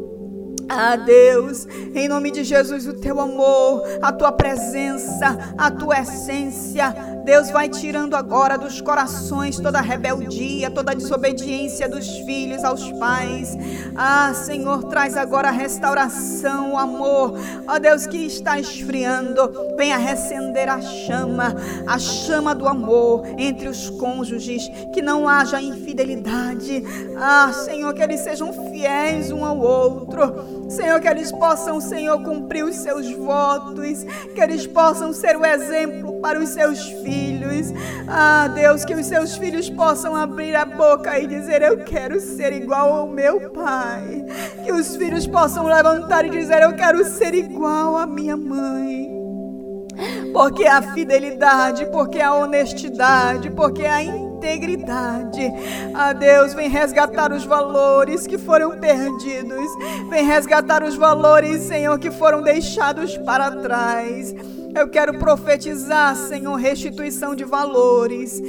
ah, 0.68 0.96
Deus, 0.96 1.66
em 1.94 2.08
nome 2.08 2.30
de 2.30 2.44
Jesus, 2.44 2.86
o 2.86 2.94
teu 2.94 3.20
amor, 3.20 3.82
a 4.02 4.12
tua 4.12 4.32
presença, 4.32 5.54
a 5.56 5.70
tua 5.70 6.00
essência, 6.00 6.94
Deus 7.24 7.50
vai 7.50 7.70
tirando 7.70 8.14
agora 8.14 8.58
dos 8.58 8.82
corações 8.82 9.58
toda 9.58 9.80
rebeldia, 9.80 10.70
toda 10.70 10.94
desobediência 10.94 11.88
dos 11.88 12.06
filhos 12.18 12.62
aos 12.62 12.92
pais. 12.92 13.56
Ah, 13.96 14.34
Senhor, 14.34 14.84
traz 14.84 15.16
agora 15.16 15.48
a 15.48 15.50
restauração, 15.50 16.74
o 16.74 16.78
amor. 16.78 17.34
Ó 17.66 17.78
Deus 17.78 18.06
que 18.06 18.26
está 18.26 18.60
esfriando, 18.60 19.50
venha 19.74 19.96
recender 19.96 20.68
a 20.68 20.82
chama, 20.82 21.54
a 21.86 21.98
chama 21.98 22.54
do 22.54 22.68
amor 22.68 23.24
entre 23.38 23.68
os 23.68 23.88
cônjuges, 23.88 24.68
que 24.92 25.00
não 25.00 25.26
haja 25.26 25.62
infidelidade. 25.62 26.84
Ah, 27.16 27.50
Senhor, 27.54 27.94
que 27.94 28.02
eles 28.02 28.20
sejam 28.20 28.52
fiéis 28.70 29.30
um 29.30 29.46
ao 29.46 29.58
outro. 29.58 30.53
Senhor, 30.68 31.00
que 31.00 31.08
eles 31.08 31.30
possam, 31.32 31.80
Senhor, 31.80 32.22
cumprir 32.22 32.64
os 32.64 32.76
seus 32.76 33.10
votos, 33.12 34.04
que 34.34 34.40
eles 34.40 34.66
possam 34.66 35.12
ser 35.12 35.36
o 35.36 35.44
exemplo 35.44 36.20
para 36.20 36.38
os 36.38 36.50
seus 36.50 36.80
filhos. 37.02 37.72
Ah, 38.08 38.48
Deus, 38.48 38.84
que 38.84 38.94
os 38.94 39.06
seus 39.06 39.36
filhos 39.36 39.68
possam 39.70 40.16
abrir 40.16 40.54
a 40.54 40.64
boca 40.64 41.18
e 41.18 41.26
dizer: 41.26 41.62
Eu 41.62 41.84
quero 41.84 42.20
ser 42.20 42.52
igual 42.52 42.92
ao 42.92 43.08
meu 43.08 43.50
pai. 43.50 44.24
Que 44.64 44.72
os 44.72 44.96
filhos 44.96 45.26
possam 45.26 45.66
levantar 45.66 46.24
e 46.24 46.30
dizer: 46.30 46.62
Eu 46.62 46.74
quero 46.74 47.04
ser 47.04 47.34
igual 47.34 47.96
à 47.96 48.06
minha 48.06 48.36
mãe. 48.36 49.12
Porque 50.32 50.66
a 50.66 50.82
fidelidade, 50.82 51.86
porque 51.86 52.20
a 52.20 52.34
honestidade, 52.34 53.50
porque 53.50 53.86
a 53.86 54.02
integridade. 54.44 55.40
Ah, 55.94 56.12
Deus, 56.12 56.52
vem 56.52 56.68
resgatar 56.68 57.32
os 57.32 57.44
valores 57.44 58.26
que 58.26 58.36
foram 58.36 58.78
perdidos. 58.78 59.66
Vem 60.10 60.24
resgatar 60.24 60.82
os 60.82 60.94
valores, 60.94 61.62
Senhor, 61.62 61.98
que 61.98 62.10
foram 62.10 62.42
deixados 62.42 63.16
para 63.18 63.50
trás. 63.50 64.34
Eu 64.74 64.88
quero 64.88 65.18
profetizar, 65.18 66.14
Senhor, 66.14 66.56
restituição 66.56 67.34
de 67.34 67.44
valores. 67.44 68.42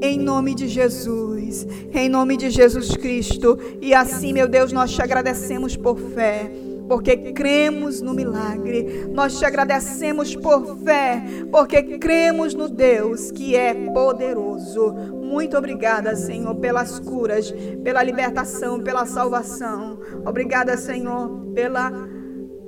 Em 0.00 0.16
nome 0.16 0.54
de 0.54 0.68
Jesus, 0.68 1.66
em 1.92 2.08
nome 2.08 2.36
de 2.36 2.50
Jesus 2.50 2.94
Cristo. 2.96 3.58
E 3.80 3.94
assim, 3.94 4.32
meu 4.32 4.46
Deus, 4.46 4.70
nós 4.70 4.92
te 4.92 5.02
agradecemos 5.02 5.76
por 5.76 5.98
fé 5.98 6.50
porque 6.88 7.16
cremos 7.32 8.00
no 8.00 8.14
milagre. 8.14 9.06
Nós 9.12 9.38
te 9.38 9.44
agradecemos 9.44 10.34
por 10.34 10.78
fé, 10.78 11.22
porque 11.52 11.82
cremos 11.98 12.54
no 12.54 12.68
Deus 12.68 13.30
que 13.30 13.54
é 13.54 13.74
poderoso. 13.74 14.94
Muito 15.28 15.58
obrigada, 15.58 16.16
Senhor, 16.16 16.54
pelas 16.54 16.98
curas, 16.98 17.52
pela 17.84 18.02
libertação, 18.02 18.80
pela 18.80 19.04
salvação. 19.04 19.98
Obrigada, 20.24 20.74
Senhor, 20.78 21.52
pela 21.54 21.92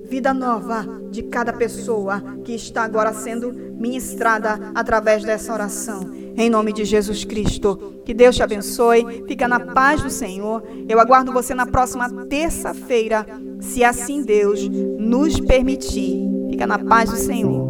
vida 0.04 0.34
nova 0.34 0.84
de 1.10 1.22
cada 1.22 1.54
pessoa 1.54 2.20
que 2.44 2.52
está 2.52 2.82
agora 2.82 3.14
sendo 3.14 3.50
ministrada 3.52 4.72
através 4.74 5.24
dessa 5.24 5.54
oração. 5.54 6.10
Em 6.36 6.50
nome 6.50 6.72
de 6.72 6.84
Jesus 6.84 7.24
Cristo. 7.24 8.02
Que 8.04 8.12
Deus 8.12 8.36
te 8.36 8.42
abençoe. 8.42 9.24
Fica 9.26 9.48
na 9.48 9.60
paz 9.60 10.02
do 10.02 10.10
Senhor. 10.10 10.62
Eu 10.86 11.00
aguardo 11.00 11.32
você 11.32 11.54
na 11.54 11.66
próxima 11.66 12.10
terça-feira, 12.26 13.26
se 13.60 13.82
assim 13.82 14.22
Deus 14.22 14.68
nos 14.68 15.40
permitir. 15.40 16.28
Fica 16.50 16.66
na 16.66 16.78
paz 16.78 17.08
do 17.08 17.16
Senhor. 17.16 17.69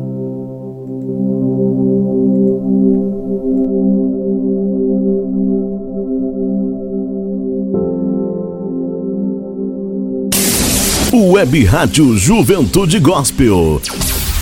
Web 11.13 11.65
Rádio 11.65 12.17
Juventude 12.17 13.01
Gospel. 13.01 13.83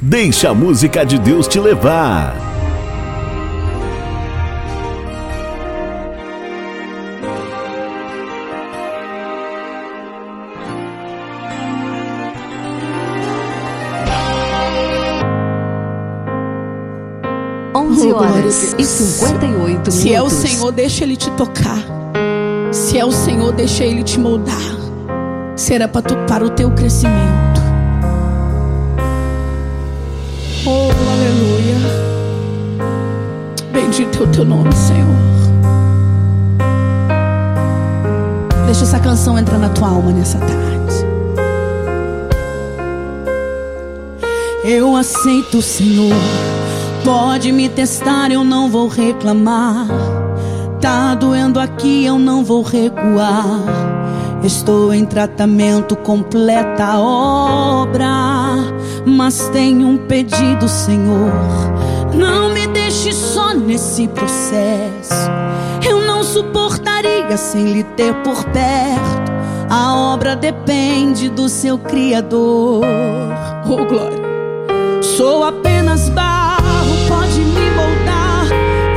Deixa 0.03 0.51
a 0.51 0.55
música 0.55 1.05
de 1.05 1.19
Deus 1.19 1.49
te 1.49 1.59
levar. 1.59 2.37
Onze 17.75 18.13
horas 18.13 18.77
e 18.79 18.85
58 18.85 19.69
minutos. 19.79 19.95
Se 19.95 20.13
é 20.13 20.23
o 20.23 20.29
Senhor, 20.29 20.71
deixa 20.71 21.05
Ele 21.05 21.17
te 21.17 21.31
tocar. 21.31 21.83
Se 22.71 22.99
é 22.99 23.05
o 23.05 23.11
Senhor, 23.11 23.53
deixa 23.53 23.85
Ele 23.85 24.03
te 24.03 24.19
moldar 24.19 24.78
será 25.59 25.89
para, 25.89 26.03
tu, 26.03 26.17
para 26.29 26.45
o 26.45 26.51
teu 26.51 26.71
crescimento. 26.71 27.61
Oh, 30.65 30.91
aleluia. 31.11 31.77
Bendito 33.73 34.23
é 34.23 34.27
o 34.27 34.29
teu 34.29 34.45
nome, 34.45 34.73
Senhor. 34.75 35.09
Deixa 38.67 38.85
essa 38.85 39.01
canção 39.01 39.39
entrar 39.39 39.59
na 39.59 39.69
tua 39.71 39.89
alma 39.89 40.13
nessa 40.13 40.39
tarde. 40.39 40.59
Eu 44.65 44.95
aceito, 44.95 45.61
Senhor. 45.63 46.15
Pode 47.05 47.51
me 47.51 47.69
testar, 47.69 48.31
eu 48.31 48.45
não 48.45 48.71
vou 48.71 48.87
reclamar. 48.87 49.87
Tá 50.81 51.15
doendo 51.15 51.59
aqui, 51.59 52.05
eu 52.05 52.19
não 52.19 52.45
vou 52.45 52.63
recuar. 52.63 53.98
Estou 54.43 54.95
em 54.95 55.05
tratamento, 55.05 55.97
completa 55.97 56.85
a 56.85 57.01
obra. 57.01 58.09
Mas 59.05 59.49
tenho 59.49 59.89
um 59.89 59.97
pedido, 59.97 60.69
Senhor. 60.69 61.33
Não 62.15 62.53
me 62.53 62.67
deixe 62.69 63.13
só 63.13 63.53
nesse 63.53 64.07
processo. 64.09 65.31
Eu 65.89 66.07
não 66.07 66.23
suportaria 66.23 67.37
sem 67.37 67.73
lhe 67.73 67.83
ter 67.83 68.15
por 68.23 68.45
perto. 68.45 69.33
A 69.71 69.95
obra 69.95 70.35
depende 70.35 71.29
do 71.29 71.49
seu 71.49 71.79
Criador. 71.79 72.85
Oh, 73.67 73.85
glória. 73.85 74.29
Sou 75.03 75.45
apenas 75.45 76.09
barro, 76.09 76.63
pode 77.09 77.41
me 77.41 77.71
moldar. 77.71 78.47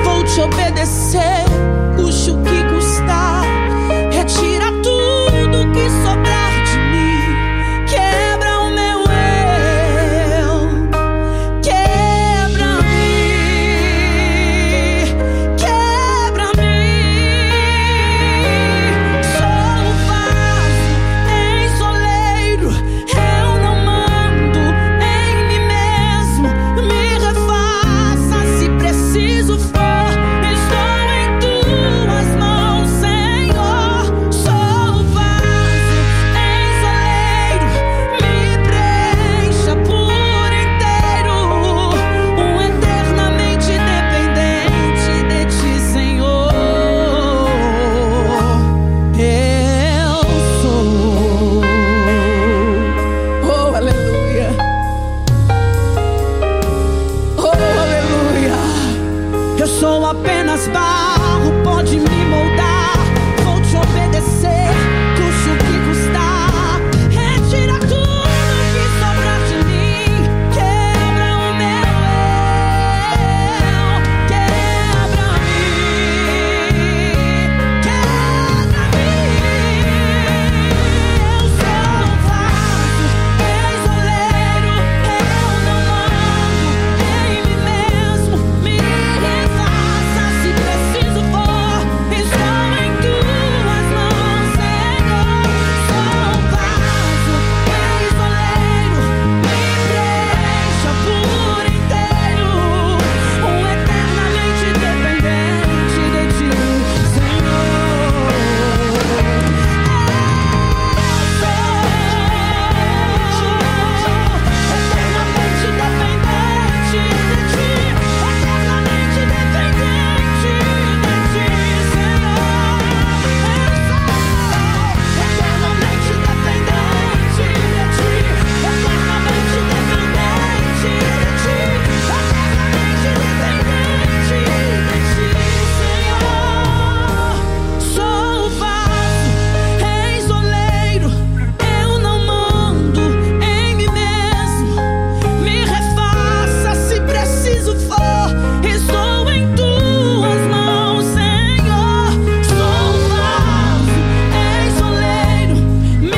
Vou 0.04 0.24
te 0.24 0.40
obedecer. 0.40 1.41